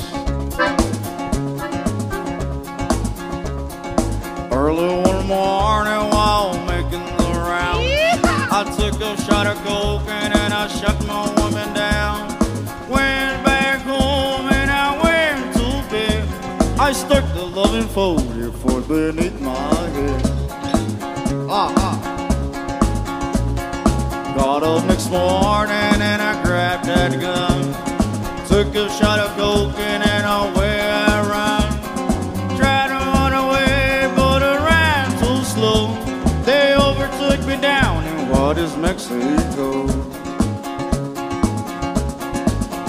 [4.62, 7.84] Early one morning while making the round,
[8.58, 12.28] I took a shot of coke and then I shut my woman down.
[12.88, 16.28] Went back home and I went to bed.
[16.78, 20.22] I stuck the loving folder for beneath my head.
[21.50, 21.96] Ah, ah.
[24.36, 27.74] Got up next morning and I grabbed that gun.
[28.46, 30.21] Took a shot of coke and
[39.12, 39.84] Mexico.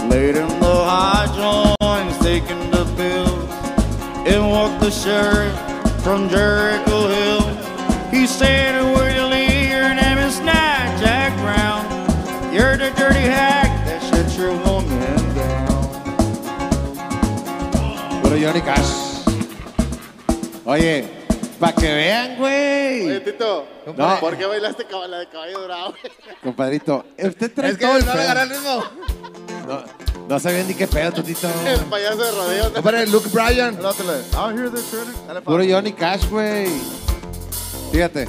[0.10, 4.28] Laid in the high joints, taking the pills.
[4.28, 5.54] In walked the sheriff
[6.04, 7.42] from Jericho Hill.
[8.12, 9.70] He said, Where you leave?
[9.70, 11.84] Your name is not Jack Brown.
[12.54, 15.74] You're the dirty hack that shut your woman down.
[18.44, 19.26] Johnny Cash.
[20.68, 21.23] Oye,
[21.64, 23.08] para que vean, güey.
[23.08, 24.20] Oye, Tito, No.
[24.20, 25.94] ¿por qué bailaste la de caballo dorado?
[26.44, 28.84] Compadrito, usted trae Es que todo el no le el ritmo.
[29.66, 29.84] No,
[30.28, 31.48] no sabía ni qué pedo, Totito.
[31.66, 32.74] El payaso de rodeo.
[32.74, 33.78] Compadre, Luke Bryan.
[35.46, 36.68] Puro Johnny Cash, güey.
[37.94, 38.28] Fíjate.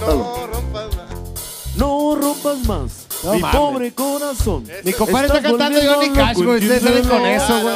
[0.00, 1.76] No rompas más.
[1.76, 3.56] No rompas más No mi mames.
[3.60, 4.66] pobre corazón.
[4.84, 6.62] Mi compadre está cantando Johnny Cash, güey.
[6.62, 7.74] Ustedes salen con eso, güey.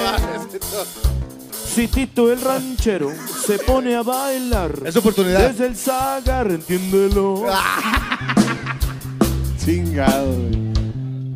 [1.74, 3.10] Si Tito el ranchero
[3.44, 5.48] se pone a bailar Es oportunidad.
[5.48, 7.46] desde el Zagar, entiéndelo.
[9.64, 10.74] Chingado, güey.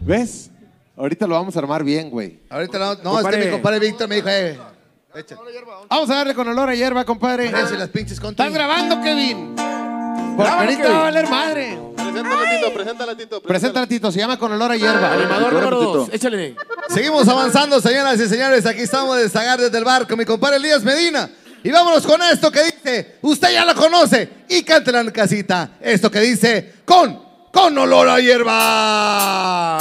[0.05, 0.51] ¿Ves?
[0.97, 2.39] Ahorita lo vamos a armar bien, güey.
[2.51, 3.37] Ahorita no, no, Compadre.
[3.39, 4.59] este mi compadre Víctor me dijo, eh.
[5.91, 7.47] Vamos a darle con olor a hierba, compadre.
[7.49, 8.45] Ese, las pinches country.
[8.45, 9.57] ¿Estás grabando, Kevin?
[10.39, 10.93] Ahorita Kevin.
[10.93, 11.79] va a valer madre.
[11.97, 13.41] Preséntala, Tito, preséntala, Tito.
[13.43, 14.13] Preséntala, Tito.
[14.13, 15.13] Se llama con olor a hierba.
[15.13, 16.55] Animador número dos, échale.
[16.89, 18.65] Seguimos avanzando, señoras y señores.
[18.67, 21.29] Aquí estamos de Zagar desde el bar con mi compadre Elías Medina.
[21.63, 25.71] Y vámonos con esto que dice, usted ya lo conoce, y cántela en casita.
[25.81, 27.21] Esto que dice, con,
[27.53, 29.79] con olor a hierba.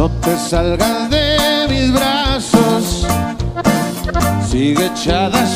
[0.03, 1.37] No te salgas de
[1.69, 3.07] mis brazos,
[4.45, 5.47] sigue echada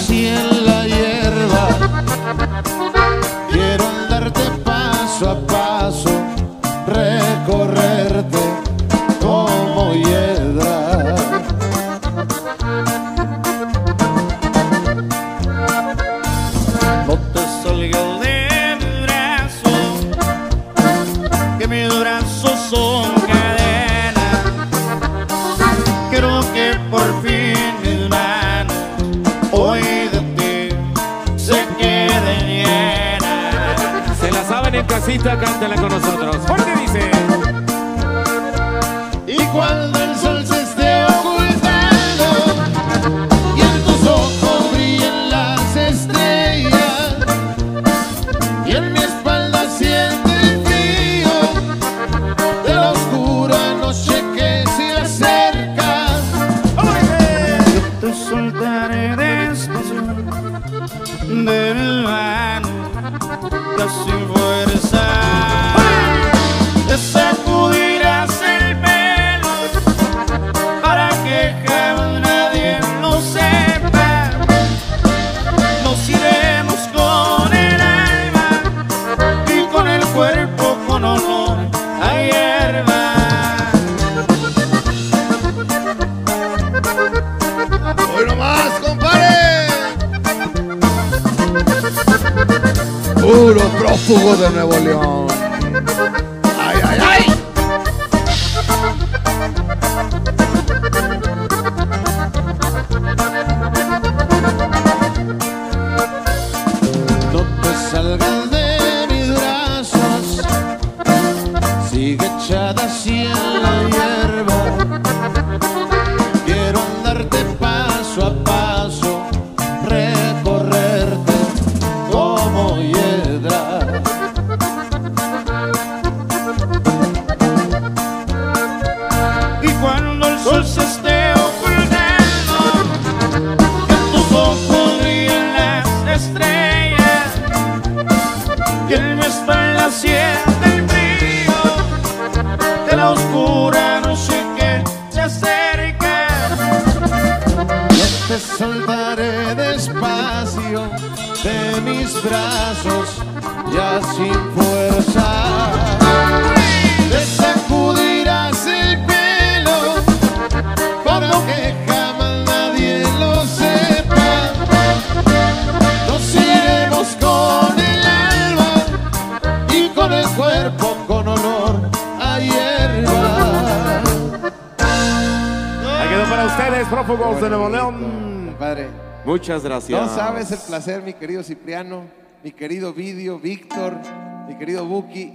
[35.28, 36.67] casita, cántala con nosotros.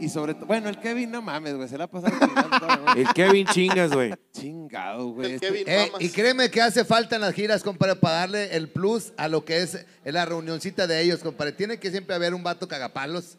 [0.05, 2.15] Y sobre todo, bueno, el Kevin, no mames, güey, se la ha pasado.
[2.19, 3.01] noche.
[3.03, 4.13] El Kevin chingas, güey.
[4.33, 5.33] Chingado, güey.
[5.35, 9.13] este- Eh, y créeme que hace falta en las giras, compadre, para darle el plus
[9.17, 11.53] a lo que es la reunioncita de ellos, compadre.
[11.53, 13.37] Tiene que siempre haber un vato cagapalos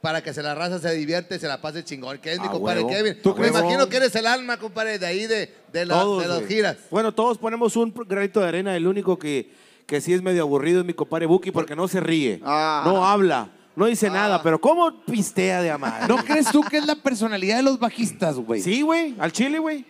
[0.00, 2.18] para que se la raza se divierte y se la pase chingón.
[2.18, 2.90] Que es mi A compadre huevo.
[2.90, 3.22] Kevin.
[3.22, 6.28] ¿Tú Me imagino que eres el alma, compadre, de ahí de, de, la- Todos, de
[6.28, 6.48] las güey.
[6.48, 6.76] giras.
[6.90, 8.74] Bueno, todos ponemos un granito de arena.
[8.76, 9.50] El único que,
[9.86, 12.40] que sí es medio aburrido es mi compadre Buki porque no se ríe.
[12.44, 12.82] Ah.
[12.84, 13.48] No habla.
[13.74, 16.06] No dice nada, pero ¿cómo pistea de amar?
[16.08, 18.60] ¿No crees tú que es la personalidad de los bajistas, güey?
[18.60, 19.14] Sí, güey.
[19.18, 19.86] Al chile, güey.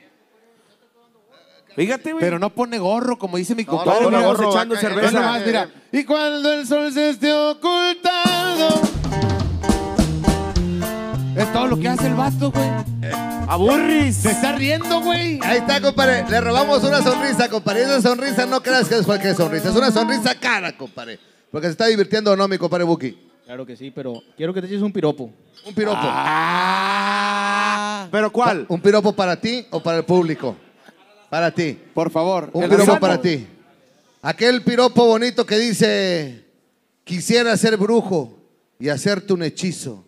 [1.74, 2.20] Fíjate, güey.
[2.22, 4.00] Pero no pone gorro, como dice mi No, compadre.
[4.00, 5.06] no pone Mira, gorro, echando acá, cerveza.
[5.10, 5.68] ve nomás, mira.
[5.90, 8.68] Y cuando el sol se esté ocultando.
[11.36, 12.70] Es todo lo que hace el vato, güey.
[13.48, 14.16] Aburris.
[14.16, 15.40] Se está riendo, güey.
[15.42, 16.24] Ahí está, compadre.
[16.28, 17.82] Le robamos una sonrisa, compadre.
[17.84, 19.70] Esa sonrisa no creas que es cualquier sonrisa.
[19.70, 21.18] Es una sonrisa cara, compadre.
[21.50, 23.31] Porque se está divirtiendo o no, mi compadre Buki.
[23.52, 25.30] Claro que sí, pero quiero que te eches un piropo.
[25.66, 25.98] Un piropo.
[26.00, 27.28] Ah.
[28.10, 28.64] ¿Pero cuál?
[28.66, 30.56] ¿Un piropo para ti o para el público?
[31.28, 31.78] Para ti.
[31.92, 32.48] Por favor.
[32.54, 32.98] Un piropo sano.
[32.98, 33.46] para ti.
[34.22, 36.46] Aquel piropo bonito que dice,
[37.04, 38.38] quisiera ser brujo
[38.78, 40.02] y hacerte un hechizo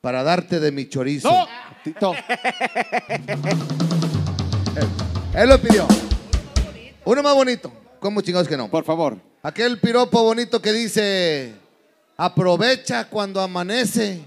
[0.00, 1.30] para darte de mi chorizo.
[1.30, 1.46] No,
[1.84, 2.12] Tito.
[5.32, 5.86] Él lo pidió.
[7.04, 7.72] Uno más bonito.
[8.00, 8.68] ¿Cómo chingados que no?
[8.68, 9.16] Por favor.
[9.44, 11.54] Aquel piropo bonito que dice,
[12.16, 14.24] aprovecha cuando amanece,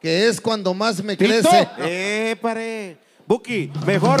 [0.00, 1.68] que es cuando más me crece.
[1.78, 2.96] Eh, pare.
[3.26, 4.20] Buki, mejor.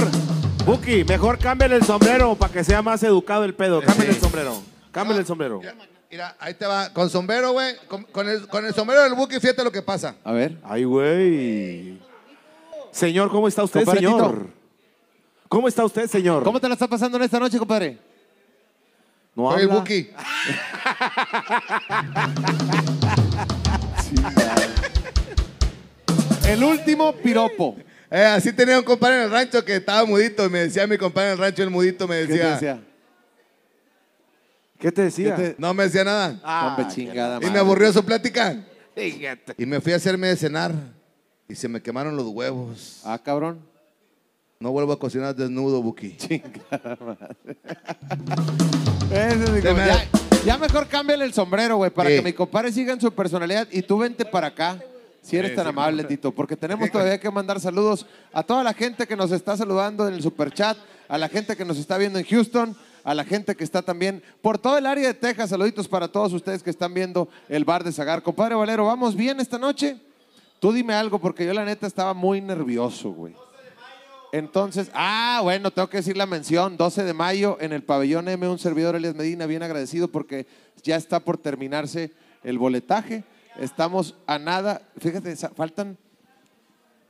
[0.64, 3.80] Buki, mejor cámbiale el sombrero para que sea más educado el pedo.
[3.82, 4.62] Cámbiale el sombrero.
[4.92, 5.60] Cámbiale el sombrero.
[6.10, 6.92] Mira, ahí te va.
[6.92, 7.76] Con sombrero, güey.
[7.88, 10.16] Con, con el, con el sombrero del buque, fíjate lo que pasa.
[10.24, 10.58] A ver.
[10.64, 11.98] Ay, güey.
[12.90, 14.32] Señor, ¿cómo está usted, Compadre señor?
[14.32, 14.50] Tito.
[15.48, 16.42] ¿Cómo está usted, señor?
[16.44, 17.98] ¿Cómo te la está pasando en esta noche, compadre?
[19.34, 19.80] No Soy el habla.
[19.80, 20.10] Buki.
[26.46, 27.76] El último piropo.
[28.10, 30.98] Eh, así tenía un compadre en el rancho que estaba mudito y me decía mi
[30.98, 32.80] compadre en el rancho, el mudito, me ¿Qué te decía.
[34.80, 35.36] ¿Qué te decía?
[35.36, 36.40] ¿Qué te- No me decía nada.
[36.66, 38.56] Hombre, chingada y me aburrió su plática.
[38.96, 39.54] Fíjate.
[39.58, 40.72] Y me fui a hacerme de cenar.
[41.48, 43.00] Y se me quemaron los huevos.
[43.04, 43.60] Ah, cabrón.
[44.58, 46.16] No vuelvo a cocinar desnudo, Buki.
[46.16, 47.36] Chingada madre.
[49.10, 49.60] Ese es mi
[50.44, 52.16] ya, mejor cámbiale el sombrero, güey, para Sí.
[52.16, 54.80] que mi compadre siga en su personalidad y tú vente para acá.
[55.22, 59.06] Si eres tan amable, Tito, porque tenemos todavía que mandar saludos a toda la gente
[59.06, 60.78] que nos está saludando en el superchat,
[61.08, 64.22] a la gente que nos está viendo en Houston, a la gente que está también
[64.40, 65.50] por todo el área de Texas.
[65.50, 68.22] Saluditos para todos ustedes que están viendo el bar de Zagar.
[68.22, 69.98] Compadre Valero, ¿vamos bien esta noche?
[70.58, 73.34] Tú dime algo, porque yo la neta estaba muy nervioso, güey.
[74.32, 76.76] Entonces, ah, bueno, tengo que decir la mención.
[76.76, 80.46] 12 de mayo en el pabellón M, un servidor Elias Medina, bien agradecido porque
[80.82, 82.12] ya está por terminarse
[82.44, 83.24] el boletaje.
[83.58, 85.98] Estamos a nada, fíjate, faltan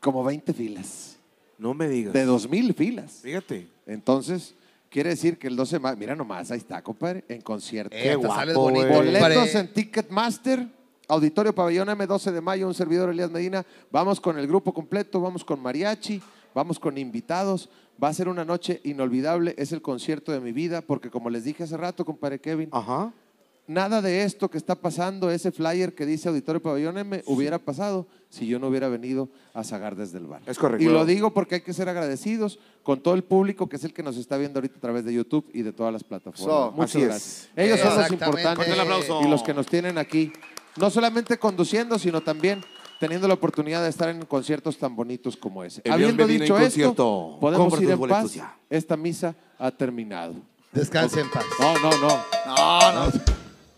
[0.00, 1.18] como 20 filas,
[1.58, 2.14] No me digas.
[2.14, 3.20] de 2000 filas.
[3.22, 3.68] Fíjate.
[3.86, 4.54] Entonces,
[4.88, 7.94] quiere decir que el 12 de mayo, mira nomás, ahí está, compadre, en concierto.
[7.94, 9.20] Eh, sales guapo, bonito, güey.
[9.20, 10.66] Boletos en Ticketmaster,
[11.08, 13.66] Auditorio Pabellón M, 12 de mayo, un servidor Elías Medina.
[13.90, 16.22] Vamos con el grupo completo, vamos con mariachi,
[16.54, 17.68] vamos con invitados.
[18.02, 21.44] Va a ser una noche inolvidable, es el concierto de mi vida, porque como les
[21.44, 23.12] dije hace rato, compadre Kevin, Ajá.
[23.66, 28.06] nada de esto que está pasando, ese flyer que dice Auditorio Pabellón M, hubiera pasado
[28.30, 30.40] si yo no hubiera venido a Zagar desde el bar.
[30.46, 30.82] Es correcto.
[30.82, 33.92] Y lo digo porque hay que ser agradecidos con todo el público que es el
[33.92, 36.40] que nos está viendo ahorita a través de YouTube y de todas las plataformas.
[36.42, 37.06] So, Muchas así es.
[37.08, 37.48] gracias.
[37.56, 39.20] Ellos son los importantes Fuerte el aplauso.
[39.22, 40.32] y los que nos tienen aquí,
[40.78, 42.62] no solamente conduciendo, sino también
[43.00, 45.80] teniendo la oportunidad de estar en conciertos tan bonitos como ese.
[45.84, 47.38] El Habiendo dicho esto, concierto.
[47.40, 48.34] podemos Compra ir en boletos paz.
[48.34, 48.56] ya.
[48.68, 50.34] Esta misa ha terminado.
[50.70, 51.44] Descanse en paz.
[51.58, 52.24] No, no, no.
[52.46, 53.12] No, no.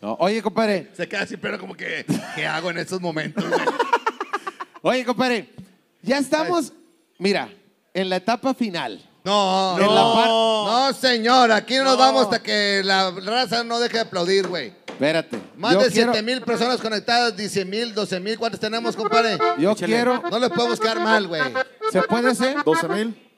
[0.03, 0.17] no.
[0.21, 0.91] Oye, compadre.
[0.95, 3.43] Se queda así, pero como que, ¿qué hago en estos momentos?
[3.49, 3.61] güey?
[4.83, 5.55] Oye, compadre.
[6.03, 6.73] Ya estamos,
[7.19, 7.49] mira,
[7.95, 9.09] en la etapa final.
[9.25, 13.79] No, En la par- no, señor, aquí no nos vamos hasta que la raza no
[13.79, 14.73] deje de aplaudir, güey.
[14.93, 15.39] Espérate.
[15.57, 19.39] Más Yo de quiero- 7 mil personas conectadas, 10 mil, 12 mil, ¿cuántos tenemos, compadre?
[19.59, 20.23] Yo quiero.
[20.31, 21.43] No les podemos quedar mal, güey.
[21.91, 22.63] ¿Se puede ser?
[22.65, 23.29] 12 mil.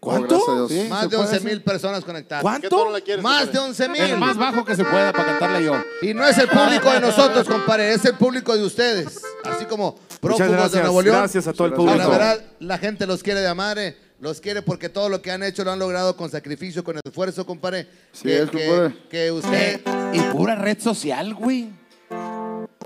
[0.00, 0.68] ¿Cuánto?
[0.68, 1.48] Sí, Más de puede 11 hacer.
[1.50, 2.60] mil personas conectadas.
[2.60, 2.98] ¿Qué tono ¿Cuánto?
[2.98, 3.22] le quieres?
[3.22, 3.68] Más de compadre?
[3.68, 4.02] 11 mil.
[4.02, 5.82] El más bajo que se pueda para cantarle yo.
[6.02, 9.22] Y no es el público de nosotros, compadre, es el público de ustedes.
[9.44, 11.16] Así como prófugos de gracias, Nuevo León.
[11.16, 11.96] gracias a todo el público.
[11.96, 15.42] La verdad, la gente los quiere de amare, los quiere porque todo lo que han
[15.42, 17.86] hecho lo han logrado con sacrificio, con esfuerzo, compadre.
[18.12, 18.94] Sí que, es, que- compadre.
[19.10, 19.80] que usted
[20.12, 21.68] Y pura red social, güey.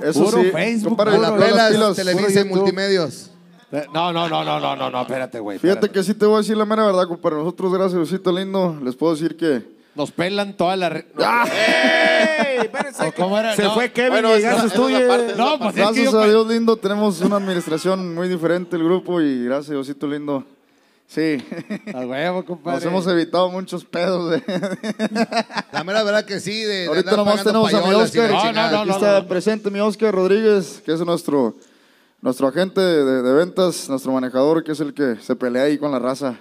[0.03, 1.97] Eso Puro sí, Facebook, compadre, puro la todas las Velas, pilas.
[1.97, 2.45] Televisa y.
[2.45, 3.31] Multimedios.
[3.73, 5.59] Eh, No, no, no, no, no, no, no, espérate, güey.
[5.59, 5.99] Fíjate espérate.
[5.99, 7.37] que sí te voy a decir la mera verdad, compadre.
[7.39, 9.63] Nosotros, gracias, Diosito lindo, les puedo decir que
[9.95, 11.05] Nos pelan toda la red.
[11.19, 12.59] ¡Ey!
[12.67, 13.07] Espérense.
[13.07, 13.55] ¿O cómo era?
[13.57, 13.75] Se No.
[13.75, 14.89] fue Kevin Bueno, y esa tú.
[15.37, 16.21] No, pues es que gracias yo.
[16.21, 20.45] a Dios lindo tenemos una administración muy diferente el grupo y gracias, Diosito lindo.
[21.11, 21.43] Sí,
[21.95, 22.87] A huevo, nos compadre.
[22.87, 24.31] hemos evitado muchos pedos.
[24.31, 24.43] de-
[25.73, 26.61] La mera verdad que sí.
[26.65, 28.31] De, de Ahorita andar nomás tenemos a mi Oscar.
[28.31, 31.57] No, no, no, Aquí está presente mi Oscar Rodríguez, que es nuestro,
[32.21, 35.79] nuestro agente de, de- de ventas, nuestro manejador, que es el que se pelea ahí
[35.79, 36.37] con la raza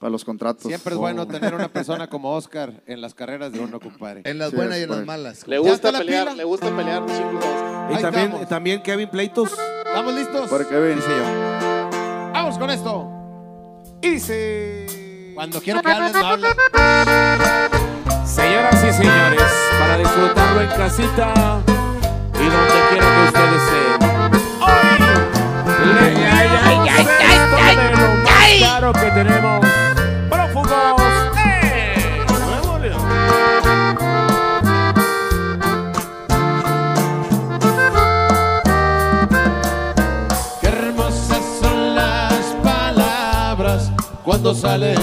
[0.00, 0.64] para los contratos.
[0.64, 4.22] Siempre es bueno tener una persona como Oscar en las carreras de uno, compadre.
[4.24, 5.46] En las Sí, buenas y en las malas.
[5.46, 6.34] Le ¿Ya gusta pelear, pila?
[6.36, 7.04] le gusta pelear.
[7.08, 8.48] Y Ahí también, estamos.
[8.48, 9.50] también Kevin Pleitos.
[9.86, 10.50] ¿Estamos listos?
[10.50, 10.98] Para Kevin.
[12.32, 13.13] Vamos con esto.
[14.04, 15.32] Y se...
[15.34, 16.52] Cuando quiero que hablen, no hablen.
[18.26, 19.42] Señoras y señores,
[19.78, 21.62] para disfrutarlo en casita
[22.34, 24.02] y donde quiera que ustedes estén.
[24.60, 24.84] Hoy
[26.86, 29.66] esto de lo más caro que tenemos.
[30.28, 31.03] Prófugos de
[44.24, 44.96] cuando salen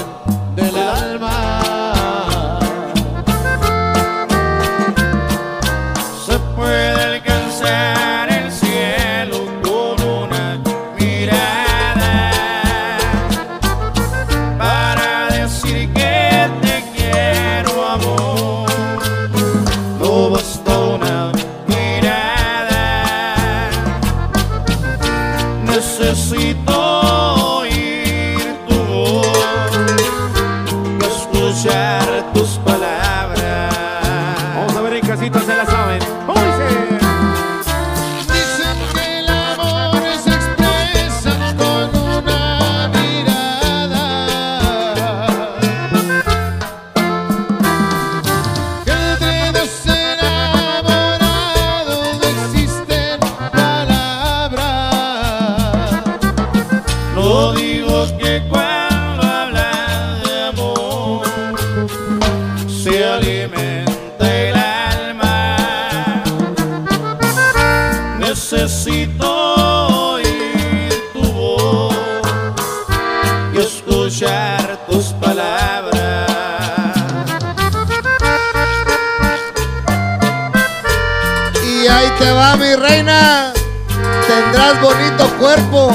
[84.92, 85.92] bonito cuerpo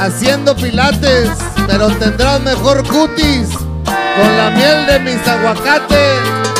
[0.00, 1.30] haciendo pilates,
[1.66, 6.53] pero tendrás mejor cutis con la miel de mis aguacates.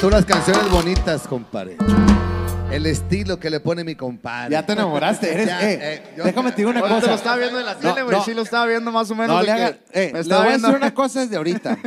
[0.00, 1.76] Tú las canciones bonitas, compadre.
[2.70, 4.52] El estilo que le pone mi compadre.
[4.52, 5.32] Ya te enamoraste.
[5.32, 7.06] Eres, Ya, eh, eh, yo- déjame te digo una cosa.
[7.08, 8.16] lo estaba viendo en la tele, güey.
[8.16, 8.24] no.
[8.24, 9.34] Sí, lo estaba viendo más o menos.
[9.36, 10.68] No le que haga, eh, me le voy a viendo.
[10.68, 11.78] decir una cosa desde ahorita.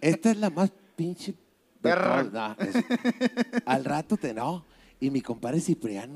[0.00, 1.34] Esta es la más pinche.
[1.80, 2.24] Perra.
[3.66, 4.64] al rato te no.
[5.00, 6.14] Y mi compadre Cipriano.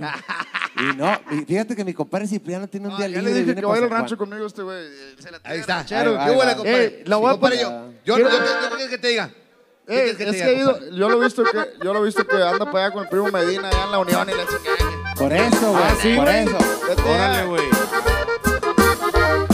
[0.80, 3.34] y no, y fíjate que mi compadre Cipriano tiene un Ah, día ya libre.
[3.34, 4.86] le dije que va a ir al rancho conmigo este güey.
[5.44, 5.76] Ahí está.
[5.78, 6.10] ranchero.
[6.12, 6.84] Ahí va, ¿Qué ahí huele, compadre?
[6.84, 8.28] Eh, la voy a poner- yo, yo, yo,
[8.78, 9.30] yo- que te diga.
[9.86, 12.00] ¿Qué Eh, que es que he diga, ido, yo lo he visto que, yo lo
[12.00, 14.32] he visto que anda para allá con el primo Medina allá en la Unión y
[14.32, 15.14] la chingada.
[15.16, 15.82] Por eso, güey.
[15.84, 16.58] Ah, sí, por eso.
[17.08, 17.62] Órale, güey.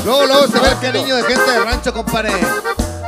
[0.04, 2.32] Luego, luego se ve el cariño de gente de rancho, compadre.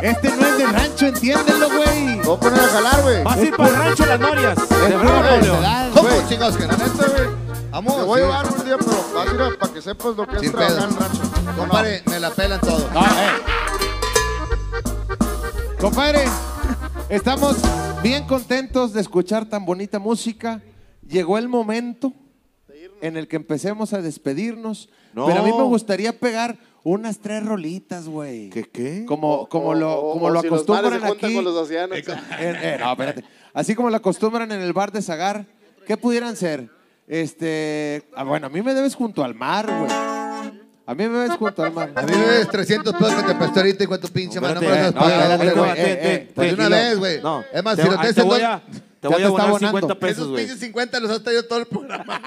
[0.03, 2.21] Este no es de rancho, entiéndelo, güey.
[2.21, 3.23] Voy a poner a jalar, güey.
[3.23, 4.59] Vas a ir para el rancho Las Norias.
[4.59, 7.29] Es De necedad, ¿Cómo, chingados, que neta, güey.
[7.71, 7.97] Vamos.
[7.97, 10.39] Te voy a llevar un día, pero vas a ir para que sepas lo que
[10.39, 10.85] Sin es trabajar pedo.
[10.85, 11.57] en el rancho.
[11.57, 12.89] Compadre, me la pelan todo.
[12.93, 13.31] No, eh.
[15.81, 16.25] Compadre,
[17.09, 17.57] estamos
[18.03, 20.63] bien contentos de escuchar tan bonita música.
[21.07, 22.13] Llegó el momento
[23.01, 24.89] en el que empecemos a despedirnos.
[25.13, 25.27] No.
[25.27, 28.51] Pero a mí me gustaría pegar unas tres rolitas, güey.
[28.51, 29.05] ¿Qué qué?
[29.07, 31.35] Como, como O- lo, o- como o lo si acostumbran aquí.
[31.35, 33.25] con los eh, no, espérate.
[33.53, 35.47] Así como lo acostumbran en el bar de Zagar,
[35.87, 36.69] ¿qué pudieran ser?
[37.07, 39.91] Este, ah, bueno, a mí me debes junto al mar, güey.
[40.87, 41.91] A mí me debes junto al mar.
[41.95, 44.55] A mí me ves 300 pesos que te presté ahorita y con tu pinche mano
[44.57, 47.23] no me los no, pagas, espérate, hombre, güey, eh, eh, Pues de una vez, güey.
[47.23, 47.45] No.
[47.53, 49.59] Es más, si lo te a, te Ya voy a abonar abonando.
[49.79, 50.45] 50 pesos, Esos güey.
[50.45, 52.21] pinches 50 los has traído todo el programa.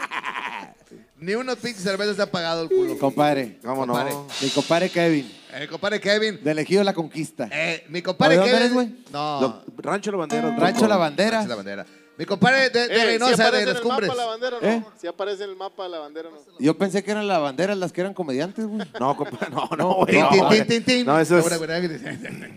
[1.19, 2.97] Ni unos pinches cervezas se ha pagado el culo.
[2.97, 4.27] Compadre, ¿Cómo no?
[4.41, 6.39] Mi compadre Kevin, Eh, compadre Kevin.
[6.43, 7.47] del Ejido La Conquista.
[7.51, 8.77] Eh, mi compadre ¿O de dónde Kevin.
[8.79, 9.03] eres, güey?
[9.11, 9.41] No.
[9.41, 10.55] Lo- Rancho La Bandera.
[10.55, 11.37] Rancho La Bandera.
[11.37, 11.85] Rancho La Bandera.
[12.17, 14.09] Mi compadre de, de Eh, ¿sí Reynosa, aparece de en las el cumbres.
[14.09, 14.67] mapa la bandera no?
[14.67, 14.83] ¿Eh?
[14.99, 16.37] Si aparece en el mapa la bandera no?
[16.59, 18.81] Yo pensé que eran las banderas las que eran comediantes, güey.
[18.99, 20.11] No, compa, no, no, güey.
[20.13, 20.57] Tin, No, tin, güey.
[20.59, 21.05] tin, tin, tin.
[21.05, 21.45] No, eso es.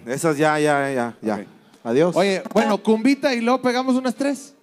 [0.06, 1.46] Esas ya, ya, ya, ya.
[1.84, 2.14] Adiós.
[2.16, 4.54] Oye, bueno, cumbita y luego pegamos unas tres.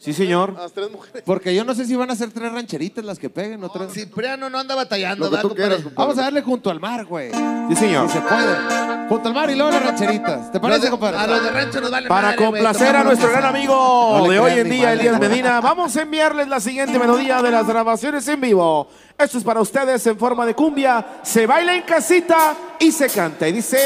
[0.00, 0.52] Sí, señor.
[0.54, 1.22] Las tres mujeres.
[1.26, 3.92] Porque yo no sé si van a ser tres rancheritas las que peguen o tres.
[3.92, 5.68] Cipriano no anda batallando, Lo que ¿verdad, tú compadre?
[5.68, 6.06] quieras, compadre.
[6.06, 7.32] Vamos a darle junto al mar, güey.
[7.68, 8.06] Sí, señor.
[8.06, 9.08] Si se puede.
[9.08, 10.52] Junto al mar y luego las rancheritas.
[10.52, 11.16] ¿Te parece, de- compadre?
[11.18, 14.16] a los de rancho nos vale Para madre, güey, complacer a tomamos nuestro gran amigo
[14.18, 15.28] No le de hoy crean en ni día, madre, Elías güey.
[15.30, 18.88] Medina, vamos a enviarles la siguiente melodía de las grabaciones en vivo.
[19.18, 21.04] Esto es para ustedes en forma de cumbia.
[21.24, 23.48] Se baila en casita y se canta.
[23.48, 23.78] Y dice...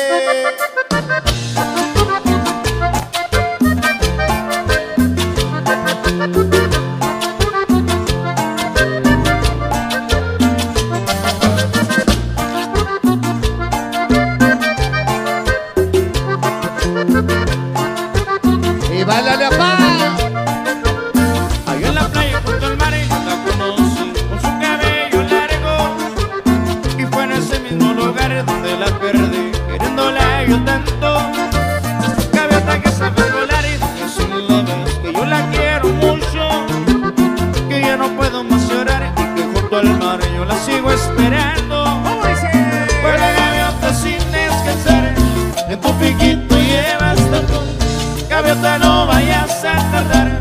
[48.43, 50.41] gaviota no vayas a tardar.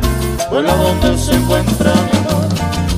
[0.49, 2.49] Vuela donde se encuentra mi amor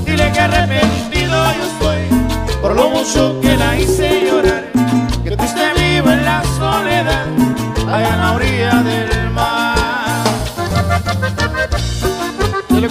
[0.06, 4.64] Dile que arrepentido yo estoy Por lo mucho que la hice llorar.
[5.24, 7.28] Que triste vivo en la soledad
[7.88, 9.76] Allá en la orilla del mar.
[12.70, 12.90] Se le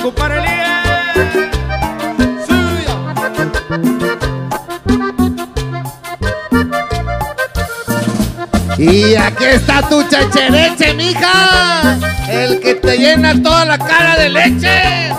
[8.82, 11.98] Y aquí está tu chechereche, mija.
[12.28, 15.12] El que te llena toda la cara de leche.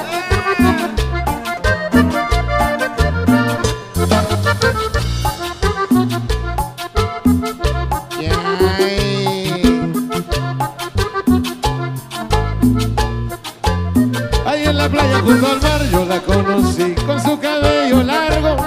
[14.45, 18.57] Ahí en la playa junto al mar yo la conocí con su cabello largo.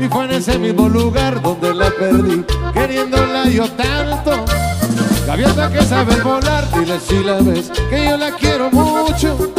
[0.00, 1.38] Y fue en ese mismo lugar
[3.62, 4.44] tanto.
[5.26, 9.52] Gaviota que sabe volar, dile si la ves, que yo la quiero mucho.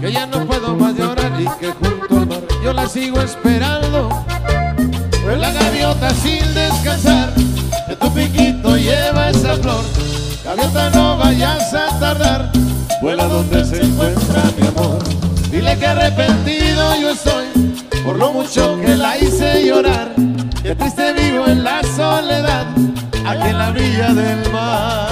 [0.00, 4.08] Que ya no puedo más llorar y que junto al mar yo la sigo esperando.
[5.22, 7.32] Pues la gaviota sin descansar,
[7.88, 9.84] que tu piquito lleva esa flor.
[10.44, 12.52] Gaviota no vayas a tardar,
[13.00, 14.98] vuela donde se encuentra mi amor.
[15.50, 17.46] Dile que arrepentido yo estoy
[18.04, 20.12] por lo mucho que la hice llorar.
[20.62, 22.66] Que triste vivo en la soledad,
[23.50, 25.09] en la orilla del mar.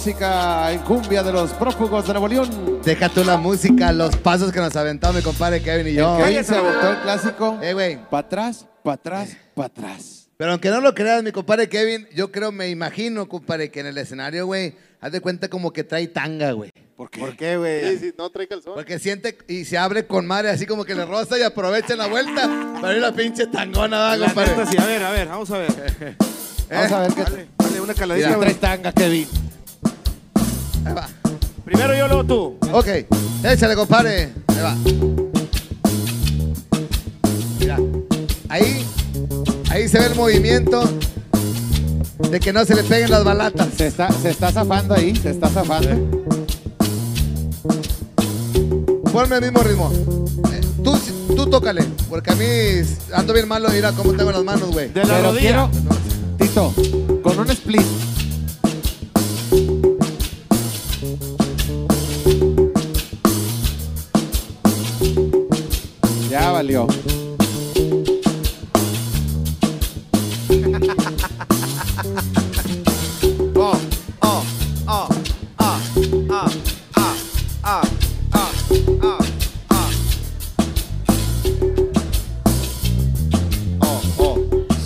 [0.00, 2.80] Música en cumbia de los prófugos de Nuevo León.
[2.82, 6.16] Deja tú la música, los pasos que nos aventó mi compadre Kevin y yo.
[6.16, 7.58] Kevin se aventó el clásico.
[7.60, 7.98] Eh, güey.
[8.08, 10.30] Pa' atrás, pa' atrás, pa' atrás.
[10.38, 13.88] Pero aunque no lo creas, mi compadre Kevin, yo creo, me imagino, compadre, que en
[13.88, 16.72] el escenario, güey, haz de cuenta como que trae tanga, güey.
[16.96, 17.20] ¿Por qué?
[17.20, 17.90] ¿Por qué, güey?
[17.90, 18.72] Sí, sí, no trae calzón.
[18.76, 22.06] Porque siente y se abre con madre, así como que le roza y aprovecha la
[22.06, 22.48] vuelta
[22.80, 24.56] para ir la pinche tangona, ¿va, La compadre?
[24.56, 24.78] neta, sí.
[24.78, 26.16] A ver, a ver, vamos a ver.
[26.70, 29.49] Vamos a ver qué Dale, dale una caladita, Mira, trae tanga, Kevin.
[30.84, 31.08] Ahí va.
[31.64, 32.56] Primero yo, luego tú.
[32.72, 32.86] Ok,
[33.44, 34.32] échale, compadre.
[34.48, 34.76] Ahí va.
[37.58, 37.78] Mira,
[38.48, 38.84] ahí,
[39.70, 40.82] ahí se ve el movimiento
[42.30, 43.68] de que no se le peguen las balatas.
[43.76, 46.20] Se está, se está zafando ahí, se está zafando.
[49.12, 49.92] Ponme el mismo ritmo.
[50.52, 50.96] Eh, Tú,
[51.36, 52.44] tú tócale, porque a mí
[53.12, 54.88] ando bien malo, mira cómo tengo las manos, güey.
[54.88, 55.68] De la Pero rodilla.
[55.70, 55.70] quiero,
[56.38, 56.74] Tito,
[57.22, 57.82] con un split.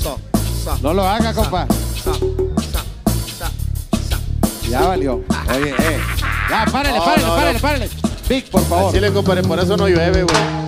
[0.01, 0.19] So,
[0.65, 0.79] so.
[0.81, 1.67] No lo haga, compa.
[4.71, 5.23] Ya valió.
[5.55, 6.01] Oye, eh.
[6.49, 7.91] Ya, párale, párale, párale, párale.
[8.31, 8.93] Vic, por favor.
[8.93, 10.64] Chile, compadre, por eso no llueve, güey.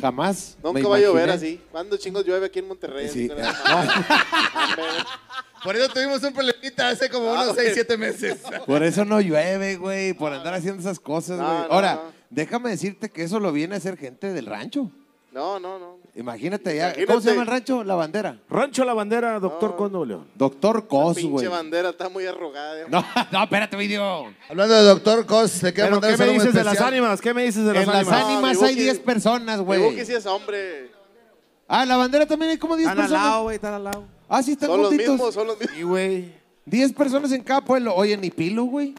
[0.00, 0.56] Jamás.
[0.62, 1.60] me Nunca va a llover así.
[1.70, 3.08] ¿Cuándo chingos llueve aquí en Monterrey?
[3.08, 3.28] Sí.
[3.28, 3.34] No.
[5.64, 8.38] Por eso tuvimos un problemita hace como unos 6, 7 meses.
[8.66, 11.68] Por eso no llueve, güey, por andar haciendo esas cosas, No, güey.
[11.68, 12.02] no, Ahora, no.
[12.30, 14.90] déjame decirte que eso lo viene a hacer gente del rancho.
[15.32, 15.98] No, no, no.
[16.14, 16.86] Imagínate ya.
[16.88, 17.06] Imagínate.
[17.06, 17.84] ¿Cómo se llama el rancho?
[17.84, 18.38] La bandera.
[18.48, 19.76] Rancho La Bandera, doctor No.
[19.76, 20.26] Con Nuevo León.
[20.34, 21.46] Doctor Cos, Pinche güey.
[21.46, 22.86] bandera está muy arrugada.
[22.88, 24.26] No, no, espérate, video.
[24.48, 26.72] Hablando de Doctor Cos, le quiero Pero, mandar ¿qué un me saludo dices de las
[26.74, 26.92] especial.
[26.94, 27.20] ánimas?
[27.20, 28.24] ¿Qué me dices de las En las ánimas?
[28.26, 29.82] ánimas hay Buki- 10 personas, Mi güey.
[29.82, 30.90] Buki sí es hombre.
[31.68, 33.30] Ah, la bandera también hay como 10 Están al personas.
[33.30, 34.04] lado, güey, están al lado.
[34.28, 35.14] Ah, sí, están Son los juntitos.
[35.14, 35.78] mismos, son los mismos.
[35.78, 36.34] Y, güey.
[36.66, 37.94] 10 personas en cada pueblo.
[37.94, 38.94] Oye, ni pilo, güey.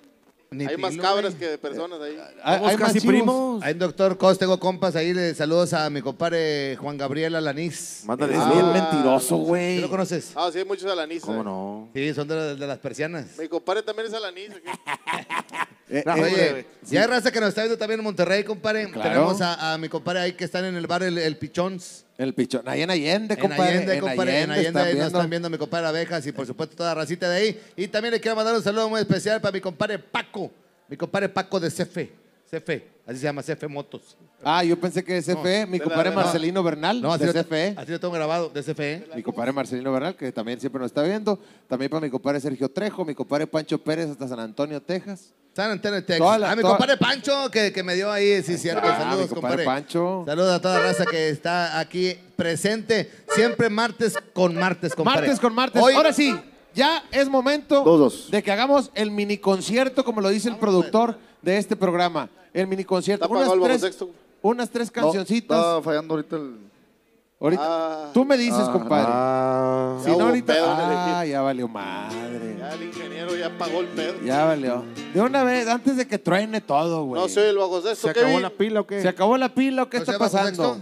[0.53, 1.49] Ni Hay más cabras güey.
[1.51, 2.17] que personas ahí.
[2.43, 3.13] Hay- Somos hay más casi chivos.
[3.15, 3.63] primos.
[3.63, 8.01] Hay un doctor Cos, tengo compas ahí, le saludos a mi compadre Juan Gabriel Alanís.
[8.05, 8.49] Mándale Es Ah.
[8.51, 8.73] bien saludos.
[8.81, 9.80] mentiroso, ¿Sí güey.
[9.80, 10.31] lo conoces?
[10.35, 11.25] Ah, sí, hay muchos alanistas.
[11.25, 11.89] ¿Cómo no?
[11.95, 13.27] Sí, son de, de las persianas.
[13.39, 14.49] Mi compadre también es alanís.
[15.93, 16.65] Eh, No, eh, Oye, güey.
[16.89, 18.89] ya hay raza que nos está viendo también en Monterrey, compadre.
[18.89, 19.09] Claro.
[19.09, 22.05] Tenemos a, a mi compadre ahí que están en el bar El, el Pichons.
[22.22, 22.61] El pichón.
[22.67, 23.77] Ahí en Allende, En compadre.
[23.77, 24.41] Allende, compadre.
[24.41, 27.27] En Allende, están nos están viendo mi compadre Abejas y por supuesto toda la racita
[27.27, 27.61] de ahí.
[27.75, 30.51] Y también le quiero mandar un saludo muy especial para mi compadre Paco.
[30.88, 32.11] Mi compadre Paco de CFE.
[32.48, 32.88] CFE.
[33.08, 34.16] Así se llama CFE Motos.
[34.43, 37.33] Ah, yo pensé que CFE, mi de compadre de la- Marcelino Bernal, No, así de
[37.33, 37.75] lo, CFE.
[37.77, 39.07] así lo tengo grabado, de CFE.
[39.15, 41.39] Mi compadre Marcelino Bernal, que también siempre nos está viendo.
[41.67, 45.33] También para mi compadre Sergio Trejo, mi compadre Pancho Pérez hasta San Antonio, Texas.
[45.53, 46.19] San Antonio, Texas.
[46.19, 48.87] Toda la- a mi toda- compadre Pancho, que, que me dio ahí, sí, cierto.
[48.87, 49.65] Ah, Saludos, mi compadre compadre.
[49.65, 50.23] Pancho.
[50.25, 53.11] Saludos a toda la raza que está aquí presente.
[53.35, 55.21] Siempre martes con martes, compadre.
[55.21, 55.81] Martes con martes.
[55.81, 56.33] Hoy- Ahora sí,
[56.73, 58.31] ya es momento Dos, dos.
[58.31, 62.29] de que hagamos el mini concierto, como lo dice el productor de este programa.
[62.53, 63.25] El mini concierto.
[63.25, 64.09] Está apagado el bajo sexto.
[64.41, 65.57] Unas tres No, cancioncitas.
[65.57, 66.71] Está fallando ahorita el.
[67.39, 67.63] Ahorita.
[67.65, 68.09] Ah.
[68.13, 69.07] Tú me dices, Ah, compadre.
[69.09, 70.53] Ah, si ya no, ahorita.
[71.19, 72.55] Ah, ya valió madre.
[72.59, 74.13] Ya el ingeniero ya pagó el pedo.
[74.23, 74.83] Ya valió.
[75.13, 77.19] De una vez, antes de que truene todo, güey.
[77.19, 78.41] No soy el bajo ¿Se sexto, acabó Kevin.
[78.43, 79.01] la pila o qué?
[79.01, 80.77] ¿Se acabó la pila o qué ¿No está se pasando?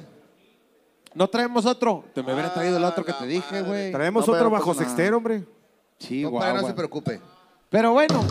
[1.15, 2.03] ¿No traemos otro?
[2.13, 3.91] Te me hubiera Ah, traído el otro que te dije, güey.
[3.91, 4.83] Traemos No, otro bajo nada.
[4.85, 5.43] sextero, hombre.
[5.97, 7.21] Sí, no guau, se preocupe.
[7.69, 8.21] Pero bueno,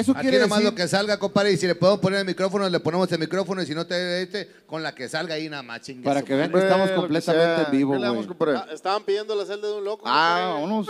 [0.00, 0.70] eso Aquí quiere nomás decir...
[0.72, 3.62] lo que salga, compadre, y si le podemos poner el micrófono, le ponemos el micrófono,
[3.62, 6.26] y si no te este, con la que salga ahí nada más, chingue Para su
[6.26, 6.68] que vean que madre.
[6.68, 8.38] estamos completamente en vivo, ¿Qué le damos, güey.
[8.38, 8.58] compadre?
[8.58, 10.04] Ah, estaban pidiendo la celda de un loco.
[10.06, 10.64] Ah, compadre.
[10.64, 10.86] unos.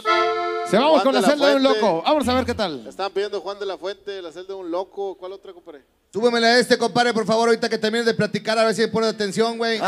[0.70, 2.02] Se vamos Juan con la de la celda de un loco.
[2.04, 2.86] Vamos a ver qué tal.
[2.86, 5.16] Estaban pidiendo Juan de la Fuente, la celda de un loco.
[5.16, 5.82] ¿Cuál otra, compadre?
[6.12, 8.88] Súbemele a este, compadre, por favor, ahorita que termine de platicar, a ver si me
[8.88, 9.78] pone atención, güey.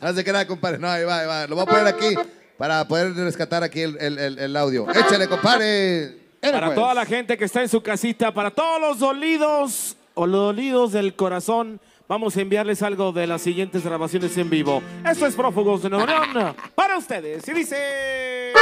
[0.00, 0.78] no se queda, compadre.
[0.78, 1.46] No, ahí va, ahí va.
[1.46, 2.14] Lo voy a poner aquí
[2.58, 4.86] para poder rescatar aquí el, el- el- el audio.
[4.90, 6.25] Échale, compadre.
[6.40, 6.74] Para pues.
[6.76, 10.92] toda la gente que está en su casita, para todos los dolidos o los dolidos
[10.92, 14.82] del corazón, vamos a enviarles algo de las siguientes grabaciones en vivo.
[15.04, 17.46] Esto es Prófugos de Nuevo León para ustedes.
[17.48, 18.52] Y dice...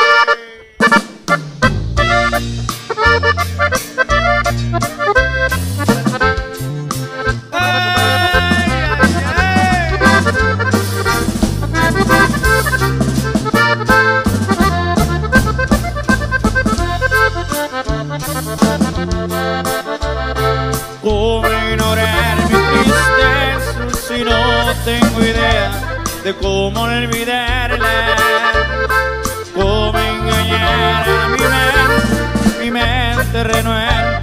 [26.25, 28.17] de cómo olvidarla.
[29.55, 34.23] Cómo engañar a mi mente, mi mente renueva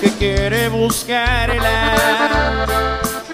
[0.00, 2.66] que quiere buscarla.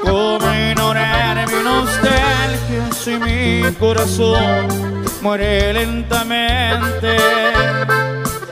[0.00, 7.16] Cómo ignorar mi nostalgia si mi corazón muere lentamente.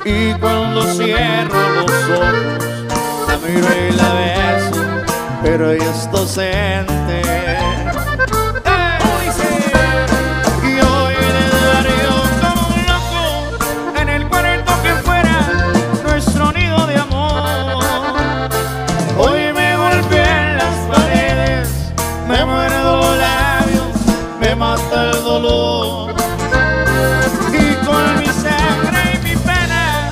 [0.05, 2.35] Y cuando cierro los ojos,
[3.29, 4.83] la miro y la beso,
[5.41, 7.72] pero ella está ausente.
[27.53, 30.11] Y con mi sangre y mi pena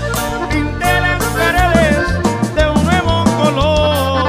[0.50, 2.06] pinté las paredes
[2.54, 4.28] de un nuevo color.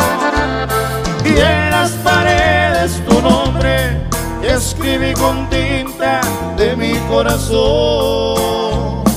[1.25, 4.01] Y en las paredes tu nombre
[4.43, 6.21] escribí con tinta
[6.57, 9.10] de mi corazón.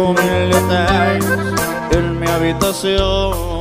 [0.00, 1.26] Dejó mil detalles
[1.92, 3.59] en mi habitación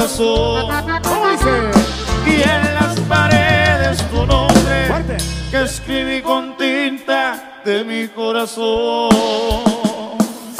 [0.00, 1.70] corazón.
[2.26, 4.88] Y en las paredes tu nombre
[5.50, 9.10] que escribí con tinta de mi corazón.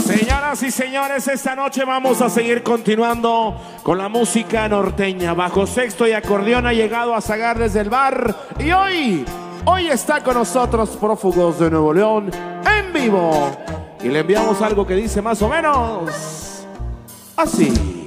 [0.05, 5.33] Señoras y señores, esta noche vamos a seguir continuando con la música norteña.
[5.33, 8.35] Bajo sexto y acordeón ha llegado a Zagar desde el bar.
[8.59, 9.25] Y hoy,
[9.65, 12.31] hoy está con nosotros Prófugos de Nuevo León
[12.67, 13.51] en vivo.
[14.03, 16.67] Y le enviamos algo que dice más o menos
[17.37, 18.00] así.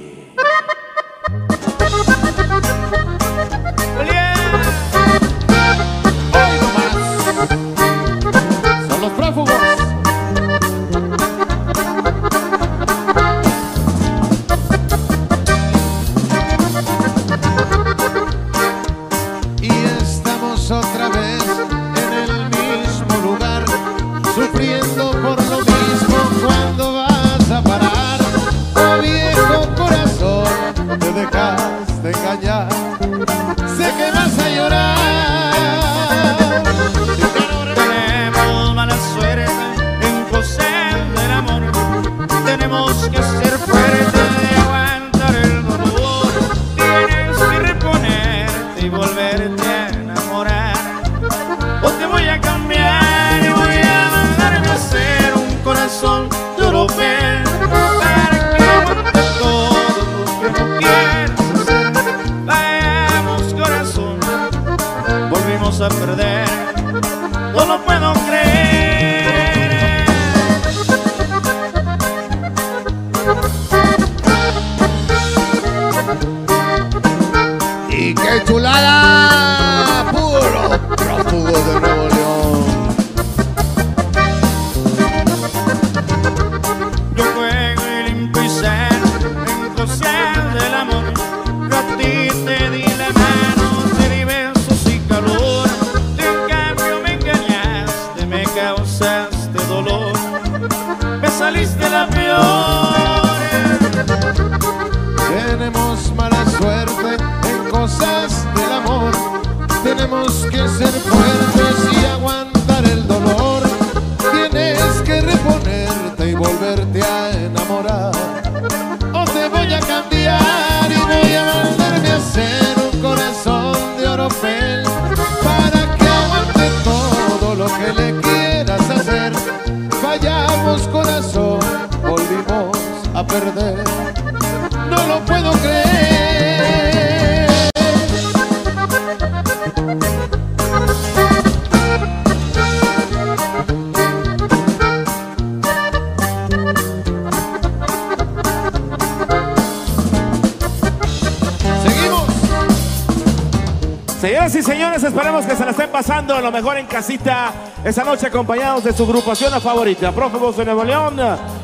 [156.94, 157.52] Casita
[157.84, 161.16] esta noche acompañados de su agrupación favorita, Prófugos de Nuevo León.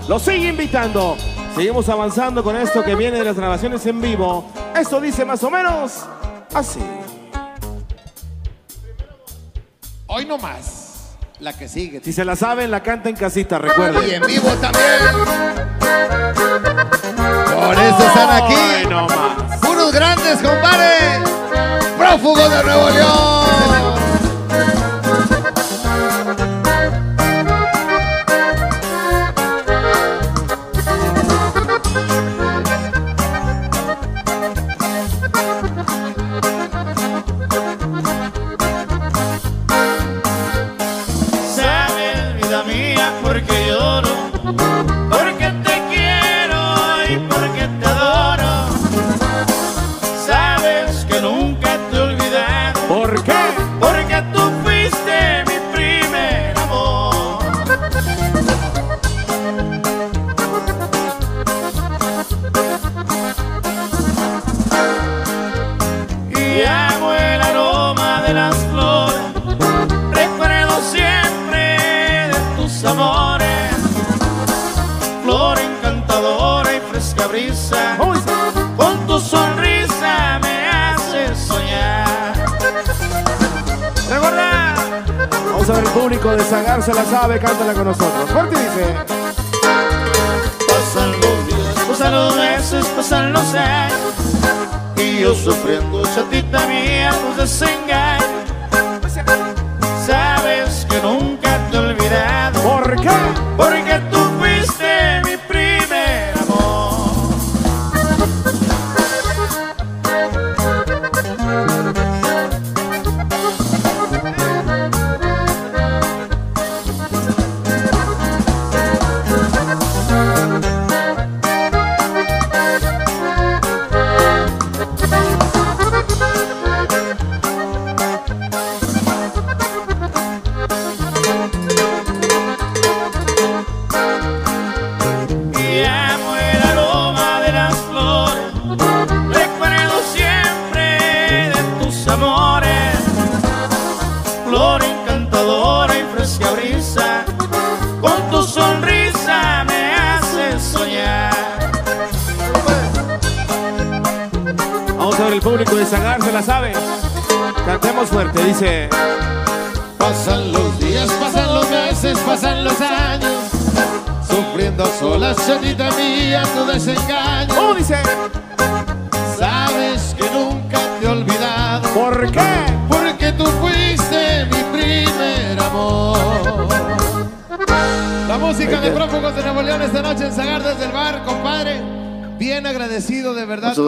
[0.08, 1.16] Los sigue invitando.
[1.54, 4.50] Seguimos avanzando con esto que viene de las grabaciones en vivo.
[4.74, 6.04] Esto dice más o menos
[6.52, 6.80] así.
[10.08, 11.14] Hoy no más.
[11.38, 12.00] La que sigue.
[12.02, 14.10] Si se la saben, la canta en casita, recuerden.
[14.10, 14.98] Y en vivo también.
[17.54, 18.54] Por eso están aquí.
[18.56, 19.58] Ay, no más.
[19.60, 21.20] Puros grandes, compadre.
[21.96, 23.69] Prófugos de Nuevo León.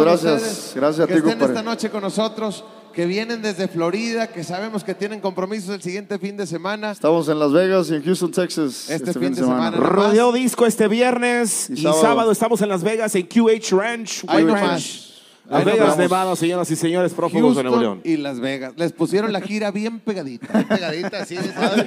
[0.05, 0.33] Gracias.
[0.43, 1.53] ustedes Gracias a que ti, estén compadre.
[1.55, 6.19] esta noche con nosotros, que vienen desde Florida, que sabemos que tienen compromisos el siguiente
[6.19, 6.91] fin de semana.
[6.91, 8.91] Estamos en Las Vegas y en Houston, Texas.
[8.91, 9.71] Este fin de semana.
[9.77, 12.01] Rodeo Disco este viernes y, Y sábado.
[12.03, 12.33] sábado.
[12.33, 14.25] estamos en Las Vegas en QH Ranch.
[14.29, 15.12] Ahí nomás.
[15.45, 15.99] Las Vegas.
[15.99, 18.01] Nevada, señoras y señores, prófugos de Nuevo León.
[18.05, 18.73] y Las Vegas.
[18.77, 20.47] Les pusieron la gira bien pegadita.
[20.69, 21.37] Pegadita, sí.
[21.37, 21.85] ¿En dónde,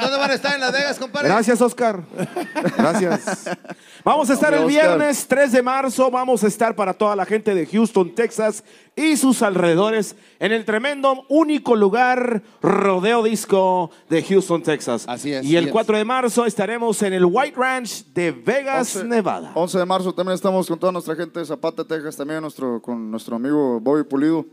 [0.00, 1.28] dónde van a estar en Las Vegas, compadre?
[1.28, 2.02] Gracias, Oscar.
[2.76, 3.50] Gracias.
[4.04, 6.10] Vamos a estar el viernes 3 de marzo.
[6.10, 8.64] Vamos a estar para toda la gente de Houston, Texas
[8.96, 15.04] y sus alrededores en el tremendo, único lugar Rodeo Disco de Houston, Texas.
[15.08, 15.72] Así es, Y el así es.
[15.72, 19.52] 4 de marzo estaremos en el White Ranch de Vegas, 11 Nevada.
[19.54, 23.10] 11 de marzo también estamos con toda nuestra gente de Zapata, Texas, también nuestro, con
[23.10, 24.46] nuestro amigo Bobby Pulido,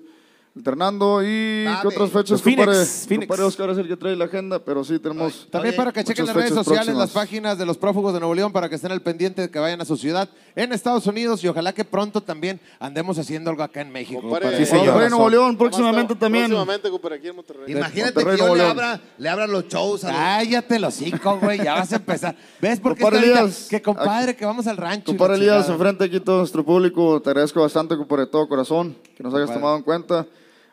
[0.57, 1.21] alternando.
[1.23, 1.79] ¿Y Dame.
[1.81, 5.47] qué otras fechas, Phoenix, Oscar es el que trae la agenda, pero sí tenemos...
[5.49, 6.97] También Oye, para que chequen las redes sociales, próximas.
[6.99, 9.59] las páginas de los prófugos de Nuevo León para que estén al pendiente de que
[9.59, 13.63] vayan a su ciudad en Estados Unidos y ojalá que pronto también andemos haciendo algo
[13.63, 14.21] acá en México.
[14.21, 14.27] Sí.
[14.75, 16.45] Monterrey, Nuevo León, próximamente está- también.
[16.47, 17.71] Próximamente, aquí en Monterrey.
[17.71, 20.11] Imagínate Monterrey, que yo le abra, le abra los shows a.
[20.11, 22.35] Cállate los cinco, güey, ya vas a empezar.
[22.61, 25.05] ¿Ves por qué Que compadre, que vamos al rancho.
[25.05, 29.23] Compadre Elías, enfrente aquí todo nuestro público, te agradezco bastante, compadre, de todo corazón, que
[29.23, 30.25] nos hayas tomado en cuenta.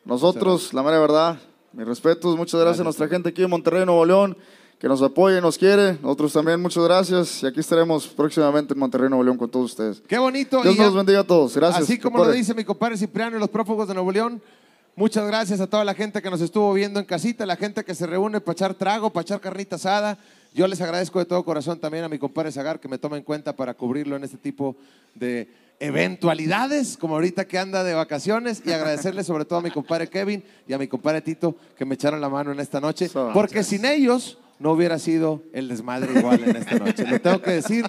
[0.05, 1.39] Nosotros, la mera verdad,
[1.73, 4.37] mis respetos, muchas gracias, a nuestra gente aquí en Monterrey, Nuevo León,
[4.79, 5.95] que nos apoya y nos quiere.
[6.03, 7.43] Nosotros también, muchas gracias.
[7.43, 10.03] Y aquí estaremos próximamente en Monterrey, Nuevo León, con todos ustedes.
[10.07, 10.61] Qué bonito.
[10.63, 11.57] Dios y nos bendiga a todos.
[11.57, 11.85] Gracias.
[11.85, 12.35] Así como compadre.
[12.35, 14.43] lo dice mi compadre Cipriano y los prófugos de Nuevo León,
[14.95, 17.95] muchas gracias a toda la gente que nos estuvo viendo en casita, la gente que
[17.95, 20.19] se reúne para echar trago, para echar carnita asada.
[20.53, 23.23] Yo les agradezco de todo corazón también a mi compadre Zagar que me toma en
[23.23, 24.77] cuenta para cubrirlo en este tipo
[25.15, 25.49] de
[25.81, 30.43] eventualidades, como ahorita que anda de vacaciones, y agradecerle sobre todo a mi compadre Kevin
[30.67, 33.85] y a mi compadre Tito que me echaron la mano en esta noche, porque sin
[33.85, 37.07] ellos no hubiera sido el desmadre igual en esta noche.
[37.07, 37.85] Lo tengo que decir.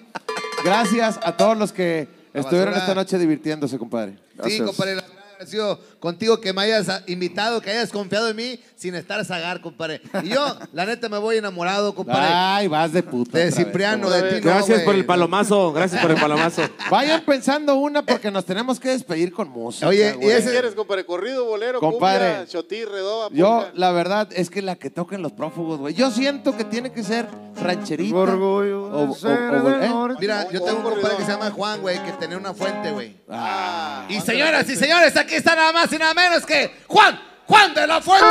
[0.63, 2.79] Gracias a todos los que estuvieron basura.
[2.79, 4.17] esta noche divirtiéndose, compadre.
[4.45, 4.95] Sí, compadre,
[5.39, 9.59] agradecido contigo que me hayas invitado, que hayas confiado en mí sin estar a zagar,
[9.61, 10.01] compadre.
[10.23, 12.27] Y yo, la neta, me voy enamorado, compadre.
[12.31, 13.37] Ay, vas de puta.
[13.37, 16.61] De Cipriano, de ti no, Gracias por el palomazo, gracias por el palomazo.
[16.89, 19.87] Vayan pensando una porque nos tenemos que despedir con música.
[19.87, 21.05] Oye, y ese- ¿Qué quieres, compadre?
[21.05, 22.29] ¿Corrido, bolero, Compadre.
[22.35, 25.93] cumbia, chotí, redoba, Yo, la verdad, es que la que toquen los prófugos, güey.
[25.93, 27.27] Yo siento que tiene que ser
[27.61, 28.15] rancherita.
[28.15, 30.15] Orgullo o- o- ¿eh?
[30.19, 33.15] Mira, yo tengo un compadre que se llama Juan, güey, que tenía una fuente, güey.
[33.29, 34.05] Ah.
[34.09, 37.87] Y señoras y señores, aquí está nada más y nada menos que Juan, Juan de
[37.87, 38.25] la Fuente.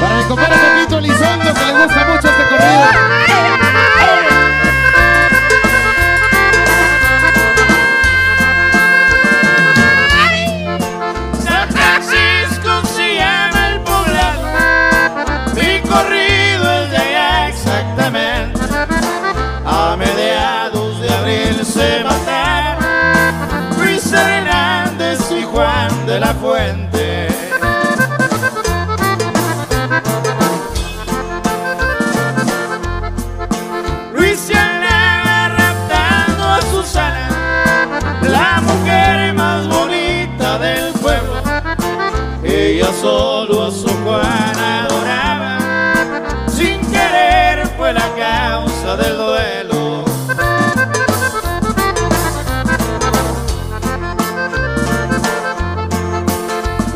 [0.00, 3.95] Para mi compadre Pepito Elizondo, que le gusta mucho este corrido.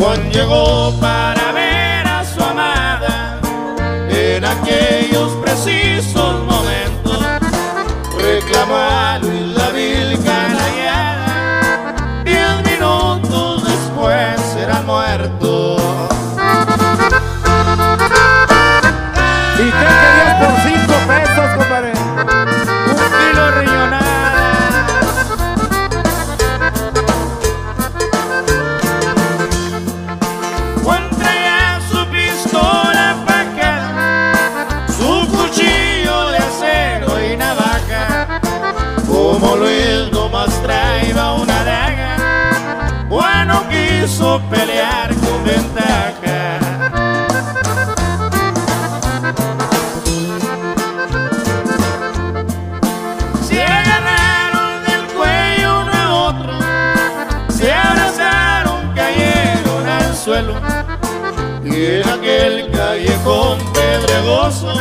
[0.00, 1.39] Juan llegó para
[44.38, 46.58] pelear con ventaja.
[53.42, 56.52] Se agarraron del cuello uno a otro,
[57.48, 60.54] se abrazaron, cayeron al suelo.
[61.64, 64.72] Y en aquel callejón pedregoso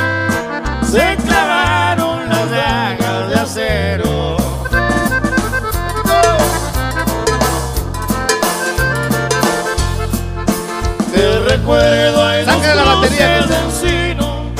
[11.69, 14.51] recuerdo hay dos la batería, de encino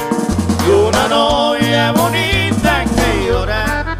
[0.66, 3.98] y una novia bonita que llora.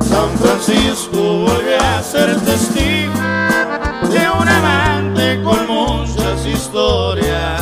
[0.00, 3.12] San Francisco volvió a ser testigo
[4.08, 7.60] de un amante con muchas historias.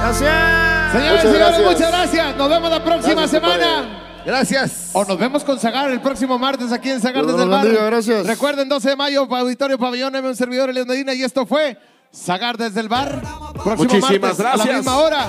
[0.00, 0.92] Gracias.
[0.92, 2.36] Señores y señores, muchas gracias.
[2.36, 4.00] Nos vemos la próxima Gracias, semana.
[4.24, 4.90] Gracias.
[4.92, 7.64] O nos vemos con Zagar el próximo martes aquí en Zagar desde el bar.
[7.64, 8.26] bendiga, gracias.
[8.26, 11.76] Recuerden, 12 de mayo, Auditorio Pabellón, M, un servidor, Elias Medina, y esto fue
[12.14, 13.20] Zagar desde el bar.
[13.52, 14.76] Próximo Muchísimas martes a la gracias.
[14.76, 15.28] misma hora.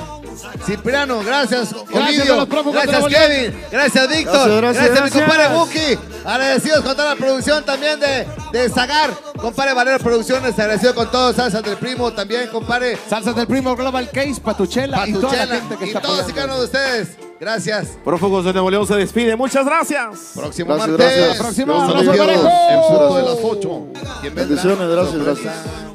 [0.66, 1.74] Cipriano, gracias.
[1.74, 3.06] Gracias Ovidio, a los prófugos gracias.
[3.08, 5.16] Kevin, gracias Víctor, Gracias, gracias, gracias.
[5.16, 6.00] mi compadre Buki.
[6.26, 11.36] Agradecidos con toda la producción también de, de Zagar, compadre Valero Producciones, agradecido con todos,
[11.36, 15.56] Salsa del Primo también, compadre Salsas del Primo Global Case, Patuchela, y toda la Patuchela
[15.56, 17.10] gente que y está todos y cada uno de ustedes.
[17.40, 17.98] Gracias.
[18.04, 19.36] Prófugos de Nuevo León se despide.
[19.36, 20.32] Muchas gracias.
[20.36, 21.16] Próximo Gracias, martes.
[21.18, 21.38] gracias.
[21.38, 21.74] Próximo.
[21.74, 23.88] En de las 8.
[24.22, 24.46] ¿Quién vendrá?
[24.46, 25.91] Bendiciones, gracias, gracias.